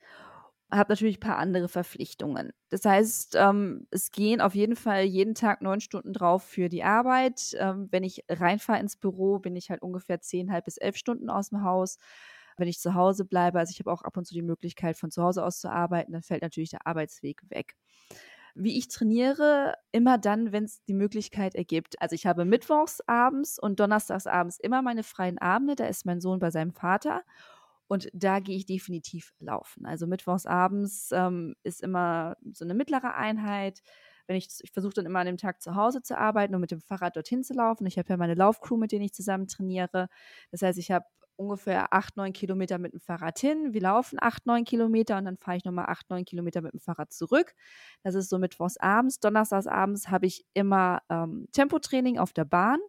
habe 0.70 0.92
natürlich 0.92 1.16
ein 1.18 1.20
paar 1.20 1.38
andere 1.38 1.68
Verpflichtungen. 1.68 2.52
Das 2.68 2.84
heißt, 2.84 3.36
ähm, 3.38 3.86
es 3.90 4.10
gehen 4.10 4.40
auf 4.40 4.54
jeden 4.54 4.76
Fall 4.76 5.02
jeden 5.04 5.34
Tag 5.34 5.62
neun 5.62 5.80
Stunden 5.80 6.12
drauf 6.12 6.42
für 6.44 6.68
die 6.68 6.84
Arbeit. 6.84 7.56
Ähm, 7.58 7.88
wenn 7.90 8.04
ich 8.04 8.24
reinfahre 8.28 8.80
ins 8.80 8.96
Büro, 8.96 9.38
bin 9.38 9.56
ich 9.56 9.70
halt 9.70 9.82
ungefähr 9.82 10.20
zehn, 10.20 10.52
halb 10.52 10.66
bis 10.66 10.76
elf 10.76 10.96
Stunden 10.96 11.30
aus 11.30 11.50
dem 11.50 11.62
Haus. 11.62 11.98
Wenn 12.58 12.68
ich 12.68 12.80
zu 12.80 12.94
Hause 12.94 13.24
bleibe, 13.24 13.58
also 13.60 13.70
ich 13.70 13.78
habe 13.80 13.92
auch 13.92 14.02
ab 14.02 14.16
und 14.16 14.26
zu 14.26 14.34
die 14.34 14.42
Möglichkeit, 14.42 14.96
von 14.96 15.10
zu 15.10 15.22
Hause 15.22 15.44
aus 15.44 15.60
zu 15.60 15.70
arbeiten, 15.70 16.12
dann 16.12 16.22
fällt 16.22 16.42
natürlich 16.42 16.70
der 16.70 16.86
Arbeitsweg 16.86 17.40
weg. 17.50 17.76
Wie 18.54 18.76
ich 18.78 18.88
trainiere, 18.88 19.74
immer 19.92 20.18
dann, 20.18 20.52
wenn 20.52 20.64
es 20.64 20.82
die 20.84 20.94
Möglichkeit 20.94 21.54
ergibt. 21.54 22.00
Also 22.02 22.14
ich 22.14 22.26
habe 22.26 22.44
mittwochs 22.44 23.00
abends 23.06 23.58
und 23.58 23.78
donnerstags 23.80 24.26
abends 24.26 24.58
immer 24.58 24.82
meine 24.82 25.04
freien 25.04 25.38
Abende. 25.38 25.76
Da 25.76 25.86
ist 25.86 26.06
mein 26.06 26.20
Sohn 26.20 26.40
bei 26.40 26.50
seinem 26.50 26.72
Vater. 26.72 27.22
Und 27.88 28.08
da 28.12 28.38
gehe 28.38 28.56
ich 28.56 28.66
definitiv 28.66 29.32
laufen. 29.40 29.86
Also 29.86 30.06
mittwochs 30.06 30.46
abends 30.46 31.10
ähm, 31.12 31.56
ist 31.62 31.82
immer 31.82 32.36
so 32.52 32.64
eine 32.64 32.74
mittlere 32.74 33.14
Einheit. 33.14 33.80
Wenn 34.26 34.36
ich, 34.36 34.48
ich 34.60 34.70
versuche 34.72 34.92
dann 34.92 35.06
immer 35.06 35.20
an 35.20 35.26
dem 35.26 35.38
Tag 35.38 35.62
zu 35.62 35.74
Hause 35.74 36.02
zu 36.02 36.18
arbeiten 36.18 36.54
und 36.54 36.60
mit 36.60 36.70
dem 36.70 36.82
Fahrrad 36.82 37.16
dorthin 37.16 37.42
zu 37.42 37.54
laufen. 37.54 37.86
Ich 37.86 37.98
habe 37.98 38.10
ja 38.10 38.18
meine 38.18 38.34
Laufcrew, 38.34 38.76
mit 38.76 38.92
denen 38.92 39.04
ich 39.04 39.14
zusammen 39.14 39.48
trainiere. 39.48 40.08
Das 40.50 40.60
heißt, 40.60 40.78
ich 40.78 40.90
habe 40.90 41.06
ungefähr 41.38 41.92
acht, 41.94 42.16
neun 42.16 42.32
Kilometer 42.32 42.78
mit 42.78 42.92
dem 42.92 43.00
Fahrrad 43.00 43.38
hin. 43.38 43.72
Wir 43.72 43.80
laufen 43.80 44.18
acht, 44.20 44.44
neun 44.44 44.64
Kilometer 44.64 45.16
und 45.16 45.24
dann 45.24 45.38
fahre 45.38 45.56
ich 45.56 45.64
nochmal 45.64 45.86
acht, 45.86 46.10
neun 46.10 46.24
Kilometer 46.24 46.60
mit 46.60 46.72
dem 46.72 46.80
Fahrrad 46.80 47.12
zurück. 47.12 47.54
Das 48.02 48.14
ist 48.14 48.28
so 48.28 48.38
mittwochs 48.38 48.76
abends. 48.76 49.20
Donnerstags 49.20 49.66
abends 49.66 50.08
habe 50.08 50.26
ich 50.26 50.44
immer 50.52 51.00
ähm, 51.08 51.46
Tempotraining 51.52 52.18
auf 52.18 52.32
der 52.32 52.44
Bahn. 52.44 52.80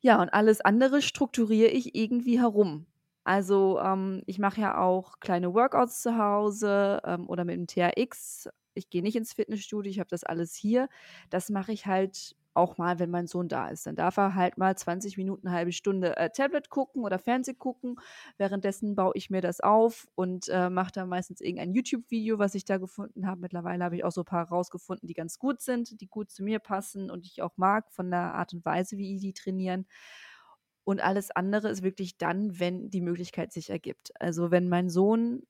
Ja, 0.00 0.20
und 0.22 0.28
alles 0.28 0.60
andere 0.60 1.02
strukturiere 1.02 1.70
ich 1.70 1.94
irgendwie 1.96 2.38
herum. 2.38 2.86
Also 3.28 3.78
ähm, 3.78 4.22
ich 4.24 4.38
mache 4.38 4.58
ja 4.62 4.78
auch 4.80 5.20
kleine 5.20 5.52
Workouts 5.52 6.00
zu 6.00 6.16
Hause 6.16 7.02
ähm, 7.04 7.28
oder 7.28 7.44
mit 7.44 7.56
dem 7.56 7.66
TRX. 7.66 8.48
Ich 8.72 8.88
gehe 8.88 9.02
nicht 9.02 9.16
ins 9.16 9.34
Fitnessstudio, 9.34 9.90
ich 9.90 9.98
habe 9.98 10.08
das 10.08 10.24
alles 10.24 10.54
hier. 10.54 10.88
Das 11.28 11.50
mache 11.50 11.72
ich 11.72 11.84
halt 11.84 12.34
auch 12.54 12.78
mal, 12.78 12.98
wenn 12.98 13.10
mein 13.10 13.26
Sohn 13.26 13.48
da 13.48 13.68
ist. 13.68 13.86
Dann 13.86 13.96
darf 13.96 14.16
er 14.16 14.34
halt 14.34 14.56
mal 14.56 14.74
20 14.74 15.18
Minuten, 15.18 15.46
eine 15.46 15.54
halbe 15.54 15.72
Stunde 15.72 16.16
äh, 16.16 16.30
Tablet 16.30 16.70
gucken 16.70 17.04
oder 17.04 17.18
Fernseh 17.18 17.52
gucken. 17.52 17.96
Währenddessen 18.38 18.94
baue 18.94 19.12
ich 19.14 19.28
mir 19.28 19.42
das 19.42 19.60
auf 19.60 20.08
und 20.14 20.48
äh, 20.48 20.70
mache 20.70 20.92
da 20.92 21.04
meistens 21.04 21.42
irgendein 21.42 21.74
YouTube-Video, 21.74 22.38
was 22.38 22.54
ich 22.54 22.64
da 22.64 22.78
gefunden 22.78 23.26
habe. 23.26 23.42
Mittlerweile 23.42 23.84
habe 23.84 23.96
ich 23.96 24.04
auch 24.04 24.10
so 24.12 24.22
ein 24.22 24.24
paar 24.24 24.48
rausgefunden, 24.48 25.06
die 25.06 25.12
ganz 25.12 25.38
gut 25.38 25.60
sind, 25.60 26.00
die 26.00 26.06
gut 26.08 26.30
zu 26.30 26.42
mir 26.42 26.60
passen 26.60 27.10
und 27.10 27.26
ich 27.26 27.42
auch 27.42 27.58
mag 27.58 27.92
von 27.92 28.10
der 28.10 28.32
Art 28.36 28.54
und 28.54 28.64
Weise, 28.64 28.96
wie 28.96 29.18
die 29.18 29.34
trainieren. 29.34 29.84
Und 30.88 31.02
alles 31.02 31.30
andere 31.30 31.68
ist 31.68 31.82
wirklich 31.82 32.16
dann, 32.16 32.58
wenn 32.60 32.88
die 32.88 33.02
Möglichkeit 33.02 33.52
sich 33.52 33.68
ergibt. 33.68 34.10
Also 34.18 34.50
wenn 34.50 34.70
mein 34.70 34.88
Sohn 34.88 35.42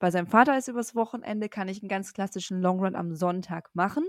bei 0.00 0.10
seinem 0.10 0.26
Vater 0.26 0.58
ist 0.58 0.66
übers 0.66 0.96
Wochenende, 0.96 1.48
kann 1.48 1.68
ich 1.68 1.80
einen 1.80 1.88
ganz 1.88 2.12
klassischen 2.12 2.60
Longrun 2.60 2.96
am 2.96 3.14
Sonntag 3.14 3.70
machen. 3.72 4.04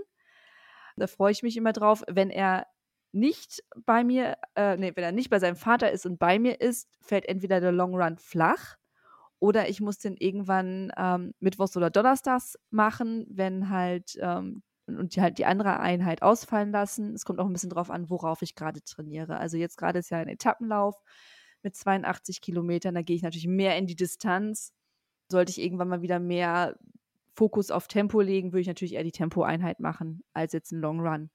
Da 0.96 1.06
freue 1.06 1.30
ich 1.30 1.44
mich 1.44 1.56
immer 1.56 1.72
drauf. 1.72 2.02
Wenn 2.10 2.30
er 2.30 2.66
nicht 3.12 3.62
bei 3.86 4.02
mir, 4.02 4.36
äh, 4.56 4.76
nee, 4.76 4.90
wenn 4.96 5.04
er 5.04 5.12
nicht 5.12 5.30
bei 5.30 5.38
seinem 5.38 5.54
Vater 5.54 5.92
ist 5.92 6.04
und 6.04 6.18
bei 6.18 6.40
mir 6.40 6.60
ist, 6.60 6.88
fällt 7.00 7.26
entweder 7.28 7.60
der 7.60 7.70
Long 7.70 7.94
Run 7.94 8.18
flach 8.18 8.74
oder 9.38 9.68
ich 9.68 9.80
muss 9.80 9.98
den 9.98 10.16
irgendwann 10.16 10.90
ähm, 10.96 11.32
mittwochs 11.38 11.76
oder 11.76 11.90
donnerstags 11.90 12.58
machen, 12.70 13.24
wenn 13.30 13.68
halt 13.68 14.18
ähm, 14.20 14.64
und 14.86 15.16
die 15.16 15.22
halt 15.22 15.38
die 15.38 15.46
andere 15.46 15.80
Einheit 15.80 16.22
ausfallen 16.22 16.72
lassen. 16.72 17.14
Es 17.14 17.24
kommt 17.24 17.38
auch 17.38 17.46
ein 17.46 17.52
bisschen 17.52 17.70
drauf 17.70 17.90
an, 17.90 18.10
worauf 18.10 18.42
ich 18.42 18.54
gerade 18.54 18.82
trainiere. 18.82 19.38
Also 19.38 19.56
jetzt 19.56 19.76
gerade 19.76 19.98
ist 19.98 20.10
ja 20.10 20.18
ein 20.18 20.28
Etappenlauf 20.28 21.00
mit 21.62 21.76
82 21.76 22.40
Kilometern, 22.40 22.94
da 22.94 23.02
gehe 23.02 23.16
ich 23.16 23.22
natürlich 23.22 23.46
mehr 23.46 23.76
in 23.76 23.86
die 23.86 23.96
Distanz. 23.96 24.72
Sollte 25.28 25.50
ich 25.50 25.60
irgendwann 25.60 25.88
mal 25.88 26.02
wieder 26.02 26.18
mehr 26.18 26.76
Fokus 27.34 27.70
auf 27.70 27.88
Tempo 27.88 28.20
legen, 28.20 28.52
würde 28.52 28.62
ich 28.62 28.66
natürlich 28.66 28.94
eher 28.94 29.04
die 29.04 29.12
Tempoeinheit 29.12 29.80
machen, 29.80 30.22
als 30.32 30.52
jetzt 30.52 30.72
ein 30.72 30.80
Long 30.80 31.00
Run. 31.00 31.30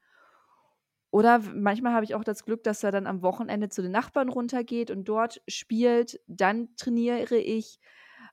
Oder 1.10 1.40
manchmal 1.40 1.94
habe 1.94 2.04
ich 2.04 2.16
auch 2.16 2.24
das 2.24 2.44
Glück, 2.44 2.64
dass 2.64 2.84
er 2.84 2.92
dann 2.92 3.08
am 3.08 3.22
Wochenende 3.22 3.70
zu 3.70 3.82
den 3.82 3.92
Nachbarn 3.92 4.30
runtergeht 4.30 4.92
und 4.92 5.06
dort 5.06 5.42
spielt. 5.48 6.20
Dann 6.28 6.76
trainiere 6.76 7.38
ich. 7.38 7.80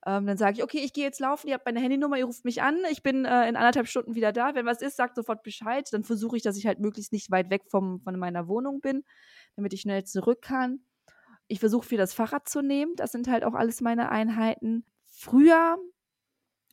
Ähm, 0.07 0.27
dann 0.27 0.37
sage 0.37 0.59
ich, 0.59 0.63
okay, 0.63 0.81
ich 0.85 0.93
gehe 0.93 1.05
jetzt 1.05 1.21
laufen, 1.21 1.49
ihr 1.49 1.55
habt 1.55 1.65
meine 1.65 1.81
Handynummer, 1.81 2.19
ihr 2.19 2.27
ruft 2.27 2.45
mich 2.45 2.63
an, 2.63 2.79
ich 2.91 3.03
bin 3.03 3.25
äh, 3.25 3.49
in 3.49 3.57
anderthalb 3.57 3.89
Stunden 3.89 4.15
wieder 4.15 4.33
da. 4.33 4.55
Wenn 4.55 4.67
was 4.67 4.83
ist, 4.83 4.97
sagt 4.97 5.17
sofort 5.17 5.43
Bescheid. 5.43 5.89
Dann 5.93 6.05
versuche 6.05 6.37
ich, 6.37 6.43
dass 6.43 6.59
ich 6.59 6.67
halt 6.67 6.79
möglichst 6.79 7.13
nicht 7.13 7.31
weit 7.31 7.51
weg 7.51 7.63
vom, 7.69 8.01
von 8.01 8.19
meiner 8.19 8.47
Wohnung 8.49 8.81
bin, 8.81 9.05
damit 9.57 9.73
ich 9.73 9.81
schnell 9.81 10.05
zurück 10.05 10.43
kann. 10.43 10.81
Ich 11.49 11.61
versuche 11.61 11.87
viel 11.87 11.99
das 11.99 12.15
Fahrrad 12.15 12.49
zu 12.49 12.61
nehmen. 12.63 12.95
Das 12.97 13.13
sind 13.13 13.29
halt 13.29 13.45
auch 13.45 13.55
alles 13.55 13.81
meine 13.81 14.11
Einheiten. 14.11 14.85
Früher 15.05 15.79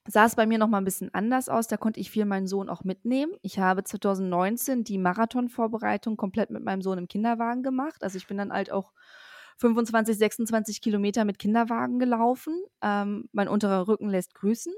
sah 0.07 0.25
es 0.25 0.35
bei 0.35 0.45
mir 0.45 0.57
noch 0.57 0.67
mal 0.67 0.79
ein 0.79 0.85
bisschen 0.85 1.13
anders 1.13 1.47
aus. 1.47 1.67
Da 1.67 1.77
konnte 1.77 1.99
ich 1.99 2.11
viel 2.11 2.25
meinen 2.25 2.47
Sohn 2.47 2.69
auch 2.69 2.83
mitnehmen. 2.83 3.33
Ich 3.41 3.59
habe 3.59 3.83
2019 3.83 4.83
die 4.83 4.97
Marathonvorbereitung 4.97 6.17
komplett 6.17 6.49
mit 6.49 6.63
meinem 6.63 6.81
Sohn 6.81 6.97
im 6.97 7.07
Kinderwagen 7.07 7.63
gemacht. 7.63 8.03
Also 8.03 8.17
ich 8.17 8.27
bin 8.27 8.37
dann 8.37 8.51
halt 8.51 8.71
auch 8.71 8.91
25, 9.61 10.17
26 10.17 10.81
Kilometer 10.81 11.23
mit 11.23 11.39
Kinderwagen 11.39 11.99
gelaufen. 11.99 12.63
Ähm, 12.81 13.29
mein 13.31 13.47
unterer 13.47 13.87
Rücken 13.87 14.09
lässt 14.09 14.33
grüßen 14.33 14.73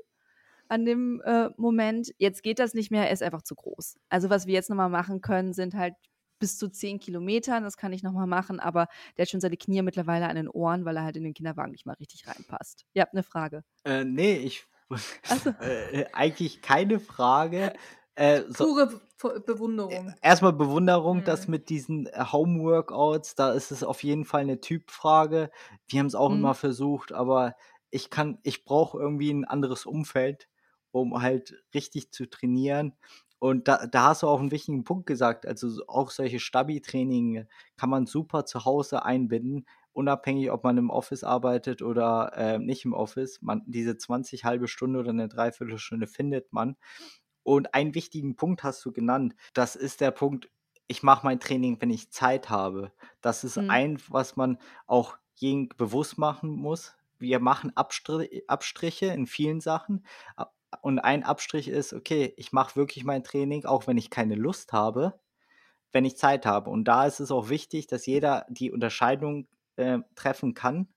an 0.67 0.85
dem 0.85 1.21
äh, 1.25 1.49
Moment. 1.57 2.13
Jetzt 2.17 2.43
geht 2.43 2.59
das 2.59 2.73
nicht 2.73 2.91
mehr, 2.91 3.05
er 3.07 3.13
ist 3.13 3.23
einfach 3.23 3.43
zu 3.43 3.55
groß. 3.55 3.97
Also 4.09 4.29
was 4.29 4.45
wir 4.45 4.53
jetzt 4.53 4.69
nochmal 4.69 4.89
machen 4.89 5.21
können, 5.21 5.53
sind 5.53 5.73
halt 5.73 5.95
bis 6.39 6.57
zu 6.57 6.67
10 6.67 6.99
Kilometern, 6.99 7.63
das 7.63 7.77
kann 7.77 7.93
ich 7.93 8.03
nochmal 8.03 8.27
machen, 8.27 8.59
aber 8.59 8.87
der 9.15 9.23
hat 9.23 9.29
schon 9.29 9.39
seine 9.39 9.55
Knie 9.55 9.81
mittlerweile 9.81 10.27
an 10.27 10.35
den 10.35 10.49
Ohren, 10.49 10.83
weil 10.83 10.97
er 10.97 11.03
halt 11.03 11.15
in 11.15 11.23
den 11.23 11.33
Kinderwagen 11.33 11.71
nicht 11.71 11.85
mal 11.85 11.93
richtig 11.93 12.27
reinpasst. 12.27 12.85
Ihr 12.93 13.01
habt 13.01 13.13
eine 13.13 13.23
Frage. 13.23 13.63
Äh, 13.85 14.03
nee, 14.03 14.35
ich 14.35 14.65
so. 14.89 15.49
äh, 15.61 16.05
eigentlich 16.11 16.61
keine 16.61 16.99
Frage. 16.99 17.73
Äh, 18.15 18.43
so, 18.49 18.65
Pure 19.17 19.39
Bewunderung. 19.39 20.09
Äh, 20.09 20.13
erstmal 20.21 20.53
Bewunderung, 20.53 21.19
mhm. 21.19 21.23
das 21.23 21.47
mit 21.47 21.69
diesen 21.69 22.07
äh, 22.07 22.25
Home-Workouts, 22.31 23.35
da 23.35 23.53
ist 23.53 23.71
es 23.71 23.83
auf 23.83 24.03
jeden 24.03 24.25
Fall 24.25 24.41
eine 24.41 24.59
Typfrage. 24.59 25.49
Wir 25.87 25.99
haben 25.99 26.07
es 26.07 26.15
auch 26.15 26.29
mhm. 26.29 26.39
immer 26.39 26.53
versucht, 26.53 27.13
aber 27.13 27.55
ich 27.89 28.09
kann, 28.09 28.39
ich 28.43 28.65
brauche 28.65 28.99
irgendwie 28.99 29.31
ein 29.31 29.45
anderes 29.45 29.85
Umfeld, 29.85 30.49
um 30.91 31.21
halt 31.21 31.63
richtig 31.73 32.11
zu 32.11 32.29
trainieren. 32.29 32.93
Und 33.39 33.67
da, 33.67 33.87
da 33.87 34.05
hast 34.05 34.23
du 34.23 34.27
auch 34.27 34.39
einen 34.39 34.51
wichtigen 34.51 34.83
Punkt 34.83 35.05
gesagt. 35.05 35.45
Also 35.45 35.83
auch 35.87 36.11
solche 36.11 36.39
Stabi-Training 36.39 37.45
kann 37.75 37.89
man 37.89 38.05
super 38.05 38.45
zu 38.45 38.65
Hause 38.65 39.03
einbinden, 39.03 39.65
unabhängig, 39.91 40.49
ob 40.51 40.63
man 40.63 40.77
im 40.77 40.89
Office 40.89 41.23
arbeitet 41.23 41.81
oder 41.81 42.31
äh, 42.35 42.59
nicht 42.59 42.85
im 42.85 42.93
Office. 42.93 43.41
Man, 43.41 43.61
diese 43.65 43.97
20 43.97 44.45
halbe 44.45 44.67
Stunde 44.67 44.99
oder 44.99 45.09
eine 45.09 45.27
Dreiviertelstunde 45.27 46.07
findet 46.07 46.51
man. 46.51 46.77
Und 47.43 47.73
einen 47.73 47.93
wichtigen 47.93 48.35
Punkt 48.35 48.63
hast 48.63 48.83
du 48.85 48.91
genannt. 48.91 49.35
Das 49.53 49.75
ist 49.75 50.01
der 50.01 50.11
Punkt, 50.11 50.49
ich 50.87 51.03
mache 51.03 51.25
mein 51.25 51.39
Training, 51.39 51.77
wenn 51.79 51.89
ich 51.89 52.11
Zeit 52.11 52.49
habe. 52.49 52.91
Das 53.21 53.43
ist 53.43 53.57
mhm. 53.57 53.69
ein, 53.69 53.97
was 54.09 54.35
man 54.35 54.57
auch 54.87 55.17
jeden 55.35 55.69
bewusst 55.69 56.17
machen 56.17 56.49
muss. 56.49 56.95
Wir 57.19 57.39
machen 57.39 57.75
Abstrich, 57.75 58.43
Abstriche 58.49 59.07
in 59.07 59.27
vielen 59.27 59.61
Sachen. 59.61 60.05
Und 60.81 60.99
ein 60.99 61.23
Abstrich 61.23 61.67
ist, 61.67 61.93
okay, 61.93 62.33
ich 62.37 62.51
mache 62.51 62.75
wirklich 62.75 63.03
mein 63.03 63.23
Training, 63.23 63.65
auch 63.65 63.87
wenn 63.87 63.97
ich 63.97 64.09
keine 64.09 64.35
Lust 64.35 64.73
habe, 64.73 65.19
wenn 65.91 66.05
ich 66.05 66.17
Zeit 66.17 66.45
habe. 66.45 66.69
Und 66.69 66.85
da 66.85 67.05
ist 67.05 67.19
es 67.19 67.31
auch 67.31 67.49
wichtig, 67.49 67.87
dass 67.87 68.05
jeder 68.05 68.45
die 68.49 68.71
Unterscheidung 68.71 69.47
äh, 69.75 69.99
treffen 70.15 70.53
kann, 70.53 70.87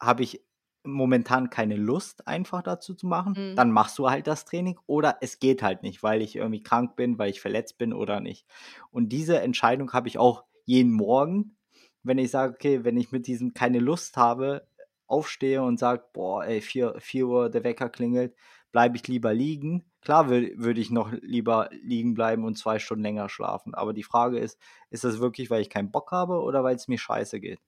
habe 0.00 0.22
ich 0.22 0.42
momentan 0.84 1.50
keine 1.50 1.76
Lust, 1.76 2.26
einfach 2.26 2.62
dazu 2.62 2.94
zu 2.94 3.06
machen, 3.06 3.34
mhm. 3.36 3.56
dann 3.56 3.70
machst 3.70 3.98
du 3.98 4.08
halt 4.08 4.26
das 4.26 4.44
Training 4.44 4.78
oder 4.86 5.18
es 5.20 5.38
geht 5.38 5.62
halt 5.62 5.82
nicht, 5.82 6.02
weil 6.02 6.22
ich 6.22 6.36
irgendwie 6.36 6.62
krank 6.62 6.96
bin, 6.96 7.18
weil 7.18 7.30
ich 7.30 7.40
verletzt 7.40 7.78
bin 7.78 7.92
oder 7.92 8.20
nicht. 8.20 8.46
Und 8.90 9.10
diese 9.10 9.40
Entscheidung 9.40 9.92
habe 9.92 10.08
ich 10.08 10.18
auch 10.18 10.44
jeden 10.64 10.92
Morgen, 10.92 11.56
wenn 12.02 12.18
ich 12.18 12.30
sage, 12.30 12.54
okay, 12.54 12.84
wenn 12.84 12.96
ich 12.96 13.12
mit 13.12 13.26
diesem 13.26 13.54
keine 13.54 13.80
Lust 13.80 14.16
habe, 14.16 14.66
aufstehe 15.06 15.62
und 15.62 15.78
sage, 15.78 16.04
boah, 16.12 16.44
ey, 16.44 16.60
4, 16.60 16.96
4 16.98 17.26
Uhr 17.26 17.50
der 17.50 17.64
Wecker 17.64 17.88
klingelt, 17.88 18.34
bleibe 18.72 18.96
ich 18.96 19.08
lieber 19.08 19.32
liegen. 19.32 19.84
Klar 20.02 20.28
würde 20.28 20.52
würd 20.56 20.78
ich 20.78 20.90
noch 20.90 21.12
lieber 21.12 21.70
liegen 21.72 22.14
bleiben 22.14 22.44
und 22.44 22.56
zwei 22.56 22.78
Stunden 22.78 23.02
länger 23.02 23.28
schlafen. 23.28 23.74
Aber 23.74 23.92
die 23.92 24.02
Frage 24.02 24.38
ist, 24.38 24.58
ist 24.90 25.04
das 25.04 25.18
wirklich, 25.18 25.50
weil 25.50 25.62
ich 25.62 25.70
keinen 25.70 25.90
Bock 25.90 26.12
habe 26.12 26.40
oder 26.40 26.62
weil 26.62 26.76
es 26.76 26.88
mir 26.88 26.98
scheiße 26.98 27.40
geht? 27.40 27.60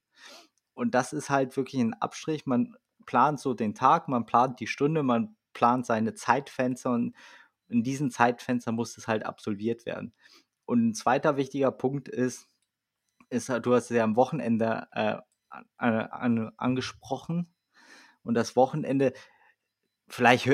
Und 0.75 0.95
das 0.95 1.13
ist 1.13 1.31
halt 1.31 1.57
wirklich 1.57 1.81
ein 1.81 1.95
Abstrich. 1.95 2.47
Man 2.47 2.77
plant 3.11 3.41
so 3.41 3.55
den 3.55 3.75
Tag, 3.75 4.07
man 4.07 4.25
plant 4.25 4.61
die 4.61 4.69
Stunde, 4.69 5.03
man 5.03 5.35
plant 5.53 5.85
seine 5.85 6.15
Zeitfenster 6.15 6.93
und 6.93 7.17
in 7.67 7.83
diesen 7.83 8.13
Zeitfenstern 8.13 8.77
muss 8.77 8.97
es 8.97 9.09
halt 9.09 9.27
absolviert 9.27 9.85
werden. 9.85 10.15
Und 10.65 10.87
ein 10.87 10.95
zweiter 10.95 11.37
wichtiger 11.37 11.73
Punkt 11.73 12.09
ist, 12.09 12.47
ist 13.29 13.49
du 13.49 13.75
hast 13.75 13.91
es 13.91 13.97
ja 13.97 14.05
am 14.05 14.15
Wochenende 14.15 14.87
äh, 14.93 15.17
an, 15.77 15.97
an, 15.97 16.53
angesprochen. 16.57 17.53
Und 18.23 18.35
das 18.35 18.55
Wochenende, 18.55 19.13
vielleicht 20.07 20.49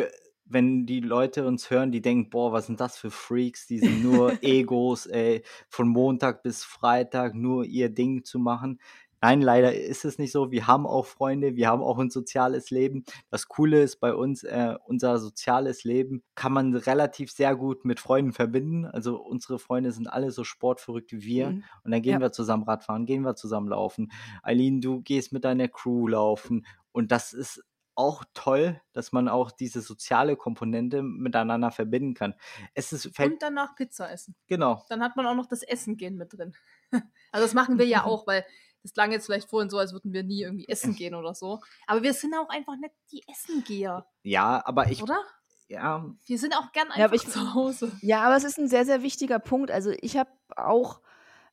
wenn 0.47 0.87
die 0.87 1.01
Leute 1.01 1.47
uns 1.47 1.71
hören, 1.71 1.93
die 1.93 2.01
denken, 2.01 2.31
boah, 2.31 2.53
was 2.53 2.67
sind 2.67 2.81
das 2.81 2.97
für 2.97 3.11
Freaks, 3.11 3.67
die 3.67 3.81
sind 3.81 4.03
nur 4.03 4.33
Egos, 4.43 5.05
ey, 5.05 5.43
von 5.69 5.89
Montag 5.89 6.43
bis 6.43 6.65
Freitag 6.65 7.35
nur 7.35 7.67
ihr 7.67 7.91
Ding 7.91 8.25
zu 8.25 8.39
machen. 8.39 8.81
Nein, 9.27 9.43
leider 9.43 9.75
ist 9.75 10.05
es 10.05 10.19
nicht 10.19 10.31
so. 10.31 10.53
Wir 10.53 10.69
haben 10.69 10.87
auch 10.87 11.05
Freunde, 11.05 11.57
wir 11.57 11.67
haben 11.67 11.83
auch 11.83 11.99
ein 11.99 12.11
soziales 12.11 12.71
Leben. 12.71 13.05
Das 13.29 13.49
Coole 13.49 13.83
ist 13.83 13.97
bei 13.97 14.15
uns, 14.15 14.45
äh, 14.45 14.77
unser 14.85 15.19
soziales 15.19 15.83
Leben 15.83 16.23
kann 16.37 16.53
man 16.53 16.77
relativ 16.77 17.33
sehr 17.33 17.57
gut 17.57 17.85
mit 17.85 17.99
Freunden 17.99 18.33
verbinden. 18.33 18.87
Also 18.87 19.21
unsere 19.21 19.59
Freunde 19.59 19.91
sind 19.91 20.07
alle 20.07 20.31
so 20.31 20.45
sportverrückt 20.45 21.11
wie 21.11 21.23
wir. 21.23 21.51
Mhm. 21.51 21.65
Und 21.83 21.91
dann 21.91 22.03
gehen 22.03 22.13
ja. 22.13 22.21
wir 22.21 22.31
zusammen 22.31 22.63
Radfahren, 22.63 23.05
gehen 23.05 23.23
wir 23.23 23.35
zusammen 23.35 23.69
laufen. 23.71 24.13
Eileen, 24.45 24.81
du 24.81 25.01
gehst 25.01 25.33
mit 25.33 25.45
deiner 25.45 25.67
Crew 25.67 26.07
laufen. 26.07 26.65
Und 26.93 27.11
das 27.11 27.33
ist 27.33 27.65
auch 27.97 28.25
toll, 28.35 28.81
dass 28.93 29.11
man 29.11 29.29
auch 29.29 29.51
diese 29.51 29.81
soziale 29.81 30.37
Komponente 30.37 31.03
miteinander 31.03 31.73
verbinden 31.73 32.15
kann. 32.15 32.35
Es 32.75 32.93
ist, 32.93 33.07
und 33.19 33.43
danach 33.43 33.75
Pizza 33.75 34.13
essen. 34.13 34.37
Genau. 34.47 34.85
Dann 34.89 35.03
hat 35.03 35.17
man 35.17 35.27
auch 35.27 35.35
noch 35.35 35.47
das 35.47 35.63
Essen 35.63 35.97
gehen 35.97 36.17
mit 36.17 36.33
drin. 36.33 36.55
Also 37.33 37.45
das 37.45 37.55
machen 37.55 37.79
wir 37.79 37.87
ja 37.87 38.05
auch, 38.05 38.27
weil 38.27 38.45
das 38.87 38.95
klang 38.95 39.11
jetzt 39.11 39.27
vielleicht 39.27 39.51
vorhin 39.51 39.69
so, 39.69 39.79
als 39.79 39.93
würden 39.93 40.13
wir 40.13 40.23
nie 40.23 40.43
irgendwie 40.43 40.69
essen 40.69 40.95
gehen 40.95 41.17
oder 41.17 41.35
so. 41.35 41.61
Aber 41.89 42.03
wir 42.03 42.15
sind 42.15 42.35
auch 42.35 42.49
einfach 42.49 42.77
nicht 42.77 42.95
die 43.11 43.23
Essengeher. 43.29 44.07
Ja, 44.23 44.63
aber 44.65 44.91
ich. 44.91 45.03
Oder? 45.03 45.21
Ja. 45.69 46.07
Wir 46.27 46.39
sind 46.39 46.55
auch 46.55 46.71
gern 46.71 46.89
einfach 46.93 46.99
ja, 47.01 47.13
ich, 47.13 47.29
zu 47.29 47.55
Hause. 47.55 47.91
Ja, 48.01 48.23
aber 48.23 48.37
es 48.37 48.45
ist 48.45 48.59
ein 48.59 48.69
sehr, 48.69 48.85
sehr 48.85 49.03
wichtiger 49.03 49.41
Punkt. 49.41 49.73
Also 49.73 49.91
ich 50.01 50.17
habe 50.17 50.31
auch, 50.55 51.01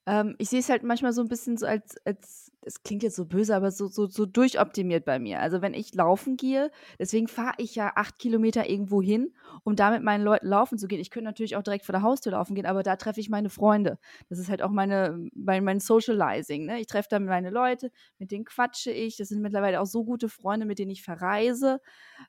ähm, 0.06 0.36
ich 0.38 0.50
sehe 0.50 0.60
es 0.60 0.70
halt 0.70 0.84
manchmal 0.84 1.14
so 1.14 1.22
ein 1.22 1.28
bisschen 1.28 1.58
so 1.58 1.66
als, 1.66 1.98
als 2.06 2.52
das 2.64 2.84
klingt 2.84 3.04
jetzt 3.04 3.16
so 3.16 3.26
böse, 3.26 3.56
aber 3.56 3.72
so, 3.72 3.88
so, 3.88 4.08
so 4.08 4.26
durchoptimiert 4.26 5.06
bei 5.06 5.20
mir. 5.20 5.40
Also 5.42 5.62
wenn 5.62 5.74
ich 5.74 5.94
laufen 5.94 6.38
gehe, 6.38 6.72
deswegen 6.98 7.28
fahre 7.28 7.56
ich 7.58 7.76
ja 7.76 7.94
acht 7.96 8.20
Kilometer 8.20 8.70
irgendwo 8.70 9.02
hin, 9.02 9.34
um 9.64 9.76
da 9.76 9.92
mit 9.92 10.04
meinen 10.04 10.24
Leuten 10.24 10.48
laufen 10.48 10.78
zu 10.78 10.88
gehen. 10.88 11.00
Ich 11.00 11.10
könnte 11.10 11.26
natürlich 11.26 11.56
auch 11.56 11.64
direkt 11.64 11.86
vor 11.86 11.94
der 11.94 12.02
Haustür 12.02 12.32
laufen 12.32 12.56
gehen, 12.56 12.66
aber 12.66 12.84
da 12.84 12.96
treffe 12.96 13.20
ich 13.20 13.30
meine 13.30 13.50
Freunde. 13.50 14.00
Das 14.30 14.40
ist 14.40 14.50
halt 14.50 14.62
auch 14.62 14.72
meine, 14.72 15.28
mein, 15.34 15.64
mein 15.64 15.80
Socializing. 15.80 16.66
Ne? 16.66 16.80
Ich 16.80 16.88
treffe 16.88 17.10
da 17.10 17.20
meine 17.20 17.50
Leute, 17.50 17.92
mit 18.18 18.32
denen 18.32 18.46
quatsche 18.46 18.92
ich. 18.92 19.18
Das 19.18 19.30
sind 19.30 19.42
mittlerweile 19.42 19.82
auch 19.82 19.86
so 19.86 20.04
gute 20.04 20.30
Freunde, 20.30 20.66
mit 20.66 20.80
denen 20.80 20.92
ich 20.92 21.04
verreise, 21.04 21.80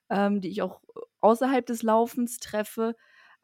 ähm, 0.09 0.41
die 0.41 0.49
ich 0.49 0.61
auch 0.61 0.81
außerhalb 1.21 1.65
des 1.65 1.81
Laufens 1.81 2.39
treffe. 2.39 2.95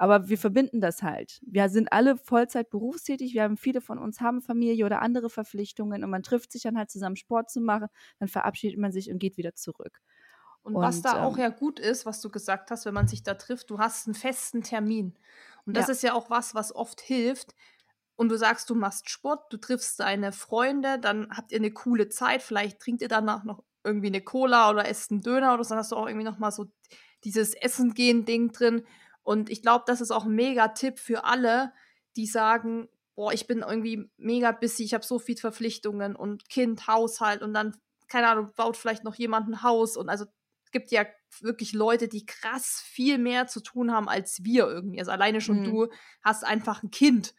Aber 0.01 0.29
wir 0.29 0.39
verbinden 0.39 0.81
das 0.81 1.03
halt. 1.03 1.39
Wir 1.45 1.69
sind 1.69 1.93
alle 1.93 2.17
Vollzeit 2.17 2.71
berufstätig. 2.71 3.35
Wir 3.35 3.43
haben 3.43 3.55
viele 3.55 3.81
von 3.81 3.99
uns 3.99 4.19
haben 4.19 4.41
Familie 4.41 4.83
oder 4.87 4.99
andere 4.99 5.29
Verpflichtungen 5.29 6.03
und 6.03 6.09
man 6.09 6.23
trifft 6.23 6.51
sich 6.51 6.63
dann 6.63 6.75
halt 6.75 6.89
zusammen 6.89 7.15
Sport 7.15 7.51
zu 7.51 7.61
machen. 7.61 7.87
Dann 8.17 8.27
verabschiedet 8.27 8.79
man 8.79 8.91
sich 8.91 9.11
und 9.11 9.19
geht 9.19 9.37
wieder 9.37 9.53
zurück. 9.53 10.01
Und, 10.63 10.75
und 10.75 10.81
was 10.81 11.03
da 11.03 11.17
ähm, 11.17 11.23
auch 11.25 11.37
ja 11.37 11.49
gut 11.49 11.79
ist, 11.79 12.07
was 12.07 12.19
du 12.19 12.31
gesagt 12.31 12.71
hast, 12.71 12.87
wenn 12.87 12.95
man 12.95 13.07
sich 13.07 13.21
da 13.21 13.35
trifft, 13.35 13.69
du 13.69 13.77
hast 13.77 14.07
einen 14.07 14.15
festen 14.15 14.63
Termin. 14.63 15.13
Und 15.67 15.77
das 15.77 15.85
ja. 15.85 15.91
ist 15.91 16.01
ja 16.01 16.13
auch 16.15 16.31
was, 16.31 16.55
was 16.55 16.73
oft 16.73 16.99
hilft. 16.99 17.53
Und 18.15 18.29
du 18.29 18.39
sagst, 18.39 18.71
du 18.71 18.73
machst 18.73 19.07
Sport, 19.07 19.53
du 19.53 19.57
triffst 19.57 19.99
deine 19.99 20.31
Freunde, 20.31 20.97
dann 20.97 21.29
habt 21.29 21.51
ihr 21.51 21.59
eine 21.59 21.69
coole 21.69 22.09
Zeit. 22.09 22.41
Vielleicht 22.41 22.79
trinkt 22.79 23.03
ihr 23.03 23.07
danach 23.07 23.43
noch 23.43 23.63
irgendwie 23.83 24.07
eine 24.07 24.21
Cola 24.21 24.71
oder 24.71 24.87
esst 24.87 25.11
einen 25.11 25.21
Döner 25.21 25.53
oder 25.53 25.63
so. 25.63 25.69
Dann 25.69 25.77
hast 25.77 25.91
du 25.91 25.95
auch 25.95 26.07
irgendwie 26.07 26.25
noch 26.25 26.39
mal 26.39 26.49
so 26.49 26.71
dieses 27.23 27.53
Essen 27.53 27.93
gehen 27.93 28.25
Ding 28.25 28.51
drin. 28.51 28.83
Und 29.23 29.49
ich 29.49 29.61
glaube, 29.61 29.83
das 29.87 30.01
ist 30.01 30.11
auch 30.11 30.25
ein 30.25 30.35
mega 30.35 30.69
Tipp 30.69 30.99
für 30.99 31.23
alle, 31.25 31.73
die 32.15 32.25
sagen, 32.25 32.89
boah, 33.15 33.33
ich 33.33 33.47
bin 33.47 33.59
irgendwie 33.59 34.09
mega 34.17 34.51
busy, 34.51 34.83
ich 34.83 34.93
habe 34.93 35.05
so 35.05 35.19
viele 35.19 35.39
Verpflichtungen 35.39 36.15
und 36.15 36.49
Kind, 36.49 36.87
Haushalt 36.87 37.41
und 37.41 37.53
dann, 37.53 37.77
keine 38.07 38.27
Ahnung, 38.27 38.51
baut 38.55 38.77
vielleicht 38.77 39.03
noch 39.03 39.15
jemand 39.15 39.47
ein 39.47 39.63
Haus. 39.63 39.95
Und 39.97 40.09
also 40.09 40.25
es 40.65 40.71
gibt 40.71 40.91
ja 40.91 41.05
wirklich 41.41 41.73
Leute, 41.73 42.07
die 42.07 42.25
krass 42.25 42.81
viel 42.85 43.17
mehr 43.17 43.47
zu 43.47 43.61
tun 43.61 43.91
haben 43.91 44.09
als 44.09 44.43
wir 44.43 44.67
irgendwie. 44.67 44.99
Also 44.99 45.11
alleine 45.11 45.41
schon 45.41 45.59
mhm. 45.59 45.63
du 45.65 45.87
hast 46.23 46.43
einfach 46.43 46.83
ein 46.83 46.91
Kind. 46.91 47.33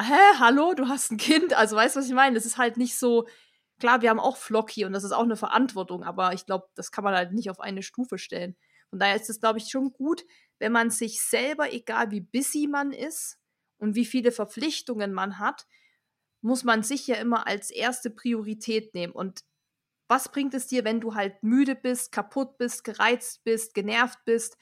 Hä, 0.00 0.38
hallo, 0.38 0.74
du 0.74 0.88
hast 0.88 1.10
ein 1.10 1.16
Kind? 1.18 1.54
Also 1.54 1.76
weißt 1.76 1.96
du, 1.96 2.00
was 2.00 2.06
ich 2.06 2.14
meine? 2.14 2.34
Das 2.34 2.46
ist 2.46 2.58
halt 2.58 2.76
nicht 2.76 2.96
so, 2.96 3.26
klar, 3.78 4.02
wir 4.02 4.10
haben 4.10 4.20
auch 4.20 4.36
Flocky 4.36 4.84
und 4.84 4.92
das 4.92 5.04
ist 5.04 5.12
auch 5.12 5.22
eine 5.22 5.36
Verantwortung, 5.36 6.02
aber 6.02 6.32
ich 6.32 6.46
glaube, 6.46 6.68
das 6.74 6.90
kann 6.90 7.04
man 7.04 7.14
halt 7.14 7.32
nicht 7.32 7.50
auf 7.50 7.60
eine 7.60 7.82
Stufe 7.82 8.18
stellen. 8.18 8.56
Von 8.94 9.00
daher 9.00 9.16
ist 9.16 9.28
es, 9.28 9.40
glaube 9.40 9.58
ich, 9.58 9.70
schon 9.70 9.92
gut, 9.92 10.24
wenn 10.60 10.70
man 10.70 10.88
sich 10.88 11.20
selber, 11.20 11.72
egal 11.72 12.12
wie 12.12 12.20
busy 12.20 12.68
man 12.68 12.92
ist 12.92 13.40
und 13.76 13.96
wie 13.96 14.04
viele 14.04 14.30
Verpflichtungen 14.30 15.12
man 15.12 15.40
hat, 15.40 15.66
muss 16.42 16.62
man 16.62 16.84
sich 16.84 17.08
ja 17.08 17.16
immer 17.16 17.48
als 17.48 17.72
erste 17.72 18.08
Priorität 18.08 18.94
nehmen. 18.94 19.12
Und 19.12 19.40
was 20.06 20.30
bringt 20.30 20.54
es 20.54 20.68
dir, 20.68 20.84
wenn 20.84 21.00
du 21.00 21.16
halt 21.16 21.42
müde 21.42 21.74
bist, 21.74 22.12
kaputt 22.12 22.56
bist, 22.56 22.84
gereizt 22.84 23.42
bist, 23.42 23.74
genervt 23.74 24.20
bist? 24.24 24.56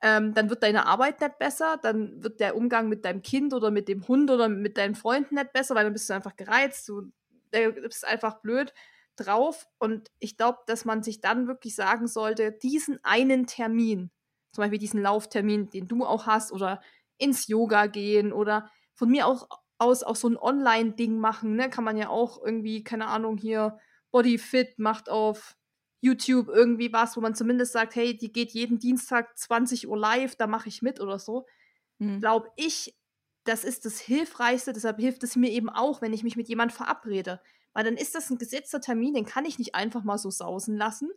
Ähm, 0.00 0.32
dann 0.32 0.48
wird 0.48 0.62
deine 0.62 0.86
Arbeit 0.86 1.20
nicht 1.20 1.40
besser, 1.40 1.76
dann 1.82 2.22
wird 2.22 2.38
der 2.38 2.54
Umgang 2.54 2.88
mit 2.88 3.04
deinem 3.04 3.22
Kind 3.22 3.52
oder 3.52 3.72
mit 3.72 3.88
dem 3.88 4.06
Hund 4.06 4.30
oder 4.30 4.48
mit 4.48 4.78
deinen 4.78 4.94
Freunden 4.94 5.34
nicht 5.34 5.52
besser, 5.52 5.74
weil 5.74 5.82
dann 5.82 5.92
bist 5.92 6.08
du 6.08 6.14
einfach 6.14 6.36
gereizt, 6.36 6.88
du 6.88 7.10
bist 7.50 8.04
einfach 8.04 8.42
blöd 8.42 8.72
drauf. 9.16 9.68
Und 9.78 10.10
ich 10.18 10.36
glaube, 10.36 10.58
dass 10.66 10.84
man 10.84 11.02
sich 11.02 11.20
dann 11.20 11.48
wirklich 11.48 11.74
sagen 11.74 12.06
sollte, 12.08 12.52
diesen 12.52 13.02
einen 13.04 13.46
Termin, 13.46 14.10
zum 14.52 14.62
Beispiel 14.62 14.78
diesen 14.78 15.02
Lauftermin, 15.02 15.70
den 15.70 15.88
du 15.88 16.04
auch 16.04 16.26
hast, 16.26 16.52
oder 16.52 16.80
ins 17.18 17.48
Yoga 17.48 17.86
gehen 17.86 18.32
oder 18.32 18.70
von 18.94 19.10
mir 19.10 19.26
auch 19.26 19.48
aus 19.78 20.02
auch 20.02 20.16
so 20.16 20.28
ein 20.28 20.38
Online-Ding 20.38 21.18
machen, 21.18 21.54
ne? 21.56 21.68
Kann 21.70 21.84
man 21.84 21.96
ja 21.98 22.08
auch 22.08 22.42
irgendwie, 22.42 22.82
keine 22.84 23.08
Ahnung, 23.08 23.36
hier 23.36 23.78
Bodyfit 24.10 24.78
macht 24.78 25.08
auf 25.10 25.56
YouTube 26.00 26.48
irgendwie 26.48 26.92
was, 26.92 27.16
wo 27.16 27.20
man 27.20 27.34
zumindest 27.34 27.72
sagt, 27.72 27.94
hey, 27.96 28.16
die 28.16 28.32
geht 28.32 28.52
jeden 28.52 28.78
Dienstag 28.78 29.36
20 29.38 29.88
Uhr 29.88 29.98
live, 29.98 30.36
da 30.36 30.46
mache 30.46 30.68
ich 30.68 30.82
mit 30.82 31.00
oder 31.00 31.18
so. 31.18 31.46
Mhm. 31.98 32.20
Glaube 32.20 32.50
ich, 32.56 32.96
das 33.44 33.64
ist 33.64 33.84
das 33.84 34.00
Hilfreichste, 34.00 34.72
deshalb 34.72 34.98
hilft 34.98 35.22
es 35.24 35.36
mir 35.36 35.50
eben 35.50 35.68
auch, 35.70 36.02
wenn 36.02 36.12
ich 36.12 36.24
mich 36.24 36.36
mit 36.36 36.48
jemand 36.48 36.72
verabrede. 36.72 37.40
Weil 37.76 37.84
dann 37.84 37.98
ist 37.98 38.14
das 38.14 38.30
ein 38.30 38.38
gesetzter 38.38 38.80
Termin, 38.80 39.12
den 39.12 39.26
kann 39.26 39.44
ich 39.44 39.58
nicht 39.58 39.74
einfach 39.74 40.02
mal 40.02 40.16
so 40.16 40.30
sausen 40.30 40.78
lassen. 40.78 41.10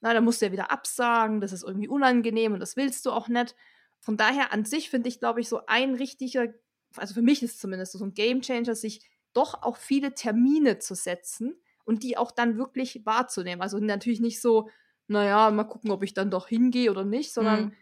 Na, 0.00 0.14
dann 0.14 0.22
musst 0.22 0.40
du 0.40 0.46
ja 0.46 0.52
wieder 0.52 0.70
absagen, 0.70 1.40
das 1.40 1.50
ist 1.50 1.64
irgendwie 1.64 1.88
unangenehm 1.88 2.52
und 2.52 2.60
das 2.60 2.76
willst 2.76 3.04
du 3.04 3.10
auch 3.10 3.26
nicht. 3.26 3.56
Von 3.98 4.16
daher 4.16 4.52
an 4.52 4.64
sich 4.64 4.90
finde 4.90 5.08
ich, 5.08 5.18
glaube 5.18 5.40
ich, 5.40 5.48
so 5.48 5.66
ein 5.66 5.96
richtiger, 5.96 6.54
also 6.94 7.14
für 7.14 7.22
mich 7.22 7.42
ist 7.42 7.54
es 7.54 7.58
zumindest 7.58 7.94
so 7.94 8.04
ein 8.04 8.14
Game 8.14 8.42
Changer, 8.42 8.76
sich 8.76 9.10
doch 9.32 9.60
auch 9.64 9.76
viele 9.76 10.14
Termine 10.14 10.78
zu 10.78 10.94
setzen 10.94 11.60
und 11.84 12.04
die 12.04 12.16
auch 12.16 12.30
dann 12.30 12.58
wirklich 12.58 13.04
wahrzunehmen. 13.04 13.60
Also 13.60 13.80
natürlich 13.80 14.20
nicht 14.20 14.40
so, 14.40 14.70
naja, 15.08 15.50
mal 15.50 15.64
gucken, 15.64 15.90
ob 15.90 16.04
ich 16.04 16.14
dann 16.14 16.30
doch 16.30 16.46
hingehe 16.46 16.92
oder 16.92 17.04
nicht, 17.04 17.32
sondern 17.32 17.64
mhm. 17.64 17.72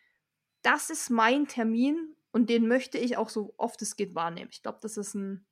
das 0.62 0.88
ist 0.88 1.10
mein 1.10 1.48
Termin 1.48 2.16
und 2.32 2.48
den 2.48 2.66
möchte 2.66 2.96
ich 2.96 3.18
auch 3.18 3.28
so 3.28 3.52
oft 3.58 3.82
es 3.82 3.94
geht 3.94 4.14
wahrnehmen. 4.14 4.48
Ich 4.50 4.62
glaube, 4.62 4.78
das 4.80 4.96
ist 4.96 5.12
ein 5.12 5.44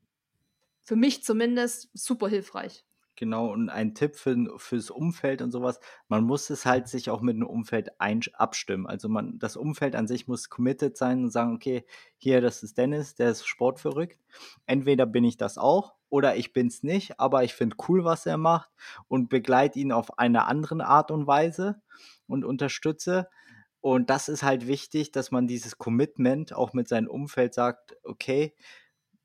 für 0.83 0.97
mich 0.97 1.23
zumindest 1.25 1.91
super 1.95 2.29
hilfreich. 2.29 2.85
Genau, 3.15 3.53
und 3.53 3.69
ein 3.69 3.95
Tipp 3.95 4.17
für, 4.17 4.37
fürs 4.57 4.91
Umfeld 4.91 5.43
und 5.43 5.53
sowas, 5.53 5.79
man 6.09 6.25
muss 6.25 6.49
es 6.51 6.65
halt 6.65 6.89
sich 6.89 7.11
auch 7.11 7.21
mit 7.21 7.37
dem 7.37 7.47
Umfeld 7.47 7.91
abstimmen. 8.01 8.87
Also 8.87 9.09
man, 9.09 9.39
das 9.39 9.57
Umfeld 9.57 9.95
an 9.95 10.09
sich 10.09 10.29
muss 10.29 10.49
committed 10.49 10.97
sein 10.97 11.25
und 11.25 11.31
sagen, 11.31 11.55
okay, 11.55 11.85
hier, 12.17 12.41
das 12.41 12.63
ist 12.63 12.79
Dennis, 12.79 13.15
der 13.15 13.31
ist 13.31 13.47
sportverrückt. 13.47 14.19
Entweder 14.67 15.05
bin 15.05 15.25
ich 15.25 15.37
das 15.37 15.59
auch 15.59 15.95
oder 16.09 16.37
ich 16.37 16.53
bin 16.53 16.69
es 16.69 16.83
nicht, 16.83 17.21
aber 17.21 17.45
ich 17.45 17.55
finde 17.55 17.77
cool, 17.89 18.03
was 18.03 18.25
er 18.25 18.39
macht 18.39 18.71
und 19.09 19.29
begleite 19.29 19.79
ihn 19.79 19.93
auf 19.93 20.19
eine 20.19 20.47
andere 20.47 20.85
Art 20.87 21.11
und 21.11 21.27
Weise 21.27 21.83
und 22.27 22.45
unterstütze. 22.45 23.29
Und 23.83 24.11
das 24.11 24.29
ist 24.29 24.43
halt 24.43 24.67
wichtig, 24.67 25.13
dass 25.13 25.31
man 25.31 25.47
dieses 25.47 25.77
Commitment 25.77 26.55
auch 26.55 26.73
mit 26.73 26.89
seinem 26.89 27.09
Umfeld 27.09 27.53
sagt, 27.53 27.97
okay, 28.05 28.55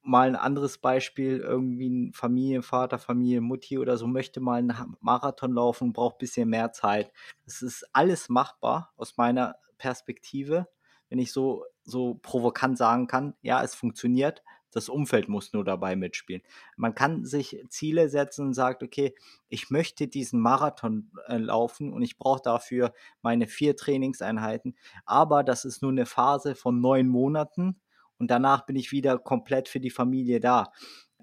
mal 0.08 0.28
ein 0.28 0.36
anderes 0.36 0.78
Beispiel, 0.78 1.40
irgendwie 1.40 1.90
ein 1.90 2.14
Familienvater, 2.14 2.98
Familie, 2.98 3.42
Mutti 3.42 3.78
oder 3.78 3.98
so 3.98 4.08
möchte 4.08 4.40
mal 4.40 4.60
einen 4.60 4.96
Marathon 5.02 5.54
laufen, 5.54 5.94
braucht 5.94 6.16
ein 6.16 6.20
bisschen 6.20 6.50
mehr 6.50 6.72
Zeit. 6.72 7.12
Das 7.46 7.62
ist 7.62 7.88
alles 7.94 8.30
machbar 8.30 8.94
aus 8.96 9.18
meiner 9.18 9.56
Perspektive, 9.78 10.68
wenn 11.10 11.20
ich 11.20 11.32
so, 11.32 11.66
so 11.84 12.16
provokant 12.16 12.78
sagen 12.78 13.08
kann, 13.08 13.36
ja, 13.42 13.64
es 13.64 13.76
funktioniert, 13.76 14.44
das 14.72 14.90
Umfeld 14.90 15.30
muss 15.30 15.54
nur 15.54 15.64
dabei 15.64 15.96
mitspielen. 15.96 16.42
Man 16.76 16.94
kann 16.94 17.26
sich 17.26 17.64
Ziele 17.70 18.10
setzen 18.10 18.48
und 18.48 18.54
sagt, 18.54 18.84
okay, 18.84 19.16
ich 19.50 19.70
möchte 19.70 20.08
diesen 20.08 20.40
Marathon 20.40 21.12
äh, 21.28 21.38
laufen 21.38 21.94
und 21.94 22.02
ich 22.02 22.18
brauche 22.18 22.42
dafür 22.44 22.94
meine 23.22 23.48
vier 23.48 23.76
Trainingseinheiten, 23.76 24.78
aber 25.06 25.44
das 25.44 25.66
ist 25.66 25.82
nur 25.82 25.92
eine 25.92 26.06
Phase 26.06 26.56
von 26.56 26.80
neun 26.82 27.08
Monaten 27.08 27.80
und 28.20 28.30
danach 28.32 28.66
bin 28.66 28.76
ich 28.76 28.92
wieder 28.92 29.18
komplett 29.18 29.70
für 29.70 29.80
die 29.80 29.90
Familie 29.90 30.40
da. 30.40 30.72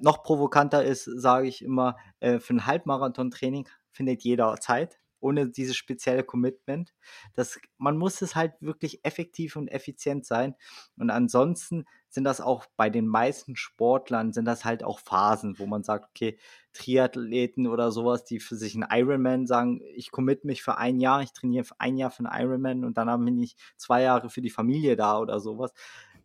Noch 0.01 0.23
provokanter 0.23 0.85
ist, 0.85 1.05
sage 1.05 1.47
ich 1.49 1.63
immer, 1.63 1.97
äh, 2.21 2.39
für 2.39 2.55
ein 2.55 2.67
Halbmarathon-Training 2.67 3.69
findet 3.91 4.23
jeder 4.23 4.57
Zeit, 4.57 4.99
ohne 5.21 5.49
dieses 5.49 5.77
spezielle 5.77 6.25
Commitment. 6.25 6.93
Das, 7.35 7.59
man 7.79 7.97
muss 7.97 8.21
es 8.21 8.35
halt 8.35 8.53
wirklich 8.61 9.05
effektiv 9.05 9.57
und 9.57 9.69
effizient 9.69 10.27
sein. 10.27 10.55
Und 10.97 11.11
ansonsten 11.11 11.87
sind 12.11 12.25
das 12.25 12.41
auch 12.41 12.67
bei 12.77 12.91
den 12.91 13.07
meisten 13.07 13.57
Sportlern, 13.57 14.33
sind 14.33 14.45
das 14.45 14.65
halt 14.65 14.85
auch 14.85 15.01
Phasen, 15.01 15.59
wo 15.59 15.67
man 15.67 15.83
sagt, 15.83 16.11
okay, 16.11 16.39
Triathleten 16.73 17.67
oder 17.67 17.91
sowas, 17.91 18.25
die 18.25 18.39
für 18.39 18.57
sich 18.57 18.75
einen 18.75 18.89
Ironman 18.91 19.47
sagen, 19.47 19.81
ich 19.95 20.11
commit 20.11 20.45
mich 20.45 20.63
für 20.63 20.77
ein 20.77 21.01
Jahr, 21.01 21.23
ich 21.23 21.33
trainiere 21.33 21.65
für 21.65 21.81
ein 21.81 21.97
Jahr 21.97 22.11
für 22.11 22.25
einen 22.25 22.43
Ironman 22.43 22.85
und 22.85 22.99
dann 22.99 23.25
bin 23.25 23.39
ich 23.39 23.57
zwei 23.77 24.03
Jahre 24.03 24.29
für 24.29 24.43
die 24.43 24.51
Familie 24.51 24.95
da 24.97 25.19
oder 25.19 25.41
sowas. 25.41 25.73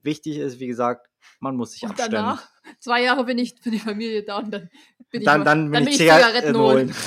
Wichtig 0.01 0.37
ist, 0.37 0.59
wie 0.59 0.67
gesagt, 0.67 1.09
man 1.39 1.55
muss 1.55 1.73
sich 1.73 1.83
und 1.83 1.91
abstimmen. 1.91 2.11
Danach, 2.11 2.49
zwei 2.79 3.03
Jahre 3.03 3.25
bin 3.25 3.37
ich 3.37 3.55
für 3.61 3.71
die 3.71 3.79
Familie 3.79 4.23
da 4.23 4.37
und 4.37 4.51
dann 4.51 4.69
bin 5.11 5.23
dann, 5.23 5.41
ich, 5.41 5.45
dann, 5.45 5.71
dann 5.71 5.71
bin 5.71 5.87
ich 5.87 5.97
Zigaretten 5.97 6.57
holen. 6.57 6.93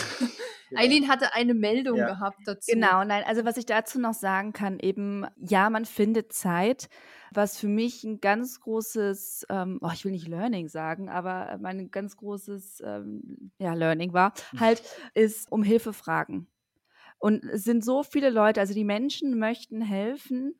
Eileen 0.74 1.08
hatte 1.08 1.34
eine 1.34 1.54
Meldung 1.54 1.98
ja. 1.98 2.06
gehabt 2.06 2.38
dazu. 2.46 2.72
Genau, 2.72 3.04
nein, 3.04 3.24
also 3.26 3.44
was 3.44 3.56
ich 3.56 3.66
dazu 3.66 4.00
noch 4.00 4.14
sagen 4.14 4.52
kann, 4.52 4.78
eben, 4.78 5.26
ja, 5.36 5.70
man 5.70 5.84
findet 5.84 6.32
Zeit, 6.32 6.88
was 7.30 7.58
für 7.58 7.68
mich 7.68 8.04
ein 8.04 8.20
ganz 8.20 8.60
großes, 8.60 9.46
ähm, 9.48 9.78
oh, 9.82 9.90
ich 9.92 10.04
will 10.04 10.12
nicht 10.12 10.28
Learning 10.28 10.68
sagen, 10.68 11.08
aber 11.08 11.58
mein 11.60 11.90
ganz 11.90 12.16
großes 12.16 12.82
ähm, 12.84 13.52
ja, 13.58 13.74
Learning 13.74 14.12
war, 14.12 14.34
hm. 14.50 14.60
halt, 14.60 14.82
ist 15.14 15.50
um 15.50 15.62
Hilfe 15.62 15.92
fragen. 15.92 16.48
Und 17.18 17.44
es 17.44 17.64
sind 17.64 17.84
so 17.84 18.02
viele 18.02 18.30
Leute, 18.30 18.60
also 18.60 18.74
die 18.74 18.84
Menschen 18.84 19.38
möchten 19.38 19.80
helfen. 19.80 20.58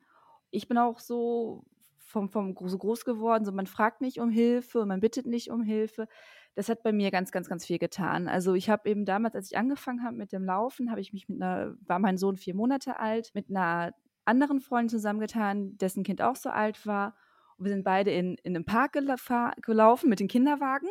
Ich 0.49 0.67
bin 0.67 0.77
auch 0.77 0.99
so 0.99 1.65
vom, 2.13 2.29
vom 2.29 2.55
so 2.69 2.77
groß 2.77 3.03
geworden, 3.03 3.43
so 3.43 3.51
man 3.51 3.67
fragt 3.67 3.99
nicht 3.99 4.19
um 4.19 4.29
Hilfe, 4.29 4.85
man 4.85 5.01
bittet 5.01 5.25
nicht 5.25 5.49
um 5.49 5.63
Hilfe. 5.63 6.07
Das 6.55 6.69
hat 6.69 6.83
bei 6.83 6.93
mir 6.93 7.09
ganz, 7.09 7.31
ganz, 7.31 7.49
ganz 7.49 7.65
viel 7.65 7.79
getan. 7.79 8.27
Also 8.27 8.53
ich 8.53 8.69
habe 8.69 8.87
eben 8.89 9.03
damals, 9.03 9.35
als 9.35 9.51
ich 9.51 9.57
angefangen 9.57 10.03
habe 10.03 10.15
mit 10.15 10.31
dem 10.31 10.45
Laufen, 10.45 10.91
habe 10.91 11.01
ich 11.01 11.11
mich 11.11 11.27
mit 11.27 11.41
einer, 11.41 11.75
war 11.81 11.97
mein 11.97 12.17
Sohn 12.17 12.37
vier 12.37 12.55
Monate 12.55 12.99
alt, 12.99 13.31
mit 13.33 13.49
einer 13.49 13.93
anderen 14.25 14.61
Freundin 14.61 14.89
zusammengetan, 14.89 15.75
dessen 15.79 16.03
Kind 16.03 16.21
auch 16.21 16.35
so 16.35 16.49
alt 16.49 16.85
war. 16.85 17.15
Und 17.57 17.65
wir 17.65 17.73
sind 17.73 17.83
beide 17.83 18.11
in, 18.11 18.35
in 18.43 18.55
einem 18.55 18.65
Park 18.65 18.93
gelaufen 18.93 20.09
mit 20.09 20.19
dem 20.19 20.27
Kinderwagen 20.27 20.87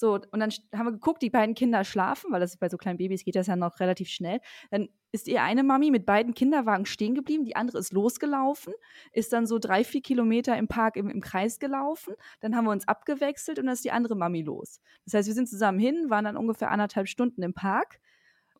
So, 0.00 0.14
und 0.14 0.38
dann 0.38 0.50
haben 0.72 0.86
wir 0.86 0.92
geguckt, 0.92 1.22
die 1.22 1.28
beiden 1.28 1.56
Kinder 1.56 1.82
schlafen, 1.82 2.30
weil 2.30 2.38
das 2.38 2.56
bei 2.56 2.68
so 2.68 2.76
kleinen 2.76 2.98
Babys 2.98 3.24
geht 3.24 3.34
das 3.34 3.48
ja 3.48 3.56
noch 3.56 3.80
relativ 3.80 4.08
schnell. 4.08 4.40
Dann 4.70 4.88
ist 5.10 5.26
ihr 5.26 5.42
eine 5.42 5.64
Mami 5.64 5.90
mit 5.90 6.06
beiden 6.06 6.34
Kinderwagen 6.34 6.86
stehen 6.86 7.16
geblieben, 7.16 7.44
die 7.44 7.56
andere 7.56 7.78
ist 7.78 7.92
losgelaufen, 7.92 8.74
ist 9.12 9.32
dann 9.32 9.48
so 9.48 9.58
drei, 9.58 9.82
vier 9.82 10.00
Kilometer 10.00 10.56
im 10.56 10.68
Park 10.68 10.94
im, 10.94 11.10
im 11.10 11.20
Kreis 11.20 11.58
gelaufen. 11.58 12.14
Dann 12.38 12.54
haben 12.54 12.66
wir 12.66 12.70
uns 12.70 12.86
abgewechselt 12.86 13.58
und 13.58 13.66
dann 13.66 13.72
ist 13.72 13.84
die 13.84 13.90
andere 13.90 14.14
Mami 14.14 14.42
los. 14.42 14.80
Das 15.04 15.14
heißt, 15.14 15.26
wir 15.26 15.34
sind 15.34 15.48
zusammen 15.48 15.80
hin, 15.80 16.10
waren 16.10 16.26
dann 16.26 16.36
ungefähr 16.36 16.70
anderthalb 16.70 17.08
Stunden 17.08 17.42
im 17.42 17.52
Park 17.52 17.98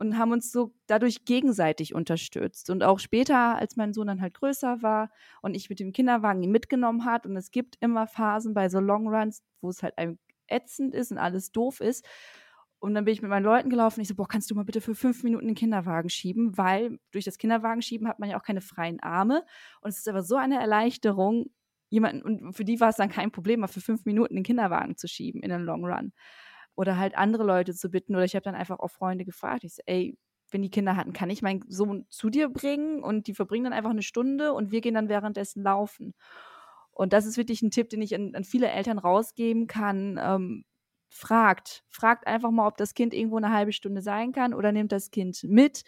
und 0.01 0.19
haben 0.19 0.32
uns 0.32 0.51
so 0.51 0.73
dadurch 0.89 1.24
gegenseitig 1.24 1.94
unterstützt. 1.94 2.69
Und 2.69 2.82
auch 2.82 2.98
später, 2.98 3.56
als 3.56 3.77
mein 3.77 3.93
Sohn 3.93 4.09
dann 4.09 4.20
halt 4.20 4.35
größer 4.35 4.82
war 4.82 5.12
und 5.40 5.55
ich 5.55 5.70
mit 5.70 5.78
dem 5.78 5.93
Kinderwagen 5.93 6.43
ihn 6.43 6.51
mitgenommen 6.51 7.05
hat 7.05 7.27
und 7.27 7.36
es 7.36 7.52
gibt 7.52 7.77
immer 7.81 8.09
Phasen 8.09 8.55
bei 8.55 8.69
so 8.69 8.81
Long 8.81 9.06
Runs, 9.09 9.44
wo 9.60 9.69
es 9.69 9.85
halt 9.85 9.97
einem 9.98 10.19
ätzend 10.48 10.94
ist 10.94 11.12
und 11.12 11.18
alles 11.18 11.52
doof 11.52 11.80
ist. 11.80 12.06
Und 12.80 12.94
dann 12.94 13.04
bin 13.04 13.12
ich 13.12 13.22
mit 13.22 13.30
meinen 13.30 13.44
Leuten 13.44 13.70
gelaufen. 13.70 14.00
Ich 14.00 14.08
so, 14.08 14.14
boah, 14.14 14.28
kannst 14.28 14.50
du 14.50 14.54
mal 14.54 14.64
bitte 14.64 14.80
für 14.80 14.94
fünf 14.94 15.24
Minuten 15.24 15.46
den 15.46 15.56
Kinderwagen 15.56 16.10
schieben? 16.10 16.56
Weil 16.56 16.98
durch 17.10 17.24
das 17.24 17.38
Kinderwagen 17.38 17.82
schieben 17.82 18.06
hat 18.06 18.20
man 18.20 18.30
ja 18.30 18.38
auch 18.38 18.44
keine 18.44 18.60
freien 18.60 19.00
Arme. 19.00 19.44
Und 19.80 19.90
es 19.90 19.98
ist 19.98 20.08
aber 20.08 20.22
so 20.22 20.36
eine 20.36 20.60
Erleichterung, 20.60 21.46
jemanden, 21.90 22.22
und 22.22 22.52
für 22.52 22.64
die 22.64 22.78
war 22.80 22.90
es 22.90 22.96
dann 22.96 23.08
kein 23.08 23.32
Problem, 23.32 23.60
mal 23.60 23.66
für 23.66 23.80
fünf 23.80 24.04
Minuten 24.04 24.34
den 24.36 24.44
Kinderwagen 24.44 24.96
zu 24.96 25.08
schieben 25.08 25.42
in 25.42 25.50
den 25.50 25.62
Long 25.62 25.84
Run. 25.84 26.12
Oder 26.76 26.96
halt 26.98 27.16
andere 27.16 27.42
Leute 27.42 27.74
zu 27.74 27.90
bitten. 27.90 28.14
Oder 28.14 28.24
ich 28.24 28.36
habe 28.36 28.44
dann 28.44 28.54
einfach 28.54 28.78
auch 28.78 28.90
Freunde 28.90 29.24
gefragt. 29.24 29.64
Ich 29.64 29.74
so, 29.74 29.82
ey, 29.86 30.16
wenn 30.50 30.62
die 30.62 30.70
Kinder 30.70 30.96
hatten, 30.96 31.12
kann 31.12 31.30
ich 31.30 31.42
meinen 31.42 31.64
Sohn 31.68 32.06
zu 32.10 32.30
dir 32.30 32.48
bringen? 32.48 33.02
Und 33.02 33.26
die 33.26 33.34
verbringen 33.34 33.64
dann 33.64 33.72
einfach 33.72 33.90
eine 33.90 34.02
Stunde 34.02 34.52
und 34.52 34.70
wir 34.70 34.80
gehen 34.80 34.94
dann 34.94 35.08
währenddessen 35.08 35.64
laufen. 35.64 36.14
Und 36.98 37.12
das 37.12 37.26
ist 37.26 37.36
wirklich 37.36 37.62
ein 37.62 37.70
Tipp, 37.70 37.88
den 37.90 38.02
ich 38.02 38.12
an, 38.16 38.34
an 38.34 38.42
viele 38.42 38.68
Eltern 38.68 38.98
rausgeben 38.98 39.68
kann. 39.68 40.18
Ähm, 40.20 40.64
fragt, 41.10 41.84
fragt 41.88 42.26
einfach 42.26 42.50
mal, 42.50 42.66
ob 42.66 42.76
das 42.76 42.92
Kind 42.92 43.14
irgendwo 43.14 43.36
eine 43.36 43.52
halbe 43.52 43.72
Stunde 43.72 44.02
sein 44.02 44.32
kann 44.32 44.52
oder 44.52 44.72
nimmt 44.72 44.90
das 44.90 45.12
Kind 45.12 45.42
mit 45.44 45.84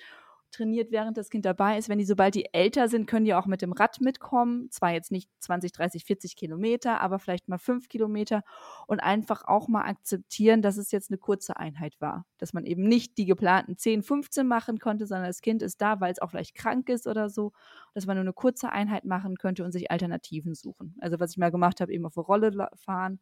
trainiert, 0.50 0.90
während 0.90 1.16
das 1.16 1.30
Kind 1.30 1.44
dabei 1.44 1.78
ist. 1.78 1.88
Wenn 1.88 1.98
die, 1.98 2.04
sobald 2.04 2.34
die 2.34 2.52
älter 2.52 2.88
sind, 2.88 3.06
können 3.06 3.24
die 3.24 3.34
auch 3.34 3.46
mit 3.46 3.62
dem 3.62 3.72
Rad 3.72 4.00
mitkommen. 4.00 4.70
Zwar 4.70 4.92
jetzt 4.92 5.10
nicht 5.10 5.30
20, 5.40 5.72
30, 5.72 6.04
40 6.04 6.36
Kilometer, 6.36 7.00
aber 7.00 7.18
vielleicht 7.18 7.48
mal 7.48 7.58
fünf 7.58 7.88
Kilometer 7.88 8.42
und 8.86 9.00
einfach 9.00 9.44
auch 9.46 9.68
mal 9.68 9.82
akzeptieren, 9.82 10.62
dass 10.62 10.76
es 10.76 10.90
jetzt 10.90 11.10
eine 11.10 11.18
kurze 11.18 11.56
Einheit 11.56 12.00
war. 12.00 12.26
Dass 12.38 12.52
man 12.52 12.64
eben 12.66 12.82
nicht 12.82 13.18
die 13.18 13.26
geplanten 13.26 13.76
10, 13.76 14.02
15 14.02 14.46
machen 14.46 14.78
konnte, 14.78 15.06
sondern 15.06 15.26
das 15.26 15.40
Kind 15.40 15.62
ist 15.62 15.80
da, 15.80 16.00
weil 16.00 16.12
es 16.12 16.20
auch 16.20 16.30
vielleicht 16.30 16.54
krank 16.54 16.88
ist 16.88 17.06
oder 17.06 17.30
so. 17.30 17.52
Dass 17.94 18.06
man 18.06 18.16
nur 18.16 18.24
eine 18.24 18.32
kurze 18.32 18.70
Einheit 18.70 19.04
machen 19.04 19.36
könnte 19.36 19.64
und 19.64 19.72
sich 19.72 19.90
Alternativen 19.90 20.54
suchen. 20.54 20.96
Also 21.00 21.20
was 21.20 21.32
ich 21.32 21.38
mal 21.38 21.50
gemacht 21.50 21.80
habe, 21.80 21.92
eben 21.92 22.06
auf 22.06 22.14
der 22.14 22.24
Rolle 22.24 22.68
fahren 22.74 23.20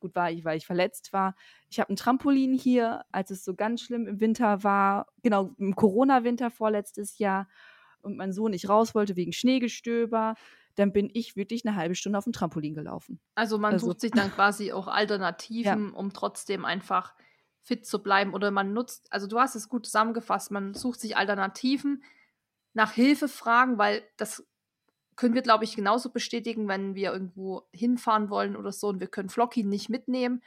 Gut 0.00 0.14
war 0.14 0.30
ich, 0.30 0.44
weil 0.44 0.58
ich 0.58 0.66
verletzt 0.66 1.12
war. 1.12 1.34
Ich 1.68 1.78
habe 1.78 1.92
ein 1.92 1.96
Trampolin 1.96 2.54
hier, 2.54 3.04
als 3.12 3.30
es 3.30 3.44
so 3.44 3.54
ganz 3.54 3.82
schlimm 3.82 4.06
im 4.06 4.20
Winter 4.20 4.64
war, 4.64 5.06
genau 5.22 5.50
im 5.58 5.76
Corona-Winter 5.76 6.50
vorletztes 6.50 7.18
Jahr 7.18 7.48
und 8.02 8.16
mein 8.16 8.32
Sohn 8.32 8.50
nicht 8.50 8.68
raus 8.68 8.94
wollte 8.94 9.16
wegen 9.16 9.32
Schneegestöber, 9.32 10.34
dann 10.74 10.92
bin 10.92 11.10
ich 11.12 11.36
wirklich 11.36 11.66
eine 11.66 11.76
halbe 11.76 11.94
Stunde 11.94 12.18
auf 12.18 12.24
dem 12.24 12.32
Trampolin 12.32 12.74
gelaufen. 12.74 13.20
Also 13.34 13.58
man 13.58 13.74
also, 13.74 13.88
sucht 13.88 14.00
sich 14.00 14.10
dann 14.12 14.32
quasi 14.32 14.72
auch 14.72 14.88
Alternativen, 14.88 15.90
ja. 15.90 15.94
um 15.94 16.12
trotzdem 16.12 16.64
einfach 16.64 17.14
fit 17.62 17.86
zu 17.86 18.02
bleiben 18.02 18.32
oder 18.32 18.50
man 18.50 18.72
nutzt, 18.72 19.12
also 19.12 19.26
du 19.26 19.38
hast 19.38 19.54
es 19.54 19.68
gut 19.68 19.84
zusammengefasst, 19.84 20.50
man 20.50 20.74
sucht 20.74 21.00
sich 21.00 21.16
Alternativen, 21.16 22.02
nach 22.72 22.92
Hilfe 22.92 23.28
fragen, 23.28 23.78
weil 23.78 24.02
das 24.16 24.46
können 25.16 25.34
wir, 25.34 25.42
glaube 25.42 25.64
ich, 25.64 25.76
genauso 25.76 26.10
bestätigen, 26.10 26.68
wenn 26.68 26.94
wir 26.94 27.12
irgendwo 27.12 27.62
hinfahren 27.72 28.30
wollen 28.30 28.56
oder 28.56 28.72
so 28.72 28.88
und 28.88 29.00
wir 29.00 29.08
können 29.08 29.28
Flocky 29.28 29.64
nicht 29.64 29.88
mitnehmen. 29.88 30.42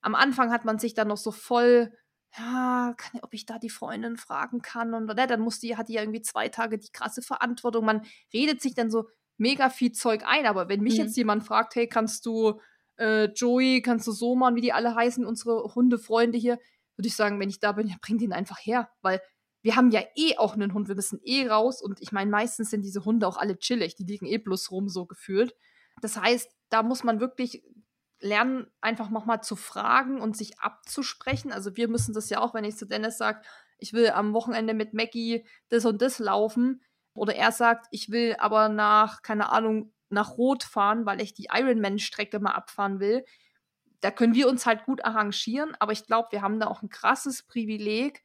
Am 0.00 0.14
Anfang 0.14 0.50
hat 0.50 0.64
man 0.64 0.78
sich 0.78 0.94
dann 0.94 1.08
noch 1.08 1.16
so 1.16 1.30
voll, 1.30 1.92
ja, 2.36 2.94
kann, 2.96 3.20
ob 3.22 3.34
ich 3.34 3.46
da 3.46 3.58
die 3.58 3.70
Freundin 3.70 4.16
fragen 4.16 4.62
kann 4.62 4.94
und 4.94 5.10
oder, 5.10 5.26
dann 5.26 5.40
muss 5.40 5.60
die, 5.60 5.76
hat 5.76 5.88
die 5.88 5.94
ja 5.94 6.02
irgendwie 6.02 6.22
zwei 6.22 6.48
Tage 6.48 6.78
die 6.78 6.92
krasse 6.92 7.22
Verantwortung. 7.22 7.84
Man 7.84 8.02
redet 8.32 8.60
sich 8.62 8.74
dann 8.74 8.90
so 8.90 9.08
mega 9.36 9.70
viel 9.70 9.92
Zeug 9.92 10.22
ein, 10.24 10.46
aber 10.46 10.68
wenn 10.68 10.80
mich 10.80 10.94
mhm. 10.94 11.04
jetzt 11.04 11.16
jemand 11.16 11.44
fragt, 11.44 11.74
hey, 11.74 11.88
kannst 11.88 12.26
du 12.26 12.60
äh, 12.96 13.26
Joey, 13.32 13.82
kannst 13.82 14.06
du 14.06 14.12
so 14.12 14.36
machen, 14.36 14.56
wie 14.56 14.60
die 14.60 14.72
alle 14.72 14.94
heißen, 14.94 15.24
unsere 15.24 15.74
Hundefreunde 15.74 16.38
hier, 16.38 16.58
würde 16.96 17.08
ich 17.08 17.16
sagen, 17.16 17.40
wenn 17.40 17.48
ich 17.48 17.58
da 17.58 17.72
bin, 17.72 17.88
ja, 17.88 17.96
bring 18.02 18.18
den 18.18 18.32
einfach 18.32 18.58
her, 18.58 18.90
weil 19.00 19.20
wir 19.62 19.76
haben 19.76 19.90
ja 19.90 20.02
eh 20.16 20.36
auch 20.38 20.54
einen 20.54 20.72
Hund, 20.72 20.88
wir 20.88 20.94
müssen 20.94 21.20
eh 21.22 21.46
raus 21.46 21.82
und 21.82 22.00
ich 22.00 22.12
meine, 22.12 22.30
meistens 22.30 22.70
sind 22.70 22.82
diese 22.82 23.04
Hunde 23.04 23.26
auch 23.26 23.36
alle 23.36 23.58
chillig, 23.58 23.94
die 23.96 24.04
liegen 24.04 24.26
eh 24.26 24.38
bloß 24.38 24.70
rum, 24.70 24.88
so 24.88 25.06
gefühlt. 25.06 25.54
Das 26.00 26.16
heißt, 26.16 26.50
da 26.70 26.82
muss 26.82 27.04
man 27.04 27.20
wirklich 27.20 27.62
lernen, 28.20 28.66
einfach 28.80 29.10
nochmal 29.10 29.42
zu 29.42 29.56
fragen 29.56 30.20
und 30.20 30.36
sich 30.36 30.58
abzusprechen. 30.60 31.52
Also 31.52 31.76
wir 31.76 31.88
müssen 31.88 32.14
das 32.14 32.30
ja 32.30 32.40
auch, 32.40 32.54
wenn 32.54 32.64
ich 32.64 32.76
zu 32.76 32.86
Dennis 32.86 33.18
sage, 33.18 33.42
ich 33.78 33.92
will 33.92 34.10
am 34.10 34.34
Wochenende 34.34 34.74
mit 34.74 34.94
Maggie 34.94 35.46
das 35.68 35.84
und 35.84 36.02
das 36.02 36.18
laufen. 36.18 36.82
Oder 37.14 37.34
er 37.34 37.50
sagt, 37.50 37.86
ich 37.90 38.10
will 38.10 38.36
aber 38.38 38.68
nach, 38.68 39.22
keine 39.22 39.50
Ahnung, 39.50 39.92
nach 40.10 40.36
Rot 40.36 40.64
fahren, 40.64 41.06
weil 41.06 41.20
ich 41.20 41.34
die 41.34 41.48
Ironman-Strecke 41.52 42.40
mal 42.40 42.52
abfahren 42.52 43.00
will. 43.00 43.24
Da 44.00 44.10
können 44.10 44.34
wir 44.34 44.48
uns 44.48 44.66
halt 44.66 44.84
gut 44.84 45.04
arrangieren, 45.04 45.74
aber 45.78 45.92
ich 45.92 46.06
glaube, 46.06 46.28
wir 46.32 46.42
haben 46.42 46.60
da 46.60 46.66
auch 46.66 46.82
ein 46.82 46.88
krasses 46.88 47.42
Privileg, 47.42 48.22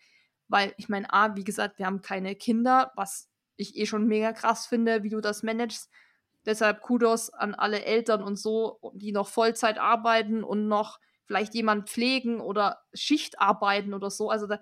weil 0.47 0.73
ich 0.77 0.89
meine, 0.89 1.11
A, 1.13 1.35
wie 1.35 1.43
gesagt, 1.43 1.79
wir 1.79 1.85
haben 1.85 2.01
keine 2.01 2.35
Kinder, 2.35 2.91
was 2.95 3.29
ich 3.57 3.77
eh 3.77 3.85
schon 3.85 4.07
mega 4.07 4.33
krass 4.33 4.65
finde, 4.65 5.03
wie 5.03 5.09
du 5.09 5.21
das 5.21 5.43
managst. 5.43 5.89
Deshalb 6.45 6.81
Kudos 6.81 7.31
an 7.31 7.55
alle 7.55 7.83
Eltern 7.83 8.21
und 8.21 8.37
so, 8.37 8.79
die 8.93 9.11
noch 9.11 9.27
Vollzeit 9.27 9.79
arbeiten 9.79 10.43
und 10.43 10.67
noch 10.67 10.99
vielleicht 11.25 11.55
jemand 11.55 11.89
pflegen 11.89 12.39
oder 12.39 12.83
Schicht 12.93 13.39
arbeiten 13.39 13.93
oder 13.93 14.11
so. 14.11 14.29
Also 14.29 14.45
da, 14.45 14.59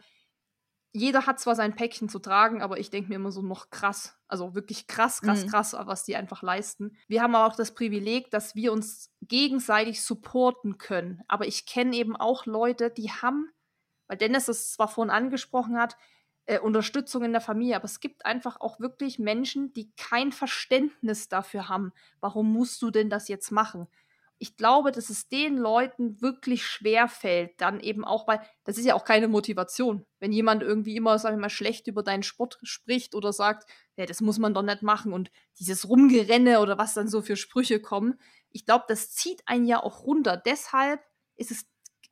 jeder 0.93 1.25
hat 1.25 1.39
zwar 1.39 1.55
sein 1.55 1.75
Päckchen 1.75 2.07
zu 2.07 2.19
tragen, 2.19 2.61
aber 2.61 2.79
ich 2.79 2.89
denke 2.89 3.09
mir 3.09 3.15
immer 3.15 3.31
so 3.31 3.41
noch 3.41 3.69
krass, 3.69 4.15
also 4.27 4.55
wirklich 4.55 4.87
krass, 4.87 5.21
krass, 5.21 5.43
mhm. 5.43 5.49
krass, 5.49 5.73
was 5.73 6.05
die 6.05 6.15
einfach 6.15 6.43
leisten. 6.43 6.95
Wir 7.07 7.21
haben 7.21 7.35
auch 7.35 7.55
das 7.55 7.73
Privileg, 7.73 8.29
dass 8.29 8.55
wir 8.55 8.71
uns 8.71 9.11
gegenseitig 9.21 10.03
supporten 10.03 10.77
können. 10.77 11.21
Aber 11.27 11.47
ich 11.47 11.65
kenne 11.65 11.95
eben 11.95 12.15
auch 12.15 12.45
Leute, 12.45 12.91
die 12.91 13.09
haben 13.09 13.49
weil 14.13 14.17
Dennis 14.17 14.47
es 14.47 14.71
zwar 14.73 14.89
vorhin 14.89 15.09
angesprochen 15.09 15.75
hat, 15.75 15.97
äh, 16.45 16.59
Unterstützung 16.59 17.23
in 17.23 17.31
der 17.31 17.41
Familie, 17.41 17.75
aber 17.75 17.85
es 17.85 17.99
gibt 17.99 18.27
einfach 18.27 18.61
auch 18.61 18.79
wirklich 18.79 19.17
Menschen, 19.17 19.73
die 19.73 19.91
kein 19.97 20.31
Verständnis 20.31 21.29
dafür 21.29 21.67
haben, 21.67 21.93
warum 22.19 22.53
musst 22.53 22.79
du 22.83 22.91
denn 22.91 23.09
das 23.09 23.27
jetzt 23.27 23.49
machen? 23.49 23.87
Ich 24.37 24.55
glaube, 24.55 24.91
dass 24.91 25.09
es 25.09 25.29
den 25.29 25.57
Leuten 25.57 26.21
wirklich 26.21 26.63
schwer 26.63 27.07
fällt, 27.07 27.59
dann 27.59 27.79
eben 27.79 28.05
auch, 28.05 28.27
weil 28.27 28.39
das 28.65 28.77
ist 28.77 28.85
ja 28.85 28.93
auch 28.93 29.03
keine 29.03 29.27
Motivation. 29.27 30.05
Wenn 30.19 30.31
jemand 30.31 30.61
irgendwie 30.61 30.95
immer, 30.95 31.17
sag 31.17 31.33
ich 31.33 31.39
mal, 31.39 31.49
schlecht 31.49 31.87
über 31.87 32.03
deinen 32.03 32.21
Sport 32.21 32.59
spricht 32.61 33.15
oder 33.15 33.33
sagt, 33.33 33.67
ja, 33.95 34.05
das 34.05 34.21
muss 34.21 34.37
man 34.37 34.53
doch 34.53 34.61
nicht 34.61 34.83
machen 34.83 35.11
und 35.11 35.31
dieses 35.57 35.89
Rumgerenne 35.89 36.59
oder 36.59 36.77
was 36.77 36.93
dann 36.93 37.07
so 37.07 37.23
für 37.23 37.35
Sprüche 37.35 37.81
kommen, 37.81 38.19
ich 38.51 38.67
glaube, 38.67 38.85
das 38.87 39.09
zieht 39.09 39.41
einen 39.47 39.65
ja 39.65 39.81
auch 39.81 40.03
runter. 40.03 40.37
Deshalb 40.37 41.01
ist 41.35 41.49
es 41.49 41.65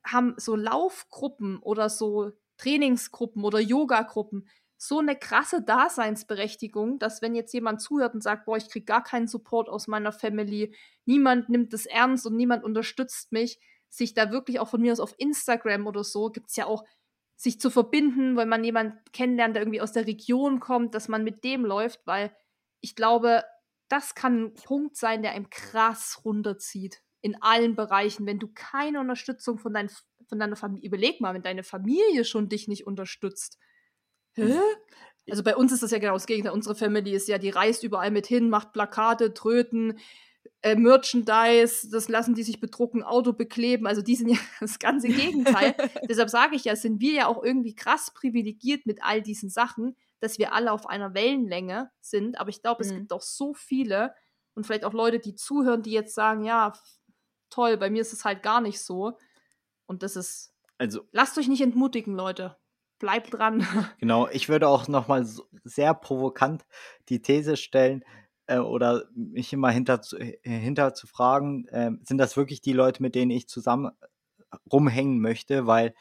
haben 0.06 0.36
so 0.38 0.56
Laufgruppen 0.56 1.60
oder 1.60 1.90
so 1.90 2.32
Trainingsgruppen 2.58 3.44
oder 3.44 3.60
Yoga-Gruppen 3.60 4.48
so 4.84 4.98
eine 4.98 5.16
krasse 5.16 5.62
Daseinsberechtigung, 5.62 6.98
dass 6.98 7.22
wenn 7.22 7.36
jetzt 7.36 7.54
jemand 7.54 7.82
zuhört 7.82 8.16
und 8.16 8.24
sagt, 8.24 8.46
boah, 8.46 8.58
ich 8.58 8.68
kriege 8.68 8.86
gar 8.86 9.04
keinen 9.04 9.28
Support 9.28 9.70
aus 9.70 9.88
meiner 9.88 10.12
Family, 10.12 10.76
niemand 11.06 11.50
nimmt 11.50 11.72
es 11.76 11.86
ernst 11.86 12.26
und 12.26 12.36
niemand 12.36 12.64
unterstützt 12.64 13.32
mich, 13.32 13.60
sich 13.90 14.16
da 14.16 14.32
wirklich 14.32 14.60
auch 14.60 14.70
von 14.70 14.82
mir 14.82 14.92
aus 14.92 15.00
auf 15.00 15.14
Instagram 15.20 15.86
oder 15.86 16.04
so, 16.04 16.32
gibt 16.32 16.50
es 16.50 16.56
ja 16.56 16.66
auch, 16.66 16.84
sich 17.36 17.60
zu 17.60 17.70
verbinden, 17.70 18.36
weil 18.36 18.48
man 18.48 18.64
jemanden 18.64 19.00
kennenlernt, 19.14 19.56
der 19.56 19.62
irgendwie 19.64 19.82
aus 19.82 19.92
der 19.92 20.08
Region 20.08 20.60
kommt, 20.60 20.96
dass 20.96 21.08
man 21.08 21.24
mit 21.24 21.44
dem 21.44 21.64
läuft, 21.64 22.00
weil 22.06 22.36
ich 22.82 22.96
glaube, 22.96 23.44
das 23.88 24.16
kann 24.16 24.46
ein 24.46 24.54
Punkt 24.54 24.96
sein, 24.96 25.22
der 25.22 25.34
einem 25.34 25.50
krass 25.50 26.22
runterzieht 26.26 27.04
in 27.22 27.42
allen 27.42 27.76
Bereichen. 27.76 28.26
Wenn 28.26 28.40
du 28.40 28.50
keine 28.54 29.00
Unterstützung 29.00 29.58
von, 29.58 29.74
dein, 29.74 29.90
von 30.28 30.40
deiner 30.40 30.56
Familie, 30.56 30.88
überleg 30.88 31.22
mal, 31.22 31.34
wenn 31.34 31.44
deine 31.44 31.64
Familie 31.64 32.26
schon 32.26 32.50
dich 32.50 32.68
nicht 32.68 32.88
unterstützt. 32.88 33.58
Hä? 34.34 34.60
Also 35.30 35.44
bei 35.44 35.56
uns 35.56 35.72
ist 35.72 35.84
das 35.84 35.92
ja 35.92 36.00
genau 36.00 36.14
das 36.14 36.26
Gegenteil. 36.26 36.54
Unsere 36.54 36.76
Familie 36.76 37.16
ist 37.16 37.28
ja, 37.28 37.38
die 37.38 37.50
reist 37.50 37.84
überall 37.84 38.12
mit 38.12 38.28
hin, 38.28 38.50
macht 38.50 38.74
Plakate, 38.74 39.34
Tröten, 39.34 40.00
äh, 40.64 40.76
Merchandise, 40.76 41.90
das 41.90 42.10
lassen 42.10 42.36
die 42.36 42.44
sich 42.44 42.60
bedrucken, 42.60 43.04
Auto 43.04 43.34
bekleben. 43.34 43.88
Also 43.88 44.02
die 44.02 44.16
sind 44.16 44.30
ja 44.30 44.38
das 44.60 44.80
ganze 44.80 45.08
Gegenteil. 45.08 45.76
Deshalb 46.10 46.30
sage 46.30 46.56
ich 46.56 46.66
ja, 46.66 46.76
sind 46.76 47.02
wir 47.02 47.14
ja 47.14 47.28
auch 47.28 47.44
irgendwie 47.44 47.76
krass 47.76 48.12
privilegiert 48.14 48.86
mit 48.86 49.04
all 49.04 49.22
diesen 49.22 49.50
Sachen, 49.50 49.96
dass 50.20 50.40
wir 50.40 50.54
alle 50.54 50.72
auf 50.72 50.88
einer 50.88 51.14
Wellenlänge 51.14 51.92
sind. 52.00 52.40
Aber 52.40 52.50
ich 52.50 52.62
glaube, 52.62 52.84
mhm. 52.84 52.90
es 52.90 52.96
gibt 52.96 53.14
auch 53.14 53.22
so 53.22 53.54
viele 53.54 54.14
und 54.54 54.66
vielleicht 54.66 54.86
auch 54.86 54.94
Leute, 54.94 55.20
die 55.20 55.36
zuhören, 55.36 55.82
die 55.82 55.92
jetzt 55.92 56.14
sagen, 56.14 56.44
ja, 56.44 56.74
toll, 57.52 57.78
bei 57.78 57.90
mir 57.90 58.02
ist 58.02 58.14
es 58.14 58.26
halt 58.26 58.42
gar 58.42 58.62
nicht 58.62 58.82
so. 58.82 59.18
Und 59.86 60.02
das 60.04 60.16
ist. 60.16 60.54
Also. 60.78 61.08
Lasst 61.12 61.38
euch 61.38 61.48
nicht 61.48 61.62
entmutigen, 61.62 62.16
Leute. 62.16 62.58
Bleibt 62.98 63.34
dran. 63.34 63.66
Genau, 64.00 64.28
ich 64.30 64.50
würde 64.50 64.68
auch 64.68 64.88
nochmal 64.88 65.26
so 65.26 65.46
sehr 65.64 65.94
provokant 65.94 66.66
die 67.10 67.22
These 67.22 67.58
stellen, 67.58 68.04
äh, 68.52 68.58
oder 68.58 69.06
mich 69.14 69.54
immer 69.54 69.72
hinter 69.72 70.02
zu, 70.02 70.18
äh, 70.18 70.38
hinter 70.44 70.94
zu 70.94 71.08
fragen, 71.08 71.68
äh, 71.68 71.92
sind 72.04 72.18
das 72.18 72.36
wirklich 72.38 72.62
die 72.62 72.74
Leute, 72.74 73.02
mit 73.02 73.16
denen 73.16 73.32
ich 73.32 73.48
zusammen 73.48 73.92
rumhängen 74.72 75.20
möchte, 75.20 75.68
weil. 75.68 75.94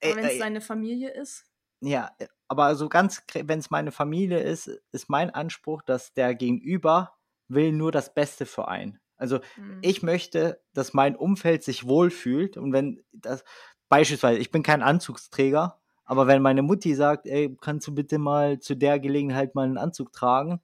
Äh, 0.00 0.16
wenn 0.16 0.24
es 0.24 0.38
seine 0.38 0.60
Familie 0.60 1.10
ist? 1.10 1.44
Ja, 1.80 2.10
äh, 2.18 2.26
aber 2.48 2.74
so 2.76 2.88
ganz, 2.88 3.22
wenn 3.34 3.58
es 3.58 3.70
meine 3.70 3.92
Familie 3.92 4.40
ist, 4.40 4.68
ist 4.92 5.08
mein 5.08 5.30
Anspruch, 5.30 5.82
dass 5.82 6.12
der 6.12 6.34
Gegenüber 6.34 7.14
will 7.48 7.72
nur 7.72 7.92
das 7.92 8.12
Beste 8.12 8.46
für 8.46 8.68
einen. 8.68 9.00
Also 9.18 9.40
mhm. 9.56 9.78
ich 9.82 10.02
möchte, 10.02 10.62
dass 10.72 10.94
mein 10.94 11.16
Umfeld 11.16 11.62
sich 11.62 11.86
wohlfühlt 11.86 12.56
und 12.56 12.72
wenn 12.72 13.04
das 13.12 13.44
beispielsweise, 13.88 14.38
ich 14.38 14.50
bin 14.50 14.62
kein 14.62 14.82
Anzugsträger, 14.82 15.80
aber 16.04 16.26
wenn 16.26 16.40
meine 16.40 16.62
Mutti 16.62 16.94
sagt, 16.94 17.26
ey, 17.26 17.54
kannst 17.60 17.86
du 17.86 17.94
bitte 17.94 18.18
mal 18.18 18.60
zu 18.60 18.74
der 18.74 18.98
Gelegenheit 18.98 19.54
mal 19.54 19.66
einen 19.66 19.76
Anzug 19.76 20.12
tragen, 20.12 20.62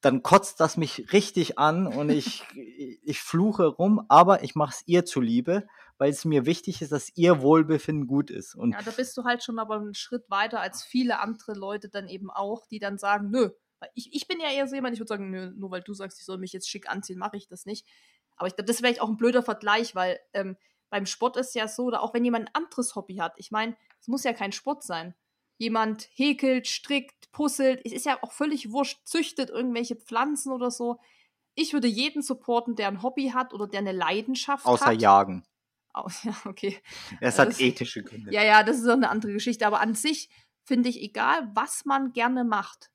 dann 0.00 0.22
kotzt 0.22 0.60
das 0.60 0.76
mich 0.76 1.12
richtig 1.12 1.58
an 1.58 1.86
und 1.86 2.10
ich, 2.10 2.44
ich 3.02 3.20
fluche 3.20 3.66
rum, 3.66 4.04
aber 4.08 4.44
ich 4.44 4.54
mache 4.54 4.74
es 4.74 4.82
ihr 4.86 5.04
zuliebe, 5.04 5.66
weil 5.96 6.10
es 6.10 6.24
mir 6.24 6.44
wichtig 6.44 6.82
ist, 6.82 6.92
dass 6.92 7.16
ihr 7.16 7.40
Wohlbefinden 7.40 8.06
gut 8.06 8.30
ist. 8.30 8.54
Und 8.54 8.72
ja, 8.72 8.82
da 8.82 8.90
bist 8.90 9.16
du 9.16 9.24
halt 9.24 9.42
schon 9.42 9.58
aber 9.58 9.76
einen 9.76 9.94
Schritt 9.94 10.28
weiter 10.28 10.60
als 10.60 10.82
viele 10.82 11.20
andere 11.20 11.54
Leute 11.54 11.88
dann 11.88 12.08
eben 12.08 12.30
auch, 12.30 12.66
die 12.66 12.78
dann 12.78 12.98
sagen, 12.98 13.30
nö, 13.30 13.50
ich, 13.94 14.14
ich 14.14 14.26
bin 14.26 14.40
ja 14.40 14.50
eher 14.50 14.66
so 14.66 14.74
jemand, 14.74 14.94
ich 14.94 15.00
würde 15.00 15.08
sagen, 15.08 15.30
nö, 15.30 15.52
nur 15.56 15.70
weil 15.70 15.82
du 15.82 15.94
sagst, 15.94 16.18
ich 16.18 16.24
soll 16.24 16.38
mich 16.38 16.52
jetzt 16.52 16.68
schick 16.68 16.88
anziehen, 16.88 17.18
mache 17.18 17.36
ich 17.36 17.48
das 17.48 17.66
nicht. 17.66 17.86
Aber 18.36 18.48
ich 18.48 18.56
glaube, 18.56 18.66
das 18.66 18.76
wäre 18.76 18.88
vielleicht 18.88 19.00
auch 19.00 19.08
ein 19.08 19.16
blöder 19.16 19.42
Vergleich, 19.42 19.94
weil 19.94 20.18
ähm, 20.32 20.56
beim 20.90 21.06
Sport 21.06 21.36
ist 21.36 21.54
ja 21.54 21.68
so, 21.68 21.84
oder 21.84 22.02
auch 22.02 22.14
wenn 22.14 22.24
jemand 22.24 22.48
ein 22.48 22.54
anderes 22.54 22.94
Hobby 22.94 23.16
hat, 23.16 23.34
ich 23.36 23.50
meine, 23.50 23.76
es 24.00 24.08
muss 24.08 24.24
ja 24.24 24.32
kein 24.32 24.52
Sport 24.52 24.82
sein 24.82 25.14
jemand 25.58 26.08
häkelt, 26.14 26.66
strickt, 26.66 27.30
puzzelt, 27.32 27.80
es 27.84 27.92
ist 27.92 28.06
ja 28.06 28.18
auch 28.22 28.32
völlig 28.32 28.72
wurscht, 28.72 29.00
züchtet 29.04 29.50
irgendwelche 29.50 29.96
Pflanzen 29.96 30.52
oder 30.52 30.70
so. 30.70 31.00
Ich 31.54 31.72
würde 31.72 31.86
jeden 31.86 32.22
supporten, 32.22 32.74
der 32.74 32.88
ein 32.88 33.02
Hobby 33.02 33.28
hat 33.28 33.54
oder 33.54 33.66
der 33.66 33.80
eine 33.80 33.92
Leidenschaft 33.92 34.66
Außer 34.66 34.86
hat. 34.86 34.92
Außer 34.92 35.00
Jagen. 35.00 35.44
Aus, 35.92 36.22
ja, 36.24 36.34
okay. 36.46 36.80
Es 37.20 37.38
hat 37.38 37.60
ethische 37.60 38.02
Gründe. 38.02 38.32
Ja, 38.32 38.42
ja, 38.42 38.62
das 38.64 38.78
ist 38.78 38.88
auch 38.88 38.94
eine 38.94 39.10
andere 39.10 39.32
Geschichte. 39.32 39.66
Aber 39.66 39.80
an 39.80 39.94
sich 39.94 40.28
finde 40.64 40.88
ich, 40.88 41.00
egal 41.00 41.48
was 41.54 41.84
man 41.84 42.12
gerne 42.12 42.42
macht, 42.42 42.90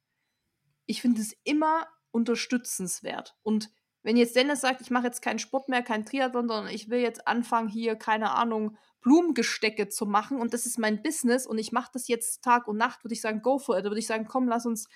ich 0.90 1.03
finde 1.03 1.22
es 1.22 1.36
immer 1.44 1.86
unterstützenswert. 2.10 3.36
Und 3.44 3.70
wenn 4.02 4.18
jetzt 4.18 4.36
Dennis 4.36 4.61
sagt, 4.61 4.82
ich 4.82 4.90
mache 4.90 5.06
jetzt 5.06 5.22
keinen 5.22 5.38
Sport 5.38 5.70
mehr, 5.70 5.84
keinen 5.84 6.03
Triathlon, 6.03 6.48
sondern 6.48 6.74
ich 6.74 6.90
will 6.90 6.99
jetzt 6.99 7.28
anfangen, 7.28 7.70
hier, 7.70 7.95
keine 7.95 8.32
Ahnung, 8.32 8.76
Blumengestecke 9.02 9.90
zu 9.90 10.07
machen 10.07 10.41
und 10.41 10.52
das 10.52 10.66
ist 10.66 10.80
mein 10.80 11.03
Business 11.03 11.45
und 11.45 11.60
ich 11.60 11.72
mache 11.72 11.91
das 11.94 12.07
jetzt 12.07 12.44
Tag 12.44 12.68
und 12.68 12.78
Nacht, 12.78 13.03
würde 13.03 13.14
ich 13.14 13.22
sagen, 13.22 13.44
go 13.44 13.60
for 13.60 13.78
it. 13.78 13.86
Da 13.86 13.91
würde 13.91 13.99
ich 13.99 14.07
sagen, 14.07 14.26
komm, 14.26 14.48
lass 14.48 14.66
uns, 14.66 14.90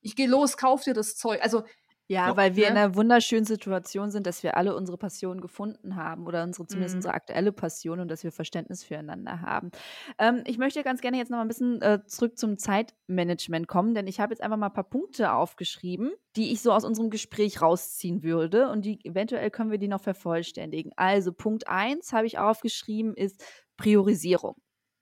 ich 0.00 0.16
gehe 0.16 0.28
los, 0.28 0.56
kauf 0.56 0.82
dir 0.82 0.94
das 0.94 1.16
Zeug. 1.16 1.42
Also 1.42 1.64
ja, 2.06 2.28
ja, 2.28 2.36
weil 2.36 2.54
wir 2.54 2.64
ne? 2.64 2.70
in 2.70 2.76
einer 2.76 2.94
wunderschönen 2.96 3.46
Situation 3.46 4.10
sind, 4.10 4.26
dass 4.26 4.42
wir 4.42 4.56
alle 4.56 4.76
unsere 4.76 4.98
Passion 4.98 5.40
gefunden 5.40 5.96
haben 5.96 6.26
oder 6.26 6.42
unsere, 6.44 6.66
zumindest 6.66 6.96
mhm. 6.96 6.98
unsere 6.98 7.14
aktuelle 7.14 7.50
Passion 7.50 8.00
und 8.00 8.08
dass 8.08 8.24
wir 8.24 8.32
Verständnis 8.32 8.84
füreinander 8.84 9.40
haben. 9.40 9.70
Ähm, 10.18 10.42
ich 10.46 10.58
möchte 10.58 10.82
ganz 10.82 11.00
gerne 11.00 11.16
jetzt 11.16 11.30
noch 11.30 11.38
mal 11.38 11.42
ein 11.42 11.48
bisschen 11.48 11.80
äh, 11.80 12.00
zurück 12.06 12.36
zum 12.36 12.58
Zeitmanagement 12.58 13.68
kommen, 13.68 13.94
denn 13.94 14.06
ich 14.06 14.20
habe 14.20 14.34
jetzt 14.34 14.42
einfach 14.42 14.58
mal 14.58 14.66
ein 14.66 14.74
paar 14.74 14.88
Punkte 14.88 15.32
aufgeschrieben, 15.32 16.12
die 16.36 16.52
ich 16.52 16.60
so 16.60 16.72
aus 16.72 16.84
unserem 16.84 17.08
Gespräch 17.08 17.62
rausziehen 17.62 18.22
würde 18.22 18.68
und 18.68 18.84
die 18.84 19.02
eventuell 19.04 19.50
können 19.50 19.70
wir 19.70 19.78
die 19.78 19.88
noch 19.88 20.02
vervollständigen. 20.02 20.92
Also 20.96 21.32
Punkt 21.32 21.68
1 21.68 22.12
habe 22.12 22.26
ich 22.26 22.38
aufgeschrieben 22.38 23.14
ist 23.14 23.42
Priorisierung. 23.78 24.56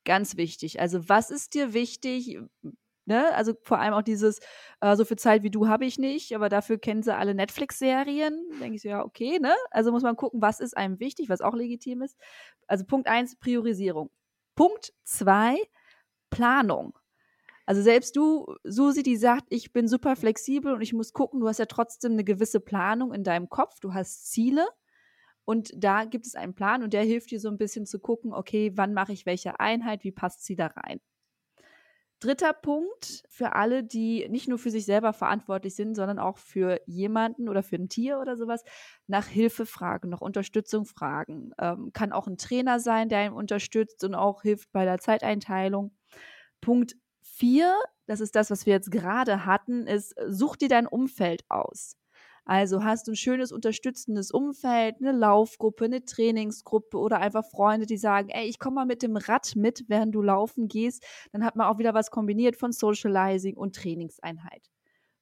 Ganz 0.05 0.37
wichtig. 0.37 0.81
Also 0.81 1.09
was 1.09 1.31
ist 1.31 1.55
dir 1.55 1.75
wichtig? 1.75 2.39
Ne? 3.05 3.35
Also 3.35 3.55
vor 3.63 3.79
allem 3.81 3.95
auch 3.95 4.03
dieses, 4.03 4.39
äh, 4.81 4.95
so 4.97 5.05
viel 5.05 5.19
Zeit 5.19 5.43
wie 5.43 5.51
du 5.51 5.67
habe 5.69 5.85
ich 5.85 5.99
nicht, 5.99 6.35
aber 6.35 6.49
dafür 6.49 6.79
kennen 6.79 7.03
sie 7.03 7.15
alle 7.15 7.35
Netflix-Serien. 7.35 8.41
Denke 8.61 8.77
ich 8.77 8.83
so, 8.83 8.89
ja, 8.89 9.05
okay, 9.05 9.39
ne? 9.41 9.55
Also 9.71 9.91
muss 9.91 10.05
man 10.05 10.17
gucken, 10.17 10.41
was 10.41 10.61
ist 10.61 10.77
einem 10.77 11.01
wichtig, 11.01 11.29
was 11.29 11.41
auch 11.41 11.55
legitim 11.55 12.03
ist. 12.03 12.17
Also 12.69 12.85
Punkt 12.85 13.09
eins, 13.09 13.37
Priorisierung. 13.37 14.11
Punkt 14.55 14.93
zwei, 15.05 15.57
Planung. 16.31 16.97
Also 17.67 17.83
selbst 17.83 18.17
du, 18.17 18.57
Susi, 18.65 19.03
die 19.03 19.17
sagt, 19.17 19.47
ich 19.51 19.73
bin 19.73 19.89
super 19.89 20.17
flexibel 20.17 20.73
und 20.73 20.81
ich 20.81 20.93
muss 20.93 21.13
gucken, 21.13 21.41
du 21.41 21.49
hast 21.49 21.59
ja 21.59 21.67
trotzdem 21.67 22.13
eine 22.13 22.25
gewisse 22.25 22.61
Planung 22.61 23.13
in 23.13 23.25
deinem 23.25 23.49
Kopf, 23.49 23.81
du 23.81 23.95
hast 23.95 24.31
Ziele 24.31 24.67
und 25.45 25.73
da 25.77 26.05
gibt 26.05 26.27
es 26.27 26.35
einen 26.35 26.55
Plan 26.55 26.83
und 26.83 26.93
der 26.93 27.03
hilft 27.05 27.31
dir 27.31 27.41
so 27.41 27.49
ein 27.49 27.59
bisschen 27.59 27.87
zu 27.87 27.99
gucken, 28.01 28.33
okay, 28.33 28.73
wann 28.75 28.95
mache 28.95 29.13
ich 29.13 29.27
welche 29.27 29.61
Einheit, 29.61 30.05
wie 30.05 30.13
passt 30.13 30.45
sie 30.45 30.57
da 30.57 30.69
rein. 30.69 31.01
Dritter 32.23 32.53
Punkt 32.53 33.25
für 33.29 33.55
alle, 33.55 33.83
die 33.83 34.29
nicht 34.29 34.49
nur 34.49 34.59
für 34.59 34.71
sich 34.71 34.85
selber 34.85 35.13
verantwortlich 35.13 35.75
sind, 35.75 35.97
sondern 35.97 36.19
auch 36.21 36.39
für 36.39 36.81
jemanden 36.87 37.49
oder 37.49 37.63
für 37.63 37.77
ein 37.77 37.89
Tier 37.89 38.21
oder 38.21 38.37
sowas, 38.37 38.63
nach 39.09 39.27
Hilfe 39.27 39.67
fragen, 39.67 40.09
nach 40.11 40.21
Unterstützung 40.21 40.85
fragen. 40.87 41.53
Ähm, 41.59 41.91
kann 41.93 42.13
auch 42.13 42.29
ein 42.29 42.39
Trainer 42.39 42.79
sein, 42.81 43.09
der 43.09 43.27
ihm 43.27 43.35
unterstützt 43.35 44.05
und 44.05 44.15
auch 44.15 44.43
hilft 44.43 44.71
bei 44.73 44.85
der 44.85 44.99
Zeiteinteilung. 44.99 45.97
Punkt 46.61 46.97
vier, 47.23 47.77
das 48.07 48.21
ist 48.21 48.37
das, 48.37 48.51
was 48.51 48.67
wir 48.67 48.75
jetzt 48.75 48.93
gerade 48.93 49.47
hatten, 49.47 49.87
ist, 49.87 50.15
such 50.29 50.57
dir 50.57 50.69
dein 50.69 50.87
Umfeld 50.87 51.45
aus. 51.49 51.97
Also 52.45 52.83
hast 52.83 53.07
du 53.07 53.13
ein 53.13 53.17
schönes 53.17 53.53
unterstützendes 53.53 54.31
Umfeld, 54.33 54.97
eine 55.01 55.13
Laufgruppe, 55.13 55.85
eine 55.85 56.05
Trainingsgruppe 56.05 56.99
oder 56.99 57.19
einfach 57.21 57.45
Freunde, 57.45 57.87
die 57.87 57.97
sagen, 57.97 58.31
ey, 58.31 58.49
ich 58.49 58.59
komme 58.59 58.77
mal 58.77 58.87
mit 58.87 59.03
dem 59.03 59.17
Rad 59.17 59.55
mit, 59.55 59.85
während 59.89 60.15
du 60.15 60.23
laufen 60.23 60.67
gehst. 60.69 61.05
Dann 61.33 61.45
hat 61.45 61.55
man 61.57 61.69
auch 61.69 61.79
wieder 61.79 61.95
was 61.95 62.11
kombiniert 62.11 62.57
von 62.57 62.73
Socializing 62.73 63.57
und 63.57 63.77
Trainingseinheit. 63.77 64.69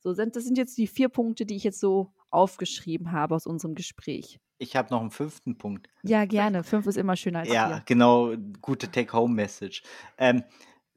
So, 0.02 0.14
das 0.14 0.44
sind 0.44 0.56
jetzt 0.56 0.78
die 0.78 0.86
vier 0.86 1.10
Punkte, 1.10 1.44
die 1.44 1.56
ich 1.56 1.64
jetzt 1.64 1.80
so 1.80 2.14
aufgeschrieben 2.30 3.12
habe 3.12 3.34
aus 3.34 3.46
unserem 3.46 3.74
Gespräch. 3.74 4.38
Ich 4.56 4.76
habe 4.76 4.90
noch 4.90 5.00
einen 5.00 5.10
fünften 5.10 5.58
Punkt. 5.58 5.88
Ja, 6.02 6.24
gerne. 6.24 6.64
Fünf 6.64 6.86
ist 6.86 6.96
immer 6.96 7.16
schöner 7.16 7.40
als 7.40 7.52
Ja, 7.52 7.68
vier. 7.68 7.82
genau. 7.86 8.34
Gute 8.62 8.90
Take-Home-Message. 8.90 9.82
Ähm, 10.16 10.42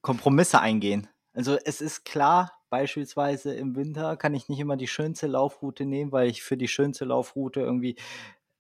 Kompromisse 0.02 0.60
eingehen. 0.60 1.08
Also 1.34 1.58
es 1.66 1.82
ist 1.82 2.06
klar, 2.06 2.52
beispielsweise 2.74 3.54
im 3.54 3.76
Winter 3.76 4.18
kann 4.18 4.34
ich 4.34 4.50
nicht 4.50 4.60
immer 4.60 4.78
die 4.78 4.88
schönste 4.88 5.28
Laufroute 5.28 5.86
nehmen, 5.86 6.12
weil 6.12 6.28
ich 6.28 6.42
für 6.42 6.58
die 6.58 6.68
schönste 6.68 7.06
Laufroute 7.06 7.60
irgendwie 7.60 7.98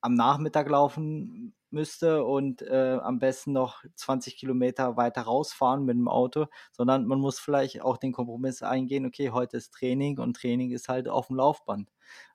am 0.02 0.14
Nachmittag 0.14 0.70
laufen 0.70 1.56
müsste 1.72 2.24
und 2.24 2.62
äh, 2.62 3.00
am 3.02 3.18
besten 3.18 3.54
noch 3.54 3.84
20 3.96 4.38
Kilometer 4.38 4.98
weiter 4.98 5.24
rausfahren 5.24 5.84
mit 5.84 5.96
dem 5.96 6.08
Auto, 6.08 6.46
sondern 6.72 7.08
man 7.08 7.18
muss 7.18 7.40
vielleicht 7.40 7.82
auch 7.82 7.98
den 7.98 8.12
Kompromiss 8.12 8.62
eingehen, 8.62 9.08
okay, 9.08 9.32
heute 9.32 9.58
ist 9.58 9.74
Training 9.74 10.20
und 10.20 10.38
Training 10.38 10.70
ist 10.70 10.90
halt 10.90 11.10
auf 11.10 11.26
dem 11.26 11.38
Laufband. 11.38 11.90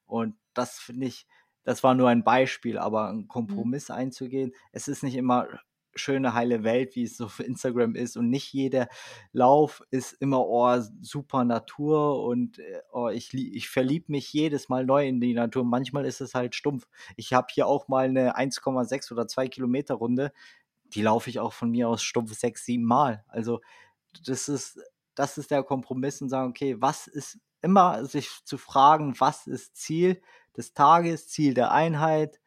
Und 0.05 0.35
das 0.55 0.81
finde 0.81 1.07
ich, 1.07 1.29
das 1.63 1.85
war 1.85 1.95
nur 1.95 2.09
ein 2.09 2.25
Beispiel, 2.25 2.77
aber 2.77 3.07
einen 3.07 3.21
mhm. 3.21 3.29
Kompromiss 3.29 3.89
mhm. 3.89 3.95
einzugehen, 3.95 4.53
es 4.73 4.89
ist 4.89 5.05
nicht 5.05 5.15
immer 5.15 5.47
schöne, 5.99 6.35
heile 6.35 6.65
Welt, 6.65 6.97
wie 6.97 7.05
es 7.05 7.17
so 7.17 7.29
für 7.29 7.43
Instagram 7.43 7.95
ist. 7.95 8.17
Und 8.17 8.31
nicht 8.31 8.53
jeder 8.53 8.89
Lauf 9.33 9.83
ist 9.91 10.13
immer, 10.15 10.47
oh, 10.47 10.81
super 11.01 11.45
Natur 11.45 12.25
und 12.25 12.61
oh, 12.93 13.09
ich, 13.09 13.35
ich 13.35 13.69
verliebe 13.69 14.13
mich 14.13 14.33
jedes 14.33 14.69
Mal 14.69 14.87
neu 14.87 15.07
in 15.07 15.21
die 15.21 15.35
Natur. 15.35 15.65
Manchmal 15.65 16.05
ist 16.07 16.21
es 16.21 16.35
halt 16.35 16.55
stumpf. 16.55 16.89
Ich 17.17 17.33
habe 17.33 17.49
hier 17.51 17.67
auch 17.67 17.89
mal 17.89 18.07
eine 18.07 18.37
1,6 18.37 19.13
oder 19.13 19.27
2 19.27 19.49
Kilometer 19.49 19.95
Runde. 19.95 20.33
Die 20.95 21.03
laufe 21.03 21.29
ich 21.31 21.41
auch 21.41 21.53
von 21.53 21.71
mir 21.71 21.89
aus 21.89 22.03
stumpf 22.03 22.35
sechs, 22.35 22.65
sieben 22.65 22.85
Mal. 22.85 23.25
Also, 23.29 23.61
das 24.25 24.49
ist, 24.49 24.81
das 25.15 25.37
ist 25.39 25.51
der 25.51 25.63
Kompromiss 25.63 26.23
und 26.23 26.29
sagen, 26.29 26.51
okay, 26.51 26.77
was 26.81 27.07
ist 27.07 27.39
immer 27.61 28.05
sich 28.05 28.31
zu 28.45 28.59
fragen, 28.59 29.15
was 29.19 29.47
ist 29.47 29.77
Ziel 29.77 30.21
des 30.57 30.75
Tages, 30.75 31.29
Ziel 31.29 31.55
der 31.55 31.73
Einheit. 31.73 32.41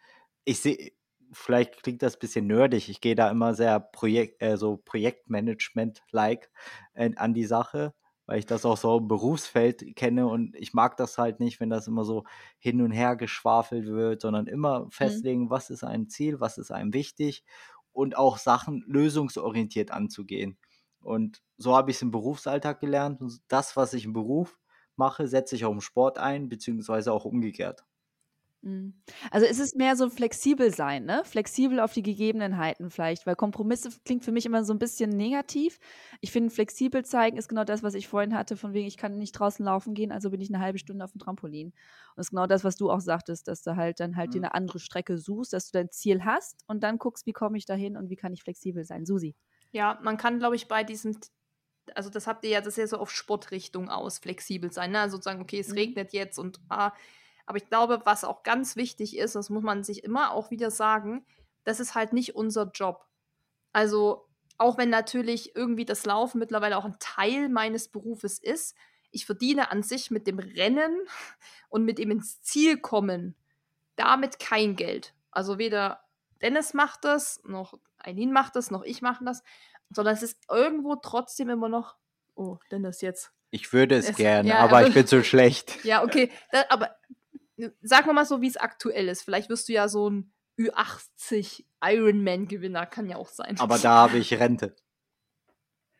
Ich 0.45 0.59
sehe, 0.61 0.91
vielleicht 1.31 1.83
klingt 1.83 2.01
das 2.01 2.15
ein 2.15 2.19
bisschen 2.19 2.47
nerdig. 2.47 2.89
Ich 2.89 3.01
gehe 3.01 3.15
da 3.15 3.29
immer 3.29 3.53
sehr 3.53 3.79
Projekt, 3.79 4.41
äh, 4.41 4.57
so 4.57 4.77
Projektmanagement-like 4.77 6.51
äh, 6.93 7.11
an 7.15 7.33
die 7.33 7.45
Sache, 7.45 7.93
weil 8.25 8.39
ich 8.39 8.45
das 8.45 8.65
auch 8.65 8.77
so 8.77 8.97
im 8.97 9.07
Berufsfeld 9.07 9.95
kenne 9.95 10.27
und 10.27 10.55
ich 10.55 10.73
mag 10.73 10.97
das 10.97 11.17
halt 11.17 11.39
nicht, 11.39 11.59
wenn 11.59 11.69
das 11.69 11.87
immer 11.87 12.05
so 12.05 12.23
hin 12.59 12.81
und 12.81 12.91
her 12.91 13.15
geschwafelt 13.15 13.87
wird, 13.87 14.21
sondern 14.21 14.47
immer 14.47 14.85
mhm. 14.85 14.91
festlegen, 14.91 15.43
mhm. 15.43 15.49
was 15.49 15.69
ist 15.69 15.83
ein 15.83 16.07
Ziel, 16.09 16.39
was 16.39 16.57
ist 16.57 16.71
einem 16.71 16.93
wichtig 16.93 17.43
und 17.91 18.17
auch 18.17 18.37
Sachen 18.37 18.83
lösungsorientiert 18.87 19.91
anzugehen. 19.91 20.57
Und 21.01 21.41
so 21.57 21.75
habe 21.75 21.91
ich 21.91 21.97
es 21.97 22.03
im 22.03 22.11
Berufsalltag 22.11 22.79
gelernt 22.79 23.21
und 23.21 23.41
das, 23.47 23.75
was 23.75 23.93
ich 23.93 24.05
im 24.05 24.13
Beruf 24.13 24.59
mache, 24.95 25.27
setze 25.27 25.55
ich 25.55 25.65
auch 25.65 25.71
im 25.71 25.81
Sport 25.81 26.17
ein, 26.17 26.47
beziehungsweise 26.47 27.11
auch 27.11 27.25
umgekehrt. 27.25 27.83
Mhm. 28.63 28.93
Also 29.31 29.47
ist 29.47 29.59
es 29.59 29.73
mehr 29.73 29.95
so 29.95 30.09
flexibel 30.09 30.73
sein, 30.73 31.05
ne? 31.05 31.23
Flexibel 31.25 31.79
auf 31.79 31.93
die 31.93 32.03
Gegebenheiten 32.03 32.91
vielleicht, 32.91 33.25
weil 33.25 33.35
Kompromisse 33.35 33.89
klingt 34.05 34.23
für 34.23 34.31
mich 34.31 34.45
immer 34.45 34.63
so 34.63 34.73
ein 34.73 34.79
bisschen 34.79 35.09
negativ. 35.09 35.79
Ich 36.19 36.31
finde, 36.31 36.51
flexibel 36.51 37.03
zeigen 37.03 37.37
ist 37.37 37.47
genau 37.47 37.63
das, 37.63 37.81
was 37.81 37.95
ich 37.95 38.07
vorhin 38.07 38.35
hatte, 38.35 38.57
von 38.57 38.73
wegen, 38.73 38.87
ich 38.87 38.97
kann 38.97 39.17
nicht 39.17 39.31
draußen 39.33 39.65
laufen 39.65 39.93
gehen, 39.95 40.11
also 40.11 40.29
bin 40.29 40.41
ich 40.41 40.53
eine 40.53 40.63
halbe 40.63 40.77
Stunde 40.77 41.03
auf 41.03 41.11
dem 41.11 41.19
Trampolin. 41.19 41.67
Und 41.67 41.75
das 42.17 42.27
ist 42.27 42.31
genau 42.31 42.45
das, 42.45 42.63
was 42.63 42.75
du 42.75 42.91
auch 42.91 43.01
sagtest, 43.01 43.47
dass 43.47 43.63
du 43.63 43.75
halt 43.75 43.99
dann 43.99 44.15
halt 44.15 44.29
mhm. 44.29 44.33
dir 44.33 44.39
eine 44.39 44.53
andere 44.53 44.79
Strecke 44.79 45.17
suchst, 45.17 45.53
dass 45.53 45.71
du 45.71 45.77
dein 45.77 45.89
Ziel 45.89 46.23
hast 46.23 46.63
und 46.67 46.83
dann 46.83 46.99
guckst, 46.99 47.25
wie 47.25 47.33
komme 47.33 47.57
ich 47.57 47.65
dahin 47.65 47.97
und 47.97 48.09
wie 48.09 48.15
kann 48.15 48.33
ich 48.33 48.43
flexibel 48.43 48.85
sein. 48.85 49.05
Susi. 49.05 49.35
Ja, 49.71 49.99
man 50.03 50.17
kann, 50.17 50.37
glaube 50.37 50.55
ich, 50.55 50.67
bei 50.67 50.83
diesem 50.83 51.15
also 51.95 52.09
das 52.11 52.27
habt 52.27 52.45
ihr 52.45 52.51
ja, 52.51 52.59
das 52.59 52.69
ist 52.73 52.77
ja 52.77 52.87
so 52.87 52.97
auf 52.97 53.11
Sportrichtung 53.11 53.89
aus, 53.89 54.19
flexibel 54.19 54.71
sein. 54.71 54.91
Ne? 54.91 54.99
Also 54.99 55.17
sozusagen, 55.17 55.41
okay, 55.41 55.59
es 55.59 55.69
mhm. 55.69 55.73
regnet 55.73 56.13
jetzt 56.13 56.37
und 56.37 56.59
ah, 56.69 56.93
aber 57.51 57.57
ich 57.57 57.67
glaube, 57.67 57.99
was 58.05 58.23
auch 58.23 58.43
ganz 58.43 58.77
wichtig 58.77 59.17
ist, 59.17 59.35
das 59.35 59.49
muss 59.49 59.61
man 59.61 59.83
sich 59.83 60.05
immer 60.05 60.31
auch 60.31 60.51
wieder 60.51 60.71
sagen, 60.71 61.25
das 61.65 61.81
ist 61.81 61.95
halt 61.95 62.13
nicht 62.13 62.33
unser 62.33 62.71
Job. 62.73 63.05
Also 63.73 64.25
auch 64.57 64.77
wenn 64.77 64.89
natürlich 64.89 65.53
irgendwie 65.53 65.83
das 65.83 66.05
Laufen 66.05 66.39
mittlerweile 66.39 66.77
auch 66.77 66.85
ein 66.85 66.95
Teil 66.99 67.49
meines 67.49 67.89
Berufes 67.89 68.39
ist, 68.39 68.73
ich 69.11 69.25
verdiene 69.25 69.69
an 69.69 69.83
sich 69.83 70.11
mit 70.11 70.27
dem 70.27 70.39
Rennen 70.39 70.97
und 71.69 71.83
mit 71.83 71.99
dem 71.99 72.09
ins 72.11 72.41
Ziel 72.41 72.77
kommen 72.77 73.35
damit 73.97 74.39
kein 74.39 74.77
Geld. 74.77 75.13
Also 75.29 75.57
weder 75.57 75.99
Dennis 76.41 76.73
macht 76.73 77.03
das, 77.03 77.41
noch 77.43 77.77
Eileen 77.97 78.31
macht 78.31 78.55
das, 78.55 78.71
noch 78.71 78.83
ich 78.83 79.01
mache 79.01 79.25
das, 79.25 79.43
sondern 79.89 80.13
es 80.13 80.23
ist 80.23 80.37
irgendwo 80.49 80.95
trotzdem 80.95 81.49
immer 81.49 81.67
noch, 81.67 81.97
oh, 82.35 82.57
Dennis 82.71 83.01
jetzt. 83.01 83.33
Ich 83.49 83.73
würde 83.73 83.95
es, 83.95 84.09
es 84.09 84.15
gerne, 84.15 84.47
ja, 84.47 84.59
aber, 84.59 84.87
ich 84.87 84.93
bin 84.93 85.05
zu 85.05 85.21
schlecht. 85.25 85.83
Ja, 85.83 86.03
okay, 86.03 86.31
da, 86.51 86.63
aber 86.69 86.95
sag 87.81 88.11
mal 88.11 88.25
so, 88.25 88.41
wie 88.41 88.47
es 88.47 88.57
aktuell 88.57 89.07
ist. 89.07 89.23
Vielleicht 89.23 89.49
wirst 89.49 89.69
du 89.69 89.73
ja 89.73 89.87
so 89.87 90.09
ein 90.09 90.33
Ü80 90.59 91.65
Ironman-Gewinner, 91.83 92.85
kann 92.85 93.07
ja 93.07 93.17
auch 93.17 93.29
sein. 93.29 93.59
Aber 93.59 93.77
da 93.77 93.95
habe 93.95 94.17
ich 94.17 94.33
Rente. 94.33 94.75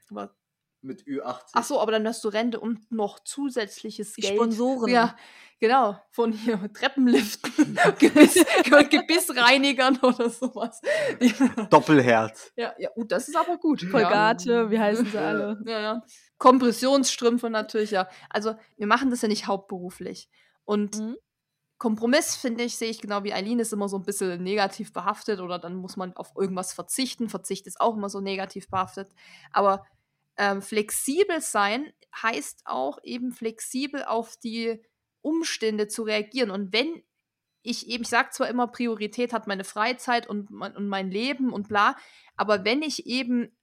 Aber 0.09 0.35
mit 0.81 1.03
Ü80. 1.03 1.51
Ach 1.53 1.63
so, 1.63 1.79
aber 1.79 1.91
dann 1.91 2.07
hast 2.07 2.23
du 2.23 2.29
Rente 2.29 2.59
und 2.59 2.91
noch 2.91 3.19
zusätzliches 3.19 4.13
Die 4.13 4.21
Geld. 4.21 4.35
Sponsoren. 4.35 4.91
Ja, 4.91 5.15
genau. 5.59 5.99
Von 6.11 6.33
hier 6.33 6.71
Treppenliften, 6.73 7.79
Gebiss, 7.99 8.43
Gebissreinigern 8.89 9.99
oder 10.01 10.29
sowas. 10.29 10.81
Doppelherz. 11.69 12.51
Ja, 12.55 12.73
ja, 12.79 12.89
gut, 12.89 13.11
das 13.11 13.27
ist 13.27 13.37
aber 13.37 13.57
gut. 13.57 13.89
Polgate, 13.91 14.49
ja. 14.51 14.71
wie 14.71 14.79
heißen 14.79 15.05
sie 15.05 15.17
alle? 15.17 15.61
Ja, 15.65 15.79
ja. 15.79 16.03
Kompressionsstrümpfe 16.37 17.49
natürlich, 17.49 17.91
ja. 17.91 18.09
Also, 18.29 18.55
wir 18.77 18.87
machen 18.87 19.11
das 19.11 19.21
ja 19.21 19.27
nicht 19.27 19.47
hauptberuflich. 19.47 20.29
Und 20.65 20.97
mhm. 20.97 21.17
Kompromiss, 21.81 22.35
finde 22.35 22.63
ich, 22.63 22.77
sehe 22.77 22.91
ich 22.91 23.01
genau 23.01 23.23
wie 23.23 23.33
Eileen, 23.33 23.57
ist 23.57 23.73
immer 23.73 23.89
so 23.89 23.97
ein 23.97 24.03
bisschen 24.03 24.43
negativ 24.43 24.93
behaftet 24.93 25.39
oder 25.39 25.57
dann 25.57 25.73
muss 25.73 25.97
man 25.97 26.15
auf 26.15 26.31
irgendwas 26.37 26.73
verzichten. 26.73 27.27
Verzicht 27.27 27.65
ist 27.65 27.81
auch 27.81 27.97
immer 27.97 28.07
so 28.07 28.21
negativ 28.21 28.69
behaftet. 28.69 29.09
Aber 29.51 29.83
ähm, 30.37 30.61
flexibel 30.61 31.41
sein 31.41 31.91
heißt 32.21 32.61
auch 32.65 32.99
eben 33.01 33.31
flexibel 33.31 34.03
auf 34.03 34.37
die 34.37 34.79
Umstände 35.21 35.87
zu 35.87 36.03
reagieren. 36.03 36.51
Und 36.51 36.71
wenn 36.71 37.01
ich 37.63 37.87
eben, 37.87 38.03
ich 38.03 38.09
sage 38.09 38.29
zwar 38.29 38.47
immer, 38.47 38.67
Priorität 38.67 39.33
hat 39.33 39.47
meine 39.47 39.63
Freizeit 39.63 40.27
und 40.27 40.51
mein, 40.51 40.75
und 40.77 40.87
mein 40.87 41.09
Leben 41.09 41.51
und 41.51 41.67
bla, 41.67 41.95
aber 42.35 42.63
wenn 42.63 42.83
ich 42.83 43.07
eben 43.07 43.57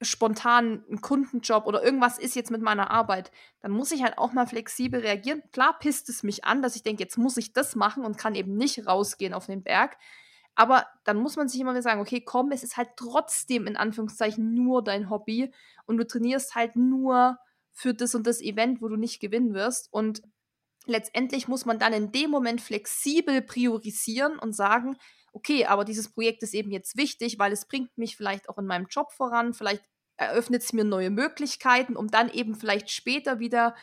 spontan 0.00 0.84
einen 0.88 1.00
Kundenjob 1.00 1.66
oder 1.66 1.82
irgendwas 1.82 2.18
ist 2.18 2.36
jetzt 2.36 2.50
mit 2.50 2.62
meiner 2.62 2.90
Arbeit, 2.90 3.32
dann 3.60 3.72
muss 3.72 3.90
ich 3.90 4.02
halt 4.02 4.18
auch 4.18 4.32
mal 4.32 4.46
flexibel 4.46 5.00
reagieren. 5.00 5.42
Klar 5.52 5.78
pisst 5.78 6.08
es 6.08 6.22
mich 6.22 6.44
an, 6.44 6.62
dass 6.62 6.76
ich 6.76 6.82
denke, 6.82 7.02
jetzt 7.02 7.18
muss 7.18 7.36
ich 7.36 7.52
das 7.52 7.74
machen 7.74 8.04
und 8.04 8.18
kann 8.18 8.34
eben 8.34 8.56
nicht 8.56 8.86
rausgehen 8.86 9.34
auf 9.34 9.46
den 9.46 9.62
Berg. 9.62 9.96
Aber 10.54 10.86
dann 11.04 11.18
muss 11.18 11.36
man 11.36 11.48
sich 11.48 11.60
immer 11.60 11.70
wieder 11.70 11.82
sagen, 11.82 12.00
okay, 12.00 12.20
komm, 12.20 12.50
es 12.52 12.62
ist 12.62 12.76
halt 12.76 12.90
trotzdem 12.96 13.66
in 13.66 13.76
Anführungszeichen 13.76 14.54
nur 14.54 14.82
dein 14.82 15.10
Hobby 15.10 15.52
und 15.86 15.98
du 15.98 16.06
trainierst 16.06 16.54
halt 16.54 16.76
nur 16.76 17.38
für 17.72 17.94
das 17.94 18.14
und 18.14 18.26
das 18.26 18.40
Event, 18.40 18.82
wo 18.82 18.88
du 18.88 18.96
nicht 18.96 19.20
gewinnen 19.20 19.54
wirst. 19.54 19.92
Und 19.92 20.22
letztendlich 20.86 21.46
muss 21.46 21.64
man 21.64 21.78
dann 21.78 21.92
in 21.92 22.10
dem 22.10 22.30
Moment 22.30 22.60
flexibel 22.60 23.40
priorisieren 23.40 24.38
und 24.38 24.52
sagen, 24.52 24.96
okay, 25.32 25.66
aber 25.66 25.84
dieses 25.84 26.10
Projekt 26.10 26.42
ist 26.42 26.54
eben 26.54 26.70
jetzt 26.70 26.96
wichtig, 26.96 27.38
weil 27.38 27.52
es 27.52 27.66
bringt 27.66 27.96
mich 27.96 28.16
vielleicht 28.16 28.48
auch 28.48 28.58
in 28.58 28.66
meinem 28.66 28.86
Job 28.86 29.12
voran, 29.12 29.54
vielleicht 29.54 29.84
eröffnet 30.16 30.62
es 30.62 30.72
mir 30.72 30.84
neue 30.84 31.10
Möglichkeiten, 31.10 31.96
um 31.96 32.08
dann 32.08 32.28
eben 32.30 32.54
vielleicht 32.54 32.90
später 32.90 33.38
wieder 33.38 33.74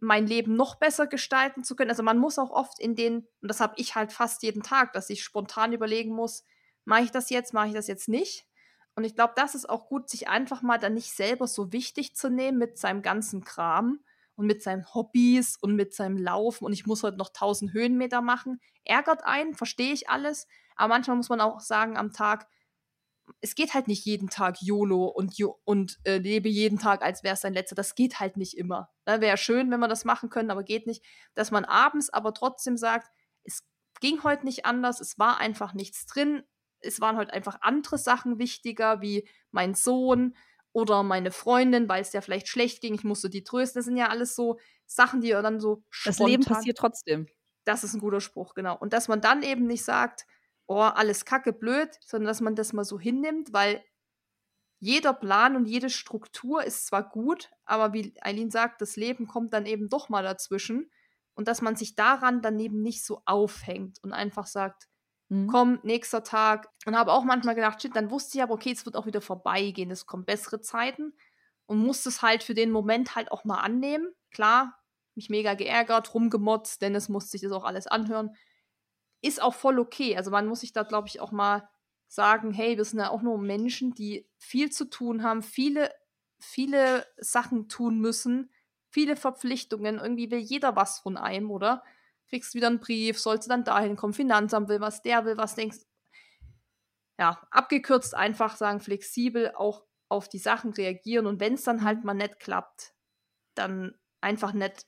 mein 0.00 0.26
Leben 0.26 0.54
noch 0.54 0.76
besser 0.76 1.06
gestalten 1.06 1.64
zu 1.64 1.76
können. 1.76 1.90
Also 1.90 2.02
man 2.02 2.18
muss 2.18 2.38
auch 2.38 2.50
oft 2.50 2.78
in 2.78 2.94
den, 2.94 3.26
und 3.40 3.48
das 3.48 3.60
habe 3.60 3.74
ich 3.76 3.94
halt 3.94 4.12
fast 4.12 4.42
jeden 4.42 4.62
Tag, 4.62 4.92
dass 4.92 5.10
ich 5.10 5.22
spontan 5.22 5.72
überlegen 5.72 6.12
muss, 6.14 6.44
mache 6.84 7.02
ich 7.02 7.10
das 7.10 7.30
jetzt, 7.30 7.54
mache 7.54 7.68
ich 7.68 7.74
das 7.74 7.86
jetzt 7.86 8.08
nicht. 8.08 8.46
Und 8.94 9.04
ich 9.04 9.14
glaube, 9.14 9.34
das 9.36 9.54
ist 9.54 9.70
auch 9.70 9.86
gut, 9.86 10.10
sich 10.10 10.28
einfach 10.28 10.62
mal 10.62 10.78
dann 10.78 10.94
nicht 10.94 11.14
selber 11.14 11.46
so 11.46 11.72
wichtig 11.72 12.16
zu 12.16 12.30
nehmen 12.30 12.58
mit 12.58 12.78
seinem 12.78 13.02
ganzen 13.02 13.44
Kram 13.44 14.00
und 14.34 14.46
mit 14.46 14.62
seinen 14.62 14.84
Hobbys 14.94 15.56
und 15.56 15.74
mit 15.74 15.94
seinem 15.94 16.16
Laufen 16.16 16.64
und 16.64 16.72
ich 16.72 16.86
muss 16.86 17.02
heute 17.02 17.16
noch 17.16 17.28
1000 17.28 17.72
Höhenmeter 17.72 18.22
machen. 18.22 18.60
Ärgert 18.84 19.24
einen, 19.24 19.54
verstehe 19.54 19.92
ich 19.92 20.08
alles. 20.08 20.46
Aber 20.78 20.94
manchmal 20.94 21.16
muss 21.16 21.28
man 21.28 21.40
auch 21.40 21.60
sagen 21.60 21.98
am 21.98 22.12
Tag, 22.12 22.48
es 23.40 23.54
geht 23.54 23.74
halt 23.74 23.88
nicht 23.88 24.06
jeden 24.06 24.30
Tag 24.30 24.62
YOLO 24.62 25.06
und, 25.06 25.34
und 25.64 25.98
äh, 26.04 26.18
lebe 26.18 26.48
jeden 26.48 26.78
Tag, 26.78 27.02
als 27.02 27.22
wäre 27.22 27.34
es 27.34 27.42
sein 27.42 27.52
letzter. 27.52 27.74
Das 27.74 27.94
geht 27.94 28.20
halt 28.20 28.36
nicht 28.36 28.56
immer. 28.56 28.90
Ne? 29.06 29.20
Wäre 29.20 29.36
schön, 29.36 29.70
wenn 29.70 29.80
wir 29.80 29.88
das 29.88 30.04
machen 30.04 30.30
können, 30.30 30.50
aber 30.50 30.62
geht 30.62 30.86
nicht. 30.86 31.04
Dass 31.34 31.50
man 31.50 31.64
abends 31.66 32.10
aber 32.10 32.32
trotzdem 32.32 32.76
sagt, 32.76 33.10
es 33.44 33.64
ging 34.00 34.22
heute 34.22 34.46
nicht 34.46 34.64
anders, 34.64 35.00
es 35.00 35.18
war 35.18 35.38
einfach 35.38 35.74
nichts 35.74 36.06
drin. 36.06 36.42
Es 36.80 37.00
waren 37.00 37.16
heute 37.16 37.32
einfach 37.32 37.58
andere 37.60 37.98
Sachen 37.98 38.38
wichtiger, 38.38 39.02
wie 39.02 39.28
mein 39.50 39.74
Sohn 39.74 40.34
oder 40.72 41.02
meine 41.02 41.32
Freundin, 41.32 41.88
weil 41.88 42.02
es 42.02 42.12
ja 42.12 42.20
vielleicht 42.20 42.48
schlecht 42.48 42.80
ging, 42.80 42.94
ich 42.94 43.04
musste 43.04 43.28
die 43.28 43.42
trösten. 43.42 43.80
Das 43.80 43.86
sind 43.86 43.96
ja 43.96 44.08
alles 44.08 44.36
so 44.36 44.58
Sachen, 44.86 45.20
die 45.20 45.30
dann 45.30 45.60
so 45.60 45.82
Das 46.04 46.18
Leben 46.18 46.44
passiert 46.44 46.78
trotzdem. 46.78 47.26
Das 47.64 47.84
ist 47.84 47.94
ein 47.94 48.00
guter 48.00 48.20
Spruch, 48.20 48.54
genau. 48.54 48.78
Und 48.78 48.92
dass 48.92 49.08
man 49.08 49.20
dann 49.20 49.42
eben 49.42 49.66
nicht 49.66 49.84
sagt, 49.84 50.24
oh, 50.68 50.80
alles 50.80 51.24
kacke 51.24 51.52
blöd, 51.52 51.88
sondern 52.04 52.28
dass 52.28 52.40
man 52.40 52.54
das 52.54 52.72
mal 52.72 52.84
so 52.84 53.00
hinnimmt, 53.00 53.52
weil 53.52 53.82
jeder 54.80 55.12
Plan 55.12 55.56
und 55.56 55.64
jede 55.64 55.90
Struktur 55.90 56.62
ist 56.62 56.86
zwar 56.86 57.08
gut, 57.08 57.50
aber 57.64 57.92
wie 57.94 58.14
Eileen 58.20 58.50
sagt, 58.50 58.80
das 58.80 58.94
Leben 58.94 59.26
kommt 59.26 59.52
dann 59.52 59.66
eben 59.66 59.88
doch 59.88 60.08
mal 60.08 60.22
dazwischen 60.22 60.90
und 61.34 61.48
dass 61.48 61.62
man 61.62 61.74
sich 61.74 61.96
daran 61.96 62.42
dann 62.42 62.60
eben 62.60 62.82
nicht 62.82 63.04
so 63.04 63.22
aufhängt 63.24 63.98
und 64.02 64.12
einfach 64.12 64.46
sagt, 64.46 64.88
mhm. 65.30 65.48
komm, 65.48 65.80
nächster 65.82 66.22
Tag. 66.22 66.68
Und 66.86 66.96
habe 66.96 67.12
auch 67.12 67.24
manchmal 67.24 67.54
gedacht, 67.54 67.82
shit, 67.82 67.96
dann 67.96 68.10
wusste 68.10 68.38
ich 68.38 68.42
aber, 68.42 68.54
okay, 68.54 68.70
es 68.70 68.86
wird 68.86 68.94
auch 68.94 69.06
wieder 69.06 69.22
vorbeigehen, 69.22 69.90
es 69.90 70.06
kommen 70.06 70.26
bessere 70.26 70.60
Zeiten 70.60 71.14
und 71.66 71.78
musste 71.78 72.10
es 72.10 72.22
halt 72.22 72.44
für 72.44 72.54
den 72.54 72.70
Moment 72.70 73.16
halt 73.16 73.32
auch 73.32 73.44
mal 73.44 73.58
annehmen. 73.58 74.12
Klar, 74.30 74.78
mich 75.14 75.30
mega 75.30 75.54
geärgert, 75.54 76.14
rumgemotzt, 76.14 76.82
denn 76.82 76.94
es 76.94 77.08
musste 77.08 77.32
sich 77.32 77.40
das 77.40 77.52
auch 77.52 77.64
alles 77.64 77.86
anhören 77.86 78.36
ist 79.20 79.42
auch 79.42 79.54
voll 79.54 79.78
okay. 79.78 80.16
Also 80.16 80.30
man 80.30 80.46
muss 80.46 80.60
sich 80.60 80.72
da, 80.72 80.82
glaube 80.82 81.08
ich, 81.08 81.20
auch 81.20 81.32
mal 81.32 81.68
sagen, 82.06 82.52
hey, 82.52 82.76
wir 82.76 82.84
sind 82.84 83.00
ja 83.00 83.10
auch 83.10 83.22
nur 83.22 83.38
Menschen, 83.38 83.94
die 83.94 84.26
viel 84.38 84.70
zu 84.70 84.86
tun 84.86 85.22
haben, 85.22 85.42
viele, 85.42 85.90
viele 86.38 87.06
Sachen 87.18 87.68
tun 87.68 88.00
müssen, 88.00 88.50
viele 88.88 89.16
Verpflichtungen. 89.16 89.98
Irgendwie 89.98 90.30
will 90.30 90.38
jeder 90.38 90.76
was 90.76 91.00
von 91.00 91.16
einem, 91.16 91.50
oder? 91.50 91.84
Kriegst 92.28 92.54
wieder 92.54 92.68
einen 92.68 92.80
Brief, 92.80 93.18
sollst 93.18 93.46
du 93.46 93.50
dann 93.50 93.64
dahin 93.64 93.96
kommen, 93.96 94.14
Finanzamt 94.14 94.68
will 94.68 94.80
was, 94.80 95.02
der 95.02 95.24
will 95.24 95.36
was, 95.36 95.54
denkst. 95.54 95.78
Ja, 97.18 97.46
abgekürzt 97.50 98.14
einfach 98.14 98.56
sagen, 98.56 98.80
flexibel 98.80 99.52
auch 99.54 99.84
auf 100.08 100.28
die 100.28 100.38
Sachen 100.38 100.72
reagieren 100.72 101.26
und 101.26 101.40
wenn 101.40 101.54
es 101.54 101.64
dann 101.64 101.84
halt 101.84 102.04
mal 102.04 102.14
nicht 102.14 102.38
klappt, 102.38 102.94
dann 103.54 103.94
einfach 104.20 104.52
nicht 104.52 104.86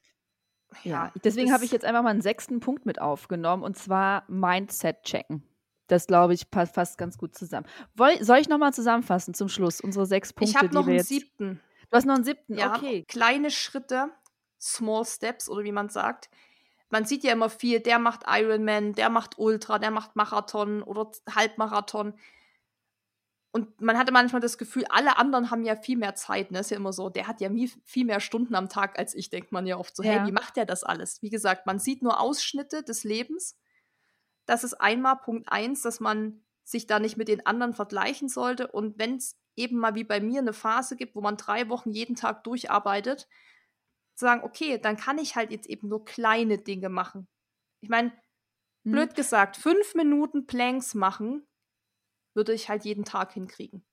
ja, 0.85 1.13
deswegen 1.25 1.53
habe 1.53 1.65
ich 1.65 1.73
jetzt 1.73 1.85
einfach 1.85 2.03
mal 2.03 2.11
einen 2.11 2.23
sechsten 2.23 2.61
Punkt 2.61 2.87
mit 2.87 3.01
aufgenommen 3.01 3.63
und 3.63 3.77
zwar 3.77 4.25
Mindset 4.29 5.03
checken. 5.03 5.43
Das 5.87 6.07
glaube 6.07 6.35
ich 6.35 6.51
passt 6.51 6.75
fast 6.75 6.99
ganz 6.99 7.19
gut 7.19 7.35
zusammen. 7.37 7.67
Woll, 7.97 8.23
soll 8.23 8.39
ich 8.39 8.49
nochmal 8.49 8.73
zusammenfassen 8.73 9.35
zum 9.35 9.49
Schluss 9.49 9.81
unsere 9.81 10.07
sechs 10.07 10.33
Punkte? 10.33 10.51
Ich 10.51 10.57
habe 10.57 10.73
noch 10.73 10.87
einen 10.87 10.97
jetzt... 10.97 11.09
siebten. 11.09 11.61
Du 11.91 11.97
hast 11.97 12.05
noch 12.07 12.15
einen 12.15 12.25
siebten, 12.25 12.57
ja, 12.57 12.75
okay. 12.75 13.05
Kleine 13.09 13.51
Schritte, 13.51 14.11
Small 14.61 15.05
Steps 15.05 15.49
oder 15.49 15.65
wie 15.65 15.73
man 15.73 15.89
sagt. 15.89 16.31
Man 16.89 17.05
sieht 17.05 17.25
ja 17.25 17.33
immer 17.33 17.51
viel, 17.51 17.81
der 17.81 17.99
macht 17.99 18.23
Ironman, 18.29 18.93
der 18.93 19.11
macht 19.11 19.39
Ultra, 19.39 19.79
der 19.79 19.91
macht 19.91 20.15
Marathon 20.17 20.83
oder 20.83 21.11
Halbmarathon. 21.35 22.15
Und 23.53 23.81
man 23.81 23.99
hatte 23.99 24.13
manchmal 24.13 24.41
das 24.41 24.59
Gefühl, 24.59 24.85
alle 24.91 25.17
anderen 25.17 25.51
haben 25.51 25.65
ja 25.65 25.75
viel 25.75 25.97
mehr 25.97 26.15
Zeit. 26.15 26.53
Ne? 26.53 26.61
Ist 26.61 26.71
ja 26.71 26.77
immer 26.77 26.93
so, 26.93 27.11
der 27.11 27.27
hat 27.27 27.41
ja 27.41 27.51
viel 27.85 28.05
mehr 28.05 28.21
Stunden 28.21 28.55
am 28.55 28.69
Tag 28.69 28.99
als 28.99 29.15
ich, 29.15 29.29
denkt 29.29 29.51
man 29.51 29.67
ja 29.67 29.77
oft 29.77 29.97
so, 29.97 30.05
ja. 30.05 30.13
hey, 30.13 30.27
wie 30.27 30.33
macht 30.33 30.57
der 30.57 30.67
das 30.67 30.85
alles? 30.85 31.21
Wie 31.21 31.31
gesagt, 31.31 31.67
man 31.67 31.81
sieht 31.81 32.03
nur 32.03 32.21
Ausschnitte 32.21 32.85
des 32.85 33.03
Lebens. 33.03 33.59
Das 34.47 34.63
ist 34.63 34.75
einmal 34.75 35.17
Punkt 35.17 35.51
eins, 35.51 35.83
dass 35.83 35.99
man 35.99 36.45
sich 36.63 36.87
da 36.87 37.01
nicht 37.01 37.17
mit 37.17 37.27
den 37.27 37.45
anderen 37.45 37.75
vergleichen 37.75 38.29
sollte. 38.29 38.69
Und 38.69 38.99
wenn 38.99 39.17
es 39.17 39.37
eben 39.57 39.79
mal 39.79 39.97
wie 39.97 40.05
bei 40.05 40.21
mir 40.21 40.41
eine 40.41 40.53
Phase 40.53 40.95
gibt, 40.95 41.17
wo 41.17 41.21
man 41.21 41.37
drei 41.37 41.69
Wochen 41.69 41.91
jeden 41.91 42.15
Tag 42.15 42.45
durcharbeitet, 42.45 43.29
zu 44.15 44.27
sagen, 44.27 44.45
okay, 44.45 44.79
dann 44.79 44.97
kann 44.97 45.19
ich 45.19 45.35
halt 45.35 45.51
jetzt 45.51 45.69
eben 45.69 45.89
nur 45.89 46.05
kleine 46.05 46.59
Dinge 46.59 46.89
machen. 46.89 47.27
Ich 47.81 47.89
meine, 47.89 48.13
hm. 48.85 48.93
blöd 48.93 49.15
gesagt, 49.17 49.57
fünf 49.57 49.95
Minuten 49.95 50.47
Planks 50.47 50.95
machen 50.95 51.49
würde 52.35 52.53
ich 52.53 52.69
halt 52.69 52.85
jeden 52.85 53.05
Tag 53.05 53.33
hinkriegen. 53.33 53.85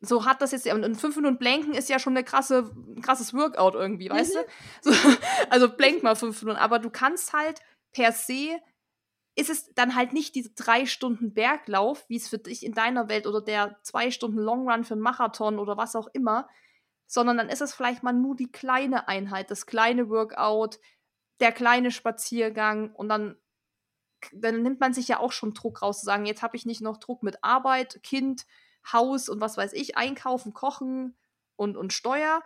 So 0.00 0.26
hat 0.26 0.42
das 0.42 0.52
jetzt, 0.52 0.66
und 0.66 0.94
fünf 0.96 1.16
Minuten 1.16 1.38
Blanken 1.38 1.72
ist 1.72 1.88
ja 1.88 1.98
schon 1.98 2.14
eine 2.14 2.24
krasse, 2.24 2.70
ein 2.74 3.00
krasses 3.00 3.32
Workout 3.32 3.74
irgendwie, 3.74 4.10
weißt 4.10 4.34
mhm. 4.34 4.40
du? 4.82 4.92
So, 4.92 5.10
also 5.50 5.74
blank 5.74 6.02
mal 6.02 6.16
fünf 6.16 6.42
Minuten, 6.42 6.58
aber 6.58 6.78
du 6.78 6.90
kannst 6.90 7.32
halt 7.32 7.60
per 7.92 8.12
se, 8.12 8.60
ist 9.36 9.50
es 9.50 9.72
dann 9.74 9.94
halt 9.94 10.12
nicht 10.12 10.34
diese 10.34 10.50
drei 10.50 10.86
Stunden 10.86 11.32
Berglauf, 11.32 12.04
wie 12.08 12.16
es 12.16 12.28
für 12.28 12.38
dich 12.38 12.64
in 12.64 12.72
deiner 12.72 13.08
Welt 13.08 13.26
oder 13.26 13.40
der 13.40 13.78
zwei 13.82 14.10
Stunden 14.10 14.38
Longrun 14.38 14.84
für 14.84 14.94
einen 14.94 15.02
Marathon 15.02 15.58
oder 15.58 15.76
was 15.76 15.96
auch 15.96 16.08
immer, 16.12 16.48
sondern 17.06 17.38
dann 17.38 17.48
ist 17.48 17.62
es 17.62 17.74
vielleicht 17.74 18.02
mal 18.02 18.12
nur 18.12 18.36
die 18.36 18.50
kleine 18.50 19.08
Einheit, 19.08 19.50
das 19.50 19.66
kleine 19.66 20.10
Workout, 20.10 20.78
der 21.40 21.52
kleine 21.52 21.90
Spaziergang 21.90 22.92
und 22.94 23.08
dann 23.08 23.36
dann 24.32 24.62
nimmt 24.62 24.80
man 24.80 24.94
sich 24.94 25.08
ja 25.08 25.20
auch 25.20 25.32
schon 25.32 25.54
Druck 25.54 25.82
raus, 25.82 26.00
zu 26.00 26.06
sagen, 26.06 26.26
jetzt 26.26 26.42
habe 26.42 26.56
ich 26.56 26.66
nicht 26.66 26.80
noch 26.80 26.96
Druck 26.96 27.22
mit 27.22 27.42
Arbeit, 27.42 28.02
Kind, 28.02 28.46
Haus 28.92 29.28
und 29.28 29.40
was 29.40 29.56
weiß 29.56 29.72
ich, 29.72 29.96
einkaufen, 29.96 30.52
kochen 30.52 31.16
und, 31.56 31.76
und 31.76 31.92
Steuer, 31.92 32.42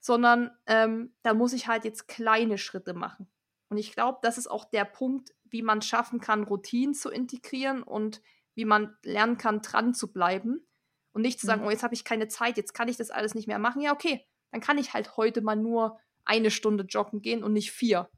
sondern 0.00 0.50
ähm, 0.66 1.14
da 1.22 1.34
muss 1.34 1.52
ich 1.52 1.68
halt 1.68 1.84
jetzt 1.84 2.08
kleine 2.08 2.58
Schritte 2.58 2.94
machen. 2.94 3.28
Und 3.68 3.78
ich 3.78 3.92
glaube, 3.92 4.18
das 4.22 4.38
ist 4.38 4.48
auch 4.50 4.64
der 4.66 4.84
Punkt, 4.84 5.30
wie 5.44 5.62
man 5.62 5.82
schaffen 5.82 6.20
kann, 6.20 6.44
Routinen 6.44 6.94
zu 6.94 7.10
integrieren 7.10 7.82
und 7.82 8.20
wie 8.54 8.64
man 8.64 8.96
lernen 9.02 9.38
kann, 9.38 9.62
dran 9.62 9.94
zu 9.94 10.12
bleiben 10.12 10.66
und 11.12 11.22
nicht 11.22 11.40
zu 11.40 11.46
sagen, 11.46 11.62
mhm. 11.62 11.68
oh, 11.68 11.70
jetzt 11.70 11.82
habe 11.82 11.94
ich 11.94 12.04
keine 12.04 12.28
Zeit, 12.28 12.56
jetzt 12.56 12.74
kann 12.74 12.88
ich 12.88 12.96
das 12.96 13.10
alles 13.10 13.34
nicht 13.34 13.48
mehr 13.48 13.58
machen. 13.58 13.80
Ja, 13.80 13.92
okay, 13.92 14.26
dann 14.50 14.60
kann 14.60 14.78
ich 14.78 14.92
halt 14.92 15.16
heute 15.16 15.40
mal 15.40 15.56
nur 15.56 15.98
eine 16.24 16.50
Stunde 16.50 16.84
joggen 16.84 17.22
gehen 17.22 17.42
und 17.42 17.52
nicht 17.52 17.72
vier. 17.72 18.10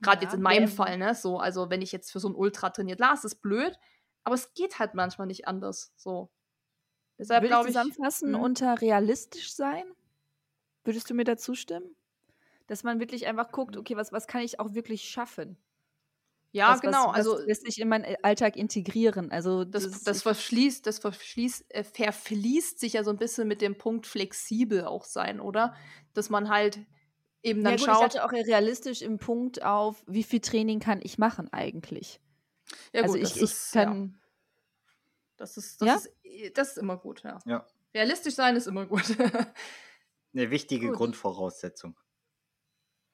Gerade 0.00 0.18
ja, 0.18 0.28
jetzt 0.28 0.34
in 0.34 0.42
meinem 0.42 0.68
Fall, 0.68 0.96
ne? 0.96 1.14
So, 1.14 1.38
also 1.38 1.70
wenn 1.70 1.82
ich 1.82 1.92
jetzt 1.92 2.12
für 2.12 2.20
so 2.20 2.28
ein 2.28 2.34
Ultra 2.34 2.70
trainiert, 2.70 3.00
las, 3.00 3.24
ist 3.24 3.36
blöd, 3.36 3.78
aber 4.24 4.34
es 4.34 4.54
geht 4.54 4.78
halt 4.78 4.94
manchmal 4.94 5.26
nicht 5.26 5.48
anders. 5.48 5.92
So. 5.96 6.30
Deshalb 7.18 7.42
Würde 7.42 7.56
ich 7.60 7.66
zusammenfassen 7.66 8.34
ich, 8.34 8.40
unter 8.40 8.80
realistisch 8.80 9.52
sein? 9.54 9.84
Würdest 10.84 11.10
du 11.10 11.14
mir 11.14 11.24
dazu 11.24 11.54
stimmen? 11.54 11.96
Dass 12.68 12.84
man 12.84 13.00
wirklich 13.00 13.26
einfach 13.26 13.50
guckt, 13.50 13.76
okay, 13.76 13.96
was, 13.96 14.12
was 14.12 14.26
kann 14.26 14.42
ich 14.42 14.60
auch 14.60 14.74
wirklich 14.74 15.08
schaffen? 15.08 15.58
Ja, 16.52 16.72
was, 16.72 16.80
genau. 16.80 17.08
Was, 17.08 17.08
was 17.08 17.16
also 17.16 17.46
lässt 17.46 17.66
sich 17.66 17.80
in 17.80 17.88
meinen 17.88 18.16
Alltag 18.22 18.56
integrieren. 18.56 19.30
Also 19.30 19.64
das, 19.64 19.84
das, 19.84 20.02
das 20.04 20.22
verschließt, 20.22 20.86
das 20.86 20.98
verschließt, 20.98 21.74
äh, 21.74 21.84
verfließt 21.84 22.78
sich 22.78 22.94
ja 22.94 23.04
so 23.04 23.10
ein 23.10 23.18
bisschen 23.18 23.48
mit 23.48 23.60
dem 23.60 23.76
Punkt 23.76 24.06
flexibel 24.06 24.84
auch 24.84 25.04
sein, 25.04 25.40
oder? 25.40 25.74
Dass 26.14 26.30
man 26.30 26.48
halt 26.48 26.78
eben 27.42 27.62
dann 27.62 27.74
ja, 27.74 27.78
gut, 27.78 27.86
schaut. 27.86 27.96
Ich 27.96 28.20
hatte 28.20 28.24
auch 28.24 28.32
realistisch 28.32 29.02
im 29.02 29.18
Punkt 29.18 29.62
auf, 29.62 30.02
wie 30.06 30.22
viel 30.22 30.40
Training 30.40 30.80
kann 30.80 31.00
ich 31.02 31.18
machen 31.18 31.52
eigentlich. 31.52 32.20
Ja, 32.92 33.02
also 33.02 33.14
gut, 33.14 33.22
ich, 33.22 33.42
ich 33.42 33.70
kann. 33.72 34.12
Ja. 34.12 34.18
Das 35.36 35.56
ist, 35.56 35.80
das, 35.80 35.88
ja? 35.88 35.94
ist, 35.94 36.58
das 36.58 36.68
ist 36.70 36.78
immer 36.78 36.96
gut, 36.96 37.22
ja. 37.22 37.38
ja. 37.46 37.66
Realistisch 37.94 38.34
sein 38.34 38.56
ist 38.56 38.66
immer 38.66 38.86
gut. 38.86 39.04
Eine 40.34 40.50
wichtige 40.50 40.88
gut. 40.88 40.96
Grundvoraussetzung. 40.96 41.96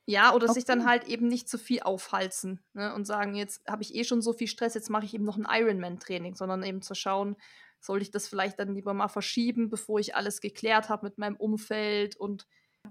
Ja, 0.06 0.34
oder 0.34 0.44
okay. 0.46 0.54
sich 0.54 0.64
dann 0.64 0.86
halt 0.86 1.04
eben 1.04 1.28
nicht 1.28 1.48
zu 1.48 1.58
viel 1.58 1.80
aufhalsen 1.80 2.62
ne, 2.74 2.94
und 2.94 3.06
sagen, 3.06 3.34
jetzt 3.34 3.66
habe 3.66 3.82
ich 3.82 3.94
eh 3.94 4.04
schon 4.04 4.20
so 4.20 4.32
viel 4.32 4.48
Stress, 4.48 4.74
jetzt 4.74 4.90
mache 4.90 5.06
ich 5.06 5.14
eben 5.14 5.24
noch 5.24 5.38
ein 5.38 5.46
Ironman-Training, 5.48 6.34
sondern 6.34 6.62
eben 6.62 6.82
zu 6.82 6.94
schauen, 6.94 7.36
soll 7.80 8.02
ich 8.02 8.10
das 8.10 8.28
vielleicht 8.28 8.58
dann 8.58 8.74
lieber 8.74 8.92
mal 8.92 9.08
verschieben, 9.08 9.70
bevor 9.70 9.98
ich 9.98 10.14
alles 10.14 10.40
geklärt 10.40 10.88
habe 10.88 11.06
mit 11.06 11.16
meinem 11.16 11.36
Umfeld 11.36 12.16
und 12.16 12.46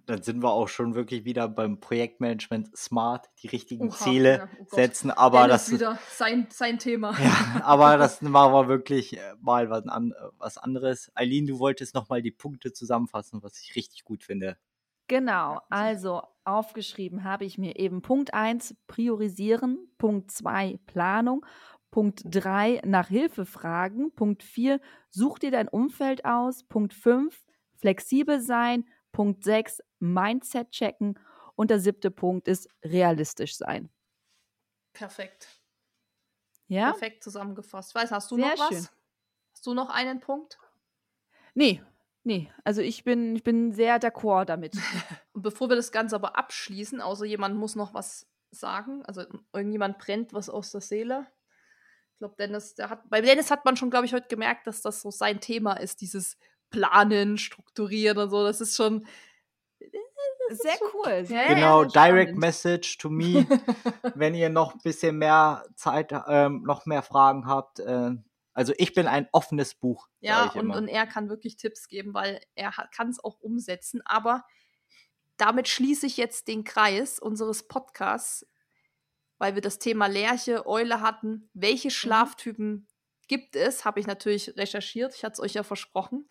dann 0.06 0.22
sind 0.22 0.42
wir 0.44 0.52
auch 0.52 0.68
schon 0.68 0.96
wirklich 0.96 1.24
wieder 1.24 1.48
beim 1.48 1.80
Projektmanagement 1.80 2.76
smart, 2.76 3.30
die 3.42 3.48
richtigen 3.48 3.90
Oha, 3.90 3.96
Ziele 3.96 4.38
ja, 4.38 4.50
oh 4.60 4.76
setzen. 4.76 5.12
Aber 5.12 5.44
Dennis 5.44 5.52
das 5.52 5.68
ist 5.68 5.74
wieder 5.76 6.00
sein, 6.10 6.48
sein 6.50 6.80
Thema. 6.80 7.18
Ja, 7.20 7.62
aber 7.64 7.98
das 7.98 8.22
machen 8.22 8.54
wir 8.54 8.68
wirklich 8.68 9.18
äh, 9.18 9.36
mal 9.40 9.70
was, 9.70 9.88
an, 9.88 10.14
was 10.38 10.58
anderes. 10.58 11.12
Eileen, 11.16 11.48
du 11.48 11.60
wolltest 11.60 11.96
nochmal 11.96 12.22
die 12.22 12.32
Punkte 12.32 12.74
zusammenfassen, 12.74 13.44
was 13.44 13.60
ich 13.60 13.76
richtig 13.76 14.04
gut 14.04 14.24
finde. 14.24 14.58
Genau, 15.08 15.62
also 15.70 16.22
aufgeschrieben 16.46 17.24
habe 17.24 17.46
ich 17.46 17.58
mir 17.58 17.78
eben 17.78 18.02
Punkt 18.02 18.34
1 18.34 18.76
priorisieren, 18.88 19.78
Punkt 19.98 20.32
2 20.32 20.80
Planung, 20.86 21.46
Punkt 21.92 22.24
3 22.26 22.82
nach 22.86 23.10
Hilfe 23.10 23.46
fragen, 23.46 24.14
Punkt 24.16 24.44
4 24.44 24.80
such 25.10 25.40
dir 25.40 25.52
dein 25.52 25.68
Umfeld 25.68 26.26
aus, 26.26 26.64
Punkt 26.64 26.94
5 26.94 27.46
flexibel 27.76 28.40
sein, 28.40 28.86
Punkt 29.14 29.46
6 29.46 29.82
Mindset 30.00 30.72
checken 30.72 31.18
und 31.56 31.70
der 31.70 31.80
siebte 31.80 32.12
Punkt 32.12 32.50
ist 32.50 32.68
realistisch 32.84 33.56
sein. 33.56 33.90
Perfekt. 34.92 35.48
Ja? 36.68 36.92
Perfekt 36.92 37.24
zusammengefasst. 37.24 37.96
Weiß, 37.96 38.12
hast 38.12 38.30
du 38.32 38.36
Sehr 38.36 38.48
noch 38.48 38.60
was? 38.60 38.70
Schön. 38.70 38.88
Hast 39.54 39.66
du 39.66 39.74
noch 39.74 39.90
einen 39.90 40.20
Punkt? 40.20 40.60
Nee, 41.54 41.82
Nee, 42.26 42.50
also 42.64 42.82
ich 42.82 43.04
bin, 43.04 43.36
ich 43.36 43.44
bin 43.44 43.74
sehr 43.74 44.00
d'accord 44.00 44.46
damit. 44.46 44.76
Und 45.34 45.42
bevor 45.42 45.70
wir 45.70 45.76
das 45.76 45.92
Ganze 45.92 46.16
aber 46.16 46.38
abschließen, 46.38 47.02
außer 47.02 47.26
jemand 47.26 47.58
muss 47.58 47.76
noch 47.76 47.94
was 47.94 48.28
sagen, 48.50 49.04
also 49.06 49.24
irgendjemand 49.52 49.98
brennt 49.98 50.34
was 50.34 50.50
aus 50.50 50.72
der 50.72 50.80
Seele. 50.80 51.28
Ich 52.14 52.20
glaube, 52.20 52.36
Dennis, 52.38 52.76
der 52.76 52.90
hat, 52.90 53.10
bei 53.10 53.20
Dennis 53.20 53.52
hat 53.52 53.66
man 53.66 53.76
schon, 53.76 53.90
glaube 53.90 54.06
ich, 54.06 54.14
heute 54.14 54.30
gemerkt, 54.30 54.68
dass 54.68 54.82
das 54.82 55.02
so 55.02 55.12
sein 55.12 55.42
Thema 55.42 55.74
ist, 55.74 56.00
dieses 56.00 56.38
Planen, 56.74 57.38
Strukturieren 57.38 58.18
und 58.18 58.30
so. 58.30 58.44
Das 58.44 58.60
ist 58.60 58.76
schon. 58.76 59.06
Das 60.50 60.58
sehr 60.58 60.74
schon, 60.78 60.88
cool. 60.94 61.26
Ja, 61.30 61.48
genau, 61.48 61.84
ja, 61.84 61.90
Direct. 61.90 62.36
Message 62.36 62.98
to 62.98 63.10
me. 63.10 63.48
wenn 64.16 64.36
ihr 64.36 64.50
noch 64.50 64.74
ein 64.74 64.82
bisschen 64.84 65.18
mehr 65.18 65.66
Zeit, 65.76 66.14
ähm, 66.28 66.64
noch 66.64 66.86
mehr 66.86 67.02
Fragen 67.02 67.48
habt, 67.48 67.80
äh, 67.80 68.12
also 68.54 68.74
ich 68.78 68.94
bin 68.94 69.08
ein 69.08 69.28
offenes 69.32 69.74
Buch. 69.76 70.10
Ja, 70.20 70.52
und, 70.52 70.70
und 70.72 70.88
er 70.88 71.08
kann 71.08 71.30
wirklich 71.30 71.56
Tipps 71.56 71.88
geben, 71.88 72.14
weil 72.14 72.42
er 72.56 72.72
kann 72.96 73.10
es 73.10 73.24
auch 73.24 73.40
umsetzen. 73.40 74.02
Aber 74.06 74.44
damit 75.38 75.68
schließe 75.68 76.06
ich 76.06 76.18
jetzt 76.18 76.48
den 76.48 76.64
Kreis 76.64 77.20
unseres 77.20 77.68
Podcasts, 77.68 78.46
weil 79.38 79.56
wir 79.56 79.62
das 79.62 79.80
Thema 79.80 80.08
Lerche, 80.08 80.68
Eule 80.68 81.02
hatten. 81.02 81.50
Welche 81.54 81.88
mhm. 81.88 81.92
Schlaftypen 81.92 82.70
mhm. 82.70 82.88
Gibt 83.28 83.56
es? 83.56 83.86
Habe 83.86 84.00
ich 84.00 84.08
natürlich 84.08 84.56
recherchiert. 84.58 85.16
Ich 85.16 85.24
hatte 85.24 85.34
es 85.34 85.40
euch 85.40 85.54
ja 85.54 85.64
versprochen. 85.64 86.28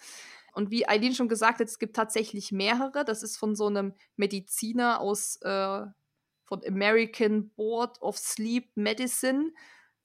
Und 0.55 0.70
wie 0.70 0.86
Eileen 0.86 1.14
schon 1.14 1.28
gesagt 1.28 1.60
hat, 1.60 1.69
es 1.69 1.78
gibt 1.78 1.97
tatsächlich 1.97 2.52
mehrere. 2.52 3.05
Das 3.05 3.23
ist 3.23 3.39
von 3.39 3.56
so 3.56 3.66
einem 3.66 3.94
Mediziner 4.16 5.01
aus 5.01 5.36
äh, 5.43 5.86
von 6.44 6.60
American 6.66 7.51
Board 7.51 8.01
of 8.02 8.19
Sleep 8.19 8.70
Medicine 8.74 9.52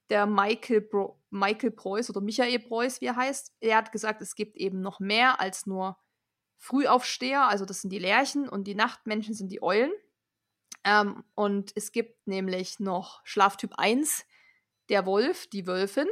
der 0.10 0.26
Michael, 0.26 0.82
Bro 0.82 1.22
Michael 1.30 1.72
Preuß 1.72 2.10
oder 2.10 2.22
Michael 2.22 2.60
Preuß, 2.60 3.02
wie 3.02 3.08
er 3.08 3.16
heißt, 3.16 3.54
er 3.60 3.78
hat 3.78 3.92
gesagt, 3.92 4.22
es 4.22 4.36
gibt 4.36 4.56
eben 4.56 4.82
noch 4.82 5.00
mehr 5.00 5.42
als 5.42 5.66
nur 5.66 5.98
Frühaufsteher, 6.58 7.48
also 7.48 7.66
das 7.66 7.82
sind 7.82 7.92
die 7.92 8.00
Lerchen 8.00 8.48
und 8.50 8.66
die 8.66 8.76
Nachtmenschen 8.76 9.34
sind 9.34 9.52
die 9.52 9.62
Eulen. 9.62 9.92
Ähm, 10.84 11.24
und 11.36 11.72
es 11.76 11.92
gibt 11.92 12.28
nämlich 12.28 12.80
noch 12.80 13.22
Schlaftyp 13.26 13.74
1, 13.78 14.26
der 14.90 15.06
Wolf, 15.06 15.48
die 15.48 15.68
Wölfin. 15.68 16.08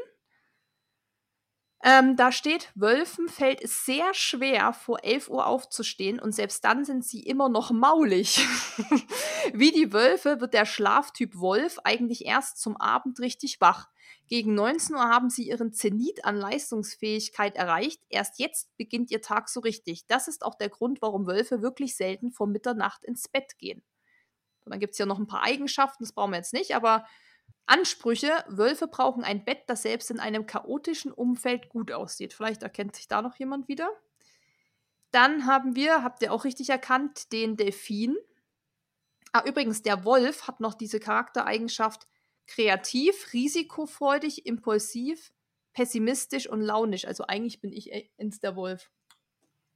Ähm, 1.87 2.15
da 2.15 2.31
steht, 2.31 2.71
Wölfen 2.73 3.29
fällt 3.29 3.61
es 3.61 3.85
sehr 3.85 4.11
schwer, 4.15 4.73
vor 4.73 5.03
11 5.03 5.29
Uhr 5.29 5.45
aufzustehen 5.45 6.19
und 6.19 6.33
selbst 6.33 6.65
dann 6.65 6.83
sind 6.83 7.05
sie 7.05 7.21
immer 7.21 7.47
noch 7.47 7.69
maulig. 7.69 8.39
Wie 9.53 9.71
die 9.71 9.93
Wölfe 9.93 10.41
wird 10.41 10.55
der 10.55 10.65
Schlaftyp 10.65 11.37
Wolf 11.37 11.77
eigentlich 11.83 12.25
erst 12.25 12.57
zum 12.57 12.75
Abend 12.75 13.19
richtig 13.19 13.61
wach. 13.61 13.87
Gegen 14.25 14.55
19 14.55 14.95
Uhr 14.95 15.03
haben 15.03 15.29
sie 15.29 15.47
ihren 15.47 15.73
Zenit 15.73 16.25
an 16.25 16.35
Leistungsfähigkeit 16.37 17.55
erreicht. 17.55 18.01
Erst 18.09 18.39
jetzt 18.39 18.75
beginnt 18.77 19.11
ihr 19.11 19.21
Tag 19.21 19.47
so 19.47 19.59
richtig. 19.59 20.07
Das 20.07 20.27
ist 20.27 20.43
auch 20.43 20.55
der 20.55 20.69
Grund, 20.69 21.03
warum 21.03 21.27
Wölfe 21.27 21.61
wirklich 21.61 21.95
selten 21.95 22.31
vor 22.31 22.47
Mitternacht 22.47 23.03
ins 23.03 23.27
Bett 23.27 23.59
gehen. 23.59 23.83
Und 24.63 24.71
dann 24.71 24.79
gibt 24.79 24.93
es 24.93 24.97
ja 24.97 25.05
noch 25.05 25.19
ein 25.19 25.27
paar 25.27 25.43
Eigenschaften, 25.43 26.03
das 26.03 26.13
brauchen 26.13 26.31
wir 26.31 26.37
jetzt 26.37 26.53
nicht, 26.53 26.75
aber 26.75 27.05
Ansprüche, 27.67 28.31
Wölfe 28.47 28.87
brauchen 28.87 29.23
ein 29.23 29.43
Bett, 29.43 29.63
das 29.67 29.81
selbst 29.81 30.11
in 30.11 30.19
einem 30.19 30.45
chaotischen 30.45 31.11
Umfeld 31.11 31.69
gut 31.69 31.91
aussieht. 31.91 32.33
Vielleicht 32.33 32.61
erkennt 32.63 32.95
sich 32.95 33.07
da 33.07 33.21
noch 33.21 33.35
jemand 33.37 33.67
wieder. 33.67 33.89
Dann 35.11 35.45
haben 35.45 35.75
wir, 35.75 36.03
habt 36.03 36.21
ihr 36.21 36.31
auch 36.31 36.43
richtig 36.43 36.69
erkannt, 36.69 37.31
den 37.31 37.57
Delfin. 37.57 38.15
Ah, 39.31 39.43
übrigens, 39.45 39.81
der 39.81 40.05
Wolf 40.05 40.47
hat 40.47 40.59
noch 40.59 40.75
diese 40.75 40.99
Charaktereigenschaft 40.99 42.07
kreativ, 42.47 43.33
risikofreudig, 43.33 44.45
impulsiv, 44.45 45.33
pessimistisch 45.73 46.47
und 46.47 46.61
launisch. 46.61 47.05
Also 47.05 47.25
eigentlich 47.25 47.61
bin 47.61 47.71
ich 47.71 47.91
Ens 48.17 48.39
der 48.39 48.55
Wolf. 48.55 48.91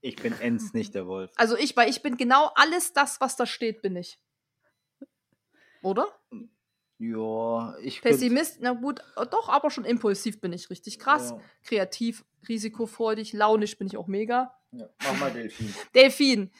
Ich 0.02 0.16
bin 0.16 0.40
Ens 0.40 0.74
nicht 0.74 0.96
der 0.96 1.08
Wolf. 1.08 1.32
Also 1.36 1.58
ich, 1.58 1.76
weil 1.76 1.90
ich 1.90 2.02
bin 2.02 2.18
genau 2.18 2.52
alles 2.56 2.94
das, 2.94 3.20
was 3.20 3.36
da 3.36 3.46
steht, 3.46 3.82
bin 3.82 3.96
ich. 3.96 4.20
Oder? 5.82 6.08
Ja, 7.00 7.78
ich 7.82 8.02
Pessimist, 8.02 8.58
na 8.60 8.74
gut, 8.74 9.00
äh, 9.16 9.26
doch, 9.26 9.48
aber 9.48 9.72
schon 9.72 9.86
impulsiv 9.86 10.42
bin 10.42 10.52
ich 10.52 10.70
richtig 10.70 11.00
krass. 11.00 11.32
Ja. 11.32 11.42
Kreativ, 11.64 12.26
risikofreudig, 12.48 13.32
launisch 13.32 13.78
bin 13.78 13.88
ich 13.88 13.96
auch 13.96 14.08
mega. 14.08 14.54
Ja, 14.74 14.90
mach 15.04 15.18
mal 15.18 15.32
Delfin. 15.32 15.74
Delfin. 15.96 16.52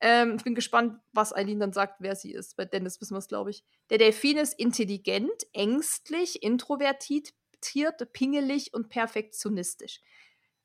Ähm, 0.00 0.34
ich 0.36 0.44
bin 0.44 0.54
gespannt, 0.54 1.00
was 1.12 1.34
Eileen 1.34 1.58
dann 1.58 1.72
sagt, 1.72 1.96
wer 2.00 2.14
sie 2.14 2.32
ist. 2.32 2.56
Bei 2.56 2.66
Dennis 2.66 3.00
wissen 3.00 3.14
wir 3.14 3.18
es, 3.18 3.28
glaube 3.28 3.48
ich. 3.50 3.64
Der 3.88 3.96
Delfin 3.96 4.36
ist 4.36 4.58
intelligent, 4.58 5.46
ängstlich, 5.54 6.42
introvertiert, 6.42 7.32
pingelig 8.12 8.74
und 8.74 8.90
perfektionistisch. 8.90 10.00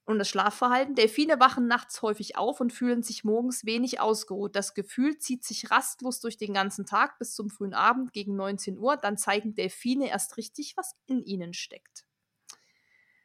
Und 0.06 0.20
das 0.20 0.28
Schlafverhalten. 0.28 0.96
Delfine 0.96 1.40
wachen 1.40 1.68
nachts 1.68 2.02
häufig 2.02 2.36
auf 2.36 2.60
und 2.60 2.74
fühlen 2.74 3.04
sich 3.04 3.24
morgens 3.24 3.66
wenig 3.66 4.02
ausgeruht. 4.02 4.54
Das 4.56 4.74
Gefühl 4.74 5.18
zieht 5.18 5.46
sich 5.46 5.72
rastlos 5.72 6.20
durch 6.20 6.38
den 6.38 6.54
ganzen 6.54 6.86
Tag 6.86 7.18
bis 7.20 7.34
zum 7.36 7.50
frühen 7.50 7.74
Abend 7.74 8.12
gegen 8.12 8.36
19 8.36 8.78
Uhr. 8.78 8.98
Dann 8.98 9.18
zeigen 9.18 9.56
Delfine 9.56 10.10
erst 10.10 10.36
richtig, 10.36 10.76
was 10.76 10.96
in 11.06 11.24
ihnen 11.24 11.54
steckt. 11.54 12.04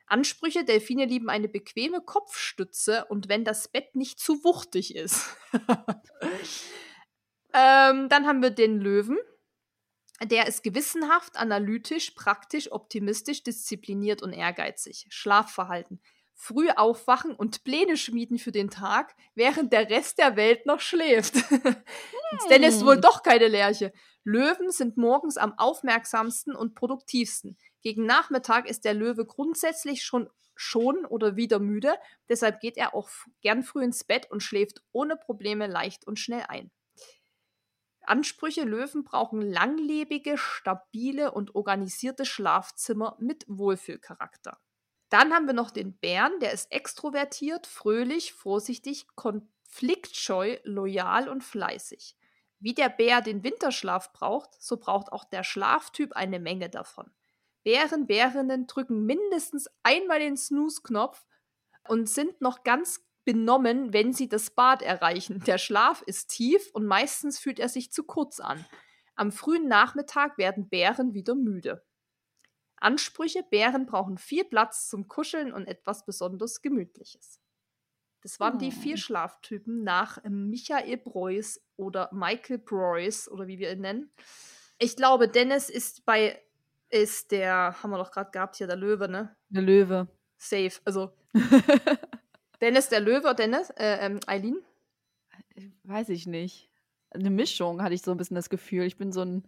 Ansprüche. 0.09 0.65
Delfine 0.65 1.05
lieben 1.05 1.31
eine 1.31 1.49
bequeme 1.49 2.01
Kopfstütze 2.01 3.07
und 3.07 3.29
wenn 3.29 3.45
das 3.45 3.69
Bett 3.69 3.95
nicht 3.95 4.21
zu 4.21 4.45
wuchtig 4.45 4.95
ist. 4.95 5.37
ähm, 7.55 8.09
dann 8.09 8.27
haben 8.27 8.43
wir 8.43 8.51
den 8.51 8.81
Löwen. 8.81 9.19
Der 10.23 10.49
ist 10.49 10.65
gewissenhaft, 10.65 11.37
analytisch, 11.37 12.11
praktisch, 12.13 12.73
optimistisch, 12.73 13.43
diszipliniert 13.45 14.23
und 14.23 14.33
ehrgeizig. 14.33 15.07
Schlafverhalten. 15.11 16.01
Früh 16.41 16.71
aufwachen 16.71 17.35
und 17.35 17.65
Pläne 17.65 17.97
schmieden 17.97 18.39
für 18.39 18.53
den 18.53 18.71
Tag, 18.71 19.17
während 19.35 19.73
der 19.73 19.91
Rest 19.91 20.19
der 20.19 20.37
Welt 20.37 20.67
noch 20.67 20.81
schläft. 20.81 21.35
Denn 22.49 22.63
es 22.63 22.77
ist 22.77 22.87
wohl 22.87 23.01
doch 23.01 23.25
keine 23.25 23.49
Lerche. 23.49 23.93
Löwen 24.23 24.71
sind 24.71 24.97
morgens 24.97 25.37
am 25.37 25.59
aufmerksamsten 25.59 26.55
und 26.55 26.77
produktivsten. 26.77 27.59
Gegen 27.83 28.07
Nachmittag 28.07 28.71
ist 28.71 28.85
der 28.85 28.95
Löwe 28.95 29.27
grundsätzlich 29.27 30.05
schon 30.05 30.31
schon 30.55 31.05
oder 31.07 31.37
wieder 31.37 31.61
müde, 31.61 31.95
deshalb 32.29 32.61
geht 32.61 32.77
er 32.77 32.95
auch 32.95 33.09
gern 33.43 33.63
früh 33.63 33.85
ins 33.85 34.03
Bett 34.03 34.29
und 34.31 34.43
schläft 34.43 34.83
ohne 34.91 35.17
Probleme 35.17 35.69
leicht 35.69 36.05
und 36.05 36.19
schnell 36.19 36.45
ein. 36.49 36.73
Ansprüche 38.03 38.65
Löwen 38.65 39.05
brauchen 39.05 39.41
langlebige, 39.41 40.37
stabile 40.37 41.31
und 41.31 41.55
organisierte 41.55 42.25
Schlafzimmer 42.25 43.17
mit 43.21 43.45
Wohlfühlcharakter. 43.49 44.59
Dann 45.09 45.33
haben 45.33 45.47
wir 45.47 45.55
noch 45.55 45.71
den 45.71 45.97
Bären, 45.97 46.39
der 46.41 46.53
ist 46.53 46.71
extrovertiert, 46.71 47.67
fröhlich, 47.67 48.33
vorsichtig, 48.33 49.07
konfliktscheu, 49.15 50.59
loyal 50.65 51.29
und 51.29 51.43
fleißig. 51.43 52.17
Wie 52.61 52.75
der 52.75 52.89
Bär 52.89 53.21
den 53.21 53.45
Winterschlaf 53.45 54.13
braucht, 54.13 54.61
so 54.61 54.77
braucht 54.77 55.13
auch 55.13 55.25
der 55.25 55.45
Schlaftyp 55.45 56.13
eine 56.15 56.41
Menge 56.41 56.69
davon. 56.69 57.11
Bären, 57.63 58.07
Bärinnen 58.07 58.67
drücken 58.67 59.05
mindestens 59.05 59.69
einmal 59.83 60.19
den 60.19 60.37
Snooze-Knopf 60.37 61.25
und 61.87 62.09
sind 62.09 62.41
noch 62.41 62.65
ganz 62.65 63.05
benommen, 63.25 63.93
wenn 63.93 64.13
sie 64.13 64.29
das 64.29 64.51
Bad 64.51 64.83
erreichen. 64.83 65.41
Der 65.47 65.59
Schlaf 65.59 66.03
ist 66.03 66.29
tief 66.31 66.71
und 66.73 66.87
meistens 66.87 67.39
fühlt 67.39 67.61
er 67.61 67.69
sich 67.69 67.93
zu 67.93 68.05
kurz 68.05 68.41
an. 68.41 68.65
Am 69.15 69.33
frühen 69.33 69.69
Nachmittag 69.69 70.39
werden 70.39 70.69
Bären 70.69 71.13
wieder 71.13 71.35
müde. 71.35 71.85
Ansprüche: 72.81 73.45
Bären 73.49 73.87
brauchen 73.87 74.19
viel 74.19 74.45
Platz 74.45 74.89
zum 74.89 75.09
Kuscheln 75.09 75.53
und 75.53 75.67
etwas 75.67 76.05
besonders 76.05 76.63
Gemütliches. 76.63 77.41
Das 78.23 78.41
waren 78.41 78.57
oh. 78.57 78.59
die 78.59 78.73
vier 78.73 78.97
Schlaftypen 78.97 79.85
nach 79.85 80.23
Michael 80.25 80.99
Preuß 80.99 81.61
oder 81.77 82.11
Michael 82.13 82.59
Preuß 82.59 83.31
oder 83.31 83.47
wie 83.47 83.59
wir 83.59 83.73
ihn 83.73 83.81
nennen. 83.81 84.11
Ich 84.79 84.97
glaube, 84.97 85.29
Dennis 85.29 85.71
ist 85.71 86.05
bei 86.05 86.41
ist 86.91 87.33
der, 87.33 87.83
haben 87.83 87.91
wir 87.91 87.99
doch 87.99 88.11
gerade 88.11 88.31
gehabt 88.31 88.57
hier, 88.57 88.67
der 88.67 88.77
Löwe, 88.77 89.09
ne? 89.09 89.37
Der 89.51 89.63
Löwe. 89.63 90.09
Safe. 90.37 90.73
Also. 90.85 91.13
Dennis 92.61 92.89
der 92.89 93.01
Löwe, 93.01 93.35
Dennis, 93.35 93.71
äh, 93.71 93.99
ähm, 94.07 94.21
Eileen? 94.27 94.63
Weiß 95.85 96.09
ich 96.09 96.27
nicht. 96.27 96.71
Eine 97.11 97.31
Mischung 97.31 97.83
hatte 97.83 97.95
ich 97.95 98.03
so 98.03 98.11
ein 98.11 98.17
bisschen 98.17 98.35
das 98.35 98.51
Gefühl. 98.51 98.85
Ich 98.85 98.97
bin 98.97 99.13
so 99.13 99.23
ein 99.23 99.45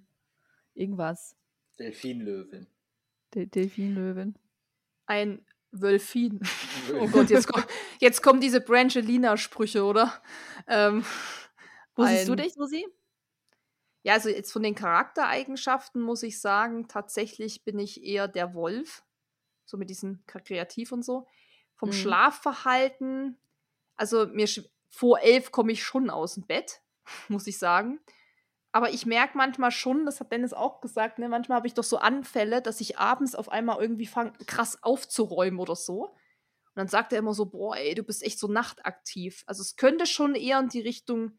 irgendwas. 0.74 1.36
Delfinlöwin. 1.78 2.66
De 3.35 3.47
Delfinlöwin. 3.47 4.35
Ein 5.07 5.44
Wölfin. 5.73 6.40
oh 7.01 7.09
Gott, 7.09 7.31
jetzt, 7.31 7.47
komm, 7.47 7.62
jetzt 8.01 8.23
kommen 8.23 8.40
diese 8.40 8.61
Brangelina-Sprüche, 8.61 9.85
oder? 9.85 10.20
Ähm, 10.66 11.05
Wo 11.94 12.05
siehst 12.05 12.28
du 12.28 12.35
dich, 12.35 12.55
Susi? 12.55 12.86
Ja, 14.02 14.15
also 14.15 14.31
jetzt 14.31 14.52
von 14.52 14.62
den 14.62 14.74
Charaktereigenschaften 14.74 16.01
muss 16.01 16.23
ich 16.23 16.40
sagen, 16.40 16.89
tatsächlich 16.89 17.65
bin 17.65 17.78
ich 17.78 18.02
eher 18.02 18.28
der 18.28 18.55
Wolf. 18.55 19.05
So 19.66 19.77
mit 19.77 19.90
diesem 19.90 20.24
Kreativ 20.27 20.90
und 20.90 21.05
so. 21.05 21.27
Vom 21.77 21.90
mhm. 21.90 21.94
Schlafverhalten, 21.94 23.39
also 23.97 24.27
mir 24.27 24.48
vor 24.89 25.20
elf 25.20 25.52
komme 25.52 25.73
ich 25.73 25.85
schon 25.85 26.11
aus 26.11 26.35
dem 26.35 26.47
Bett, 26.47 26.82
muss 27.28 27.47
ich 27.47 27.59
sagen. 27.59 28.01
Aber 28.73 28.91
ich 28.91 29.05
merke 29.05 29.37
manchmal 29.37 29.73
schon, 29.73 30.07
das 30.07 30.21
hat 30.21 30.31
Dennis 30.31 30.53
auch 30.53 30.81
gesagt, 30.81 31.19
ne, 31.19 31.29
manchmal 31.29 31.57
habe 31.57 31.67
ich 31.67 31.75
doch 31.75 31.85
so 31.85 31.99
Anfälle, 31.99 32.63
dass 32.63 32.81
ich 32.81 32.99
abends 32.99 33.35
auf 33.35 33.49
einmal 33.49 33.81
irgendwie 33.81 34.07
fange, 34.07 34.33
krass 34.47 34.83
aufzuräumen 34.83 35.59
oder 35.59 35.75
so. 35.75 36.05
Und 36.05 36.77
dann 36.77 36.87
sagt 36.87 37.13
er 37.13 37.19
immer 37.19 37.35
so, 37.35 37.47
boah, 37.47 37.77
ey, 37.77 37.97
du 37.97 38.05
bist 38.05 38.23
echt 38.23 38.39
so 38.39 38.47
nachtaktiv. 38.47 39.43
Also 39.47 39.63
es 39.63 39.75
könnte 39.75 40.07
schon 40.07 40.37
eher 40.37 40.61
in 40.61 40.69
die 40.69 40.81
Richtung 40.81 41.33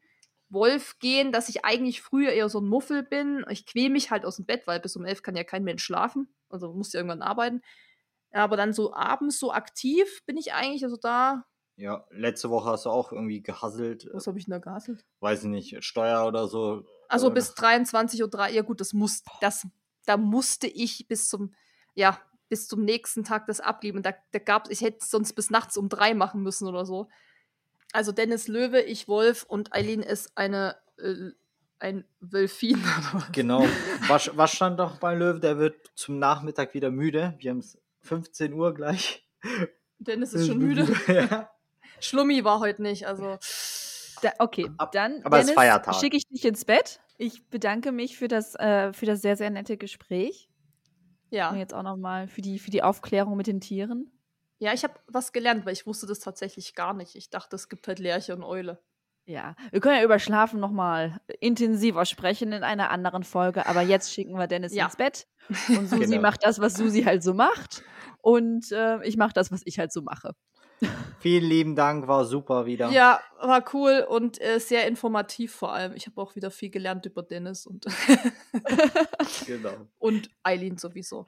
Wolf 0.50 0.98
gehen, 0.98 1.32
dass 1.32 1.48
ich 1.48 1.64
eigentlich 1.64 2.02
früher 2.02 2.32
eher 2.32 2.50
so 2.50 2.60
ein 2.60 2.68
Muffel 2.68 3.02
bin. 3.02 3.44
Ich 3.48 3.64
quäle 3.64 3.88
mich 3.88 4.10
halt 4.10 4.26
aus 4.26 4.36
dem 4.36 4.44
Bett, 4.44 4.66
weil 4.66 4.80
bis 4.80 4.94
um 4.96 5.06
elf 5.06 5.22
kann 5.22 5.34
ja 5.34 5.44
kein 5.44 5.64
Mensch 5.64 5.82
schlafen. 5.82 6.34
Also 6.50 6.74
muss 6.74 6.92
ja 6.92 7.00
irgendwann 7.00 7.22
arbeiten. 7.22 7.62
Aber 8.32 8.58
dann 8.58 8.74
so 8.74 8.92
abends 8.92 9.38
so 9.38 9.52
aktiv 9.52 10.22
bin 10.26 10.36
ich 10.36 10.52
eigentlich, 10.52 10.84
also 10.84 10.96
da. 10.96 11.44
Ja, 11.76 12.04
letzte 12.10 12.50
Woche 12.50 12.70
hast 12.70 12.84
du 12.84 12.90
auch 12.90 13.12
irgendwie 13.12 13.42
gehasselt. 13.42 14.06
Was 14.12 14.26
habe 14.26 14.38
ich 14.38 14.44
denn 14.44 14.52
da 14.52 14.58
gehasselt? 14.58 15.04
Weiß 15.20 15.44
ich 15.44 15.48
nicht, 15.48 15.82
Steuer 15.82 16.26
oder 16.26 16.46
so. 16.46 16.84
Also 17.12 17.30
bis 17.30 17.50
23.03 17.52 18.22
Uhr. 18.22 18.48
Ja 18.48 18.62
gut, 18.62 18.80
das 18.80 18.92
muss, 18.92 19.22
das, 19.40 19.66
da 20.06 20.16
musste 20.16 20.66
ich 20.66 21.06
bis 21.08 21.28
zum, 21.28 21.54
ja, 21.94 22.18
bis 22.48 22.68
zum 22.68 22.84
nächsten 22.84 23.24
Tag 23.24 23.46
das 23.46 23.60
abgeben. 23.60 24.02
Da, 24.02 24.14
da 24.32 24.38
gab 24.38 24.70
ich 24.70 24.80
hätte 24.80 25.04
sonst 25.04 25.34
bis 25.34 25.50
nachts 25.50 25.76
um 25.76 25.88
drei 25.88 26.14
machen 26.14 26.42
müssen 26.42 26.66
oder 26.66 26.86
so. 26.86 27.08
Also 27.92 28.12
Dennis 28.12 28.48
Löwe, 28.48 28.80
ich 28.80 29.08
Wolf 29.08 29.42
und 29.42 29.74
Eileen 29.74 30.02
ist 30.02 30.36
eine 30.36 30.76
äh, 30.98 31.32
ein 31.82 32.04
Wölfin. 32.20 32.82
genau. 33.32 33.66
Was, 34.06 34.30
was 34.34 34.52
stand 34.52 34.78
doch 34.78 34.98
bei 34.98 35.14
Löwe? 35.14 35.40
Der 35.40 35.58
wird 35.58 35.90
zum 35.94 36.18
Nachmittag 36.18 36.74
wieder 36.74 36.90
müde. 36.90 37.34
Wir 37.38 37.50
haben 37.50 37.58
es 37.58 37.76
15 38.00 38.52
Uhr 38.54 38.72
gleich. 38.72 39.28
Dennis 39.98 40.32
ist 40.32 40.46
schon 40.46 40.58
müde. 40.58 40.88
ja. 41.08 41.50
Schlummi 42.00 42.44
war 42.44 42.60
heute 42.60 42.82
nicht, 42.82 43.06
also. 43.06 43.38
Da, 44.22 44.32
okay, 44.38 44.70
dann 44.92 45.20
aber 45.24 45.42
Dennis, 45.42 45.98
schicke 45.98 46.16
ich 46.16 46.26
dich 46.28 46.44
ins 46.44 46.64
Bett. 46.64 47.00
Ich 47.18 47.48
bedanke 47.50 47.90
mich 47.90 48.16
für 48.16 48.28
das, 48.28 48.54
äh, 48.54 48.92
für 48.92 49.04
das 49.04 49.20
sehr, 49.20 49.36
sehr 49.36 49.50
nette 49.50 49.76
Gespräch. 49.76 50.48
Ja. 51.30 51.50
Und 51.50 51.58
jetzt 51.58 51.74
auch 51.74 51.82
nochmal 51.82 52.28
für 52.28 52.40
die, 52.40 52.58
für 52.58 52.70
die 52.70 52.82
Aufklärung 52.82 53.36
mit 53.36 53.48
den 53.48 53.60
Tieren. 53.60 54.10
Ja, 54.58 54.72
ich 54.72 54.84
habe 54.84 54.94
was 55.08 55.32
gelernt, 55.32 55.66
weil 55.66 55.72
ich 55.72 55.86
wusste 55.86 56.06
das 56.06 56.20
tatsächlich 56.20 56.76
gar 56.76 56.94
nicht. 56.94 57.16
Ich 57.16 57.30
dachte, 57.30 57.56
es 57.56 57.68
gibt 57.68 57.88
halt 57.88 57.98
Lerche 57.98 58.36
und 58.36 58.44
Eule. 58.44 58.80
Ja, 59.24 59.56
wir 59.70 59.80
können 59.80 59.96
ja 59.96 60.04
über 60.04 60.18
Schlafen 60.18 60.60
nochmal 60.60 61.20
intensiver 61.40 62.04
sprechen 62.06 62.52
in 62.52 62.62
einer 62.62 62.90
anderen 62.90 63.24
Folge, 63.24 63.66
aber 63.66 63.82
jetzt 63.82 64.12
schicken 64.12 64.36
wir 64.36 64.46
Dennis 64.46 64.74
ja. 64.74 64.84
ins 64.84 64.96
Bett 64.96 65.26
und 65.68 65.88
Susi 65.88 66.06
genau. 66.06 66.22
macht 66.22 66.44
das, 66.44 66.60
was 66.60 66.74
Susi 66.74 67.02
halt 67.02 67.22
so 67.22 67.34
macht 67.34 67.82
und 68.20 68.70
äh, 68.72 69.02
ich 69.04 69.16
mache 69.16 69.32
das, 69.32 69.50
was 69.52 69.62
ich 69.64 69.78
halt 69.78 69.92
so 69.92 70.02
mache. 70.02 70.34
Vielen 71.22 71.44
lieben 71.44 71.76
Dank, 71.76 72.08
war 72.08 72.24
super 72.24 72.66
wieder. 72.66 72.90
Ja, 72.90 73.20
war 73.40 73.64
cool 73.72 74.04
und 74.08 74.40
äh, 74.40 74.58
sehr 74.58 74.88
informativ 74.88 75.54
vor 75.54 75.72
allem. 75.72 75.94
Ich 75.94 76.06
habe 76.06 76.20
auch 76.20 76.34
wieder 76.34 76.50
viel 76.50 76.68
gelernt 76.68 77.06
über 77.06 77.22
Dennis 77.22 77.64
und 77.64 77.86
genau. 79.46 79.86
und 80.00 80.30
Eileen 80.42 80.78
sowieso. 80.78 81.26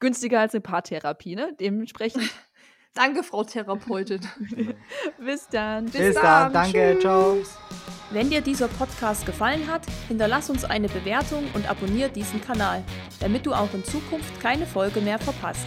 Günstiger 0.00 0.40
als 0.40 0.54
eine 0.54 0.62
Paartherapie, 0.62 1.36
ne? 1.36 1.54
Dementsprechend 1.60 2.22
Danke, 2.94 3.22
Frau 3.22 3.44
Therapeutin. 3.44 4.20
Bis 5.18 5.46
dann. 5.48 5.86
Bis, 5.86 6.00
Bis 6.00 6.14
dann. 6.14 6.50
dann. 6.50 6.52
Danke. 6.52 6.92
Tschüss. 6.94 7.02
Ciao. 7.02 7.36
Wenn 8.12 8.30
dir 8.30 8.40
dieser 8.40 8.68
Podcast 8.68 9.26
gefallen 9.26 9.70
hat, 9.70 9.82
hinterlass 10.08 10.48
uns 10.48 10.64
eine 10.64 10.88
Bewertung 10.88 11.44
und 11.52 11.68
abonniere 11.68 12.08
diesen 12.08 12.40
Kanal, 12.40 12.82
damit 13.20 13.44
du 13.44 13.52
auch 13.52 13.74
in 13.74 13.84
Zukunft 13.84 14.40
keine 14.40 14.64
Folge 14.64 15.02
mehr 15.02 15.18
verpasst. 15.18 15.66